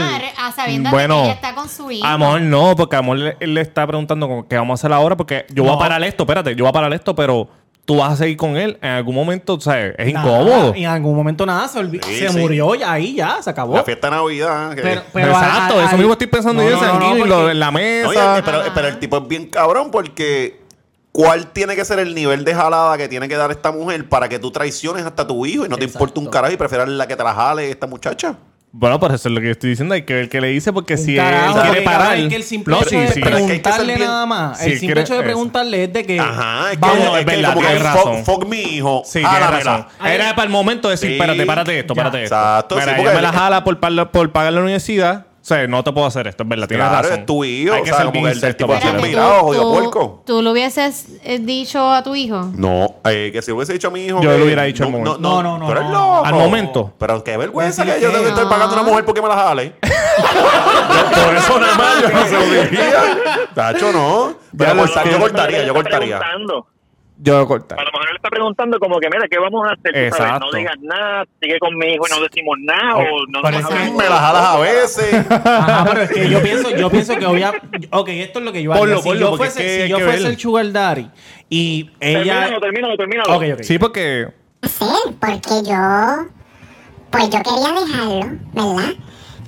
continuar 0.00 0.22
a 0.38 0.52
sabiendo 0.52 0.90
Bueno, 0.90 1.16
que 1.18 1.24
ella 1.24 1.32
está 1.34 1.54
con 1.54 1.68
su 1.68 1.90
hijo. 1.90 2.06
A 2.06 2.12
lo 2.12 2.18
mejor 2.18 2.40
no, 2.42 2.74
porque 2.76 2.96
a 2.96 2.98
lo 3.00 3.02
mejor 3.04 3.18
le- 3.18 3.36
él 3.40 3.54
le 3.54 3.60
está 3.60 3.86
preguntando 3.86 4.46
qué 4.48 4.56
vamos 4.56 4.78
a 4.78 4.80
hacer 4.80 4.92
ahora, 4.92 5.16
porque 5.16 5.46
yo 5.52 5.64
voy 5.64 5.74
a 5.74 5.78
parar 5.78 6.02
esto, 6.04 6.22
espérate, 6.24 6.54
yo 6.56 6.64
voy 6.64 6.70
a 6.70 6.72
parar 6.72 6.92
esto, 6.92 7.14
pero 7.14 7.48
tú 7.84 7.96
vas 7.96 8.12
a 8.12 8.16
seguir 8.16 8.36
con 8.36 8.56
él 8.56 8.78
en 8.80 8.90
algún 8.90 9.14
momento, 9.14 9.60
¿sabes? 9.60 9.94
Es 9.98 10.12
Nada, 10.14 10.24
incómodo. 10.26 10.72
Y 10.74 10.84
en 10.84 10.90
algún 10.90 11.16
momento 11.16 11.44
nada, 11.44 11.66
se, 11.66 11.80
Sí, 11.82 11.98
se 12.18 12.28
sí. 12.28 12.38
murió 12.38 12.74
y 12.76 12.82
ahí 12.84 13.14
ya, 13.16 13.42
se 13.42 13.50
acabó. 13.50 13.74
La 13.74 13.82
fiesta 13.82 14.08
de 14.08 14.16
Navidad. 14.16 14.74
que- 14.76 14.82
Pero- 14.82 15.02
pero 15.12 15.26
Exacto, 15.32 15.78
a- 15.78 15.82
a- 15.82 15.86
eso 15.86 15.96
mismo 15.98 16.12
estoy 16.12 16.26
pensando 16.28 16.62
No, 16.62 16.70
yo 16.70 16.76
no, 16.76 16.82
en 16.82 16.86
no, 16.86 17.00
Sanguíneo, 17.00 17.26
porque- 17.36 17.50
en 17.50 17.60
la 17.60 17.70
mesa. 17.72 18.08
Oye, 18.08 18.42
pero, 18.44 18.62
pero 18.72 18.88
el 18.88 18.98
tipo 19.00 19.16
es 19.18 19.26
bien 19.28 19.46
cabrón 19.46 19.90
porque 19.90 20.61
¿cuál 21.12 21.46
tiene 21.52 21.76
que 21.76 21.84
ser 21.84 21.98
el 21.98 22.14
nivel 22.14 22.44
de 22.44 22.54
jalada 22.54 22.96
que 22.98 23.08
tiene 23.08 23.28
que 23.28 23.36
dar 23.36 23.50
esta 23.50 23.70
mujer 23.70 24.08
para 24.08 24.28
que 24.28 24.38
tú 24.38 24.50
traiciones 24.50 25.04
hasta 25.04 25.26
tu 25.26 25.44
hijo 25.46 25.64
y 25.66 25.68
no 25.68 25.76
te 25.76 25.84
importe 25.84 26.18
un 26.18 26.26
carajo 26.26 26.52
y 26.54 26.56
prefieras 26.56 26.88
la 26.88 27.06
que 27.06 27.16
te 27.16 27.22
la 27.22 27.34
jale 27.34 27.70
esta 27.70 27.86
muchacha? 27.86 28.34
Bueno, 28.74 28.98
por 28.98 29.12
eso 29.12 29.28
es 29.28 29.34
lo 29.34 29.38
que 29.42 29.48
yo 29.48 29.52
estoy 29.52 29.68
diciendo. 29.68 29.94
Hay 29.94 30.06
que 30.06 30.14
ver 30.14 30.30
qué 30.30 30.40
le 30.40 30.46
dice, 30.48 30.72
porque 30.72 30.96
si 30.96 31.14
Carajo, 31.16 31.58
él 31.60 31.64
quiere 31.66 31.82
parar. 31.82 32.16
es 32.16 32.28
que 32.30 32.36
el 32.36 32.42
simple 32.42 32.74
No, 32.74 32.80
hecho 32.80 32.88
sí, 32.88 32.96
de 32.96 33.02
sí. 33.08 33.20
es 33.20 33.26
que 33.26 33.30
preguntarle 33.30 33.98
nada 33.98 34.24
más, 34.24 34.58
Sí, 34.60 34.70
el 34.72 34.78
simple 34.78 35.00
hecho 35.02 35.12
de 35.12 35.18
eso. 35.18 35.24
preguntarle 35.24 35.84
es 35.84 35.92
de 35.92 36.06
que 36.06 36.18
Ajá, 36.18 36.64
es 36.70 36.70
que, 36.70 36.76
vamos, 36.78 36.98
es 36.98 37.12
es 37.18 37.18
que 37.26 37.36
verdad, 37.36 37.54
como 37.54 37.68
que 37.68 37.78
razón. 37.78 38.24
fuck 38.24 38.46
mi 38.46 38.60
hijo. 38.62 39.02
Sí, 39.04 39.22
jálamela. 39.22 39.58
razón. 39.58 39.86
Era 40.06 40.34
para 40.34 40.44
el 40.46 40.50
momento 40.50 40.88
de 40.88 40.92
decir, 40.94 41.08
Sí. 41.10 41.14
espérate, 41.16 41.44
párate 41.44 41.78
esto, 41.80 41.94
párate 41.94 42.22
esto. 42.24 42.34
Exacto, 42.34 42.74
Mira, 42.76 42.84
sí, 42.86 42.90
ella 42.92 43.02
porque- 43.02 43.16
me 43.16 43.20
la 43.22 43.32
jala 43.34 43.62
por 43.62 44.32
pagar 44.32 44.52
la 44.54 44.60
universidad. 44.62 45.26
O 45.42 45.44
sea, 45.44 45.66
no 45.66 45.82
te 45.82 45.90
puedo 45.92 46.06
hacer 46.06 46.28
esto, 46.28 46.44
es 46.44 46.48
verdad, 46.48 46.68
tienes 46.68 46.86
Claro, 46.86 47.02
razón. 47.02 47.18
es 47.20 47.26
tu 47.26 47.42
hijo, 47.44 47.74
Hay 47.74 47.82
que 47.82 47.90
o 47.90 47.94
sea, 47.94 47.96
ser 47.96 48.06
como 48.12 48.12
bien 48.26 48.38
que 48.40 48.46
el- 48.46 48.56
tipo 48.56 48.68
para 48.68 48.78
hacer. 48.78 49.02
Mira, 49.02 49.26
jodido 49.40 49.72
puerco. 49.72 50.22
tú 50.24 50.40
le 50.40 50.50
hubieses 50.52 51.06
eh, 51.24 51.40
dicho 51.40 51.90
a 51.92 52.00
tu 52.04 52.14
hijo. 52.14 52.48
No, 52.54 52.94
eh, 53.06 53.30
que 53.32 53.42
si 53.42 53.50
hubiese 53.50 53.72
dicho 53.72 53.88
a 53.88 53.90
mi 53.90 54.04
hijo. 54.06 54.20
Yo 54.22 54.30
que- 54.30 54.38
le 54.38 54.44
hubiera 54.44 54.62
dicho 54.62 54.84
al 54.84 54.92
no, 54.92 54.98
momento. 54.98 55.18
no, 55.18 55.42
No, 55.42 55.42
no, 55.42 55.58
no, 55.58 55.66
tú 55.66 55.72
eres 55.72 55.84
no. 55.84 55.90
loco. 55.90 56.24
Al 56.26 56.34
momento. 56.34 56.92
Pero 56.96 57.24
qué 57.24 57.36
vergüenza 57.36 57.84
Decir 57.84 57.96
que 57.98 58.04
yo 58.04 58.08
que 58.10 58.12
tengo 58.14 58.24
que 58.24 58.30
estar 58.30 58.44
no. 58.44 58.50
pagando 58.50 58.76
a 58.76 58.80
una 58.82 58.88
mujer 58.88 59.04
porque 59.04 59.20
me 59.20 59.28
la 59.28 59.34
jale. 59.34 59.72
Por 59.80 61.34
eso 61.36 61.58
nada 61.58 61.74
más 61.74 62.02
yo 62.02 62.08
no 62.08 62.24
se 62.24 62.32
lo 62.34 62.44
diría. 62.62 62.92
Tacho, 63.54 63.92
no. 63.92 64.34
Pero 64.56 64.70
Ya 64.70 64.74
lo 64.74 64.82
cortar- 64.82 65.10
yo 65.10 65.18
cortaría, 65.18 65.64
yo 65.64 65.74
cortaría. 65.74 66.18
Preguntando. 66.20 66.66
Yo 67.24 67.38
lo 67.38 67.46
corté. 67.46 67.76
A 67.76 67.84
lo 67.84 67.92
mejor 67.92 68.08
él 68.10 68.16
está 68.16 68.28
preguntando 68.30 68.78
como 68.80 68.98
que, 68.98 69.08
mira, 69.08 69.28
¿qué 69.28 69.38
vamos 69.38 69.64
a 69.68 69.74
hacer? 69.74 69.96
Exacto. 69.96 70.46
No 70.46 70.58
digas 70.58 70.74
nada, 70.80 71.24
sigue 71.40 71.58
con 71.60 71.76
mi 71.76 71.86
hijo 71.94 72.04
y 72.08 72.10
no 72.10 72.20
decimos 72.20 72.56
nada, 72.60 72.96
o 72.96 73.26
no 73.28 73.42
pero 73.42 73.50
nos 73.52 73.60
es 73.60 73.66
que 73.68 73.74
hablamos. 73.74 74.02
Me 74.02 74.08
la 74.08 74.18
jalas 74.18 74.44
a 74.44 74.58
veces. 74.58 75.30
Ajá, 75.30 75.84
pero 75.88 76.02
es 76.02 76.10
que 76.10 76.28
yo 76.28 76.42
pienso, 76.42 76.70
yo 76.70 76.90
pienso 76.90 77.16
que 77.16 77.26
obviamente. 77.26 77.88
Ok, 77.92 78.08
esto 78.08 78.38
es 78.40 78.44
lo 78.44 78.52
que 78.52 78.62
yo 78.62 78.72
haría. 78.72 78.82
Ponlo, 78.82 79.02
si 79.02 79.08
ponlo, 79.08 79.30
yo 79.30 79.36
fuese, 79.36 79.60
es 79.60 79.66
que 79.78 79.84
si 79.84 79.88
yo 79.90 79.98
fuese 80.00 80.22
ver. 80.22 80.32
el 80.32 80.38
Sugar 80.38 80.72
Daddy 80.72 81.10
y 81.48 81.90
ella. 82.00 82.22
Termínalo, 82.24 82.60
termínalo, 82.60 82.96
termínalo. 82.96 83.36
Ok, 83.36 83.44
ok. 83.54 83.62
Sí, 83.62 83.78
porque 83.78 84.28
hacer 84.62 84.88
porque 85.20 85.62
yo 85.64 86.26
pues 87.10 87.30
yo 87.30 87.42
quería 87.42 87.72
dejarlo, 87.80 88.38
¿verdad? 88.52 88.94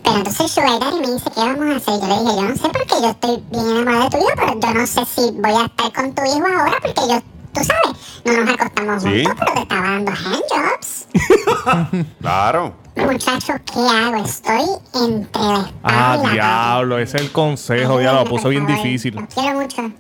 Pero 0.05 0.16
entonces 0.16 0.51
Sugar 0.51 0.79
Daddy 0.79 1.01
me 1.01 1.12
dice, 1.12 1.31
¿qué 1.35 1.41
vamos 1.41 1.75
a 1.75 1.77
hacer? 1.77 1.95
Yo 2.01 2.07
le 2.07 2.20
dije, 2.20 2.37
yo 2.37 2.43
no 2.43 2.57
sé 2.57 2.68
porque 2.68 3.03
yo 3.03 3.11
estoy 3.11 3.43
bien 3.51 3.70
enamorada 3.70 4.05
de 4.05 4.11
tu 4.11 4.16
hijo, 4.18 4.31
pero 4.37 4.61
yo 4.61 4.75
no 4.75 4.87
sé 4.87 5.05
si 5.07 5.31
voy 5.33 5.53
a 5.53 5.64
estar 5.64 5.93
con 5.93 6.14
tu 6.14 6.22
hijo 6.22 6.47
ahora 6.47 6.79
porque 6.83 7.01
yo, 7.09 7.22
tú 7.55 7.61
sabes, 7.65 8.21
no 8.25 8.45
nos 8.45 8.55
acostamos 8.55 9.03
Sí. 9.03 9.25
juntos, 9.25 9.35
pero 9.39 9.53
te 9.55 9.61
estaba 9.61 9.91
dando 9.91 10.13
handjobs. 10.13 11.07
Claro. 12.21 12.75
Muchachos, 12.97 13.57
¿qué 13.73 13.81
hago? 13.81 14.25
Estoy 14.25 14.65
entre 14.95 15.43
la 15.43 15.71
Ah, 15.83 16.17
y 16.21 16.27
la 16.27 16.33
diablo, 16.33 16.99
ese 16.99 17.17
es 17.17 17.23
el 17.25 17.33
consejo, 17.33 18.01
ya 18.01 18.13
lo 18.13 18.25
puso 18.25 18.49
bien 18.49 18.67
difícil. 18.67 19.15
Lo 19.15 19.27
quiero 19.27 19.61
mucho. 19.61 19.91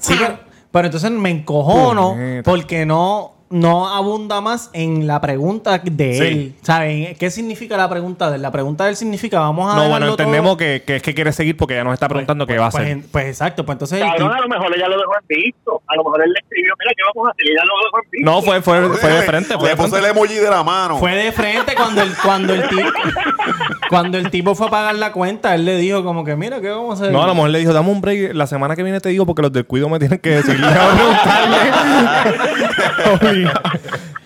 Sí, 0.00 0.14
pero, 0.18 0.38
pero 0.70 0.86
entonces 0.86 1.10
me 1.10 1.30
encojono 1.30 2.16
porque 2.44 2.86
no, 2.86 3.32
no 3.50 3.88
abunda 3.88 4.40
más 4.40 4.70
en 4.72 5.06
la 5.06 5.20
pregunta 5.20 5.78
de 5.78 6.12
Sí. 6.14 6.22
él. 6.22 6.54
¿Saben? 6.62 7.14
¿Qué 7.16 7.30
significa 7.30 7.76
la 7.76 7.88
pregunta 7.88 8.28
de 8.30 8.36
él? 8.36 8.42
La 8.42 8.50
pregunta 8.50 8.84
de 8.84 8.90
él 8.90 8.96
significa, 8.96 9.40
vamos 9.40 9.72
a. 9.72 9.76
No, 9.76 9.88
bueno, 9.88 10.08
entendemos 10.08 10.56
que, 10.56 10.82
que 10.86 10.96
es 10.96 11.02
que 11.02 11.14
quiere 11.14 11.32
seguir 11.32 11.56
porque 11.56 11.74
ya 11.74 11.84
nos 11.84 11.94
está 11.94 12.08
preguntando 12.08 12.46
qué 12.46 12.58
va 12.58 12.66
a 12.66 12.70
pues, 12.70 12.82
hacer. 12.84 12.92
en- 12.92 13.02
Pues 13.10 13.26
exacto, 13.26 13.64
pues 13.64 13.74
entonces. 13.76 14.00
Cabrón, 14.00 14.32
a 14.32 14.40
lo 14.40 14.48
mejor 14.48 14.74
ella 14.76 14.88
lo 14.88 14.98
dejó 14.98 15.12
en 15.14 15.26
visto. 15.44 15.80
A 15.86 15.96
lo 15.96 16.04
mejor 16.04 16.22
él 16.24 16.30
le 16.32 16.38
escribió, 16.40 16.74
mira, 16.78 16.92
¿qué 16.96 17.02
vamos 17.14 17.28
a 17.28 17.30
hacer? 17.32 17.46
Y 17.46 17.50
ella 17.50 17.62
lo 17.64 17.72
dejó 17.86 17.98
en 18.04 18.10
visto. 18.10 18.30
No, 18.30 18.42
fue, 18.42 18.60
fue, 18.62 18.96
fue 18.98 19.10
de 19.10 19.22
frente. 19.22 19.54
Fue 19.54 19.62
Le 19.64 19.68
de 19.70 19.76
puse 19.76 19.88
frente. 19.90 20.08
el 20.10 20.16
emoji 20.16 20.34
de 20.34 20.50
la 20.50 20.62
mano. 20.62 20.98
Fue 20.98 21.14
de 21.14 21.32
frente 21.32 21.74
cuando 21.74 22.02
el, 22.02 22.10
cuando 22.22 22.54
el 22.54 22.68
tipo 22.68 22.88
cuando 23.88 24.18
el 24.18 24.30
tipo 24.30 24.54
fue 24.54 24.66
a 24.66 24.70
pagar 24.70 24.94
la 24.96 25.12
cuenta, 25.12 25.54
él 25.54 25.64
le 25.64 25.76
dijo 25.78 26.04
como 26.04 26.22
que 26.24 26.36
mira, 26.36 26.60
¿qué 26.60 26.68
vamos 26.68 26.90
a 26.90 27.02
hacer? 27.02 27.12
No, 27.12 27.22
a 27.22 27.26
lo 27.26 27.34
mejor 27.34 27.48
le 27.50 27.58
dijo, 27.60 27.72
dame 27.72 27.90
un 27.90 28.00
break. 28.02 28.34
La 28.34 28.46
semana 28.46 28.76
que 28.76 28.82
viene 28.82 29.00
te 29.00 29.08
digo 29.08 29.24
porque 29.24 29.40
los 29.42 29.52
del 29.52 29.64
cuido 29.64 29.88
me 29.88 29.98
tienen 29.98 30.18
que 30.18 30.30
decir. 30.30 30.58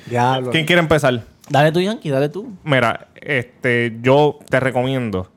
Diablo. 0.06 0.50
¿Quién 0.50 0.66
quiere 0.66 0.80
empezar? 0.80 1.22
Dale 1.48 1.72
tú, 1.72 1.80
Yankee, 1.80 2.10
dale 2.10 2.28
tú. 2.28 2.52
Mira, 2.64 3.08
este, 3.20 3.96
yo 4.02 4.38
te 4.48 4.60
recomiendo 4.60 5.28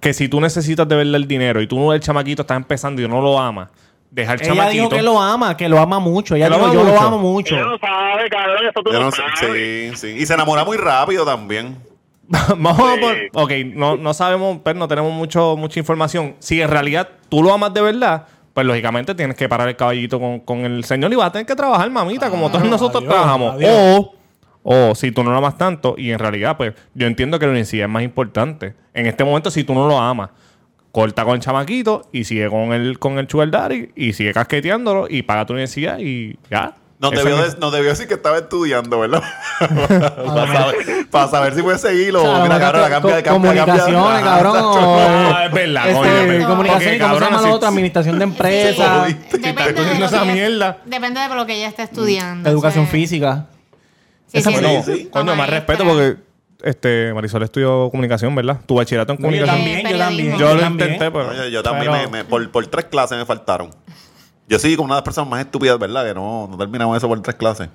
que 0.00 0.12
si 0.14 0.28
tú 0.28 0.40
necesitas 0.40 0.86
de 0.88 0.96
verdad 0.96 1.14
el 1.16 1.28
dinero 1.28 1.60
y 1.62 1.66
tú 1.66 1.92
el 1.92 2.00
chamaquito 2.00 2.42
estás 2.42 2.56
empezando 2.56 3.00
y 3.02 3.08
no 3.08 3.20
lo 3.20 3.38
amas, 3.38 3.68
deja 4.10 4.34
el 4.34 4.40
Ella 4.42 4.48
chamaquito. 4.48 4.72
dijo 4.72 4.88
que 4.90 5.02
lo 5.02 5.20
ama, 5.20 5.56
que 5.56 5.68
lo 5.68 5.78
ama 5.78 5.98
mucho. 6.00 6.34
Ella 6.34 6.46
¿Que 6.46 6.50
lo 6.50 6.56
dijo, 6.56 6.66
ama 6.66 6.74
yo 6.74 6.82
lo 6.84 6.90
mucho? 6.92 7.06
amo 7.06 7.18
mucho. 7.18 7.54
Ella 7.54 7.64
no 7.64 7.78
sabe, 7.78 8.28
cabrón, 8.28 8.66
eso 8.68 8.82
tú 8.84 8.92
Yo 8.92 8.98
no, 8.98 9.04
no 9.06 9.10
sé, 9.12 9.22
sabes. 9.40 9.98
sí, 10.00 10.08
sí. 10.08 10.22
Y 10.22 10.26
se 10.26 10.34
enamora 10.34 10.64
muy 10.64 10.76
rápido 10.76 11.24
también. 11.24 11.78
Vamos 12.56 12.78
a 12.80 13.00
por- 13.00 13.16
Ok, 13.44 13.52
no, 13.74 13.96
no 13.96 14.12
sabemos, 14.14 14.58
pero 14.64 14.78
no 14.78 14.88
tenemos 14.88 15.12
mucho, 15.12 15.56
mucha 15.56 15.78
información. 15.78 16.34
Si 16.40 16.60
en 16.60 16.68
realidad 16.70 17.08
tú 17.28 17.42
lo 17.42 17.52
amas 17.52 17.72
de 17.74 17.80
verdad, 17.82 18.26
pues 18.52 18.66
lógicamente 18.66 19.14
tienes 19.14 19.36
que 19.36 19.48
parar 19.48 19.68
el 19.68 19.76
caballito 19.76 20.20
con, 20.20 20.40
con 20.40 20.60
el 20.60 20.84
señor 20.84 21.12
y 21.12 21.16
vas 21.16 21.28
a 21.28 21.32
tener 21.32 21.46
que 21.46 21.56
trabajar, 21.56 21.90
mamita, 21.90 22.30
como 22.30 22.50
todos 22.50 22.64
nosotros 22.64 23.02
adiós, 23.02 23.14
trabajamos. 23.14 23.54
adiós. 23.54 23.70
O, 23.72 24.14
o 24.62 24.94
si 24.94 25.10
tú 25.10 25.24
no 25.24 25.30
lo 25.30 25.38
amas 25.38 25.58
tanto, 25.58 25.94
y 25.98 26.10
en 26.10 26.18
realidad, 26.18 26.56
pues 26.56 26.74
yo 26.94 27.06
entiendo 27.06 27.38
que 27.38 27.46
la 27.46 27.52
universidad 27.52 27.86
es 27.86 27.92
más 27.92 28.02
importante. 28.02 28.74
En 28.94 29.06
este 29.06 29.24
momento, 29.24 29.50
si 29.50 29.64
tú 29.64 29.74
no 29.74 29.88
lo 29.88 29.98
amas, 29.98 30.30
corta 30.92 31.24
con 31.24 31.34
el 31.34 31.40
chamaquito 31.40 32.08
y 32.12 32.24
sigue 32.24 32.48
con 32.48 32.72
el, 32.72 32.98
con 32.98 33.18
el 33.18 33.28
sugar 33.28 33.50
daddy 33.50 33.90
y 33.96 34.12
sigue 34.12 34.32
casqueteándolo 34.32 35.06
y 35.08 35.22
paga 35.22 35.46
tu 35.46 35.54
universidad 35.54 35.98
y 35.98 36.38
ya. 36.50 36.74
No 37.02 37.10
debió, 37.10 37.36
de- 37.36 37.56
no 37.58 37.70
debió 37.72 37.90
decir 37.90 38.06
que 38.08 38.14
estaba 38.14 38.38
estudiando, 38.38 39.00
¿verdad? 39.00 39.22
para, 39.58 40.46
saber, 40.46 40.76
para 41.10 41.28
saber 41.28 41.54
si 41.54 41.62
puede 41.62 41.76
seguirlo. 41.78 42.22
O 42.22 42.34
sea, 42.36 42.42
Mira, 42.44 42.58
cabrón, 42.60 42.82
co- 42.84 42.88
cambia, 42.90 43.22
cambia, 43.22 43.32
comunicaciones, 43.32 43.94
cambia. 44.04 44.22
cabrón. 44.24 44.56
o- 44.56 44.98
Ah, 45.34 45.46
es 45.46 45.52
verdad, 45.52 45.88
este, 45.90 46.34
coño, 46.34 46.48
comunicaciones, 46.48 47.00
¿cómo 47.00 47.14
se 47.14 47.20
cabrón, 47.20 47.30
llama 47.32 47.48
lo 47.48 47.54
otro? 47.54 47.68
Administración 47.68 48.18
de 48.18 48.24
empresas, 48.24 49.06
Sí. 49.08 49.16
Está 49.32 49.36
Depende 49.38 49.72
de, 49.84 50.04
esa 50.04 50.08
que 50.08 50.24
ella- 50.24 50.32
mierda. 50.32 50.78
depende 50.84 51.20
de 51.20 51.28
lo 51.34 51.44
que 51.46 51.54
ella 51.56 51.68
esté 51.68 51.82
estudiando. 51.82 52.48
educación 52.48 52.84
o 52.84 52.86
sea, 52.86 52.92
física. 52.92 53.46
sí, 54.28 54.38
Esa 54.38 54.50
sí, 54.50 54.56
Bueno, 54.60 54.82
Sí, 54.84 55.08
coño, 55.12 55.34
más 55.34 55.50
respeto 55.50 55.84
porque 55.84 56.16
este 56.62 57.12
Marisol 57.12 57.42
estudió 57.42 57.90
comunicación, 57.90 58.32
¿verdad? 58.36 58.60
Tu 58.64 58.76
bachillerato 58.76 59.14
en 59.14 59.18
No, 59.20 59.22
yo 59.22 59.44
comunicación. 59.44 59.56
también, 59.56 59.92
yo 59.92 59.98
también. 59.98 60.38
Yo 60.38 60.54
lo 60.54 60.60
también. 60.60 60.90
intenté, 60.92 61.10
pero. 61.10 61.34
Yo, 61.34 61.48
yo 61.48 61.62
también, 61.64 61.90
Pero- 61.90 62.10
me, 62.10 62.18
me- 62.18 62.24
por, 62.24 62.48
por 62.52 62.64
tres 62.68 62.84
clases 62.84 63.18
me 63.18 63.26
faltaron. 63.26 63.70
Yo 64.52 64.58
soy 64.58 64.76
como 64.76 64.86
una 64.86 64.96
de 64.96 64.98
las 64.98 65.04
personas 65.04 65.30
más 65.30 65.40
estúpidas, 65.40 65.78
¿verdad? 65.78 66.04
Que 66.06 66.14
no, 66.14 66.46
no 66.50 66.58
terminamos 66.58 66.96
eso 66.96 67.08
por 67.08 67.20
tres 67.22 67.36
clases. 67.36 67.68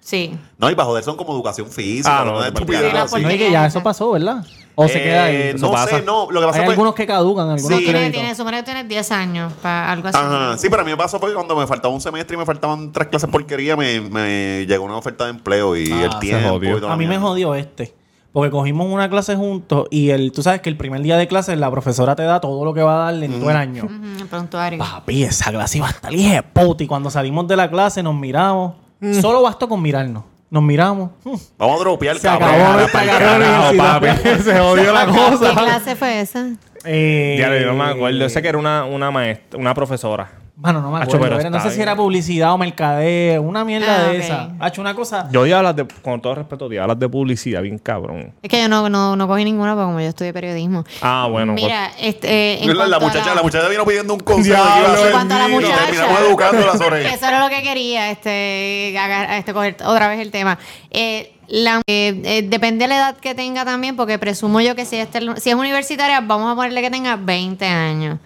Sí. 0.00 0.36
No, 0.56 0.70
y 0.70 0.74
para 0.74 0.86
joder 0.86 1.04
son 1.04 1.16
como 1.16 1.32
educación 1.34 1.68
física, 1.68 2.20
Ah, 2.20 2.24
no, 2.24 2.32
no, 2.32 2.38
no, 2.40 2.44
estupidez 2.46 2.92
sí. 3.10 3.20
No, 3.22 3.30
y 3.30 3.38
que 3.38 3.50
ya 3.50 3.66
eso 3.66 3.82
pasó, 3.82 4.10
¿verdad? 4.12 4.44
O 4.74 4.88
se 4.88 4.98
Eh, 4.98 5.02
queda 5.02 5.24
ahí. 5.24 5.36
Eso 5.54 5.66
No 5.66 5.72
pasa. 5.72 5.98
sé, 5.98 6.02
no. 6.02 6.30
Lo 6.30 6.40
que 6.40 6.46
pasó 6.46 6.58
Hay 6.60 6.64
fue... 6.64 6.72
algunos 6.74 6.94
que 6.94 7.06
caducan, 7.06 7.50
algunos 7.50 7.78
Sí. 7.78 7.84
Tiene, 7.84 8.10
tiene, 8.10 8.34
supone 8.34 8.56
que 8.58 8.62
tienes 8.62 8.88
10 8.88 9.10
años 9.12 9.52
para 9.60 9.92
algo 9.92 10.08
así. 10.08 10.16
Ajá, 10.18 10.56
sí, 10.56 10.68
pero 10.70 10.82
a 10.82 10.84
mí 10.84 10.90
me 10.92 10.96
pasó 10.96 11.18
fue 11.18 11.28
que 11.30 11.34
cuando 11.34 11.54
me 11.56 11.66
faltaba 11.66 11.92
un 11.92 12.00
semestre 12.00 12.36
y 12.36 12.38
me 12.38 12.46
faltaban 12.46 12.90
tres 12.90 13.08
clases 13.08 13.28
porquería, 13.28 13.76
me, 13.76 14.00
me 14.00 14.64
llegó 14.66 14.84
una 14.84 14.96
oferta 14.96 15.24
de 15.24 15.30
empleo 15.30 15.76
y 15.76 15.90
Ah, 15.92 16.04
el 16.12 16.18
tiempo. 16.20 16.58
y 16.62 16.68
A 16.90 16.96
mí 16.96 17.06
me 17.06 17.18
jodió 17.18 17.54
este. 17.54 17.94
Porque 18.38 18.52
cogimos 18.52 18.86
una 18.86 19.10
clase 19.10 19.34
juntos 19.34 19.88
y 19.90 20.10
el, 20.10 20.30
tú 20.30 20.44
sabes 20.44 20.60
que 20.60 20.68
el 20.70 20.76
primer 20.76 21.00
día 21.02 21.16
de 21.16 21.26
clase 21.26 21.56
la 21.56 21.68
profesora 21.72 22.14
te 22.14 22.22
da 22.22 22.40
todo 22.40 22.64
lo 22.64 22.72
que 22.72 22.82
va 22.82 22.94
a 23.02 23.04
darle 23.06 23.26
en 23.26 23.40
todo 23.40 23.50
el 23.50 23.56
año. 23.56 23.82
Ujú, 23.86 24.20
el 24.20 24.26
prontuario. 24.28 24.78
Papi, 24.78 25.24
esa 25.24 25.50
clase 25.50 25.78
iba 25.78 25.88
a 25.88 25.90
estar 25.90 26.12
puta. 26.52 26.84
Y 26.84 26.86
cuando 26.86 27.10
salimos 27.10 27.48
de 27.48 27.56
la 27.56 27.68
clase 27.68 28.00
nos 28.00 28.14
miramos. 28.14 28.74
Solo 29.20 29.42
bastó 29.42 29.68
con 29.68 29.82
mirarnos. 29.82 30.22
Nos 30.50 30.62
miramos. 30.62 31.10
Mm. 31.24 31.34
Vamos 31.58 31.76
a 31.76 31.80
dropear, 31.80 32.16
Se 32.18 32.28
cabrón. 32.28 32.48
acabó 32.48 32.78
el 32.78 32.86
carajo, 32.92 33.36
universitaria. 33.70 34.14
papi. 34.14 34.42
Se 34.44 34.58
jodió 34.60 34.92
la 34.92 35.06
¿Qué 35.06 35.12
cosa. 35.12 35.50
clase 35.54 35.96
fue 35.96 36.20
esa? 36.20 36.46
Eh, 36.84 37.36
Ya 37.40 37.58
yo 37.58 37.66
no 37.66 37.74
me 37.74 37.90
acuerdo. 37.90 38.18
Yo 38.20 38.28
sé 38.28 38.40
que 38.40 38.48
era 38.50 38.58
una, 38.58 38.84
una 38.84 39.10
maestra, 39.10 39.58
una 39.58 39.74
profesora. 39.74 40.30
Bueno, 40.60 40.80
no 40.82 40.90
me 40.90 40.96
Hacho, 40.98 41.16
acuerdo. 41.16 41.36
pero 41.36 41.40
era- 41.40 41.50
no 41.50 41.60
sé 41.62 41.70
si 41.70 41.80
era 41.80 41.94
publicidad 41.94 42.52
o 42.52 42.58
mercadeo. 42.58 43.42
Una 43.42 43.64
mierda 43.64 44.06
Ah, 44.06 44.08
de 44.08 44.18
esa. 44.18 44.50
Ha 44.58 44.66
hecho 44.68 44.80
una 44.80 44.92
cosa. 44.92 45.28
Yo 45.30 45.46
ya 45.46 45.58
hablas 45.58 45.76
de, 45.76 45.86
con 46.02 46.20
todo 46.20 46.34
respeto, 46.34 46.68
ya 46.72 46.82
hablas 46.82 46.98
de 46.98 47.08
publicidad, 47.08 47.62
bien 47.62 47.78
cabrón. 47.78 48.34
Es 48.42 48.50
que 48.50 48.60
yo 48.60 48.68
no, 48.68 48.88
no, 48.88 49.14
no 49.14 49.28
cogí 49.28 49.44
ninguna 49.44 49.74
porque 49.74 49.86
como 49.86 50.00
yo 50.00 50.08
estudié 50.08 50.32
periodismo. 50.32 50.84
Ah, 51.00 51.28
bueno. 51.30 51.52
Mira, 51.52 51.92
este, 52.00 52.28
eh, 52.54 52.58
en 52.64 52.76
La, 52.76 52.98
muchacha, 52.98 53.36
la... 53.36 53.42
muchacha 53.42 53.68
vino 53.68 53.84
pidiendo 53.84 54.14
un 54.14 54.20
consejo. 54.20 54.60
Diablo, 54.60 55.06
En 55.06 55.12
cuanto 55.12 55.34
a 55.34 55.38
la 55.38 55.48
y 55.48 55.52
muchacha. 55.52 55.76
terminamos 55.84 56.20
educándola 56.22 56.72
sobre 56.76 57.08
Eso 57.14 57.26
era 57.28 57.38
lo 57.40 57.48
que 57.50 57.62
quería, 57.62 58.10
este, 58.10 58.96
agar- 58.98 59.30
este, 59.38 59.52
coger 59.54 59.76
otra 59.84 60.08
vez 60.08 60.18
el 60.18 60.32
tema. 60.32 60.58
Eh, 60.90 61.34
la- 61.46 61.82
eh, 61.86 62.20
eh, 62.24 62.42
depende 62.42 62.84
de 62.84 62.88
la 62.88 62.96
edad 62.96 63.16
que 63.16 63.34
tenga 63.36 63.64
también, 63.64 63.94
porque 63.94 64.18
presumo 64.18 64.60
yo 64.60 64.74
que 64.74 64.84
si, 64.84 64.96
este- 64.96 65.20
si 65.40 65.50
es 65.50 65.54
universitaria, 65.56 66.20
vamos 66.20 66.52
a 66.52 66.56
ponerle 66.56 66.82
que 66.82 66.90
tenga 66.90 67.14
20 67.14 67.64
años. 67.64 68.18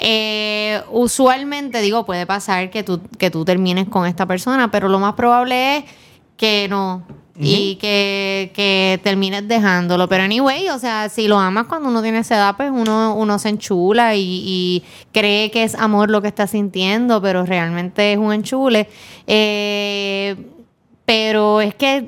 Eh, 0.00 0.82
usualmente, 0.90 1.80
digo, 1.82 2.06
puede 2.06 2.24
pasar 2.26 2.70
que 2.70 2.82
tú, 2.82 3.00
que 3.18 3.30
tú 3.30 3.44
termines 3.44 3.86
con 3.88 4.06
esta 4.06 4.26
persona, 4.26 4.70
pero 4.70 4.88
lo 4.88 4.98
más 4.98 5.14
probable 5.14 5.76
es 5.76 5.84
que 6.36 6.66
no. 6.68 7.04
Y 7.42 7.76
que, 7.76 8.50
que 8.54 9.00
termines 9.02 9.48
dejándolo. 9.48 10.10
Pero 10.10 10.24
anyway, 10.24 10.68
o 10.68 10.78
sea, 10.78 11.08
si 11.08 11.26
lo 11.26 11.38
amas 11.38 11.68
cuando 11.68 11.88
uno 11.88 12.02
tiene 12.02 12.18
esa 12.18 12.36
edad, 12.36 12.54
pues 12.54 12.70
uno, 12.70 13.14
uno 13.14 13.38
se 13.38 13.48
enchula 13.48 14.14
y, 14.14 14.42
y 14.44 14.82
cree 15.10 15.50
que 15.50 15.62
es 15.62 15.74
amor 15.74 16.10
lo 16.10 16.20
que 16.20 16.28
está 16.28 16.46
sintiendo, 16.46 17.22
pero 17.22 17.46
realmente 17.46 18.12
es 18.12 18.18
un 18.18 18.34
enchule. 18.34 18.90
Eh, 19.26 20.36
pero 21.10 21.60
es 21.60 21.74
que 21.74 22.04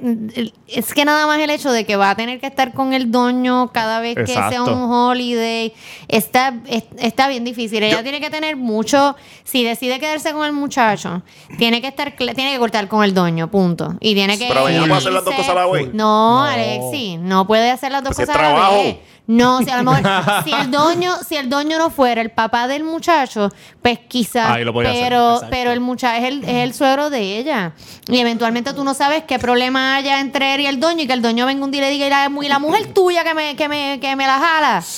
es 0.68 0.94
que 0.94 1.04
nada 1.04 1.26
más 1.26 1.40
el 1.40 1.50
hecho 1.50 1.72
de 1.72 1.84
que 1.84 1.96
va 1.96 2.10
a 2.10 2.14
tener 2.14 2.38
que 2.38 2.46
estar 2.46 2.72
con 2.72 2.92
el 2.94 3.10
doño 3.10 3.72
cada 3.72 3.98
vez 3.98 4.14
que 4.14 4.28
sea 4.28 4.62
un 4.62 4.88
holiday 4.92 5.72
está, 6.06 6.54
es- 6.68 6.84
está 6.98 7.26
bien 7.26 7.42
difícil. 7.42 7.82
Ella 7.82 7.96
Yo- 7.96 8.02
tiene 8.04 8.20
que 8.20 8.30
tener 8.30 8.54
mucho, 8.56 9.16
si 9.42 9.64
decide 9.64 9.98
quedarse 9.98 10.32
con 10.32 10.46
el 10.46 10.52
muchacho, 10.52 11.22
tiene 11.58 11.80
que 11.80 11.88
estar 11.88 12.12
tiene 12.16 12.52
que 12.52 12.58
cortar 12.60 12.86
con 12.86 13.02
el 13.02 13.12
doño, 13.12 13.50
punto. 13.50 13.96
Y 13.98 14.14
tiene 14.14 14.38
que 14.38 14.46
Pero 14.46 14.68
ella 14.68 14.78
no 14.82 14.86
puede 14.86 14.98
hacer 14.98 15.12
las 15.12 15.24
dos 15.24 15.34
cosas 15.34 15.50
a 15.50 15.54
la 15.54 15.66
vez. 15.66 15.86
No, 15.92 16.38
No. 16.38 16.44
Alexi, 16.44 17.16
no 17.16 17.44
puede 17.44 17.72
hacer 17.72 17.90
las 17.90 18.04
dos 18.04 18.14
Pues 18.14 18.28
cosas 18.28 18.40
a 18.40 18.52
la 18.52 18.70
vez. 18.70 18.96
No, 19.26 19.60
si 19.62 19.70
a 19.70 19.82
lo 19.82 19.90
mejor, 19.90 20.04
si 20.44 20.52
el 20.52 20.70
dueño, 20.70 21.14
si 21.26 21.36
el 21.36 21.48
dueño 21.48 21.78
no 21.78 21.90
fuera 21.90 22.20
el 22.20 22.30
papá 22.30 22.66
del 22.66 22.82
muchacho, 22.82 23.50
pues 23.80 24.00
quizás, 24.08 24.50
hacer, 24.50 24.72
pero, 24.72 25.40
pero 25.48 25.70
el 25.70 25.80
muchacho 25.80 26.22
es 26.22 26.24
el, 26.24 26.44
es 26.44 26.64
el 26.64 26.74
suegro 26.74 27.08
de 27.08 27.38
ella. 27.38 27.72
Y 28.08 28.18
eventualmente 28.18 28.72
tú 28.74 28.82
no 28.84 28.94
sabes 28.94 29.22
qué 29.24 29.38
problema 29.38 29.96
haya 29.96 30.20
entre 30.20 30.54
él 30.54 30.62
y 30.62 30.66
el 30.66 30.80
dueño, 30.80 31.04
y 31.04 31.06
que 31.06 31.12
el 31.12 31.22
dueño 31.22 31.46
venga 31.46 31.64
un 31.64 31.70
día 31.70 31.82
y 31.82 31.84
le 31.84 31.90
diga, 31.90 32.06
y 32.06 32.10
la, 32.10 32.30
y 32.42 32.48
la 32.48 32.58
mujer 32.58 32.92
tuya 32.92 33.22
que 33.22 33.34
me, 33.34 33.54
que 33.54 33.68
me, 33.68 34.00
que 34.00 34.16
me 34.16 34.26
la 34.26 34.38
jala. 34.38 34.82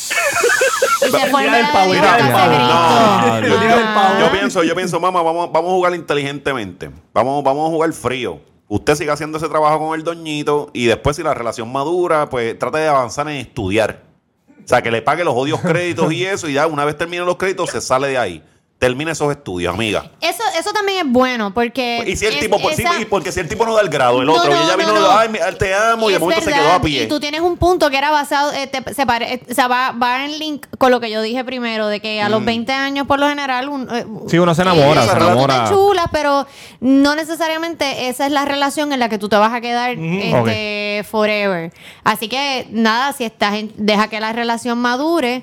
Y 1.06 1.10
se 1.10 1.26
forma 1.26 1.58
el 1.58 1.66
pavo. 1.66 1.92
Yo 4.20 4.32
pienso, 4.32 4.62
yo 4.62 4.74
pienso, 4.74 4.98
mamá, 5.00 5.22
vamos, 5.22 5.52
vamos 5.52 5.70
a 5.70 5.74
jugar 5.74 5.94
inteligentemente. 5.94 6.90
Vamos, 7.12 7.44
vamos 7.44 7.68
a 7.68 7.70
jugar 7.70 7.92
frío. 7.92 8.40
Usted 8.68 8.94
siga 8.94 9.12
haciendo 9.12 9.36
ese 9.36 9.48
trabajo 9.48 9.78
con 9.78 9.98
el 9.98 10.04
doñito 10.04 10.70
y 10.72 10.86
después 10.86 11.16
si 11.16 11.22
la 11.22 11.34
relación 11.34 11.70
madura, 11.70 12.30
pues 12.30 12.58
trate 12.58 12.78
de 12.78 12.88
avanzar 12.88 13.28
en 13.28 13.36
estudiar. 13.36 14.13
O 14.64 14.68
sea, 14.68 14.82
que 14.82 14.90
le 14.90 15.02
pague 15.02 15.24
los 15.24 15.34
odios 15.34 15.60
créditos 15.60 16.12
y 16.12 16.24
eso 16.24 16.48
y 16.48 16.54
ya 16.54 16.66
una 16.66 16.84
vez 16.84 16.96
termine 16.96 17.24
los 17.24 17.36
créditos 17.36 17.70
se 17.70 17.80
sale 17.80 18.08
de 18.08 18.18
ahí. 18.18 18.42
Termine 18.84 19.12
esos 19.12 19.30
estudios, 19.30 19.72
amiga. 19.72 20.10
Eso, 20.20 20.42
eso 20.58 20.70
también 20.72 21.06
es 21.06 21.10
bueno, 21.12 21.54
porque... 21.54 22.04
Y 22.06 22.16
si 22.16 22.26
el 22.26 22.34
es- 22.34 22.40
tipo, 22.40 22.58
sí, 22.58 22.82
esa- 22.82 23.00
y 23.00 23.06
porque 23.06 23.32
si 23.32 23.40
el 23.40 23.48
tipo 23.48 23.64
no 23.64 23.74
da 23.74 23.80
el 23.80 23.88
grado, 23.88 24.20
el 24.20 24.26
No, 24.26 24.34
otro, 24.34 24.50
no, 24.50 24.56
y 24.60 24.62
ella 24.64 24.72
no, 24.72 24.76
vino, 24.76 24.92
no. 25.00 25.10
ay, 25.10 25.28
mi- 25.30 25.38
te 25.58 25.74
amo, 25.74 26.10
y, 26.10 26.12
de 26.12 26.16
es 26.16 26.20
momento 26.20 26.44
se 26.44 26.52
quedó 26.52 26.72
a 26.72 26.80
pie. 26.82 27.04
Y 27.04 27.08
tú 27.08 27.18
tienes 27.18 27.40
un 27.40 27.56
punto 27.56 27.88
que 27.88 27.96
era 27.96 28.10
basado, 28.10 28.52
eh, 28.52 28.66
te- 28.66 28.92
se 28.92 29.06
pare- 29.06 29.34
eh, 29.34 29.42
o 29.50 29.54
sea, 29.54 29.68
va, 29.68 29.92
va 29.92 30.26
en 30.26 30.38
link 30.38 30.66
con 30.76 30.90
lo 30.90 31.00
que 31.00 31.10
yo 31.10 31.22
dije 31.22 31.44
primero, 31.44 31.86
de 31.86 32.00
que 32.00 32.20
a 32.20 32.28
Mm. 32.28 32.32
los 32.32 32.44
20 32.44 32.72
años, 32.72 33.06
por 33.06 33.18
lo 33.18 33.26
general, 33.28 33.70
un, 33.70 33.88
eh, 33.90 34.04
Sí, 34.28 34.36
uno 34.38 34.54
se 34.54 34.60
enamora, 34.62 35.04
eh, 35.04 35.08
se 35.08 35.16
enamora. 35.16 35.64
chulas, 35.70 36.06
pero 36.12 36.46
no 36.80 37.14
necesariamente 37.14 38.08
esa 38.08 38.26
es 38.26 38.32
la 38.32 38.44
relación 38.44 38.92
en 38.92 39.00
la 39.00 39.08
que 39.08 39.16
tú 39.18 39.30
te 39.30 39.36
vas 39.36 39.54
a 39.54 39.60
quedar 39.62 39.92
este, 39.98 41.04
forever. 41.10 41.72
Así 42.02 42.28
que, 42.28 42.66
nada, 42.70 43.12
si 43.12 43.24
estás 43.24 43.54
en- 43.54 43.72
deja 43.76 44.08
que 44.08 44.20
la 44.20 44.32
relación 44.32 44.78
madure. 44.78 45.42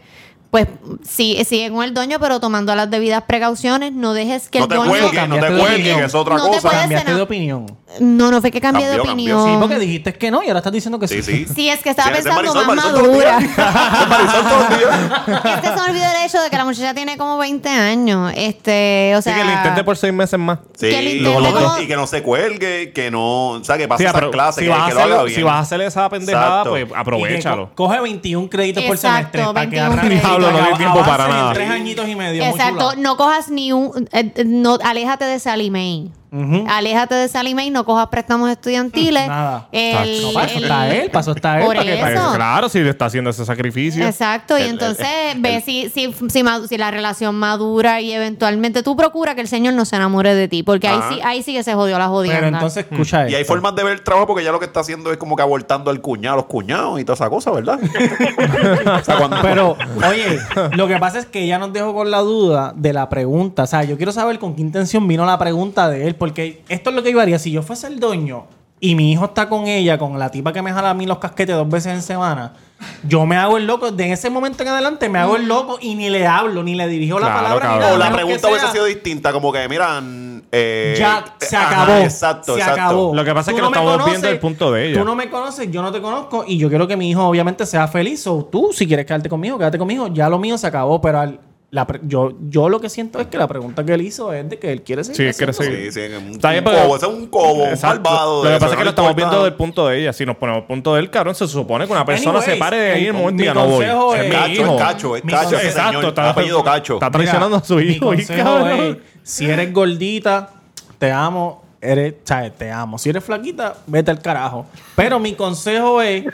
Pues 0.52 0.68
sí, 1.08 1.42
sigue 1.48 1.72
con 1.72 1.82
el 1.84 1.94
dueño, 1.94 2.18
pero 2.20 2.42
tomando 2.42 2.76
las 2.76 2.90
debidas 2.92 3.24
precauciones, 3.24 3.94
no 3.94 4.14
dejes 4.14 4.50
que 4.50 4.60
no 4.60 4.66
el 4.66 4.70
te 4.70 4.76
dueño... 4.76 4.90
cuelgues, 4.90 5.28
no 5.30 5.36
te 5.36 5.82
que 5.82 6.04
es 6.04 6.14
otra 6.14 6.36
No 6.36 6.48
cosa. 6.50 6.70
Cambiaste 6.70 7.14
de 7.16 7.22
opinión. 7.22 7.66
No, 8.02 8.32
no 8.32 8.42
fue 8.42 8.52
que 8.52 8.60
cambié 8.60 8.86
de 8.90 8.98
cambió. 8.98 9.12
opinión. 9.14 9.46
Sí, 9.50 9.58
porque 9.62 9.80
dijiste 9.80 10.14
que 10.14 10.30
no 10.30 10.44
y 10.44 10.48
ahora 10.48 10.60
estás 10.60 10.74
diciendo 10.74 11.00
que 11.00 11.08
sí. 11.08 11.24
Sí, 11.24 11.46
sí. 11.46 11.54
Sí, 11.56 11.70
es 11.70 11.80
que 11.82 11.90
estaba 11.92 12.10
Sí, 12.10 12.16
pensando 12.16 12.54
Marisol, 12.54 12.68
más 12.68 12.76
Marisol 12.86 13.02
madura. 13.02 13.40
días. 13.40 13.52
Ese 13.58 14.08
Marisol 14.08 14.44
todos 14.44 14.70
los 14.70 14.78
días. 14.80 15.56
Es 15.56 15.62
que 15.62 15.68
se 15.68 15.74
me 15.76 15.82
olvidó 15.90 16.06
el 16.06 16.26
hecho 16.28 16.42
de 16.42 16.50
que 16.50 16.58
la 16.58 16.66
muchacha 16.66 16.94
tiene 16.94 17.18
como 17.18 17.38
20 17.38 17.70
años. 17.70 18.34
Este, 18.36 19.14
o 19.16 19.22
Sí, 19.22 19.30
sea. 19.30 19.36
que 19.38 19.44
lo 19.46 19.52
intente 19.54 19.84
por 19.86 19.96
seis 19.98 20.14
meses 20.14 20.38
más. 20.40 20.60
Sí, 20.78 20.90
Que 20.90 21.02
y, 21.16 21.24
como- 21.24 21.76
que 21.88 21.96
no 21.96 22.08
se 22.08 22.24
cuelgue, 22.24 22.92
que 22.94 23.10
no, 23.12 23.52
o 23.52 23.64
sea, 23.64 23.78
que 23.78 23.88
pase 23.88 24.04
Sí, 24.04 24.08
esas 24.08 24.16
pero 24.20 24.32
clases, 24.32 24.56
si, 24.56 24.66
que, 24.66 24.70
vas 24.70 24.82
a 24.84 24.88
que 24.90 24.94
lo 24.96 25.02
haga 25.02 25.24
bien. 25.24 25.36
si 25.36 25.44
vas 25.44 25.56
a 25.56 25.60
hacer 25.60 25.82
esa 25.82 26.10
pendejada, 26.10 26.46
Exacto. 26.64 26.70
pues 26.72 26.88
aprovechalo. 26.94 27.68
co- 27.70 27.88
coge 27.88 28.00
21 28.02 28.50
créditos 28.50 28.84
por 28.84 28.98
semestre. 28.98 29.44
para 29.54 29.70
que 29.70 29.80
21 30.48 30.48
arranque 30.48 30.50
y 30.50 30.50
créditos. 30.50 30.50
Diablo, 30.50 30.52
no 30.52 30.58
hay 30.58 30.64
avance 30.64 30.84
tiempo 30.84 31.00
para 31.10 31.28
nada. 31.28 31.54
tres 31.54 31.70
añitos 31.70 32.08
y 32.08 32.16
medio. 32.16 32.44
Exacto, 32.44 32.94
no 32.98 33.18
cojas 33.18 33.50
ni 33.50 33.72
un. 33.72 34.10
eh, 34.12 34.44
no, 34.46 34.78
aléjate 34.84 35.26
de 35.26 35.40
Sally 35.40 35.70
Aléjate 36.32 37.16
de 37.16 37.28
Sally 37.28 37.54
Mae, 37.54 37.70
no 37.72 37.84
cojas 37.86 38.08
préstamos 38.08 38.50
estudiantiles. 38.50 39.28
Nada. 39.28 39.68
El- 39.72 40.22
No, 40.22 40.34
para 40.34 40.46
eso 40.48 40.58
el- 40.58 40.64
está 40.64 40.96
él, 40.96 41.10
para 41.12 41.20
eso 41.22 41.32
está 41.32 41.60
él. 41.60 41.66
Por 41.66 41.76
para 41.76 41.86
que- 41.90 42.36
claro, 42.36 42.70
si 42.70 42.80
le 42.80 42.90
está 42.90 43.06
haciendo 43.06 43.30
ese 43.32 43.44
sacrificio. 43.46 44.06
Exacto, 44.06 44.58
y 44.58 44.62
El- 44.62 44.68
el- 44.68 44.74
entonces 44.74 45.08
el- 45.34 45.42
ve 45.42 45.62
si, 45.62 45.90
si, 45.90 46.14
si, 46.30 46.78
la 46.78 46.90
relación 46.92 47.36
madura 47.36 48.00
y 48.02 48.12
eventualmente 48.14 48.82
tú 48.82 48.96
procura 48.96 49.36
que 49.36 49.42
el 49.42 49.48
Señor 49.48 49.74
no 49.74 49.84
se 49.86 49.98
enamore 49.98 50.34
de 50.34 50.48
ti, 50.48 50.64
porque 50.64 50.88
ahí 50.88 50.98
Ajá. 50.98 51.10
sí, 51.14 51.20
ahí 51.24 51.44
sí 51.44 51.54
que 51.54 51.64
se 51.64 51.74
jodió 51.74 52.00
la 52.00 52.08
jodida. 52.08 52.36
Pero 52.36 52.48
entonces, 52.48 52.86
escucha 52.90 53.30
Y 53.30 53.36
hay 53.36 53.44
formas 53.44 53.76
de 53.76 53.84
ver 53.84 53.94
el 53.94 54.02
trabajo 54.04 54.28
porque 54.28 54.44
ya 54.44 54.52
lo 54.54 54.60
que 54.60 54.66
está 54.66 54.80
haciendo 54.80 55.12
es 55.12 55.18
como 55.18 55.36
que 55.36 55.42
abortando 55.42 55.92
al 55.92 56.00
cuñado, 56.02 56.38
los 56.38 56.46
cuñados 56.46 57.00
y 57.00 57.04
toda 57.04 57.16
esa 57.16 57.30
cosa, 57.30 57.52
¿verdad? 57.52 57.78
o 59.02 59.04
sea, 59.04 59.18
cuando- 59.18 59.38
Pero, 59.42 59.76
oye, 60.08 60.40
lo 60.76 60.88
que 60.88 60.98
pasa 60.98 61.20
es 61.20 61.26
que 61.26 61.42
ella 61.44 61.58
nos 61.60 61.74
dejó 61.74 61.94
con 61.94 62.10
la 62.12 62.20
duda 62.20 62.74
de 62.76 62.94
la 62.94 63.10
pregunta. 63.10 63.64
O 63.64 63.68
sea, 63.68 63.84
yo 63.84 63.98
quiero 63.98 64.12
saber 64.12 64.40
con 64.40 64.56
qué 64.56 64.62
intención 64.62 65.08
vino 65.08 65.26
la 65.26 65.38
pregunta 65.38 65.90
de 65.90 66.08
él. 66.08 66.16
Porque 66.22 66.62
esto 66.70 66.92
es 66.92 66.96
lo 66.96 67.02
que 67.02 67.12
yo 67.12 67.20
haría. 67.20 67.40
Si 67.40 67.50
yo 67.52 67.64
fuese 67.64 67.88
el 67.88 68.00
dueño 68.00 68.46
y 68.80 68.94
mi 68.94 69.12
hijo 69.12 69.26
está 69.26 69.50
con 69.50 69.66
ella, 69.66 69.98
con 69.98 70.20
la 70.20 70.30
tipa 70.30 70.54
que 70.54 70.62
me 70.62 70.72
jala 70.72 70.92
a 70.92 70.94
mí 70.94 71.08
los 71.08 71.18
casquetes 71.18 71.56
dos 71.56 71.68
veces 71.68 71.94
en 71.96 72.04
semana, 72.04 72.54
yo 73.08 73.26
me 73.26 73.38
hago 73.38 73.58
el 73.58 73.66
loco. 73.66 73.90
De 73.92 74.12
ese 74.12 74.30
momento 74.30 74.62
en 74.62 74.70
adelante 74.70 75.10
me 75.10 75.18
hago 75.18 75.36
el 75.36 75.48
loco 75.48 75.80
y 75.82 75.96
ni 75.96 76.12
le 76.12 76.28
hablo, 76.28 76.62
ni 76.62 76.76
le 76.76 76.88
dirijo 76.88 77.18
la 77.20 77.26
Claro, 77.26 77.42
palabra. 77.42 77.66
ni 77.66 77.72
cabrón. 77.72 77.80
nada, 77.82 77.96
o 77.96 77.98
la 77.98 78.06
menos 78.06 78.18
que 78.20 78.24
pregunta 78.26 78.48
hubiese 78.50 78.66
sea, 78.66 78.72
sido 78.72 78.86
distinta, 78.86 79.34
como 79.34 79.52
que, 79.52 79.68
miran. 79.68 80.44
Eh, 80.52 80.96
Ya, 81.00 81.26
se 81.40 81.56
ajá, 81.58 81.84
acabó. 81.84 81.98
exacto, 82.04 82.54
se 82.54 82.60
exacto. 82.60 82.82
acabó. 82.84 83.16
Lo 83.16 83.24
que 83.26 83.34
pasa 83.34 83.50
es 83.52 83.56
Tú 83.56 83.56
que 83.56 83.62
lo 83.64 83.70
me 83.72 83.78
estamos 83.78 83.92
conoces, 83.94 84.12
viendo 84.12 84.28
del 84.28 84.40
punto 84.40 84.72
de 84.72 84.86
ella. 84.90 85.00
Tú 85.00 85.06
no 85.06 85.16
me 85.16 85.28
conoces, 85.30 85.72
yo 85.72 85.82
no 85.82 85.92
te 85.92 86.02
conozco 86.02 86.44
mi. 91.72 91.76
Ya 91.76 91.82
la 91.82 91.88
pre- 91.88 92.00
yo, 92.04 92.34
yo 92.50 92.68
lo 92.70 92.80
que 92.82 92.90
siento 92.90 93.20
es 93.20 93.28
que 93.28 93.38
la 93.38 93.48
pregunta 93.48 93.86
que 93.86 93.94
él 93.94 94.02
hizo 94.02 94.34
es 94.34 94.50
de 94.50 94.60
que 94.60 94.72
él 94.72 94.82
quiere 94.82 95.04
seguir. 95.04 95.32
Sí, 95.34 95.38
quiere 95.38 95.52
haciendo- 95.52 95.76
seguir. 95.76 95.92
Sí, 95.94 96.02
sí, 96.08 96.14
un, 96.16 96.32
Está 96.34 96.52
bien, 96.52 96.64
un 96.68 96.74
cobo, 96.74 96.96
ese 96.98 97.06
es 97.06 97.12
un 97.14 97.28
cobo, 97.28 97.64
un 97.64 97.80
malvado. 97.82 98.44
Lo 98.44 98.50
que 98.50 98.56
pasa 98.60 98.66
es 98.66 98.72
que 98.72 98.78
no 98.78 98.84
lo 98.84 98.90
estamos 98.90 99.16
viendo 99.16 99.44
del 99.44 99.54
punto 99.54 99.88
de 99.88 100.00
ella. 100.02 100.14
Si 100.14 100.26
nos 100.26 100.36
ponemos 100.36 100.62
el 100.62 100.68
punto 100.68 100.94
de 100.96 101.00
él, 101.00 101.10
cabrón, 101.10 101.34
se 101.36 101.48
supone 101.48 101.86
que 101.88 101.92
una 101.94 102.06
persona 102.06 102.40
Anyways, 102.40 102.46
se 102.54 102.56
pare 102.58 102.78
de 102.78 102.92
ahí 102.92 103.02
en 103.02 103.10
el 103.10 103.16
el- 103.16 103.22
momento 103.22 103.32
y 103.32 103.36
mi 103.36 103.42
diga, 103.42 103.54
no 103.54 103.68
voy. 103.68 103.86
Es 103.86 104.22
es- 104.22 104.26
mi 104.30 104.32
Cacho, 104.36 104.52
hijo. 104.52 104.76
es 104.76 104.82
cacho, 104.82 105.16
es 105.16 105.24
Mi 105.26 105.32
cacho. 105.34 105.56
ese 105.58 105.68
Exacto, 105.68 105.92
señor, 105.94 106.06
está, 106.10 106.30
apellido 106.30 106.64
cacho. 106.64 106.94
está 106.96 107.12
traicionando 107.12 107.56
a 107.58 107.64
su 107.64 107.76
Mi 107.76 107.84
hijo. 107.92 108.06
consejo 108.08 108.44
cabrón. 108.44 108.80
es, 109.24 109.30
si 109.32 109.50
eres 109.50 109.74
gordita, 109.74 110.50
te 111.00 111.12
amo, 111.12 111.64
eres, 111.82 112.14
¿sabes? 112.24 112.56
Te 112.56 112.72
amo. 112.72 112.98
Si 112.98 113.10
eres 113.10 113.24
flaquita, 113.24 113.76
vete 113.88 114.12
al 114.12 114.22
carajo. 114.22 114.66
Pero 114.96 115.20
mi 115.20 115.34
consejo 115.34 116.02
es 116.02 116.26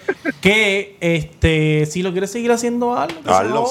que 0.41 0.97
este, 0.99 1.85
si 1.85 2.03
lo 2.03 2.11
quieres 2.11 2.31
seguir 2.31 2.51
haciendo 2.51 2.97
algo, 2.97 3.15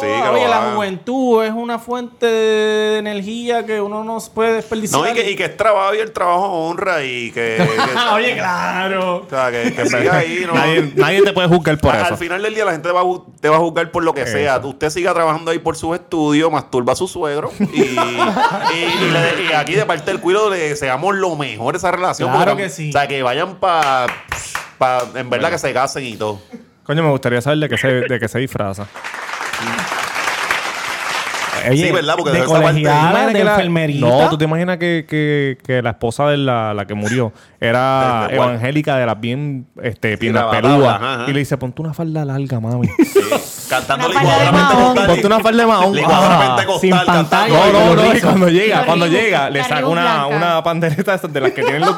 sí, 0.00 0.06
que 0.06 0.18
lo 0.28 0.32
Oye, 0.32 0.48
la 0.48 0.72
juventud 0.74 1.44
es 1.44 1.52
una 1.52 1.78
fuente 1.78 2.26
de 2.26 2.98
energía 2.98 3.66
que 3.66 3.80
uno 3.80 4.04
no 4.04 4.18
puede 4.34 4.54
desperdiciar. 4.54 5.02
No, 5.02 5.08
y 5.10 5.12
que, 5.14 5.30
y 5.30 5.36
que 5.36 5.44
es 5.44 5.56
trabajo 5.56 5.94
y 5.94 5.98
el 5.98 6.12
trabajo 6.12 6.46
honra 6.66 7.02
y 7.04 7.30
que. 7.32 7.56
que- 7.58 7.98
Oye, 8.14 8.34
claro. 8.34 9.16
o 9.26 9.28
sea, 9.28 9.50
que, 9.50 9.72
que 9.74 9.86
siga 9.86 10.16
ahí, 10.18 10.44
¿no? 10.46 10.54
Nadie, 10.54 10.92
nadie 10.96 11.22
te 11.22 11.32
puede 11.32 11.48
juzgar 11.48 11.78
por 11.78 11.94
Al- 11.94 12.02
eso. 12.02 12.12
Al 12.14 12.18
final 12.18 12.42
del 12.42 12.54
día 12.54 12.64
la 12.64 12.72
gente 12.72 12.90
va 12.90 13.00
a 13.00 13.04
ju- 13.04 13.24
te 13.40 13.48
va 13.48 13.56
a 13.56 13.60
juzgar 13.60 13.90
por 13.90 14.02
lo 14.04 14.14
que 14.14 14.26
sea. 14.26 14.58
Usted 14.58 14.90
siga 14.90 15.12
trabajando 15.12 15.50
ahí 15.50 15.58
por 15.58 15.76
sus 15.76 15.94
estudios, 15.94 16.50
masturba 16.50 16.92
a 16.94 16.96
su 16.96 17.06
suegro. 17.08 17.50
Y, 17.60 17.82
y- 17.82 17.82
y 17.82 19.10
le- 19.10 19.50
y 19.50 19.52
aquí 19.54 19.74
de 19.74 19.84
parte 19.84 20.10
del 20.10 20.20
cuido 20.20 20.48
le 20.50 20.58
deseamos 20.70 21.14
lo 21.16 21.36
mejor 21.36 21.65
de 21.72 21.78
esa 21.78 21.90
relación. 21.90 22.30
Claro 22.30 22.52
porque- 22.52 22.64
que 22.64 22.70
sí. 22.70 22.88
O 22.90 22.92
sea, 22.92 23.06
que 23.08 23.22
vayan 23.22 23.56
para... 23.56 24.06
Pa, 24.78 25.04
en 25.14 25.30
verdad 25.30 25.50
que 25.50 25.58
se 25.58 25.72
casen 25.72 26.04
y 26.04 26.16
todo. 26.16 26.40
Coño, 26.84 27.02
me 27.02 27.08
gustaría 27.10 27.40
saber 27.40 27.58
de 27.60 27.68
qué 27.68 27.78
se, 27.78 27.88
de 27.88 28.20
qué 28.20 28.28
se 28.28 28.38
disfraza. 28.38 28.86
Oye, 31.70 31.86
Sí, 31.86 31.92
¿verdad? 31.92 32.14
Porque 32.16 32.32
de 32.32 32.38
esa 32.38 32.48
parte- 32.48 32.66
colegiala, 32.66 33.26
de 33.26 33.32
que 33.34 33.44
la- 33.44 33.50
enfermerita. 33.54 34.06
No, 34.06 34.28
tú 34.30 34.38
te 34.38 34.44
imaginas 34.44 34.76
que, 34.78 35.04
que, 35.08 35.58
que 35.64 35.82
la 35.82 35.90
esposa 35.90 36.26
de 36.28 36.36
la, 36.36 36.74
la 36.74 36.86
que 36.86 36.94
murió 36.94 37.32
era 37.60 38.26
¿De- 38.26 38.28
de 38.32 38.36
cuál? 38.36 38.48
evangélica 38.50 38.96
de 38.96 39.06
las 39.06 39.20
bien 39.20 39.66
este, 39.82 40.16
piernas. 40.18 40.46
Y 41.28 41.32
le 41.32 41.38
dice, 41.38 41.56
ponte 41.56 41.82
una 41.82 41.94
falda 41.94 42.24
larga, 42.24 42.60
mami. 42.60 42.88
Cantando 43.68 44.06
Una 44.06 44.14
falda 44.20 44.38
de 44.38 44.44
licuadora 44.44 45.06
ponte 45.08 45.26
una 45.26 45.40
falda 45.40 45.62
de 45.62 45.66
mahón. 45.68 45.96
Ah, 46.06 46.54
pentecostal 46.56 46.80
sin 46.80 46.90
cantando. 46.90 47.28
pantalla. 47.30 47.72
No, 47.72 47.94
no, 47.96 48.02
no. 48.02 48.14
Y 48.16 48.20
cuando 48.20 48.48
llega, 48.48 48.86
cuando 48.86 49.06
llega, 49.08 49.50
le 49.50 49.64
saca 49.64 49.86
una, 49.86 50.62
pandereta 50.62 51.16
de 51.16 51.26
de 51.28 51.40
las 51.40 51.50
que 51.50 51.62
tienen 51.62 51.82
lo, 51.82 51.96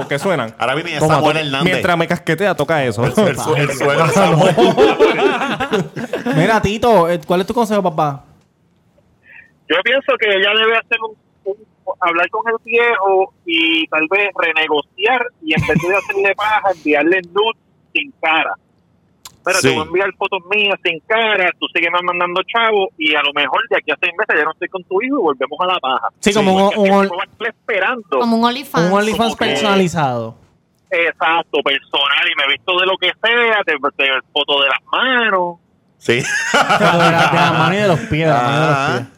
lo 0.00 0.08
que 0.08 0.18
suenan. 0.18 0.54
Ahora 0.58 0.74
viene 0.74 0.96
esa 0.96 1.18
Hernández. 1.18 1.62
Mientras 1.64 1.96
me 1.96 2.06
casquetea, 2.06 2.54
toca 2.54 2.84
eso. 2.84 3.04
El, 3.04 3.14
su- 3.14 3.54
el 3.56 3.70
suegro 3.72 4.06
de 4.06 4.12
Samuel. 4.12 4.54
Mira, 6.36 6.60
Tito, 6.60 7.08
eh, 7.08 7.20
¿cuál 7.26 7.40
es 7.40 7.46
tu 7.46 7.54
consejo, 7.54 7.82
papá? 7.82 8.22
Yo 9.68 9.76
pienso 9.82 10.12
que 10.18 10.28
ella 10.28 10.50
debe 10.54 10.76
hacer 10.76 10.98
un, 11.00 11.16
un- 11.44 11.66
hablar 12.00 12.28
con 12.30 12.42
el 12.48 12.56
viejo 12.64 13.32
y 13.44 13.86
tal 13.88 14.06
vez 14.10 14.30
renegociar 14.36 15.26
y 15.42 15.54
en 15.54 15.66
vez 15.66 15.78
de 15.80 15.96
hacerle 15.96 16.34
paja, 16.34 16.70
enviarle 16.74 17.20
nudes 17.32 17.62
sin 17.92 18.12
cara. 18.20 18.54
Pero 19.44 19.58
Sí. 19.60 19.68
te 19.68 19.74
voy 19.74 19.82
a 19.84 19.86
enviar 19.86 20.12
fotos 20.18 20.40
mías 20.50 20.76
sin 20.84 20.98
cara, 21.06 21.48
tú 21.60 21.66
sigues 21.72 21.90
mandando 22.02 22.40
chavo 22.42 22.88
y 22.98 23.14
a 23.14 23.22
lo 23.22 23.32
mejor 23.32 23.60
de 23.70 23.76
aquí 23.76 23.92
a 23.92 23.96
seis 24.00 24.12
meses 24.18 24.34
ya 24.36 24.44
no 24.44 24.50
estoy 24.52 24.68
con 24.68 24.82
tu 24.84 25.00
hijo 25.02 25.18
y 25.18 25.22
volvemos 25.22 25.58
a 25.60 25.66
la 25.66 25.78
paja. 25.78 26.08
Sí, 26.18 26.34
como 26.34 26.68
un, 26.70 26.90
un, 26.90 27.10
esperando. 27.46 28.18
Como 28.18 28.36
un 28.38 28.44
OnlyFans. 28.44 28.90
un 28.90 28.98
OnlyFans 28.98 29.36
personalizado. 29.36 30.34
Exacto, 30.90 31.58
personal 31.64 32.28
y 32.32 32.34
me 32.36 32.44
he 32.44 32.48
visto 32.56 32.78
de 32.78 32.86
lo 32.86 32.96
que 32.98 33.12
sea, 33.22 33.60
de, 33.66 33.72
de 33.74 34.20
foto 34.32 34.62
de 34.62 34.68
las 34.68 34.80
manos. 34.90 35.56
Sí. 35.98 36.14
De 36.14 36.22
la, 36.84 37.28
de 37.30 37.36
la 37.36 37.52
mano 37.56 37.74
y 37.74 37.78
de 37.78 37.88
los 37.88 37.98
pies. 38.00 38.10
y 38.12 38.18
de 38.18 38.26
los 38.26 38.36
Ah. 38.38 38.94
pies. 38.98 39.15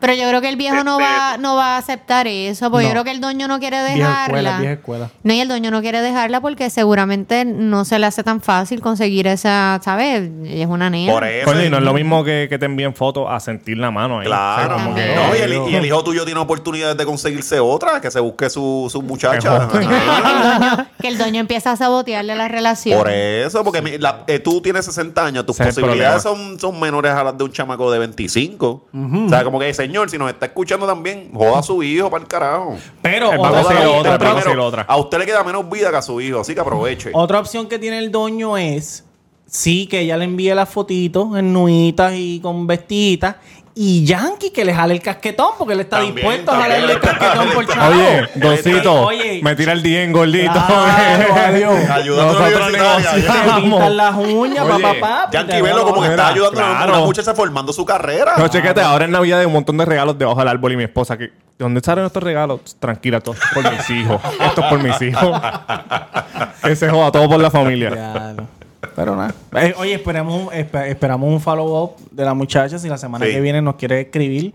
Pero 0.00 0.14
yo 0.14 0.28
creo 0.28 0.40
que 0.40 0.48
el 0.48 0.54
viejo 0.56 0.84
no 0.84 1.00
va, 1.00 1.36
no 1.38 1.56
va 1.56 1.74
a 1.74 1.78
aceptar 1.78 2.28
eso, 2.28 2.70
porque 2.70 2.84
No. 2.84 2.90
yo 2.90 2.92
creo 2.92 3.04
que 3.04 3.10
el 3.10 3.20
dueño 3.20 3.48
no 3.48 3.58
quiere 3.58 3.78
Vieja 3.94 4.26
escuela, 4.26 4.50
dejarla. 4.50 4.58
vieja 4.60 4.72
escuela. 4.74 5.10
No, 5.24 5.32
y 5.34 5.40
el 5.40 5.48
dueño 5.48 5.70
no 5.72 5.80
quiere 5.80 6.00
dejarla 6.00 6.40
porque 6.40 6.70
seguramente 6.70 7.44
no 7.44 7.84
se 7.84 7.98
le 7.98 8.06
hace 8.06 8.22
tan 8.22 8.40
fácil 8.40 8.80
conseguir 8.80 9.26
esa, 9.26 9.80
¿sabes? 9.82 10.30
Ella 10.44 10.64
es 10.64 10.70
una 10.70 10.88
nena. 10.88 11.12
Por 11.12 11.24
eso. 11.24 11.46
Coño, 11.46 11.64
y 11.64 11.70
no 11.70 11.78
es 11.78 11.82
lo 11.82 11.92
mismo 11.94 12.22
que, 12.22 12.46
que 12.48 12.58
te 12.58 12.66
envíen 12.66 12.94
fotos 12.94 13.26
a 13.28 13.40
sentir 13.40 13.76
la 13.78 13.90
mano 13.90 14.20
ahí. 14.20 14.26
Claro. 14.26 14.76
O 14.76 14.78
sea, 14.78 14.84
como 14.84 14.94
que- 14.96 15.14
No, 15.16 15.34
y, 15.36 15.38
el, 15.40 15.52
y 15.72 15.74
el 15.74 15.84
hijo 15.86 16.04
tuyo 16.04 16.24
tiene 16.24 16.38
oportunidades 16.40 16.96
de 16.96 17.04
conseguirse 17.04 17.58
otra, 17.58 18.00
que 18.00 18.10
se 18.12 18.20
busque 18.20 18.48
su, 18.50 18.88
su 18.90 19.02
muchacha. 19.02 19.68
Que 19.68 19.78
el 19.78 19.86
dueño- 19.88 20.86
que 21.00 21.08
el 21.08 21.18
dueño 21.18 21.40
empieza 21.40 21.72
a 21.72 21.76
sabotearle 21.76 22.36
la 22.36 22.46
relación. 22.48 22.98
Por 22.98 23.10
eso, 23.10 23.64
porque 23.64 23.82
mi- 23.82 23.98
la- 23.98 24.22
eh, 24.28 24.38
tú 24.38 24.60
tienes 24.60 24.84
60 24.84 25.24
años, 25.26 25.44
tus 25.44 25.58
Ese 25.58 25.70
posibilidades 25.80 26.22
son, 26.22 26.58
son 26.60 26.78
menores 26.78 27.12
a 27.12 27.24
las 27.24 27.36
de 27.38 27.44
un 27.44 27.52
chamaco 27.52 27.90
de 27.90 27.98
25. 27.98 28.86
O 28.94 29.28
sea, 29.28 29.42
como 29.44 29.58
que, 29.58 29.72
señor, 29.88 30.10
si 30.10 30.18
nos 30.18 30.30
está 30.30 30.46
escuchando 30.46 30.86
también, 30.86 31.30
joda 31.32 31.58
a 31.58 31.62
su 31.62 31.82
hijo 31.82 32.10
para 32.10 32.22
el 32.22 32.28
carajo. 32.28 32.76
Pero 33.02 33.32
El 33.32 33.38
banco 33.38 33.60
otra, 33.60 33.90
otra, 33.90 34.18
primero, 34.18 34.66
otra. 34.66 34.82
A 34.82 34.96
usted 34.96 35.18
le 35.18 35.26
queda 35.26 35.42
menos 35.42 35.68
vida 35.68 35.90
que 35.90 35.96
a 35.96 36.02
su 36.02 36.20
hijo, 36.20 36.40
así 36.40 36.54
que 36.54 36.60
aproveche. 36.60 37.10
otra 37.14 37.40
opción 37.40 37.66
que 37.66 37.78
tiene 37.78 37.98
el 37.98 38.12
dueño 38.12 38.56
es, 38.56 39.04
sí, 39.46 39.86
que 39.86 40.00
ella 40.00 40.16
le 40.16 40.24
envíe 40.24 40.54
las 40.54 40.68
fotitos 40.68 41.36
en 41.36 41.52
nuditas 41.52 42.12
y 42.14 42.40
con 42.40 42.66
vestiditas. 42.66 43.36
Y 43.80 44.04
Yankee 44.04 44.50
que 44.50 44.64
le 44.64 44.74
jale 44.74 44.94
el 44.94 45.00
casquetón 45.00 45.52
porque 45.56 45.74
él 45.74 45.78
está 45.78 45.98
También, 45.98 46.16
dispuesto 46.16 46.50
a 46.50 46.62
jalarle 46.62 46.94
el 46.94 46.98
casquetón 46.98 47.48
por 47.50 47.64
chavo. 47.64 47.92
Oye, 47.92 48.28
Doncito, 48.34 49.02
Oye. 49.02 49.40
me 49.40 49.54
tira 49.54 49.72
el 49.72 49.84
día 49.84 50.04
gordito. 50.10 50.50
Claro, 50.52 51.34
adiós. 51.46 51.78
Ayudando 51.90 52.38
a 52.38 52.48
Nosotros 52.50 52.72
negociamos. 52.72 53.94
las 53.94 54.16
uñas, 54.16 54.66
Oye, 54.66 54.82
papá, 54.82 54.94
papá. 55.00 55.30
Yankee 55.30 55.62
Velo 55.62 55.84
como 55.84 56.02
que 56.02 56.08
está 56.08 56.26
ayudando 56.26 56.60
a 56.60 56.76
claro. 56.76 56.92
una 56.92 57.04
muchacha 57.04 57.34
formando 57.36 57.72
su 57.72 57.84
carrera. 57.84 58.32
No, 58.36 58.48
chequete, 58.48 58.80
ahora 58.80 59.04
en 59.04 59.12
Navidad 59.12 59.38
hay 59.38 59.46
un 59.46 59.52
montón 59.52 59.76
de 59.76 59.84
regalos 59.84 60.18
debajo 60.18 60.40
del 60.40 60.48
árbol 60.48 60.72
y 60.72 60.76
mi 60.76 60.82
esposa 60.82 61.16
que... 61.16 61.26
¿De 61.26 61.64
dónde 61.64 61.80
salen 61.80 62.04
estos 62.04 62.22
regalos? 62.24 62.76
Tranquila, 62.80 63.20
todo 63.20 63.36
es 63.36 63.40
por 63.54 63.72
mis 63.72 63.90
hijos. 63.90 64.20
Esto 64.40 64.60
es 64.60 64.66
por 64.66 64.82
mis 64.82 65.02
hijos. 65.02 65.40
que 66.64 66.74
se 66.74 66.90
joda 66.90 67.12
todo 67.12 67.28
por 67.28 67.40
la 67.40 67.50
familia. 67.52 67.90
Ya, 67.94 68.32
no. 68.36 68.57
Pero 68.94 69.16
nada. 69.16 69.34
Eh, 69.60 69.74
oye, 69.78 69.94
esperamos, 69.94 70.34
un- 70.46 70.48
espe- 70.52 70.86
esperamos 70.88 71.28
un 71.32 71.40
follow-up 71.40 71.96
de 72.12 72.24
la 72.24 72.34
muchacha 72.34 72.78
si 72.78 72.88
la 72.88 72.96
semana 72.98 73.26
Sí. 73.26 73.32
que 73.32 73.40
viene 73.40 73.60
nos 73.60 73.74
quiere 73.74 74.00
escribir 74.02 74.54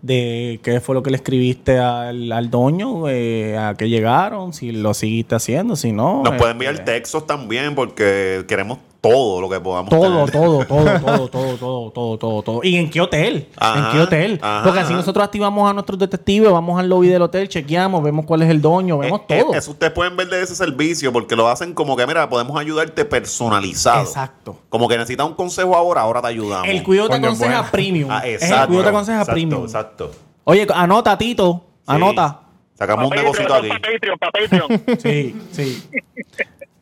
de 0.00 0.60
qué 0.62 0.80
fue 0.80 0.94
lo 0.94 1.02
que 1.02 1.10
le 1.10 1.16
escribiste 1.16 1.78
al, 1.78 2.30
al 2.30 2.50
doño, 2.50 3.08
eh, 3.08 3.56
a 3.58 3.74
qué 3.74 3.88
llegaron, 3.88 4.52
si 4.52 4.70
lo 4.70 4.94
seguiste 4.94 5.34
haciendo, 5.34 5.74
si 5.76 5.90
no. 5.92 6.22
Nos 6.22 6.34
eh, 6.34 6.36
pueden 6.38 6.52
enviar 6.52 6.84
textos 6.84 7.26
también 7.26 7.74
porque 7.74 8.44
queremos 8.46 8.78
todo 9.08 9.40
lo 9.40 9.48
que 9.50 9.60
podamos 9.60 9.90
Todo, 9.90 10.24
tener. 10.26 10.30
todo, 10.30 10.64
todo, 10.64 10.84
todo, 11.00 11.28
todo, 11.28 11.56
todo, 11.58 11.90
todo, 11.90 12.18
todo, 12.18 12.42
todo. 12.42 12.60
¿Y 12.62 12.76
en 12.76 12.88
qué 12.90 13.00
hotel? 13.00 13.48
Ajá, 13.56 13.78
¿En 13.78 13.92
qué 13.92 14.00
hotel? 14.00 14.38
ajá, 14.42 14.62
Porque 14.64 14.80
así 14.80 14.88
ajá. 14.92 14.96
nosotros 14.96 15.24
activamos 15.24 15.68
a 15.70 15.74
nuestros 15.74 15.98
detectives, 15.98 16.50
vamos 16.50 16.80
al 16.80 16.88
lobby 16.88 17.08
del 17.08 17.20
hotel, 17.22 17.48
chequeamos, 17.48 18.02
vemos 18.02 18.24
cuál 18.24 18.42
es 18.42 18.50
el 18.50 18.62
dueño, 18.62 18.98
vemos 18.98 19.20
Eh, 19.20 19.24
eh, 19.28 19.42
todo. 19.42 19.54
Eso 19.54 19.72
ustedes 19.72 19.92
pueden 19.92 20.16
ver 20.16 20.28
de 20.28 20.42
ese 20.42 20.54
servicio 20.56 21.12
porque 21.12 21.36
lo 21.36 21.48
hacen 21.48 21.74
como 21.74 21.96
que, 21.96 22.06
mira, 22.06 22.28
podemos 22.28 22.58
ayudarte 22.58 23.04
personalizado. 23.04 24.00
Exacto. 24.02 24.58
Como 24.68 24.88
que 24.88 24.96
necesitas 24.96 25.26
un 25.26 25.34
consejo 25.34 25.76
ahora, 25.76 26.00
ahora 26.00 26.22
te 26.22 26.28
ayudamos. 26.28 26.68
El 26.68 26.82
cuidado 26.82 27.08
te 27.10 27.16
aconseja 27.16 27.56
bueno. 27.56 27.68
premium. 27.70 28.10
Ah, 28.10 28.22
Es 28.26 28.42
exacto. 28.42 28.62
el 28.62 28.66
cuidado 28.68 28.84
te 28.84 28.88
aconseja 28.90 29.18
exacto, 29.18 29.32
premium. 29.34 29.62
Exacto. 29.64 30.10
Oye, 30.44 30.66
anota, 30.74 31.18
Tito. 31.18 31.64
Anota. 31.86 32.40
Sacamos 32.78 33.10
un 33.10 33.16
negocito 33.16 33.54
aquí. 33.54 33.68
pa' 33.68 33.78
Patreon, 33.78 34.18
pa' 34.18 34.30
Patreon. 34.32 34.98
Sí, 34.98 35.36
sí. 35.52 35.82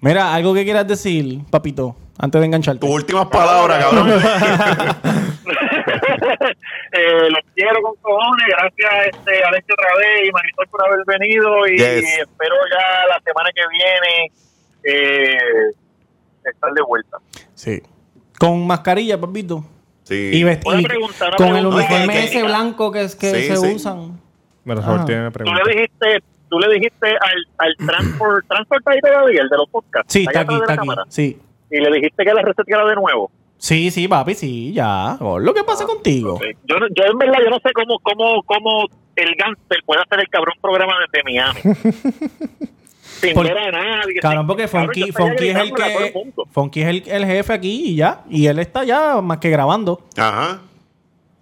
Mira, 0.00 0.32
algo 0.34 0.52
que 0.54 0.64
quieras 0.64 0.86
decir, 0.88 1.40
papito, 1.50 1.94
antes 2.18 2.40
de 2.40 2.46
engancharte. 2.46 2.80
Tus 2.86 2.90
últimas 2.94 3.26
palabras, 3.26 3.84
cabrón. 3.84 4.10
eh, 6.92 7.28
los 7.30 7.40
quiero 7.54 7.82
con 7.82 7.94
cojones. 8.00 8.46
Gracias, 8.48 9.06
este, 9.16 9.44
Alexio 9.44 9.74
otra 9.78 9.96
vez 9.98 10.28
y 10.28 10.32
Marisol 10.32 10.68
por 10.68 10.86
haber 10.86 11.00
venido. 11.06 11.66
Y 11.68 11.78
Yes. 11.78 12.18
espero 12.20 12.54
ya 12.70 13.06
la 13.08 13.20
semana 13.24 13.50
que 13.54 13.62
viene 13.70 14.32
eh, 14.84 15.72
estar 16.44 16.72
de 16.72 16.82
vuelta. 16.82 17.18
Sí. 17.54 17.82
Con 18.38 18.66
mascarilla, 18.66 19.20
papito. 19.20 19.64
Sí. 20.04 20.30
Y 20.32 20.42
vesti- 20.42 20.66
Una 20.66 20.80
y 20.80 20.84
pregunta, 20.84 21.28
una 21.28 21.36
con 21.36 21.56
el 21.56 21.66
uniforme 21.66 22.24
ese 22.24 22.42
blanco 22.42 22.90
que, 22.90 23.02
es, 23.04 23.14
que 23.16 23.30
Sí, 23.30 23.42
se 23.48 23.56
sí. 23.56 23.74
usan. 23.74 24.20
Me 24.64 24.74
lo 24.74 24.80
Ajá. 24.80 25.04
tiene 25.04 25.26
Tú 25.26 25.32
pregunta. 25.32 25.62
le 25.64 25.72
dijiste, 25.74 26.22
tú 26.48 26.58
le 26.58 26.74
dijiste 26.74 27.08
al, 27.08 27.46
al 27.58 27.76
transport, 27.86 28.46
transport 28.48 28.88
ahí 28.88 29.00
todavía, 29.00 29.42
el 29.42 29.48
de 29.48 29.56
los 29.56 29.68
podcasts. 29.70 30.12
Sí, 30.12 30.24
está 30.26 30.40
aquí, 30.40 30.54
está 30.54 30.66
la 30.66 30.72
aquí. 30.72 30.78
cámara. 30.80 31.04
Sí. 31.08 31.40
Y 31.72 31.80
le 31.80 31.90
dijiste 31.90 32.24
que 32.24 32.32
la 32.34 32.42
reseteara 32.42 32.86
de 32.86 32.94
nuevo. 32.94 33.30
Sí, 33.56 33.90
sí, 33.90 34.06
papi, 34.08 34.34
sí, 34.34 34.72
ya. 34.72 35.16
Lo 35.20 35.54
que 35.54 35.64
pasa 35.64 35.84
contigo. 35.86 36.38
Sí. 36.40 36.50
Yo, 36.64 36.78
no- 36.78 36.86
yo 36.94 37.04
en 37.10 37.18
verdad 37.18 37.38
yo 37.42 37.50
no 37.50 37.58
sé 37.60 37.72
cómo, 37.72 37.98
cómo, 38.00 38.42
cómo 38.44 38.86
el 39.16 39.34
gánster 39.36 39.78
puede 39.86 40.02
hacer 40.02 40.20
el 40.20 40.28
cabrón 40.28 40.54
programa 40.60 40.92
desde 41.10 41.24
Miami. 41.24 41.60
Sin 43.20 43.34
Por- 43.34 43.44
ver 43.46 43.58
a 43.58 43.70
nadie. 43.70 44.14
Cabrón, 44.20 44.46
porque 44.46 44.64
cabrón, 44.66 44.86
Funky, 44.94 45.12
Funky 45.12 45.48
es 45.48 45.56
el 45.56 45.72
que. 45.72 46.14
Funky 46.50 46.82
es 46.82 46.88
el, 46.88 47.02
el 47.06 47.24
jefe 47.26 47.52
aquí 47.52 47.82
y 47.90 47.96
ya. 47.96 48.22
Y 48.28 48.46
él 48.46 48.58
está 48.58 48.84
ya 48.84 49.20
más 49.20 49.38
que 49.38 49.50
grabando. 49.50 50.02
Ajá. 50.16 50.60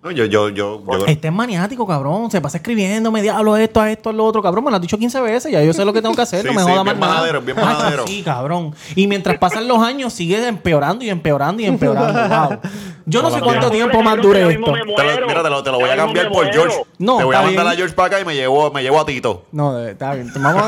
No, 0.02 0.10
yo, 0.10 0.24
yo, 0.24 0.48
yo, 0.48 0.82
yo- 0.82 1.06
Este 1.06 1.28
es 1.28 1.34
maniático, 1.34 1.86
cabrón. 1.86 2.30
Se 2.30 2.40
pasa 2.40 2.56
escribiendo, 2.56 3.12
me 3.12 3.20
diablo 3.20 3.54
esto, 3.58 3.82
a 3.82 3.90
esto, 3.90 4.08
a 4.08 4.12
lo 4.14 4.24
otro. 4.24 4.40
Cabrón, 4.42 4.64
me 4.64 4.70
lo 4.70 4.76
has 4.76 4.80
dicho 4.82 4.96
15 4.96 5.20
veces. 5.20 5.52
Ya 5.52 5.62
yo 5.62 5.74
sé 5.74 5.84
lo 5.84 5.92
que 5.92 6.00
tengo 6.00 6.14
que 6.14 6.22
hacer. 6.22 6.40
Sí, 6.46 6.46
no 6.48 6.54
me 6.54 6.60
sí, 6.60 6.70
joda 6.70 6.82
bien 6.82 6.86
más 6.86 6.96
nada. 6.96 7.12
majadero, 7.12 7.42
bien 7.42 7.56
majadero. 7.56 8.06
Sí, 8.06 8.22
cabrón. 8.22 8.74
Y 8.96 9.06
mientras 9.06 9.36
pasan 9.36 9.68
los 9.68 9.78
años, 9.82 10.14
sigue 10.14 10.48
empeorando 10.48 11.04
y 11.04 11.10
empeorando 11.10 11.60
y 11.62 11.66
empeorando. 11.66 12.10
Wow. 12.30 12.58
Yo 13.06 13.22
no 13.22 13.30
sé 13.30 13.40
cuánto 13.40 13.70
tiempo 13.70 14.02
más 14.02 14.16
dure 14.22 14.40
esto. 14.52 14.72
te 14.72 14.78
lo- 15.20 15.26
mira, 15.26 15.42
te 15.42 15.50
lo, 15.50 15.62
te 15.62 15.70
lo 15.70 15.78
voy 15.80 15.90
a 15.90 15.96
cambiar 15.96 16.30
por. 16.30 16.50
George. 16.50 16.76
No, 16.98 17.18
te 17.18 17.24
voy 17.24 17.34
a 17.36 17.42
mandar 17.42 17.64
bien. 17.64 17.74
a 17.74 17.76
George 17.76 17.94
para 17.94 18.06
acá 18.06 18.20
y 18.20 18.24
me 18.24 18.34
llevo, 18.34 18.70
me 18.70 18.82
llevo 18.82 19.00
a 19.00 19.04
Tito. 19.06 19.44
No, 19.52 19.78
está 19.86 20.14
bien. 20.14 20.30
Vamos 20.36 20.62
a 20.62 20.66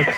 dejar. 0.00 0.14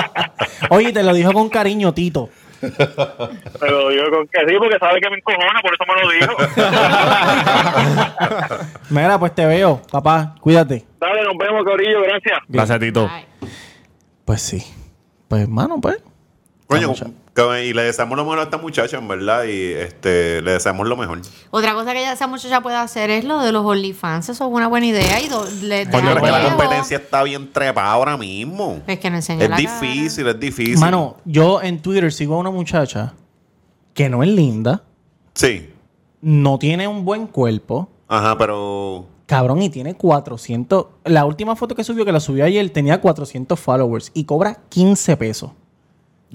Oye, 0.70 0.92
te 0.92 1.02
lo 1.02 1.12
dijo 1.14 1.32
con 1.32 1.48
cariño, 1.48 1.92
Tito. 1.94 2.28
Pero 3.60 3.90
yo 3.92 4.10
con 4.10 4.26
que 4.28 4.40
sí, 4.48 4.54
porque 4.58 4.78
sabe 4.78 5.00
que 5.00 5.10
me 5.10 5.16
encojona, 5.16 5.60
por 5.62 5.74
eso 5.74 5.84
me 5.86 5.94
lo 6.02 6.10
dijo. 6.12 6.36
Mira, 8.90 9.18
pues 9.18 9.34
te 9.34 9.46
veo, 9.46 9.82
papá. 9.90 10.34
Cuídate. 10.40 10.84
Dale, 11.00 11.22
nos 11.22 11.36
vemos, 11.36 11.64
Corillo, 11.64 12.02
gracias. 12.02 12.38
Gracias, 12.48 12.80
Tito. 12.80 13.10
Pues 14.24 14.42
sí. 14.42 14.62
Pues, 15.28 15.42
hermano, 15.42 15.80
pues. 15.80 16.02
Coño, 16.66 16.92
y 17.36 17.72
le 17.72 17.82
deseamos 17.82 18.16
lo 18.16 18.24
mejor 18.24 18.38
a 18.38 18.42
esta 18.44 18.58
muchacha, 18.58 18.96
en 18.98 19.06
verdad, 19.08 19.44
y 19.44 19.72
este, 19.72 20.40
le 20.42 20.52
deseamos 20.52 20.86
lo 20.88 20.96
mejor. 20.96 21.20
Otra 21.50 21.74
cosa 21.74 21.92
que 21.92 22.00
ya 22.00 22.12
esa 22.12 22.26
muchacha 22.26 22.60
puede 22.62 22.76
hacer 22.76 23.10
es 23.10 23.24
lo 23.24 23.40
de 23.40 23.52
los 23.52 23.64
OnlyFans. 23.64 24.28
Eso 24.30 24.44
es 24.46 24.50
una 24.52 24.68
buena 24.68 24.86
idea. 24.86 25.20
Y 25.20 25.28
do- 25.28 25.46
le 25.62 25.84
Coño, 25.90 26.02
deja 26.08 26.14
pero 26.14 26.20
que 26.24 26.30
la 26.30 26.38
huevo. 26.38 26.56
competencia 26.56 26.96
está 26.96 27.22
bien 27.22 27.52
trepada 27.52 27.90
ahora 27.92 28.16
mismo. 28.16 28.80
Es 28.86 28.98
que 28.98 29.10
no 29.10 29.16
enseña 29.16 29.44
Es 29.44 29.50
la 29.50 29.56
difícil, 29.56 30.26
es 30.26 30.40
difícil. 30.40 30.78
Mano, 30.78 31.16
yo 31.24 31.60
en 31.62 31.80
Twitter 31.82 32.12
sigo 32.12 32.34
a 32.36 32.38
una 32.38 32.50
muchacha 32.50 33.14
que 33.94 34.08
no 34.08 34.22
es 34.22 34.28
linda, 34.30 34.82
Sí. 35.34 35.70
no 36.22 36.58
tiene 36.58 36.88
un 36.88 37.04
buen 37.04 37.26
cuerpo, 37.26 37.88
Ajá, 38.08 38.36
pero. 38.38 39.06
cabrón, 39.26 39.60
y 39.62 39.68
tiene 39.70 39.94
400. 39.94 40.86
La 41.04 41.24
última 41.24 41.56
foto 41.56 41.74
que 41.74 41.84
subió, 41.84 42.04
que 42.04 42.12
la 42.12 42.20
subió 42.20 42.44
ayer, 42.44 42.68
tenía 42.70 43.00
400 43.00 43.58
followers 43.60 44.10
y 44.14 44.24
cobra 44.24 44.58
15 44.68 45.16
pesos. 45.16 45.50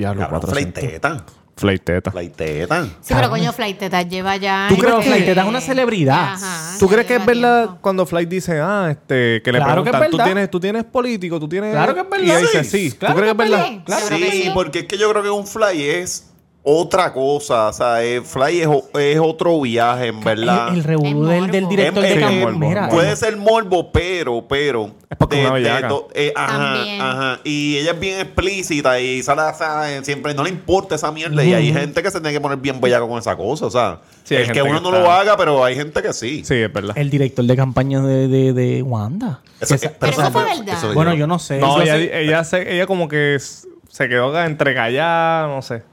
Diablo, 0.02 0.22
Cabrón, 0.22 0.42
400. 0.42 0.82
fleiteta. 0.84 1.26
Flight 1.54 1.84
Teta. 1.84 2.10
Flight 2.12 2.36
Teta. 2.36 2.86
Sí, 3.02 3.14
pero 3.14 3.30
coño, 3.30 3.54
Flight 3.54 3.78
Teta 3.78 4.02
lleva 4.02 4.36
ya. 4.38 4.66
¿Tú 4.68 4.78
crees 4.78 4.94
que 4.96 5.00
este, 5.02 5.10
Flight 5.12 5.26
Teta 5.26 5.42
es 5.44 5.48
una 5.48 5.62
celebridad? 5.62 6.34
Ajá, 6.34 6.78
¿Tú 6.80 6.88
crees 6.88 7.06
que 7.06 7.16
es 7.18 7.26
verdad 7.26 7.64
tiempo. 7.66 7.82
cuando 7.82 8.06
Flight 8.08 8.30
dice, 8.30 8.60
ah, 8.60 8.88
este, 8.90 9.42
que 9.44 9.52
le 9.52 9.60
Claro 9.60 9.84
que 9.84 9.90
es 9.92 9.96
preguntan, 9.96 10.10
¿tú 10.20 10.24
tienes, 10.26 10.50
tú 10.50 10.60
tienes 10.60 10.84
político, 10.86 11.40
tú 11.40 11.48
tienes... 11.48 11.72
Claro 11.74 11.94
que 11.94 12.00
es 12.02 12.10
verdad. 12.10 12.26
Y 12.26 12.30
ella 12.32 12.40
dice, 12.40 12.64
Sí, 12.64 12.90
sí. 12.90 12.98
claro 12.98 13.14
¿Tú 13.14 13.20
crees 13.22 13.36
que 13.36 13.44
es 13.44 13.50
verdad? 13.50 13.66
Sí, 13.68 13.82
Claro 13.86 14.06
creo 14.08 14.20
que 14.20 14.32
Sí, 14.32 14.42
sí. 14.44 14.52
porque 14.56 14.80
es 14.80 14.86
que 14.86 14.98
yo 14.98 15.12
creo 15.12 15.22
que 15.22 15.30
un 15.30 15.46
fly 15.46 15.84
es 15.84 16.31
otra 16.64 17.12
cosa. 17.14 17.68
O 17.70 17.74
sea, 17.74 18.04
el 18.04 18.22
fly 18.24 18.62
es, 18.62 18.70
es 19.00 19.20
otro 19.20 19.60
viaje, 19.62 20.08
en 20.08 20.20
verdad. 20.22 20.70
El, 20.70 20.76
el 20.78 20.84
revolú 20.84 21.26
del, 21.26 21.50
del 21.52 21.68
director 21.68 22.06
Es- 22.06 22.16
de 22.16 22.20
es 22.22 22.26
Cam- 22.28 22.40
morbo, 22.42 22.60
Mira, 22.60 22.82
morbo. 22.84 22.96
Puede 22.96 23.16
ser 23.16 23.38
morbo, 23.38 23.92
pero, 23.92 24.46
pero. 24.48 24.92
Es 25.10 25.18
porque 25.18 25.44
es 25.44 25.50
una 25.50 25.88
to- 25.88 26.08
eh, 26.14 26.32
ajá, 26.36 26.58
También. 26.76 27.02
ajá. 27.02 27.40
Y 27.44 27.78
ella 27.78 27.92
es 27.92 28.00
bien 28.00 28.20
explícita 28.22 29.00
y 29.00 29.22
sale, 29.24 29.42
o 29.42 29.54
sea, 29.54 30.04
siempre 30.04 30.34
no 30.34 30.44
le 30.44 30.50
importa 30.50 30.96
esa 30.96 31.12
mierda. 31.12 31.44
Y 31.44 31.54
hay 31.54 31.74
gente 31.74 32.02
que 32.04 32.12
se 32.12 32.20
tiene 32.22 32.34
que 32.34 32.40
poner 32.42 32.58
bien 32.60 32.80
bellaca 32.80 33.08
con 33.08 33.18
esa 33.20 33.36
cosa. 33.36 33.66
O 33.66 33.72
sea, 33.72 34.00
Sí, 34.24 34.36
el 34.36 34.52
que 34.52 34.62
uno 34.62 34.76
que 34.76 34.82
no 34.82 34.90
está- 34.90 35.00
lo 35.02 35.12
haga, 35.12 35.36
pero 35.38 35.64
hay 35.66 35.76
gente 35.76 36.02
que 36.02 36.14
sí. 36.14 36.44
Sí, 36.46 36.56
es 36.56 36.72
verdad. 36.72 36.98
el 36.98 37.10
director 37.10 37.44
de 37.44 37.56
campaña 37.56 38.02
de, 38.02 38.28
de, 38.28 38.54
de 38.54 38.82
Wanda. 38.84 39.42
Eso- 39.60 39.76
esa- 39.76 39.92
Pero 40.00 40.12
esa- 40.12 40.22
eso 40.24 40.32
fue 40.32 40.44
verdad. 40.44 40.94
bueno, 40.94 41.14
yo 41.14 41.28
no 41.28 41.40
sé. 41.40 41.58
No, 41.60 41.82
Eso 41.82 41.82
ella, 41.82 41.98
sí- 41.98 42.10
ella, 42.14 42.44
se, 42.44 42.74
ella 42.76 42.86
como 42.88 43.08
que 43.08 43.38
se 43.40 44.08
quedó 44.08 44.30
acá 44.30 44.46
entre 44.46 44.74
callada, 44.74 45.48
no 45.48 45.62
sé. 45.62 45.84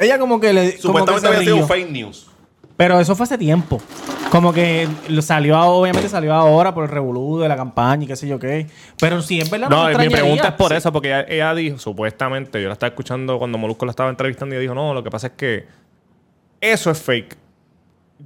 Ella 0.00 0.18
como 0.18 0.40
que 0.40 0.52
le 0.52 0.78
Supuestamente 0.78 1.28
había 1.28 1.40
sido 1.40 1.66
fake 1.66 1.90
news. 1.90 2.26
Pero 2.76 2.98
eso 2.98 3.14
fue 3.14 3.24
hace 3.24 3.36
tiempo. 3.38 3.80
Como 4.30 4.52
que 4.52 4.88
lo 5.08 5.20
salió, 5.22 5.56
a- 5.56 5.66
obviamente 5.66 6.08
salió 6.08 6.32
ahora 6.34 6.72
por 6.72 6.84
el 6.84 6.90
revolú 6.90 7.38
de 7.40 7.48
la 7.48 7.56
campaña 7.56 8.04
y 8.04 8.06
qué 8.06 8.16
sé 8.16 8.26
yo 8.26 8.38
qué. 8.38 8.66
Pero 8.98 9.20
si 9.22 9.38
es 9.40 9.50
verdad, 9.50 9.68
no, 9.68 9.90
No, 9.90 9.98
me 9.98 10.06
mi 10.06 10.10
pregunta 10.12 10.48
es 10.48 10.54
por 10.54 10.70
Sí. 10.70 10.76
eso, 10.76 10.90
porque 10.92 11.08
ella, 11.08 11.26
ella 11.28 11.54
dijo, 11.54 11.78
supuestamente, 11.78 12.62
yo 12.62 12.68
la 12.68 12.72
estaba 12.74 12.88
escuchando 12.88 13.38
cuando 13.38 13.58
Molusco 13.58 13.84
la 13.84 13.90
estaba 13.90 14.08
entrevistando 14.08 14.54
y 14.54 14.56
ella 14.56 14.62
dijo, 14.62 14.74
no, 14.74 14.94
lo 14.94 15.02
que 15.04 15.10
pasa 15.10 15.26
es 15.28 15.32
que 15.34 15.66
eso 16.60 16.90
es 16.90 17.02
fake. 17.02 17.36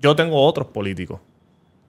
Yo 0.00 0.14
tengo 0.14 0.40
otros 0.44 0.68
políticos. 0.68 1.20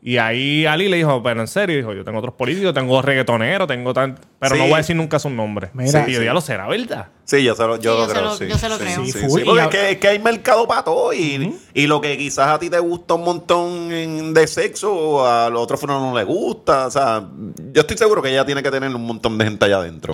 Y 0.07 0.17
ahí 0.19 0.67
Ali 0.67 0.87
le 0.87 0.97
dijo, 0.97 1.23
pero 1.23 1.41
en 1.41 1.47
serio, 1.47 1.75
dijo, 1.77 1.91
yo 1.91 2.03
tengo 2.03 2.19
otros 2.19 2.35
políticos, 2.35 2.75
tengo 2.75 3.01
reggaetoneros, 3.01 3.67
tengo 3.67 3.91
tan... 3.91 4.19
Pero 4.37 4.53
Sí. 4.53 4.61
no 4.61 4.65
voy 4.65 4.75
a 4.75 4.77
decir 4.77 4.95
nunca 4.95 5.17
su 5.17 5.31
nombre. 5.31 5.71
Mira. 5.73 6.05
y 6.07 6.13
yo, 6.13 6.21
ya 6.21 6.31
lo 6.31 6.41
será, 6.41 6.67
¿verdad? 6.67 7.07
Sí, 7.23 7.43
yo 7.43 7.55
se 7.55 7.63
lo, 7.65 7.77
yo 7.79 7.93
Sí, 7.95 7.97
lo 7.97 8.03
yo 8.03 8.05
se 8.05 8.11
creo. 8.13 8.23
lo- 8.25 8.37
sí. 8.37 8.47
yo 8.47 8.57
se 8.59 8.69
lo 8.69 8.77
Sí, 8.77 8.83
creo. 8.83 9.03
sí, 9.05 9.11
Sí, 9.11 9.19
sí, 9.19 9.25
full. 9.27 9.41
porque 9.45 9.61
es, 9.63 9.67
que, 9.69 9.89
es 9.93 9.97
que 9.97 10.07
hay 10.09 10.19
mercado 10.19 10.67
para 10.67 10.83
todo. 10.83 11.11
Y, 11.11 11.57
y 11.73 11.87
lo 11.87 12.01
que 12.01 12.19
quizás 12.19 12.49
a 12.49 12.59
ti 12.59 12.69
te 12.69 12.77
gusta 12.77 13.15
un 13.15 13.23
montón 13.23 14.33
de 14.35 14.45
sexo, 14.45 15.27
a 15.27 15.49
los 15.49 15.63
otros 15.63 15.83
no 15.87 16.15
le 16.15 16.23
gusta. 16.23 16.85
O 16.85 16.91
sea, 16.91 17.27
yo 17.73 17.81
estoy 17.81 17.97
seguro 17.97 18.21
que 18.21 18.29
ella 18.29 18.45
tiene 18.45 18.61
que 18.61 18.69
tener 18.69 18.93
un 18.93 19.01
montón 19.07 19.39
de 19.39 19.45
gente 19.45 19.65
allá 19.65 19.77
adentro. 19.77 20.13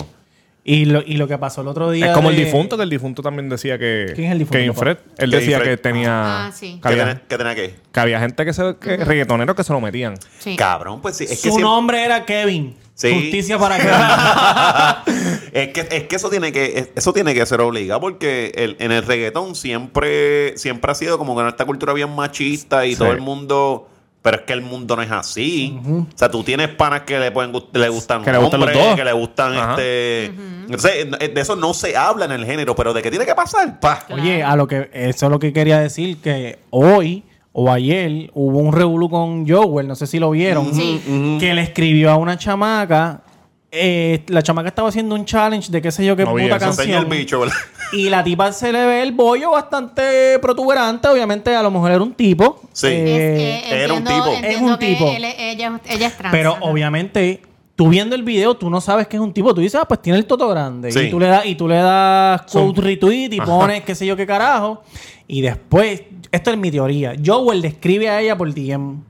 Y 0.63 0.85
lo, 0.85 1.01
y 1.01 1.15
lo 1.15 1.27
que 1.27 1.37
pasó 1.39 1.61
el 1.61 1.67
otro 1.67 1.89
día. 1.89 2.07
Es 2.09 2.13
como 2.13 2.29
el 2.29 2.35
difunto, 2.35 2.77
que 2.77 2.83
el 2.83 2.89
difunto 2.91 3.23
también 3.23 3.49
decía 3.49 3.79
que... 3.79 4.11
¿Quién 4.13 4.27
es 4.27 4.31
el 4.33 4.37
difunto, 4.39 4.57
Kevin 4.59 4.73
papá? 4.73 4.79
Fred. 4.81 4.97
Él 5.17 5.29
Kevin 5.31 5.31
decía 5.31 5.57
Fred. 5.59 5.69
que 5.71 5.77
tenía... 5.77 6.45
Ah, 6.47 6.51
sí. 6.51 6.75
Que 6.75 6.81
¿Qué 6.81 6.87
había, 6.89 7.03
tenía, 7.05 7.21
qué 7.27 7.37
tenía 7.37 7.55
que? 7.55 7.75
que 7.91 7.99
había 7.99 8.19
gente 8.19 8.45
que 8.45 8.53
se... 8.53 8.75
Que, 8.79 8.97
reggaetoneros 8.97 9.55
que 9.55 9.63
se 9.63 9.73
lo 9.73 9.81
metían. 9.81 10.15
Sí. 10.37 10.55
Cabrón, 10.55 11.01
pues 11.01 11.17
sí. 11.17 11.23
Es 11.23 11.29
que 11.31 11.35
Su 11.35 11.41
siempre- 11.41 11.63
nombre 11.63 12.05
era 12.05 12.25
Kevin. 12.25 12.75
Sí. 12.93 13.11
Justicia 13.11 13.57
para 13.57 13.77
Kevin. 15.05 15.45
es 15.53 15.67
que 15.69 15.87
es 15.95 16.03
que 16.03 16.15
eso 16.15 16.29
tiene 16.29 16.51
que 16.51 16.77
es- 16.77 16.89
eso 16.95 17.11
tiene 17.13 17.33
que 17.33 17.43
ser 17.47 17.59
obligado 17.61 17.99
porque 17.99 18.51
el- 18.55 18.75
en 18.79 18.91
el 18.91 19.03
reggaetón 19.03 19.55
siempre 19.55 20.55
siempre 20.57 20.91
ha 20.91 20.95
sido 20.95 21.17
como 21.17 21.35
que 21.35 21.41
en 21.41 21.47
esta 21.47 21.65
cultura 21.65 21.93
bien 21.93 22.13
machista 22.15 22.85
y 22.85 22.91
Sí. 22.93 22.97
todo 22.99 23.11
el 23.11 23.21
mundo 23.21 23.87
pero 24.21 24.37
es 24.37 24.43
que 24.43 24.53
el 24.53 24.61
mundo 24.61 24.95
no 24.95 25.01
es 25.01 25.11
así. 25.11 25.79
O 25.85 26.05
sea, 26.15 26.29
tú 26.29 26.43
tienes 26.43 26.69
panas 26.69 27.01
que 27.01 27.17
le 27.19 27.31
pueden 27.31 27.51
gust- 27.51 27.69
le 27.73 27.89
gustan 27.89 28.23
Que 28.23 28.31
le 28.31 28.37
gustan 28.37 28.59
los 28.59 28.71
dos. 28.73 28.95
que 28.95 29.03
le 29.03 29.13
gustan 29.13 29.53
Ajá. 29.53 29.71
este 29.71 30.25
Entonces, 30.25 31.09
de 31.11 31.41
eso 31.41 31.55
no 31.55 31.73
se 31.73 31.97
habla 31.97 32.25
en 32.25 32.31
el 32.31 32.45
género, 32.45 32.75
pero 32.75 32.93
de 32.93 33.01
qué 33.01 33.09
tiene 33.09 33.25
que 33.25 33.33
pasar, 33.35 33.79
pa. 33.79 34.05
Oye, 34.11 34.43
a 34.43 34.55
lo 34.55 34.67
que 34.67 34.89
eso 34.93 35.25
es 35.25 35.31
lo 35.31 35.39
que 35.39 35.51
quería 35.53 35.79
decir 35.79 36.17
que 36.17 36.59
hoy 36.69 37.23
o 37.53 37.69
ayer 37.71 38.29
hubo 38.33 38.59
un 38.59 38.71
revolú 38.71 39.09
con 39.09 39.45
Joel, 39.49 39.87
no 39.87 39.95
sé 39.95 40.07
si 40.07 40.19
lo 40.19 40.29
vieron, 40.31 40.73
Sí. 40.73 41.37
que 41.39 41.53
le 41.53 41.61
escribió 41.63 42.11
a 42.11 42.15
una 42.15 42.37
chamaca. 42.37 43.21
Eh, 43.71 44.23
la 44.27 44.41
chamaca 44.43 44.67
estaba 44.67 44.89
haciendo 44.89 45.15
un 45.15 45.25
challenge 45.25 45.71
de 45.71 45.81
qué 45.81 45.91
sé 45.91 46.05
yo 46.05 46.15
qué 46.15 46.23
No 46.25 46.31
puta 46.31 46.43
el 46.43 46.49
canción. 46.59 47.09
Y 47.93 48.09
la 48.09 48.23
tipa 48.23 48.51
se 48.53 48.71
le 48.71 48.85
ve 48.85 49.01
el 49.03 49.11
bollo 49.11 49.51
bastante 49.51 50.39
protuberante. 50.39 51.07
Obviamente, 51.09 51.53
a 51.55 51.61
lo 51.61 51.71
mejor 51.71 51.91
era 51.91 52.01
un 52.01 52.13
tipo. 52.13 52.61
Sí. 52.71 52.87
Eh, 52.89 53.61
Es 53.63 53.69
que 53.69 53.83
era 53.83 53.93
un 53.93 54.03
tipo. 54.03 54.27
Es 54.43 54.61
un 54.61 54.79
tipo. 54.79 55.07
él- 55.11 55.25
ella, 55.37 55.79
ella 55.89 56.07
es 56.07 56.17
trans. 56.17 56.31
Pero 56.31 56.57
obviamente, 56.61 57.41
tú 57.75 57.89
viendo 57.89 58.15
el 58.15 58.23
video, 58.23 58.55
tú 58.55 58.69
no 58.69 58.79
sabes 58.79 59.07
que 59.07 59.17
es 59.17 59.21
un 59.21 59.33
tipo. 59.33 59.53
Tú 59.53 59.59
dices, 59.59 59.79
ah, 59.81 59.85
pues 59.87 60.01
tiene 60.01 60.19
el 60.19 60.25
toto 60.25 60.47
grande. 60.47 60.91
Sí. 60.91 60.99
Y 60.99 61.09
tú 61.09 61.19
le 61.19 61.27
das, 61.27 61.45
y 61.45 61.55
tú 61.55 61.67
le 61.67 61.75
das 61.75 62.43
quote 62.43 62.79
retweet 62.81 63.29
y 63.33 63.39
pones 63.41 63.83
qué 63.83 63.93
sé 63.95 64.05
yo 64.05 64.15
qué 64.15 64.25
carajo. 64.25 64.83
Y 65.27 65.41
después, 65.41 66.01
esto 66.31 66.51
es 66.51 66.57
mi 66.57 66.71
teoría. 66.71 67.13
Joel 67.23 67.59
le 67.61 67.69
escribe 67.69 68.09
a 68.09 68.21
ella 68.21 68.37
por 68.37 68.53
DM. 68.53 69.01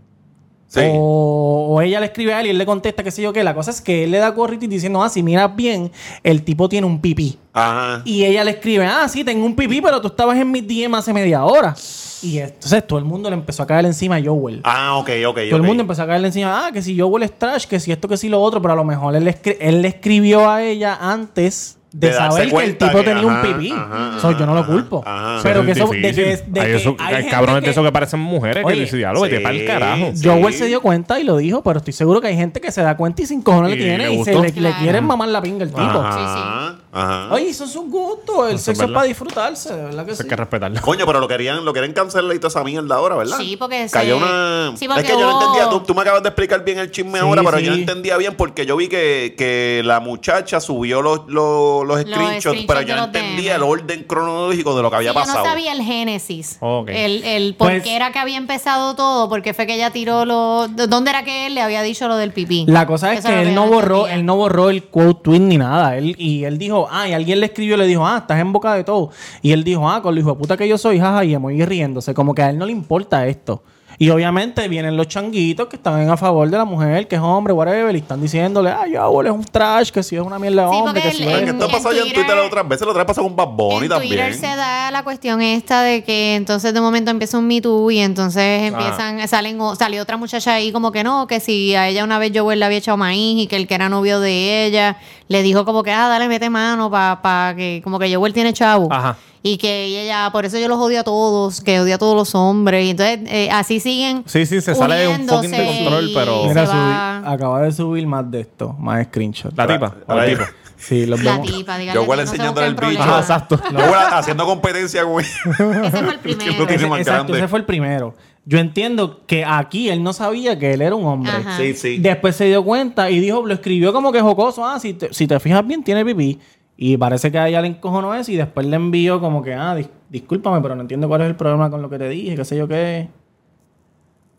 Sí. 0.71 0.79
O, 0.93 1.67
o 1.69 1.81
ella 1.81 1.99
le 1.99 2.05
escribe 2.05 2.33
a 2.33 2.39
él 2.39 2.47
y 2.47 2.49
él 2.51 2.57
le 2.57 2.65
contesta 2.65 3.03
qué 3.03 3.11
sé 3.11 3.21
yo 3.21 3.33
qué. 3.33 3.43
La 3.43 3.53
cosa 3.53 3.71
es 3.71 3.81
que 3.81 4.05
él 4.05 4.11
le 4.11 4.19
da 4.19 4.31
retweet 4.31 4.69
diciendo, 4.69 5.03
ah, 5.03 5.09
si 5.09 5.21
miras 5.21 5.53
bien, 5.53 5.91
el 6.23 6.43
tipo 6.43 6.69
tiene 6.69 6.87
un 6.87 7.01
pipí. 7.01 7.37
Ajá. 7.51 8.01
Y 8.05 8.23
ella 8.23 8.45
le 8.45 8.51
escribe, 8.51 8.85
ah, 8.85 9.05
sí, 9.09 9.25
tengo 9.25 9.45
un 9.45 9.53
pipí, 9.53 9.81
pero 9.81 9.99
tú 9.99 10.07
estabas 10.07 10.37
en 10.37 10.49
mi 10.49 10.61
DM 10.61 10.95
hace 10.95 11.11
media 11.11 11.43
hora. 11.43 11.75
Y 12.23 12.37
entonces 12.37 12.87
todo 12.87 12.99
el 12.99 13.03
mundo 13.03 13.29
le 13.29 13.35
empezó 13.35 13.63
a 13.63 13.67
caer 13.67 13.85
encima 13.85 14.15
a 14.15 14.23
Joel. 14.23 14.61
Ah, 14.63 14.95
ok, 14.95 15.09
ok. 15.27 15.39
Todo 15.49 15.57
el 15.57 15.63
mundo 15.63 15.81
empezó 15.81 16.03
a 16.03 16.07
caerle 16.07 16.27
encima, 16.27 16.67
ah, 16.67 16.71
que 16.71 16.81
si 16.81 16.97
Joel 16.97 17.23
es 17.23 17.37
trash, 17.37 17.65
que 17.65 17.77
si 17.77 17.91
esto, 17.91 18.07
que 18.07 18.15
si 18.15 18.29
lo 18.29 18.41
otro, 18.41 18.61
pero 18.61 18.71
a 18.71 18.77
lo 18.77 18.85
mejor 18.85 19.13
él, 19.13 19.35
él 19.59 19.81
le 19.81 19.87
escribió 19.89 20.49
a 20.49 20.63
ella 20.63 20.97
antes 21.01 21.80
de, 21.93 22.13
saber 22.13 22.49
que 22.49 22.63
el 22.63 22.77
tipo 22.77 22.97
que, 22.99 23.03
tenía 23.03 23.29
ajá, 23.29 23.41
un 23.47 23.53
pipí. 23.57 23.71
ajá, 23.71 24.19
So, 24.21 24.31
yo 24.37 24.45
no 24.45 24.55
lo 24.55 24.65
culpo. 24.65 25.03
ajá. 25.05 25.39
Pero 25.43 25.59
Eso 25.59 25.65
que 25.65 25.71
es 25.71 25.77
eso, 25.77 25.87
de 25.89 26.01
que, 26.01 26.11
de 26.47 26.59
Hay 26.61 26.67
que 26.67 26.75
eso- 26.75 26.95
hay 26.99 27.07
hay 27.07 27.15
gente 27.15 27.31
cabrones 27.31 27.59
que- 27.61 27.65
de 27.65 27.71
esos 27.71 27.85
que 27.85 27.91
parecen 27.91 28.19
mujeres 28.21 28.63
Oye, 28.65 28.75
que 28.75 28.81
dicen, 28.81 28.99
diablo, 28.99 29.21
vete 29.21 29.37
sí, 29.37 29.43
para 29.43 29.55
el 29.55 29.65
carajo. 29.65 30.11
sí. 30.13 30.27
Joel 30.27 30.53
se 30.53 30.65
dio 30.67 30.81
cuenta 30.81 31.19
y 31.19 31.23
lo 31.23 31.37
dijo, 31.37 31.61
pero 31.63 31.79
estoy 31.79 31.93
seguro 31.93 32.21
que 32.21 32.27
hay 32.27 32.35
gente 32.37 32.61
que 32.61 32.71
se 32.71 32.81
da 32.81 32.95
cuenta 32.95 33.21
y 33.23 33.25
sin 33.25 33.41
cojones 33.41 33.73
Y 33.73 33.75
le 33.77 33.83
tiene 33.83 33.97
le 34.07 34.13
y 34.13 34.23
se 34.23 34.33
le, 34.35 34.41
le 34.41 34.51
Claro. 34.53 34.75
quieren 34.81 35.03
mamar 35.05 35.27
la 35.29 35.41
pinga 35.41 35.63
el 35.63 35.69
tipo. 35.69 35.81
Ajá, 35.81 36.75
ajá. 36.91 37.33
Oye, 37.33 37.49
eso 37.49 37.63
es 37.65 37.75
un 37.75 37.89
gusto. 37.89 38.47
El 38.47 38.59
sexo 38.59 38.83
es 38.85 38.91
para 38.91 39.05
disfrutarse, 39.05 39.75
de 39.75 39.83
¿verdad 39.85 40.05
que 40.05 40.11
Eso 40.11 40.21
sí? 40.23 40.27
hay 40.27 40.29
que 40.29 40.35
respetarlo. 40.35 40.81
Coño, 40.81 41.05
pero 41.05 41.19
lo 41.19 41.27
querían, 41.27 41.63
lo 41.63 41.73
quieren 41.73 41.93
cancelar 41.93 42.35
y 42.35 42.39
toda 42.39 42.49
esa 42.49 42.63
mierda 42.63 42.95
ahora, 42.95 43.15
¿verdad? 43.15 43.37
Sí, 43.37 43.55
porque 43.57 43.87
se- 43.87 43.93
Cayó 43.93 44.17
una... 44.17 44.73
sí, 44.77 44.87
porque 44.87 45.01
es 45.01 45.07
que 45.07 45.13
yo 45.13 45.19
no 45.21 45.37
hubo- 45.37 45.41
entendía, 45.41 45.69
tú, 45.69 45.79
tú 45.81 45.95
me 45.95 46.01
acabas 46.01 46.23
de 46.23 46.29
explicar 46.29 46.63
bien 46.63 46.79
el 46.79 46.91
chisme 46.91 47.19
Sí, 47.19 47.25
ahora, 47.25 47.43
pero 47.43 47.59
yo 47.59 47.71
no 47.71 47.77
entendía 47.77 48.17
bien 48.17 48.35
porque 48.35 48.65
yo 48.65 48.75
vi 48.77 48.87
que, 48.87 49.35
que 49.37 49.81
la 49.85 49.99
muchacha 49.99 50.59
subió 50.59 51.01
los, 51.01 51.21
los, 51.27 51.85
los 51.85 52.01
screenshots, 52.01 52.39
screenshots 52.41 52.65
pero 52.67 52.79
de 52.81 52.85
yo 52.85 52.95
no 52.95 53.01
los 53.01 53.07
entendía 53.07 53.53
DM. 53.53 53.55
el 53.57 53.63
orden 53.63 54.03
cronológico 54.03 54.75
de 54.75 54.81
lo 54.81 54.89
que 54.89 54.95
había 54.97 55.11
Sí, 55.11 55.15
yo 55.15 55.19
pasado. 55.21 55.39
no 55.39 55.45
sabía 55.45 55.71
el 55.73 55.81
génesis. 55.81 56.57
Ok. 56.59 56.89
El, 56.89 57.23
el 57.23 57.55
por 57.55 57.69
Pues- 57.69 57.83
qué 57.83 57.95
era 57.95 58.11
que 58.11 58.19
había 58.19 58.37
empezado 58.37 58.95
todo, 58.95 59.29
porque 59.29 59.53
fue 59.53 59.65
que 59.67 59.75
ella 59.75 59.91
tiró 59.91 60.25
lo... 60.25 60.67
¿Dónde 60.67 61.09
era 61.11 61.23
que 61.23 61.47
él 61.47 61.55
le 61.55 61.61
había 61.61 61.81
dicho 61.81 62.07
lo 62.07 62.17
del 62.17 62.31
pipí? 62.33 62.65
La 62.67 62.85
cosa 62.85 63.13
es 63.13 63.19
Eso 63.19 63.29
que 63.29 63.35
lo 63.35 63.41
él 63.41 63.47
yo 63.49 63.53
no 63.55 63.67
borró, 63.67 63.95
entendía. 63.99 64.15
él 64.15 64.25
no 64.25 64.35
borró 64.35 64.69
el 64.69 64.83
quote 64.85 65.21
tweet 65.23 65.39
ni 65.39 65.57
nada. 65.57 65.97
Él, 65.97 66.15
y 66.17 66.43
él 66.43 66.57
dijo, 66.57 66.80
ah, 66.89 67.07
y 67.07 67.13
alguien 67.13 67.39
le 67.39 67.47
escribió 67.47 67.75
y 67.75 67.79
le 67.79 67.87
dijo, 67.87 68.05
ah, 68.05 68.19
estás 68.19 68.39
en 68.39 68.51
boca 68.51 68.73
de 68.73 68.83
todo. 68.83 69.11
Y 69.41 69.51
él 69.51 69.63
dijo, 69.63 69.89
ah, 69.89 70.01
con 70.01 70.15
lo 70.15 70.21
hijo 70.21 70.31
de 70.31 70.35
puta 70.37 70.57
que 70.57 70.67
yo 70.67 70.77
soy, 70.77 70.99
jaja, 70.99 71.23
y 71.25 71.33
emoji 71.33 71.65
riéndose. 71.65 72.13
Como 72.13 72.33
que 72.33 72.41
a 72.41 72.49
él 72.49 72.57
no 72.57 72.65
le 72.65 72.71
importa 72.71 73.27
esto. 73.27 73.63
Y 74.01 74.09
obviamente 74.09 74.67
vienen 74.67 74.97
los 74.97 75.07
changuitos 75.07 75.67
que 75.67 75.75
están 75.75 76.09
a 76.09 76.17
favor 76.17 76.49
de 76.49 76.57
la 76.57 76.65
mujer, 76.65 77.07
que 77.07 77.17
es 77.17 77.21
hombre, 77.21 77.53
whatever, 77.53 77.95
y 77.95 77.99
están 77.99 78.19
diciéndole, 78.19 78.71
ah, 78.71 78.87
ya, 78.91 79.01
es 79.05 79.31
un 79.31 79.43
trash, 79.43 79.91
que 79.91 80.01
si 80.01 80.15
es 80.15 80.23
una 80.23 80.39
mierda 80.39 80.63
de 80.65 80.71
Sí, 80.71 80.75
hombre, 80.75 81.01
que 81.03 81.11
si 81.11 81.21
es 81.23 81.29
esto 81.49 81.65
ha 81.65 81.67
pasado 81.67 81.93
ya 81.93 82.01
en 82.01 82.11
Twitter- 82.11 82.37
otras 82.39 82.67
veces, 82.67 82.81
la 82.87 82.91
otra 82.93 83.03
vez 83.03 83.07
pasó 83.07 83.21
con 83.21 83.35
Bad 83.35 83.49
Bunny 83.49 83.83
en 83.83 83.89
también. 83.89 84.09
Twitter 84.09 84.33
se 84.33 84.55
da 84.55 84.89
la 84.89 85.03
cuestión 85.03 85.39
esta 85.43 85.83
de 85.83 86.03
que 86.03 86.33
entonces 86.33 86.73
de 86.73 86.81
momento 86.81 87.11
empieza 87.11 87.37
un 87.37 87.45
Me 87.45 87.61
Too 87.61 87.91
y 87.91 87.99
entonces 87.99 88.63
empiezan, 88.73 89.27
salen, 89.27 89.61
o- 89.61 89.75
salió 89.75 90.01
otra 90.01 90.17
muchacha 90.17 90.55
ahí 90.55 90.71
como 90.71 90.91
que 90.91 91.03
no, 91.03 91.27
que 91.27 91.39
si 91.39 91.75
a 91.75 91.87
ella 91.87 92.03
una 92.03 92.17
vez 92.17 92.31
Joel 92.33 92.57
le 92.59 92.65
había 92.65 92.79
echado 92.79 92.97
maíz 92.97 93.43
y 93.43 93.45
que 93.45 93.55
el 93.55 93.67
que 93.67 93.75
era 93.75 93.87
novio 93.87 94.19
de 94.19 94.65
ella 94.65 94.97
le 95.27 95.43
dijo 95.43 95.63
como 95.63 95.83
que, 95.83 95.91
ah, 95.91 96.07
dale, 96.07 96.27
mete 96.27 96.49
mano 96.49 96.89
para 96.89 97.53
que, 97.55 97.81
como 97.83 97.99
que 97.99 98.11
Joel 98.15 98.33
tiene 98.33 98.51
chavo. 98.51 98.87
Ajá. 98.91 99.15
Y 99.43 99.57
que 99.57 99.85
ella, 99.85 100.29
por 100.31 100.45
eso 100.45 100.59
yo 100.59 100.67
los 100.67 100.77
odio 100.79 100.99
a 100.99 101.03
todos, 101.03 101.61
que 101.61 101.79
odia 101.79 101.95
a 101.95 101.97
todos 101.97 102.15
los 102.15 102.35
hombres. 102.35 102.85
Y 102.85 102.91
entonces 102.91 103.19
eh, 103.25 103.49
así 103.51 103.79
siguen. 103.79 104.23
Sí, 104.27 104.45
sí, 104.45 104.61
se 104.61 104.75
sale 104.75 105.07
un 105.07 105.27
fucking 105.27 105.49
de 105.51 105.65
control, 105.65 106.11
pero... 106.13 106.43
Mira, 106.47 106.65
subí- 106.67 107.23
acaba 107.33 107.61
de 107.63 107.71
subir 107.71 108.05
más 108.05 108.29
de 108.29 108.41
esto, 108.41 108.73
más 108.79 109.03
screenshots. 109.07 109.57
La 109.57 109.65
tipa. 109.67 109.95
el 110.07 110.29
tipo. 110.37 110.43
Sí, 110.77 111.05
los 111.05 111.23
La 111.23 111.33
vemos. 111.33 111.47
tipa, 111.51 111.77
dígale, 111.77 111.95
Yo 111.95 112.03
igual 112.03 112.19
no 112.19 112.25
se 112.25 112.31
enseñándole 112.35 112.67
el 112.67 112.75
bicho. 112.75 113.01
Ajá, 113.03 113.19
exacto. 113.19 113.59
Yo 113.71 113.85
igual 113.85 114.05
haciendo 114.13 114.45
competencia 114.45 115.03
con 115.03 115.21
Ese 115.23 115.33
fue 115.43 116.13
el 116.13 116.19
primero. 116.19 116.51
Ese- 116.67 116.85
exacto, 116.97 117.35
ese 117.35 117.47
fue 117.47 117.59
el 117.59 117.65
primero. 117.65 118.15
Yo 118.45 118.57
entiendo 118.57 119.21
que 119.27 119.45
aquí 119.45 119.89
él 119.89 120.01
no 120.01 120.13
sabía 120.13 120.57
que 120.57 120.73
él 120.73 120.81
era 120.81 120.95
un 120.95 121.05
hombre. 121.05 121.31
Ajá. 121.31 121.57
Sí, 121.57 121.73
sí. 121.75 121.97
Después 121.99 122.35
se 122.35 122.45
dio 122.45 122.63
cuenta 122.63 123.11
y 123.11 123.19
dijo, 123.19 123.45
lo 123.45 123.53
escribió 123.53 123.93
como 123.93 124.11
que 124.11 124.21
jocoso. 124.21 124.65
Ah, 124.65 124.79
si 124.79 124.93
te, 124.93 125.13
si 125.13 125.27
te 125.27 125.39
fijas 125.39 125.65
bien, 125.65 125.83
tiene 125.83 126.03
pipí. 126.03 126.39
Y 126.83 126.97
parece 126.97 127.31
que 127.31 127.37
a 127.37 127.47
ella 127.47 127.61
le 127.61 127.67
encojonó 127.67 128.15
eso 128.15 128.31
y 128.31 128.37
después 128.37 128.65
le 128.65 128.75
envió 128.75 129.19
como 129.19 129.43
que, 129.43 129.53
ah, 129.53 129.75
dis- 129.77 129.87
discúlpame, 130.09 130.61
pero 130.61 130.73
no 130.73 130.81
entiendo 130.81 131.07
cuál 131.07 131.21
es 131.21 131.27
el 131.27 131.35
problema 131.35 131.69
con 131.69 131.79
lo 131.79 131.91
que 131.91 131.99
te 131.99 132.09
dije, 132.09 132.35
qué 132.35 132.43
sé 132.43 132.57
yo 132.57 132.67
qué. 132.67 133.07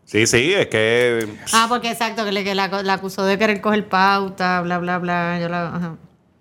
Sí, 0.05 0.27
sí, 0.27 0.52
es 0.52 0.66
que... 0.66 1.28
Ah, 1.52 1.66
porque 1.69 1.93
exacto, 1.93 2.24
que, 2.24 2.32
le, 2.32 2.43
que 2.43 2.56
la, 2.56 2.66
la 2.82 2.94
acusó 2.94 3.24
de 3.24 3.39
querer 3.39 3.60
coger 3.60 3.89
pauta, 3.89 4.60
bla, 4.62 4.78
bla, 4.78 4.98
bla. 4.98 5.39
Yo 5.40 5.48
la, 5.48 5.69
ajá. 5.69 5.97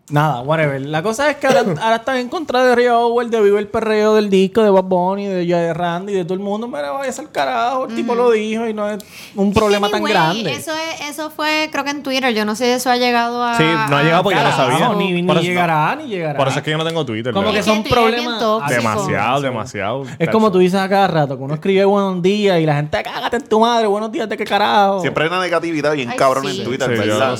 Nada, 0.10 0.42
whatever. 0.42 0.82
La 0.82 1.02
cosa 1.02 1.30
es 1.30 1.38
que 1.38 1.48
ahora, 1.48 1.62
ahora 1.82 1.96
están 1.98 2.18
en 2.18 2.28
contra 2.28 2.66
de 2.66 2.76
Rio 2.76 3.00
Howell, 3.00 3.30
de 3.30 3.40
Vive 3.42 3.60
el 3.60 3.68
Perreo 3.70 4.16
del 4.16 4.30
disco, 4.30 4.62
de 4.62 4.70
Bob 4.70 4.84
Bunny, 4.86 5.28
de 5.28 5.48
Joy 5.48 5.72
Randy, 5.72 6.12
de 6.14 6.26
todo 6.26 6.34
el 6.34 6.42
mundo. 6.42 6.68
Mira, 6.68 6.92
vaya 6.92 7.14
al 7.18 7.32
carajo. 7.32 7.86
El 7.88 7.96
tipo 7.96 8.14
lo 8.14 8.30
dijo 8.32 8.68
y 8.68 8.74
no 8.74 8.90
es 8.90 9.02
un 9.36 9.54
problema 9.54 9.90
tan 9.90 10.04
grande. 10.04 10.52
Eso, 10.52 10.74
es, 10.74 11.10
eso 11.10 11.30
fue, 11.30 11.70
creo 11.72 11.86
que 11.86 11.92
en 11.92 12.04
Twitter. 12.04 12.34
Yo 12.34 12.44
no 12.44 12.56
sé 12.56 12.66
si 12.66 12.72
eso 12.72 12.90
ha 12.90 12.98
llegado 12.98 13.42
a. 13.42 13.56
Sí, 13.56 13.64
no 13.64 13.96
ha 13.96 14.04
llegado 14.04 14.24
porque 14.24 14.38
yo 14.40 14.44
no 14.44 14.52
sabía. 14.56 14.90
Ni, 14.96 15.22
ni 15.22 15.32
eso- 15.32 15.42
llegará, 15.42 15.96
ni 15.96 16.08
llegará. 16.08 16.38
Por 16.38 16.48
eso 16.50 16.58
es 16.58 16.64
que 16.66 16.72
yo 16.72 16.78
no 16.78 16.84
tengo 16.86 17.06
Twitter. 17.06 17.34
Como 17.34 17.52
que 17.54 17.64
son 17.64 17.78
Es 17.78 17.84
que 17.86 17.90
Twitter 17.90 18.14
es 18.16 18.16
bien 18.22 18.38
problemas. 18.38 18.70
Demasiado, 18.70 19.42
demasiado. 19.42 20.04
Es 20.20 20.30
como 20.30 20.52
tú 20.52 20.60
dices 20.60 20.80
a 20.80 20.90
cada 20.90 21.08
rato, 21.08 21.38
que 21.38 21.44
uno 21.44 21.54
escribe 21.54 21.86
buenos 21.86 22.22
días 22.22 22.60
y 22.60 22.66
la 22.66 22.76
gente, 22.76 23.02
cágate 23.02 23.38
en 23.38 23.44
tu 23.48 23.62
madre, 23.62 23.88
buenos 23.88 24.12
días, 24.12 24.28
¿de 24.28 24.36
qué 24.36 24.44
carajo? 24.44 25.00
Siempre 25.02 25.24
hay 25.24 25.30
una 25.30 25.40
negatividad 25.40 25.94
bien 25.94 26.10
Ay, 26.10 26.18
cabrón 26.18 26.46
sí. 26.50 26.60
en 26.60 26.64
Twitter, 26.66 26.90
Sí, 26.92 27.08
¿verdad? 27.08 27.40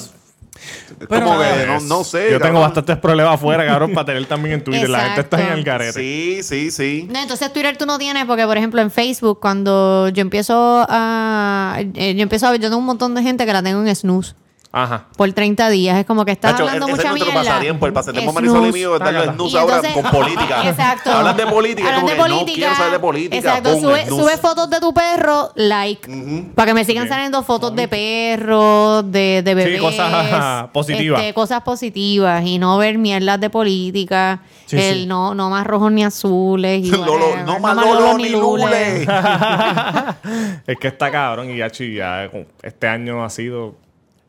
Pero 1.08 1.26
como 1.26 1.40
nada. 1.40 1.58
que 1.58 1.66
no, 1.68 1.80
no 1.82 2.04
sé. 2.04 2.32
Yo 2.32 2.40
tengo 2.40 2.60
bastantes 2.60 2.98
problemas 2.98 3.36
afuera, 3.36 3.66
cabrón, 3.66 3.94
para 3.94 4.06
tener 4.06 4.26
también 4.26 4.56
en 4.56 4.64
Twitter. 4.64 4.90
La 4.90 5.00
gente 5.02 5.22
está 5.22 5.42
en 5.42 5.58
el 5.58 5.64
garete. 5.64 5.94
Sí, 5.94 6.40
sí, 6.44 6.72
sí. 6.72 7.08
No, 7.12 7.20
entonces 7.20 7.52
Twitter 7.52 7.78
tú 7.78 7.86
no 7.86 7.98
tienes, 7.98 8.26
porque 8.26 8.46
por 8.46 8.58
ejemplo 8.58 8.82
en 8.82 8.92
Facebook, 8.92 9.40
cuando 9.40 10.10
yo 10.10 10.22
empiezo 10.22 10.86
a. 10.88 11.78
eh, 11.96 12.16
yo 12.16 12.24
empiezo 12.24 12.48
a 12.48 12.52
ver, 12.52 12.60
yo 12.62 12.68
tengo 12.70 12.80
un 12.80 12.86
montón 12.86 13.16
de 13.16 13.24
gente 13.24 13.46
que 13.46 13.54
la 13.54 13.64
tengo 13.64 13.82
en 13.82 13.96
snooze 13.96 14.34
Ajá. 14.74 15.06
por 15.18 15.32
30 15.34 15.70
días. 15.70 15.98
Es 16.00 16.06
como 16.06 16.24
que 16.24 16.32
estás 16.32 16.54
Nacho, 16.54 16.64
hablando 16.64 16.86
ese 16.88 16.96
mucha 16.96 17.04
es 17.04 17.10
nuestro 17.12 17.32
mierda. 17.34 17.50
pasatiempo. 17.50 17.86
El 17.88 17.94
pasatiempo. 17.94 18.32
Marisol 18.34 18.68
y 18.68 18.72
mío 18.72 18.94
es 18.96 19.00
darle 19.02 19.20
Y 19.20 19.58
ahora 19.58 19.76
entonces- 19.76 19.94
con 19.94 20.04
política. 20.12 20.62
Exacto. 20.70 21.12
Hablas 21.12 21.36
de 21.38 21.48
política, 21.48 21.88
Hablas 21.90 22.02
como 22.02 22.12
de 22.14 22.18
no 22.18 22.24
política. 22.24 22.56
quiero 22.56 22.76
saber 22.76 22.92
de 22.94 23.00
política. 23.00 23.36
Exacto. 23.38 23.80
Sube, 23.80 24.38
fotos 24.38 24.70
de 24.70 24.80
tu 24.80 24.94
perro, 24.94 25.52
like. 25.56 26.10
Para 26.56 26.68
que 26.68 26.74
me 26.74 26.86
sigan 26.86 27.04
Bien. 27.04 27.14
saliendo 27.14 27.44
fotos 27.44 27.76
de 27.76 27.88
perros, 27.88 29.12
de, 29.12 29.42
de 29.44 29.54
bebés. 29.56 29.82
cosas 29.82 30.70
positivas. 30.72 31.20
este, 31.22 31.34
cosas 31.34 31.62
positivas. 31.64 32.46
Y 32.46 32.58
no 32.58 32.78
ver 32.78 32.98
mierdas 32.98 33.40
de 33.42 33.50
política. 33.50 34.42
Sí, 34.68 34.78
el 34.80 34.96
sí. 35.02 35.06
No, 35.06 35.36
no 35.36 35.50
más 35.50 35.68
rojos 35.68 35.92
ni 35.92 36.04
azules. 36.06 36.82
Y 36.86 36.92
Lolo, 36.92 37.14
whatever. 37.16 37.46
no 37.46 37.60
más 37.60 37.76
Lolo 37.76 38.18
ni 38.18 38.30
Lule. 38.30 39.06
es 40.68 40.78
que 40.80 40.88
está 40.88 41.12
cabrón 41.12 41.50
y 41.52 41.58
ya, 41.58 41.68
ya 41.70 42.30
este 42.64 42.88
año 42.88 43.24
ha 43.26 43.30
sido 43.30 43.76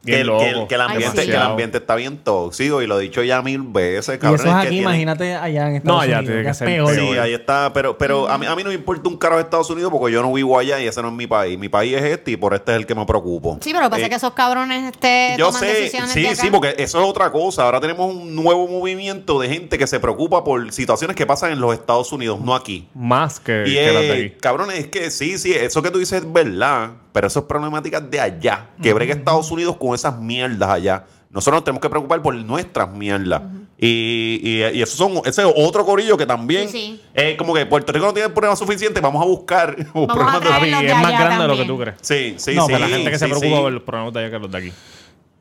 Que, 0.04 0.20
el- 0.20 0.28
que 0.36 0.48
el, 0.50 0.66
que 0.66 0.74
el 0.74 0.80
ambiente, 0.80 1.20
Ay, 1.20 1.26
sí. 1.26 1.30
que 1.30 1.36
el 1.36 1.42
ambiente 1.42 1.78
está 1.78 1.94
bien 1.94 2.18
tóxico 2.18 2.82
y 2.82 2.88
lo 2.88 2.98
he 2.98 3.02
dicho 3.04 3.22
ya 3.22 3.40
mil 3.40 3.62
veces, 3.62 4.16
y 4.16 4.18
cabrón. 4.18 4.40
eso 4.40 4.48
es 4.48 4.52
que 4.54 4.58
aquí, 4.60 4.68
tiene- 4.70 4.82
imagínate 4.82 5.34
allá 5.36 5.68
en 5.68 5.76
Estados 5.76 5.96
No, 5.96 6.00
allá 6.00 6.18
Unidos. 6.18 6.24
tiene 6.26 6.40
que 6.40 6.44
que 6.44 6.50
es 6.50 6.56
ser 6.58 6.66
peor. 6.66 6.94
Sí, 6.94 7.18
ahí 7.18 7.34
está, 7.34 7.72
pero, 7.72 7.96
pero 7.96 8.28
a, 8.28 8.36
mí, 8.36 8.46
a 8.46 8.56
mí 8.56 8.62
no 8.64 8.70
me 8.70 8.74
importa 8.74 9.08
un 9.08 9.16
carajo 9.16 9.40
Estados 9.40 9.70
Unidos 9.70 9.92
porque 9.92 10.12
yo 10.12 10.20
no 10.22 10.32
vivo 10.32 10.58
allá 10.58 10.80
y 10.80 10.86
ese 10.88 11.00
no 11.02 11.08
es 11.08 11.14
mi 11.14 11.26
país. 11.28 11.56
Mi 11.56 11.68
país 11.68 11.94
es 11.94 12.02
este 12.02 12.32
y 12.32 12.36
por 12.36 12.52
este 12.52 12.72
es 12.72 12.78
el 12.78 12.86
que 12.86 12.94
me 12.96 13.06
preocupo. 13.06 13.58
Sí, 13.60 13.70
pero 13.70 13.80
lo 13.80 13.86
que 13.86 13.90
pasa 13.90 14.00
Eh, 14.00 14.04
es 14.04 14.08
que 14.10 14.16
esos 14.16 14.32
cabrones 14.32 14.92
este, 14.92 15.34
Yo 15.38 15.46
toman 15.46 15.60
sé, 15.60 15.66
decisiones 15.66 16.10
sí, 16.10 16.22
de 16.22 16.28
acá. 16.30 16.36
sí, 16.42 16.48
porque 16.50 16.74
eso 16.78 17.00
es 17.00 17.08
otra 17.08 17.30
cosa. 17.30 17.62
Ahora 17.64 17.80
tenemos 17.80 18.12
un 18.12 18.34
nuevo 18.34 18.66
movimiento 18.66 19.38
de 19.38 19.48
gente 19.48 19.78
que 19.78 19.86
se 19.86 20.00
preocupa 20.00 20.42
por 20.42 20.72
situaciones 20.72 21.14
que 21.16 21.26
pasan 21.26 21.52
en 21.52 21.60
los 21.60 21.72
Estados 21.74 22.12
Unidos, 22.12 22.40
no 22.40 22.56
aquí. 22.56 22.88
Más 22.94 23.38
que, 23.38 23.64
Y 23.68 23.74
que 23.74 23.92
las 23.92 24.02
de 24.02 24.12
aquí. 24.12 24.30
cabrones, 24.40 24.78
es 24.80 24.86
que 24.88 25.10
sí, 25.12 25.38
sí, 25.38 25.52
eso 25.52 25.80
que 25.80 25.90
tú 25.92 25.98
dices 26.00 26.22
es 26.24 26.32
verdad, 26.32 26.90
pero 27.12 27.26
eso 27.26 27.40
es 27.40 27.44
problemáticas 27.44 28.10
de 28.10 28.18
allá. 28.20 28.66
Que 28.82 28.92
bregue 28.92 29.12
Estados 29.12 29.50
Unidos 29.50 29.76
con 29.76 29.91
esas 29.94 30.18
mierdas 30.20 30.68
allá. 30.68 31.04
Nosotros 31.30 31.58
nos 31.60 31.64
tenemos 31.64 31.80
que 31.80 31.88
preocupar 31.88 32.20
por 32.22 32.34
nuestras 32.34 32.90
mierdas. 32.92 33.40
y, 33.78 34.38
y, 34.42 34.62
y 34.76 34.82
eso 34.82 34.96
son, 34.96 35.22
ese 35.24 35.42
es 35.42 35.48
otro 35.56 35.84
corillo 35.86 36.16
que 36.18 36.26
también 36.26 36.68
Sí, 36.68 36.78
sí. 36.78 37.00
es 37.14 37.36
como 37.38 37.54
que 37.54 37.64
Puerto 37.66 37.90
Rico 37.92 38.04
no 38.06 38.12
tiene 38.12 38.28
problemas 38.28 38.58
suficientes, 38.58 39.02
vamos 39.02 39.22
a 39.22 39.24
buscar 39.26 39.74
Vamos 39.94 40.10
a 40.10 40.12
problemas 40.14 40.40
de- 40.42 40.70
los 40.70 40.80
de 40.82 40.86
es 40.88 40.94
más 40.96 41.06
allá 41.06 41.18
grande 41.24 41.42
de 41.42 41.48
lo 41.48 41.56
que 41.56 41.64
tú 41.64 41.78
crees. 41.78 41.96
Sí, 42.02 42.34
sí, 42.36 42.54
No, 42.54 42.66
sí. 42.66 42.72
La 42.72 42.86
gente 42.88 43.10
que 43.10 43.18
se 43.18 43.26
preocupa 43.26 43.46
sí. 43.56 43.62
por 43.62 43.72
los 43.72 43.82
problemas 43.82 44.12
de 44.12 44.20
allá 44.20 44.30
que 44.30 44.38
los 44.38 44.50
de 44.50 44.58
aquí. 44.58 44.72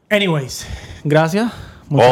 Anyways, 0.10 0.66
gracias. 1.04 1.52
Oh, 1.94 1.98
muchachos, 1.98 2.10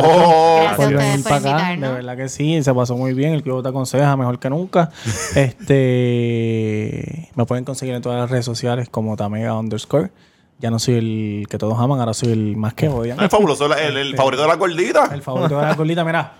Gracias 0.65 0.75
por 0.75 0.83
a 0.83 0.97
venir 0.97 1.23
para 1.23 1.35
acá. 1.37 1.71
De 1.87 1.93
verdad 1.93 2.17
que 2.17 2.27
sí, 2.27 2.61
se 2.61 2.73
pasó 2.73 2.97
muy 2.97 3.13
bien. 3.13 3.31
El 3.33 3.43
que 3.43 3.49
te 3.49 3.67
aconseja 3.69 4.17
mejor 4.17 4.37
que 4.39 4.49
nunca. 4.49 4.91
este 5.35 7.29
Me 7.35 7.45
pueden 7.45 7.63
conseguir 7.65 7.95
en 7.95 8.01
todas 8.01 8.19
las 8.19 8.29
redes 8.29 8.45
sociales 8.45 8.89
como 8.89 9.15
Tamega 9.15 9.57
underscore. 9.57 10.11
Ya 10.59 10.69
no 10.69 10.77
soy 10.77 10.95
el 10.95 11.47
que 11.49 11.57
todos 11.57 11.79
aman, 11.79 11.99
ahora 11.99 12.13
soy 12.13 12.31
el 12.33 12.57
más 12.57 12.73
que 12.73 12.87
odian. 12.89 13.19
Es 13.19 13.29
fabuloso, 13.29 13.73
el, 13.75 13.97
el 13.97 14.15
favorito 14.15 14.41
de 14.43 14.47
la 14.49 14.55
gordita. 14.55 15.09
El 15.13 15.21
favorito 15.21 15.57
de 15.57 15.65
la 15.65 15.73
gordita, 15.73 16.03
mira. 16.03 16.33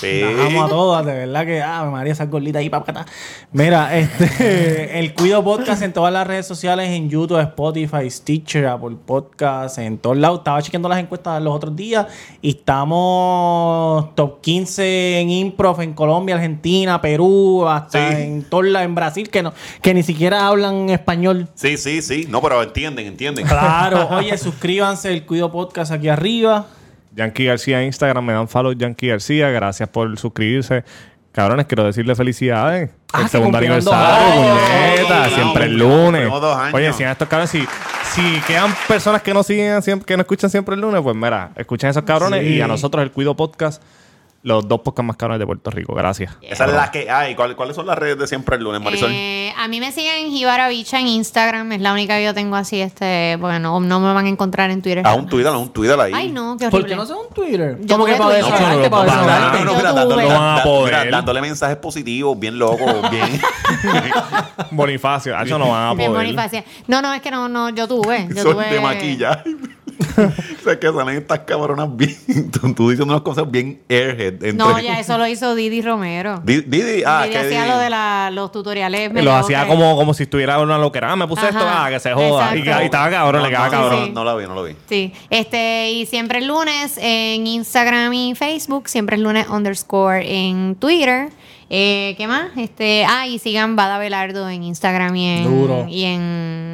Sí. 0.00 0.20
Las 0.22 0.46
amo 0.46 0.64
a 0.64 0.68
todas, 0.68 1.06
de 1.06 1.12
verdad 1.14 1.46
que, 1.46 1.62
ah, 1.62 1.84
María, 1.84 2.12
esas 2.12 2.28
gorditas 2.28 2.60
ahí, 2.60 2.68
papá. 2.68 3.06
Mira, 3.52 3.96
este, 3.96 4.98
el 4.98 5.14
Cuido 5.14 5.42
Podcast 5.44 5.82
en 5.82 5.92
todas 5.92 6.12
las 6.12 6.26
redes 6.26 6.46
sociales, 6.46 6.90
en 6.90 7.08
YouTube, 7.08 7.38
Spotify, 7.40 8.10
Stitcher, 8.10 8.66
Apple 8.66 8.96
Podcast, 9.06 9.78
en 9.78 9.96
todos 9.98 10.16
lados. 10.16 10.38
Estaba 10.40 10.60
chequeando 10.60 10.88
las 10.88 10.98
encuestas 10.98 11.40
los 11.40 11.54
otros 11.54 11.76
días 11.76 12.06
y 12.42 12.50
estamos 12.50 14.14
top 14.16 14.40
15 14.40 15.20
en 15.20 15.30
Improv 15.30 15.80
en 15.80 15.94
Colombia, 15.94 16.34
Argentina, 16.34 17.00
Perú, 17.00 17.66
hasta 17.68 18.10
Sí. 18.16 18.22
en 18.22 18.42
todos 18.42 18.64
lados, 18.66 18.86
en 18.86 18.94
Brasil, 18.94 19.30
que 19.30 19.42
no, 19.42 19.52
que 19.80 19.94
ni 19.94 20.02
siquiera 20.02 20.46
hablan 20.48 20.90
español. 20.90 21.48
Sí, 21.54 21.76
sí, 21.76 22.02
sí. 22.02 22.26
No, 22.28 22.42
pero 22.42 22.62
entienden, 22.62 23.06
entienden. 23.06 23.46
Claro, 23.46 24.08
oye, 24.16 24.36
suscríbanse 24.38 25.12
el 25.12 25.24
Cuido 25.24 25.52
Podcast 25.52 25.92
aquí 25.92 26.08
arriba. 26.08 26.66
Yankee 27.14 27.44
García 27.46 27.80
en 27.80 27.86
Instagram, 27.86 28.24
me 28.24 28.32
dan 28.32 28.48
follow 28.48 28.72
Yankee 28.72 29.08
García. 29.08 29.50
Gracias 29.50 29.88
por 29.88 30.16
suscribirse. 30.18 30.84
Cabrones, 31.32 31.66
quiero 31.66 31.84
decirle 31.84 32.14
felicidades. 32.14 32.90
Ah, 33.12 33.22
el 33.22 33.28
segundo 33.28 33.58
aniversario, 33.58 34.54
puñeta, 34.54 35.28
siempre 35.30 35.64
el 35.64 35.76
lunes. 35.78 36.30
Oye, 36.72 36.92
si 36.92 37.02
a 37.02 37.12
estos 37.12 37.28
cabrones, 37.28 37.50
si, 37.50 37.66
si 38.12 38.40
quedan 38.46 38.72
personas 38.86 39.20
que 39.22 39.34
no 39.34 39.42
siguen 39.42 39.82
siempre, 39.82 40.06
que 40.06 40.16
no 40.16 40.20
escuchan 40.22 40.48
siempre 40.50 40.74
el 40.76 40.80
lunes, 40.80 41.00
pues 41.02 41.16
mira, 41.16 41.50
escuchen 41.56 41.88
a 41.88 41.90
esos 41.90 42.04
cabrones 42.04 42.40
Sí. 42.42 42.54
y 42.54 42.60
a 42.60 42.68
nosotros 42.68 43.02
el 43.02 43.10
Cuido 43.10 43.34
Podcast, 43.36 43.82
los 44.44 44.68
dos 44.68 44.80
podcasts 44.82 45.06
más 45.06 45.16
cabrones 45.16 45.40
de 45.40 45.46
Puerto 45.46 45.70
Rico. 45.70 45.94
Gracias. 45.94 46.36
Esa 46.42 46.66
es 46.66 46.72
la 46.74 46.90
que 46.90 47.10
hay. 47.10 47.34
¿Cuál- 47.34 47.56
¿Cuáles 47.56 47.74
son 47.74 47.86
las 47.86 47.96
redes 47.98 48.18
de 48.18 48.26
siempre 48.26 48.56
el 48.56 48.62
lunes, 48.62 48.80
Marisol? 48.80 49.10
Eh, 49.10 49.52
a 49.58 49.66
mí 49.68 49.80
me 49.80 49.90
siguen 49.90 50.30
Jibara 50.30 50.68
Bicha 50.68 51.00
en 51.00 51.06
Instagram, 51.08 51.72
es 51.72 51.80
la 51.80 51.92
única 51.94 52.16
que 52.18 52.24
yo 52.24 52.34
tengo 52.34 52.54
así, 52.54 52.78
este, 52.80 53.38
porque 53.40 53.58
no, 53.58 53.80
no 53.80 54.00
me 54.00 54.12
van 54.12 54.26
a 54.26 54.28
encontrar 54.28 54.70
en 54.70 54.82
Twitter. 54.82 55.04
Haz 55.06 55.16
un 55.16 55.26
Twitter, 55.28 55.48
haz 55.50 55.56
un 55.58 55.72
Twitter 55.72 55.98
ahí. 55.98 56.12
Ay, 56.14 56.30
no, 56.30 56.56
qué 56.58 56.66
¿Por 56.68 56.80
horrible. 56.80 56.90
qué 56.94 56.96
no 56.96 57.06
sea 57.06 57.16
un 57.16 57.28
Twitter? 57.34 57.78
Yo 57.80 57.94
Como 57.96 58.04
que 58.04 58.16
para 58.16 58.34
desahogarte, 58.34 58.90
No, 58.90 58.90
para 58.90 59.04
no, 59.04 59.14
no, 59.16 59.22
desahogarte. 59.26 59.58
No, 59.58 59.64
no, 59.64 59.76
mira, 59.78 59.92
dándole, 59.94 60.22
No 60.24 60.28
da- 60.28 60.62
poder. 60.62 60.94
mira, 61.06 61.16
dándole 61.16 61.40
mensajes 61.40 61.76
positivos, 61.78 62.38
bien 62.38 62.58
locos, 62.58 62.94
bien. 63.10 63.40
Bonifacio, 64.70 65.38
eso 65.40 65.58
no 65.58 65.70
van 65.70 65.88
a 65.88 65.94
Bien, 65.94 66.10
poder. 66.10 66.24
Bonifacia. 66.26 66.64
No, 66.86 67.00
no, 67.02 67.12
es 67.14 67.20
que 67.22 67.30
no, 67.30 67.48
no, 67.48 67.70
yo 67.70 67.88
tuve. 67.88 68.28
Yo 68.28 68.42
Son 68.42 68.52
tuve 68.52 68.66
de 68.66 68.80
maquillaje. 68.80 69.56
o 70.60 70.64
sea, 70.64 70.78
que 70.78 70.92
salen 70.92 71.16
estas 71.18 71.40
cabronas 71.40 71.88
bien. 71.96 72.16
Tú, 72.50 72.90
diciendo 72.90 73.12
unas 73.14 73.22
cosas 73.22 73.50
bien 73.50 73.82
airhead. 73.88 74.34
Entre... 74.34 74.52
No, 74.52 74.78
ya 74.80 74.98
eso 75.00 75.18
lo 75.18 75.26
hizo 75.26 75.54
Didi 75.54 75.82
Romero. 75.82 76.40
Di- 76.44 76.62
Didi, 76.62 77.02
ah, 77.06 77.22
Didi 77.22 77.32
que 77.32 77.38
hacía 77.38 77.64
Didi- 77.64 77.68
lo 77.68 77.78
de 77.78 77.90
la, 77.90 78.30
los 78.32 78.52
tutoriales. 78.52 79.12
Lo 79.12 79.34
hacía 79.34 79.62
que- 79.62 79.68
como, 79.68 79.96
como 79.96 80.14
si 80.14 80.24
estuviera 80.24 80.58
una 80.60 80.78
loquera. 80.78 81.12
Ah, 81.12 81.16
me 81.16 81.26
puse 81.26 81.48
esto, 81.48 81.60
ah, 81.62 81.86
que 81.90 82.00
se 82.00 82.12
joda. 82.12 82.54
Y, 82.56 82.60
estaba 82.68 83.10
cabrón, 83.10 83.42
No, 83.42 83.46
le 83.48 83.50
quedaba 83.50 83.66
no, 83.66 83.70
cabrón. 83.72 84.14
No, 84.14 84.24
no, 84.24 84.32
lo 84.32 84.36
vi, 84.38 84.46
no 84.46 84.54
lo 84.54 84.64
vi. 84.64 84.76
Sí, 84.88 85.12
este, 85.30 85.90
y 85.92 86.06
siempre 86.06 86.38
el 86.38 86.46
lunes 86.48 86.98
en 86.98 87.46
Instagram 87.46 88.12
y 88.12 88.34
Facebook, 88.34 88.88
siempre 88.88 89.16
el 89.16 89.22
lunes 89.22 89.48
underscore 89.48 90.22
en 90.48 90.76
Twitter. 90.76 91.30
Eh, 91.70 92.14
¿Qué 92.18 92.28
más? 92.28 92.48
Este, 92.56 93.04
ah, 93.08 93.26
y 93.26 93.38
sigan 93.38 93.74
Bada 93.74 93.98
Belardo 93.98 94.48
en 94.50 94.62
Instagram 94.62 95.16
y 95.16 95.26
en, 95.38 95.44
Duro. 95.44 95.86
y 95.88 96.04
en 96.04 96.73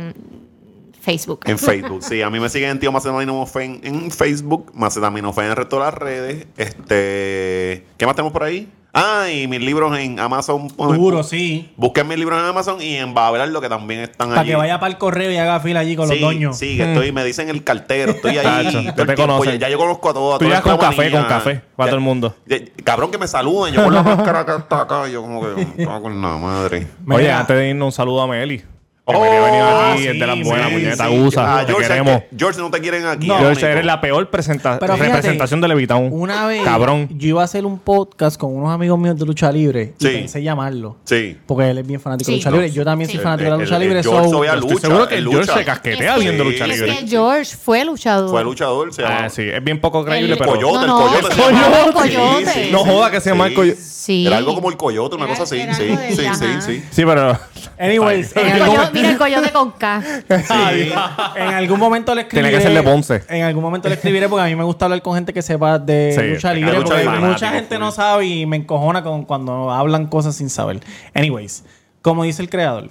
Facebook. 1.00 1.40
En 1.46 1.58
Facebook, 1.58 2.02
sí. 2.02 2.22
A 2.22 2.30
mí 2.30 2.38
me 2.40 2.48
siguen 2.48 2.78
Tío 2.78 2.92
Macetaminofé 2.92 3.64
en, 3.64 3.80
en 3.84 4.10
Facebook, 4.10 4.70
Macetaminofé 4.74 5.42
en 5.42 5.50
el 5.50 5.56
resto 5.56 5.76
de 5.76 5.82
las 5.84 5.94
redes. 5.94 6.46
Este, 6.56 7.86
¿Qué 7.96 8.06
más 8.06 8.14
tenemos 8.14 8.32
por 8.32 8.42
ahí? 8.44 8.68
Ah, 8.92 9.28
y 9.32 9.46
mis 9.46 9.60
libros 9.60 9.96
en 9.96 10.18
Amazon. 10.18 10.66
Duro, 10.76 11.22
sí. 11.22 11.70
Busquen 11.76 12.08
mis 12.08 12.18
libros 12.18 12.40
en 12.40 12.44
Amazon 12.46 12.82
y 12.82 12.96
en 12.96 13.14
Babelar, 13.14 13.48
que 13.60 13.68
también 13.68 14.00
están 14.00 14.30
Para 14.30 14.40
allí. 14.40 14.50
que 14.50 14.56
vaya 14.56 14.80
para 14.80 14.90
el 14.90 14.98
correo 14.98 15.30
y 15.30 15.36
haga 15.36 15.60
fila 15.60 15.78
allí 15.78 15.94
con 15.94 16.08
sí, 16.08 16.14
los 16.14 16.20
doños. 16.20 16.58
Sí, 16.58 16.76
que 16.76 16.82
estoy, 16.92 17.12
me 17.12 17.22
dicen 17.24 17.48
el 17.50 17.62
cartero, 17.62 18.10
estoy 18.10 18.38
ahí. 18.38 18.64
Todo 18.72 18.78
el 18.80 18.94
te 18.94 19.04
tiempo, 19.04 19.22
conozco. 19.22 19.44
Ya, 19.44 19.54
ya 19.54 19.68
yo 19.68 19.78
conozco 19.78 20.10
a 20.10 20.14
todos. 20.14 20.38
Tú 20.40 20.46
llegas 20.46 20.62
con 20.62 20.76
café, 20.76 21.08
con 21.12 21.22
café, 21.22 21.62
para 21.76 21.86
Ya- 21.86 21.90
todo 21.90 21.98
el 21.98 22.00
mundo. 22.04 22.34
ya- 22.46 22.58
cabrón, 22.82 23.12
que 23.12 23.18
me 23.18 23.28
saluden. 23.28 23.74
Yo 23.74 23.84
con 23.84 23.94
la 23.94 24.02
máscara 24.02 24.44
que 24.44 24.56
está 24.56 24.80
acá. 24.80 25.06
Yo 25.08 25.22
como 25.22 25.40
que, 25.42 25.84
cago 25.84 26.02
con 26.02 26.20
la 26.20 26.36
madre. 26.36 26.88
Oye, 27.08 27.22
Mira. 27.22 27.38
antes 27.38 27.56
de 27.56 27.68
irnos, 27.70 27.86
un 27.86 27.92
saludo 27.92 28.22
a 28.22 28.26
Meli. 28.26 28.64
Que 29.12 29.16
Oh, 29.18 29.44
venido 29.44 29.64
ah, 29.64 29.92
aquí, 29.92 30.06
es 30.06 30.18
de 30.20 30.26
las 30.26 30.40
buenas, 30.42 30.68
sí, 30.68 30.74
puñeta, 30.74 31.08
sí. 31.08 31.16
gusa. 31.18 31.58
Ah, 31.58 31.60
te 31.66 31.72
George, 31.72 31.88
queremos. 31.88 32.12
es 32.14 32.22
que- 32.22 32.36
George, 32.38 32.60
no 32.60 32.70
te 32.70 32.80
quieren 32.80 33.06
aquí. 33.06 33.26
No. 33.26 33.34
George, 33.34 33.48
Mónico. 33.54 33.66
eres 33.66 33.84
la 33.84 34.00
peor 34.00 34.30
presenta- 34.30 34.78
Pero 34.78 34.94
fíjate, 34.94 35.12
representación 35.12 35.60
de 35.60 35.68
Levitown. 35.68 36.08
Una 36.12 36.46
vez 36.46 36.62
Cabrón. 36.62 37.08
yo 37.12 37.28
iba 37.28 37.42
a 37.42 37.44
hacer 37.44 37.64
un 37.66 37.78
podcast 37.78 38.36
con 38.38 38.54
unos 38.54 38.70
amigos 38.70 38.98
míos 38.98 39.18
de 39.18 39.26
lucha 39.26 39.50
libre 39.52 39.94
y 39.98 40.04
Sí. 40.04 40.10
pensé 40.12 40.42
llamarlo. 40.42 40.96
Sí. 41.04 41.36
Porque 41.46 41.70
él 41.70 41.78
es 41.78 41.86
bien 41.86 42.00
fanático 42.00 42.26
Sí. 42.26 42.32
de 42.32 42.38
lucha 42.38 42.50
libre. 42.50 42.70
Yo 42.70 42.84
también 42.84 43.08
Sí. 43.10 43.16
soy 43.16 43.24
fanático 43.24 43.44
de 43.44 43.50
la 43.50 43.56
lucha 43.62 43.76
El- 43.76 43.82
el 43.82 43.88
libre. 43.88 44.02
Seguro 44.02 45.08
que 45.08 45.16
George 45.16 45.36
lucha. 45.38 45.54
se 45.58 45.64
casquetea 45.64 46.10
Es 46.12 46.14
que- 46.14 46.20
viendo 46.20 46.44
Sí. 46.44 46.50
lucha 46.50 46.64
Es 46.66 46.70
libre. 46.80 46.96
que 46.98 47.06
George 47.08 47.56
fue 47.56 47.84
luchador. 47.84 48.30
Fue 48.30 48.44
luchador, 48.44 48.92
se 48.92 49.02
llama. 49.02 49.24
Ah, 49.24 49.28
sí, 49.30 49.42
es 49.42 49.62
bien 49.64 49.80
poco 49.80 50.04
creíble, 50.04 50.32
El 50.32 50.38
pero... 50.38 50.50
Coyote, 50.52 50.86
No, 50.86 51.06
el 51.14 51.22
coyote. 51.22 51.36
llama 51.36 52.06
llama. 52.06 52.70
No 52.72 52.84
joda 52.84 53.10
que 53.10 53.20
se 53.20 53.30
llama 53.30 53.46
el 53.46 53.54
Coyote. 53.54 53.80
Sí. 53.80 54.26
Era 54.26 54.38
algo 54.38 54.54
como 54.54 54.70
el 54.70 54.76
coyote, 54.76 55.16
una 55.16 55.26
cosa 55.26 55.42
así. 55.44 55.60
Sí, 55.76 55.94
sí, 56.14 56.26
sí. 56.60 56.82
Sí, 56.90 57.04
pero 57.04 57.38
Anyways, 57.78 58.36
en 58.36 58.46
El 58.46 58.62
algún, 58.62 58.76
coyote- 58.76 58.92
mira 58.94 59.10
el 59.10 59.18
coyote 59.18 59.52
con 59.52 59.70
K. 59.72 60.02
en 61.36 61.48
algún 61.54 61.78
momento 61.78 62.14
le 62.14 62.22
escribiré. 62.22 62.48
Tiene 62.50 62.62
que 62.64 62.68
ser 62.74 62.84
de 62.84 62.90
Ponce. 62.90 63.22
En 63.28 63.44
algún 63.44 63.62
momento 63.62 63.88
le 63.88 63.94
escribiré 63.94 64.28
porque 64.28 64.42
a 64.44 64.46
mí 64.46 64.56
me 64.56 64.64
gusta 64.64 64.84
hablar 64.86 65.02
con 65.02 65.14
gente 65.14 65.32
que 65.32 65.42
sepa 65.42 65.78
de 65.78 66.14
Sí, 66.18 66.22
lucha 66.34 66.52
libre. 66.54 66.72
lucha 66.78 66.84
porque 66.88 67.02
libre. 67.04 67.18
mucha 67.20 67.38
Fanático, 67.38 67.52
gente 67.60 67.78
no 67.78 67.86
full. 67.86 67.94
sabe 67.96 68.26
y 68.26 68.46
me 68.46 68.56
encojona 68.56 69.02
con 69.02 69.24
cuando 69.24 69.70
hablan 69.70 70.06
cosas 70.06 70.36
sin 70.36 70.50
saber. 70.50 70.80
Anyways, 71.14 71.64
como 72.02 72.24
dice 72.24 72.42
el 72.42 72.48
creador, 72.50 72.90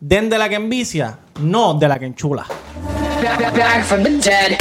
den 0.00 0.28
de 0.30 0.38
la 0.38 0.48
que 0.48 0.56
envicia, 0.56 1.18
no 1.40 1.74
de 1.74 1.88
la 1.88 1.98
que 1.98 2.06
enchula. 2.06 2.44
Back, 3.22 3.40
back, 3.40 3.56
back 3.56 3.84
from 3.84 4.02
the 4.02 4.10
dead. 4.10 4.56